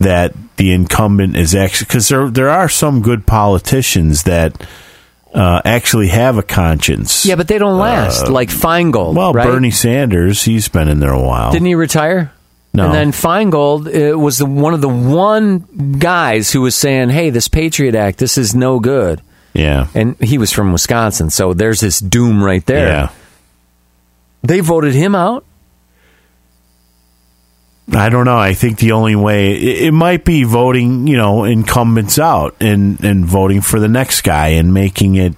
[0.00, 4.66] that the incumbent is actually because there there are some good politicians that
[5.34, 7.24] uh, actually have a conscience.
[7.24, 8.26] Yeah, but they don't last.
[8.26, 9.14] Uh, like Feingold.
[9.14, 9.46] Well, right?
[9.46, 11.52] Bernie Sanders, he's been in there a while.
[11.52, 12.32] Didn't he retire?
[12.74, 12.86] No.
[12.86, 17.30] And then Feingold uh, was the one of the one guys who was saying, "Hey,
[17.30, 19.20] this Patriot Act, this is no good."
[19.52, 19.88] Yeah.
[19.94, 22.88] And he was from Wisconsin, so there's this doom right there.
[22.88, 23.08] Yeah.
[24.42, 25.44] They voted him out.
[27.94, 28.38] I don't know.
[28.38, 33.02] I think the only way it, it might be voting, you know, incumbents out and
[33.04, 35.34] and voting for the next guy and making it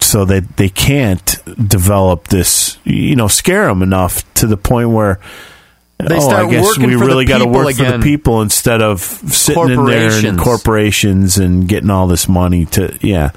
[0.00, 5.20] so that they can't develop this, you know, scare them enough to the point where
[5.98, 8.82] They oh, I guess working we for really got to work for the people instead
[8.82, 11.38] of sitting in there in Corporations.
[11.38, 13.32] and getting all this money to yeah.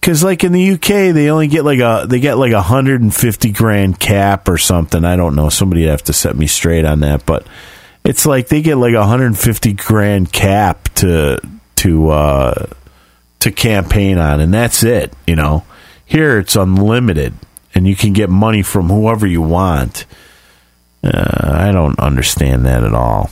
[0.00, 3.02] Because like in the UK, they only get like a they get like a hundred
[3.02, 5.04] and fifty grand cap or something.
[5.04, 5.48] I don't know.
[5.48, 7.44] Somebody would have to set me straight on that, but
[8.04, 11.40] it's like they get like a hundred and fifty grand cap to
[11.76, 12.66] to uh,
[13.40, 15.12] to campaign on, and that's it.
[15.26, 15.64] You know,
[16.04, 17.34] here it's unlimited,
[17.74, 20.06] and you can get money from whoever you want.
[21.02, 23.30] Uh, I don't understand that at all.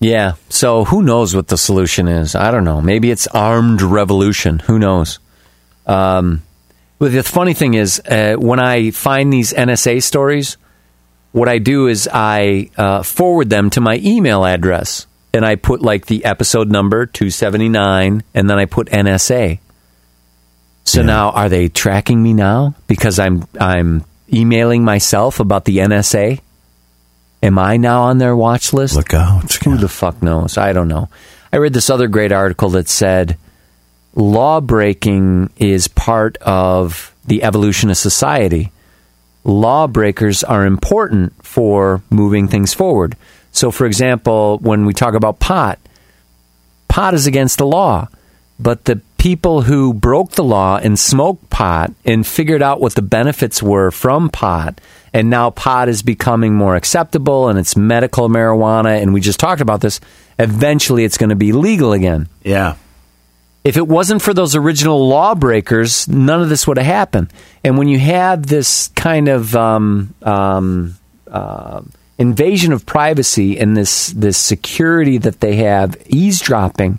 [0.00, 0.34] Yeah.
[0.48, 2.34] So who knows what the solution is?
[2.34, 2.80] I don't know.
[2.80, 4.60] Maybe it's armed revolution.
[4.60, 5.18] Who knows?
[5.86, 6.42] Um,
[6.98, 10.56] but the funny thing is, uh, when I find these NSA stories,
[11.32, 15.82] what I do is I uh, forward them to my email address, and I put
[15.82, 19.60] like the episode number two seventy nine, and then I put NSA.
[20.84, 26.40] So now, are they tracking me now because I'm I'm emailing myself about the NSA?
[27.42, 28.96] Am I now on their watch list?
[28.96, 29.52] Look out.
[29.64, 30.58] Who the fuck knows?
[30.58, 31.08] I don't know.
[31.52, 33.38] I read this other great article that said
[34.14, 38.72] law breaking is part of the evolution of society.
[39.44, 43.16] Lawbreakers are important for moving things forward.
[43.52, 45.78] So, for example, when we talk about pot,
[46.88, 48.08] pot is against the law,
[48.58, 53.02] but the people who broke the law and smoked pot and figured out what the
[53.02, 54.80] benefits were from pot,
[55.12, 59.60] and now pot is becoming more acceptable and it's medical marijuana, and we just talked
[59.60, 60.00] about this,
[60.38, 62.28] eventually it's going to be legal again.
[62.42, 62.76] Yeah.
[63.64, 67.32] If it wasn't for those original lawbreakers, none of this would have happened.
[67.64, 70.96] And when you have this kind of um, um,
[71.30, 71.82] uh,
[72.16, 76.98] invasion of privacy and this this security that they have eavesdropping,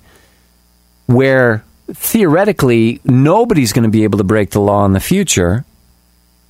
[1.07, 5.65] where theoretically nobody's going to be able to break the law in the future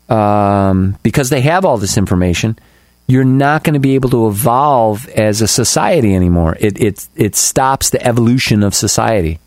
[0.10, 2.58] um, because they have all this information.
[3.08, 6.56] You're not going to be able to evolve as a society anymore.
[6.60, 9.40] It it it stops the evolution of society.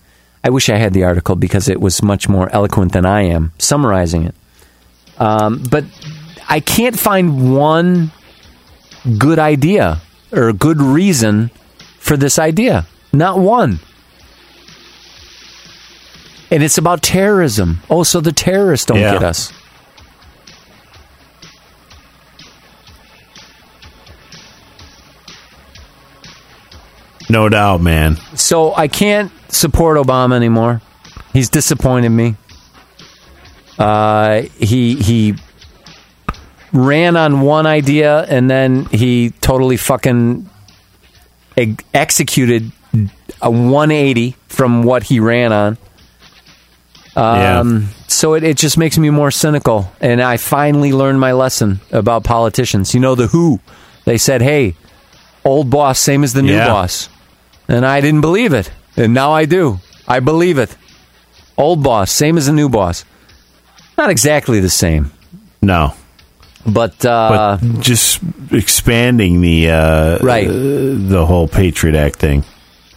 [0.43, 3.53] I wish I had the article because it was much more eloquent than I am
[3.59, 4.35] summarizing it.
[5.19, 5.85] Um, but
[6.49, 8.11] I can't find one
[9.19, 10.01] good idea
[10.33, 11.51] or good reason
[11.99, 12.87] for this idea.
[13.13, 13.79] Not one.
[16.53, 17.81] And it's about terrorism.
[17.89, 19.15] Oh, so the terrorists don't Yeah.
[19.15, 19.51] get us.
[27.31, 28.17] No doubt, man.
[28.35, 30.83] So I can't support Obama anymore.
[31.33, 32.37] He's disappointed me.
[33.79, 35.35] Uh, he he
[36.73, 40.49] ran on one idea and then he totally fucking
[41.57, 42.71] ex- executed
[43.41, 45.79] a 180 from what he ran on.
[47.17, 49.91] Um, So it, it just makes me more cynical.
[50.01, 52.95] And I finally learned my lesson about politicians.
[52.95, 53.61] You know, the Who,
[54.05, 54.75] they said, hey,
[55.45, 56.69] old boss, same as the new Yeah.
[56.69, 57.09] boss.
[57.69, 58.71] And I didn't believe it.
[58.97, 59.79] And now I do.
[60.07, 60.77] I believe it.
[61.57, 63.05] Old boss, same as the new boss.
[63.97, 65.11] Not exactly the same.
[65.61, 65.95] No.
[66.67, 68.21] But, uh, but just
[68.53, 70.49] expanding the uh, Right.
[70.49, 72.45] uh, the whole Patriot Act thing.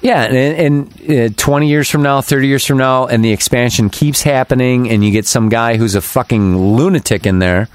[0.06, 3.90] Yeah, and, and uh, 20 years from now, 30 years from now, and the expansion
[3.90, 7.70] keeps happening, and you get some guy who's a fucking lunatic in there.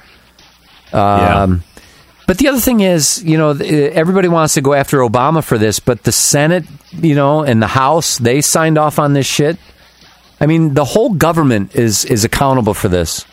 [0.93, 1.65] Um,
[2.29, 5.81] But the other thing is, you know, everybody wants to go after Obama for this,
[5.81, 9.59] but the Senate, you know, and the House, they signed off on this shit.
[10.41, 13.27] I mean, the whole government is is accountable for this.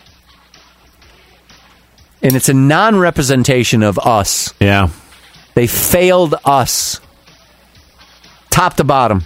[2.23, 4.51] And it's a non-representation of us.
[4.59, 4.89] Yeah.
[5.53, 6.99] They failed us.
[8.57, 9.21] Top to bottom.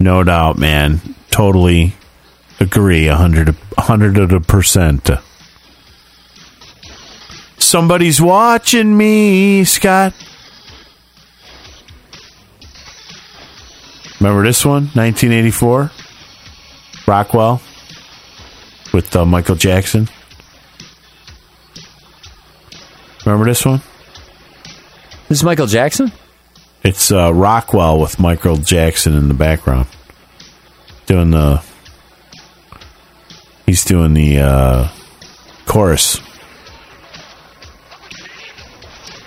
[0.00, 1.00] No doubt, man.
[1.30, 1.94] Totally
[2.58, 3.06] agree.
[3.06, 5.08] A hundred, a hundred of a percent.
[7.58, 10.14] Somebody's watching me, Scott.
[14.18, 15.92] Remember this one, 1984,
[17.06, 17.62] Rockwell,
[18.92, 20.08] with uh, Michael Jackson.
[23.24, 23.80] Remember this one?
[25.28, 26.10] This is Michael Jackson.
[26.84, 29.86] It's uh, Rockwell with Michael Jackson in the background,
[31.06, 31.62] doing the
[33.66, 34.88] He's doing the uh,
[35.66, 36.20] chorus.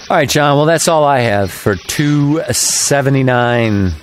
[0.08, 0.58] All right, John.
[0.58, 3.94] Well, that's all I have for 279.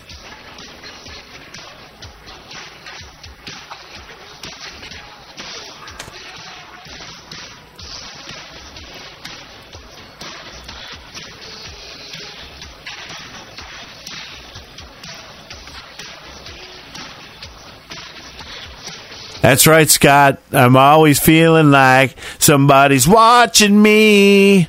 [19.42, 20.38] That's right, Scott.
[20.52, 24.68] I'm always feeling like somebody's watching me.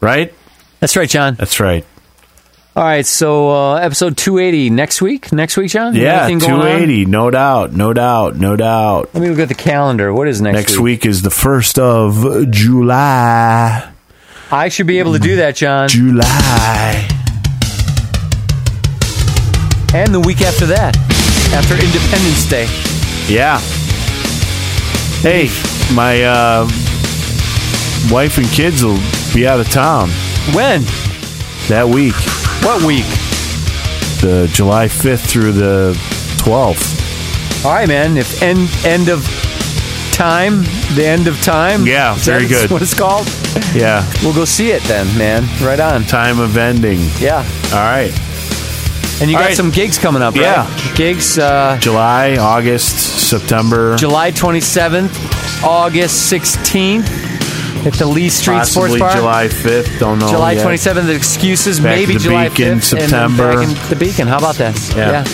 [0.00, 0.32] Right?
[0.80, 1.34] That's right, John.
[1.34, 1.84] That's right.
[2.74, 5.30] All right, so uh, episode 280 next week.
[5.30, 5.94] Next week, John?
[5.94, 6.60] Yeah, Anything going on?
[6.60, 7.04] 280.
[7.04, 7.72] No doubt.
[7.74, 8.36] No doubt.
[8.36, 9.10] No doubt.
[9.12, 10.10] Let me look at the calendar.
[10.10, 13.92] What is next, Next week is the 1st of July.
[14.50, 15.90] I should be able to do that, John.
[15.90, 17.06] July.
[19.94, 20.96] And the week after that,
[21.52, 22.66] after Independence Day.
[23.32, 23.58] Yeah.
[25.22, 25.48] Hey,
[25.94, 26.64] my uh,
[28.10, 28.98] wife and kids will
[29.34, 30.08] be out of town
[30.54, 30.82] When?
[31.68, 32.14] that week.
[32.64, 33.04] What week?
[34.20, 35.92] The July 5th through the
[36.38, 37.64] 12th.
[37.64, 38.16] All right, man.
[38.16, 39.24] If end end of
[40.12, 40.62] time,
[40.96, 41.86] the end of time.
[41.86, 42.70] Yeah, Is very that good.
[42.70, 43.26] What it's called?
[43.74, 44.08] Yeah.
[44.22, 45.44] We'll go see it then, man.
[45.64, 46.02] Right on.
[46.04, 47.00] Time of ending.
[47.18, 47.38] Yeah.
[47.72, 48.12] All right.
[49.22, 49.56] And you All got right.
[49.56, 50.42] some gigs coming up, right?
[50.42, 50.94] Yeah.
[50.96, 51.38] Gigs.
[51.38, 53.96] Uh, July, August, September.
[53.96, 59.16] July 27th, August 16th at the Lee Street possibly Sports Bar.
[59.16, 59.98] July 5th.
[60.00, 60.28] Don't know.
[60.28, 60.66] July yet.
[60.66, 62.82] 27th, the excuses, Back maybe the July Beacon, 5th.
[62.82, 63.50] September.
[63.50, 64.26] And then back in the Beacon.
[64.26, 64.76] How about that?
[64.96, 65.24] Yeah.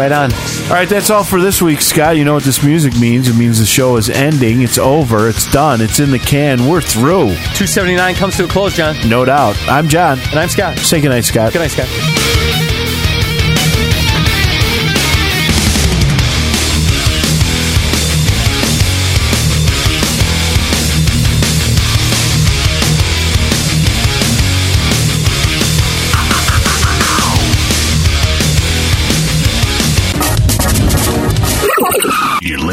[0.00, 0.32] Right on.
[0.32, 2.16] All right, that's all for this week, Scott.
[2.16, 3.28] You know what this music means?
[3.28, 4.62] It means the show is ending.
[4.62, 5.28] It's over.
[5.28, 5.80] It's done.
[5.82, 6.66] It's in the can.
[6.66, 7.26] We're through.
[7.28, 8.96] 279 comes to a close, John.
[9.08, 9.56] No doubt.
[9.68, 10.18] I'm John.
[10.30, 10.78] And I'm Scott.
[10.78, 11.52] Say goodnight, Scott.
[11.52, 12.43] Good night, Scott.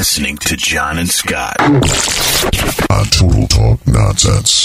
[0.02, 1.62] Listening to John and Scott.
[1.62, 4.62] On Total Talk Nonsense.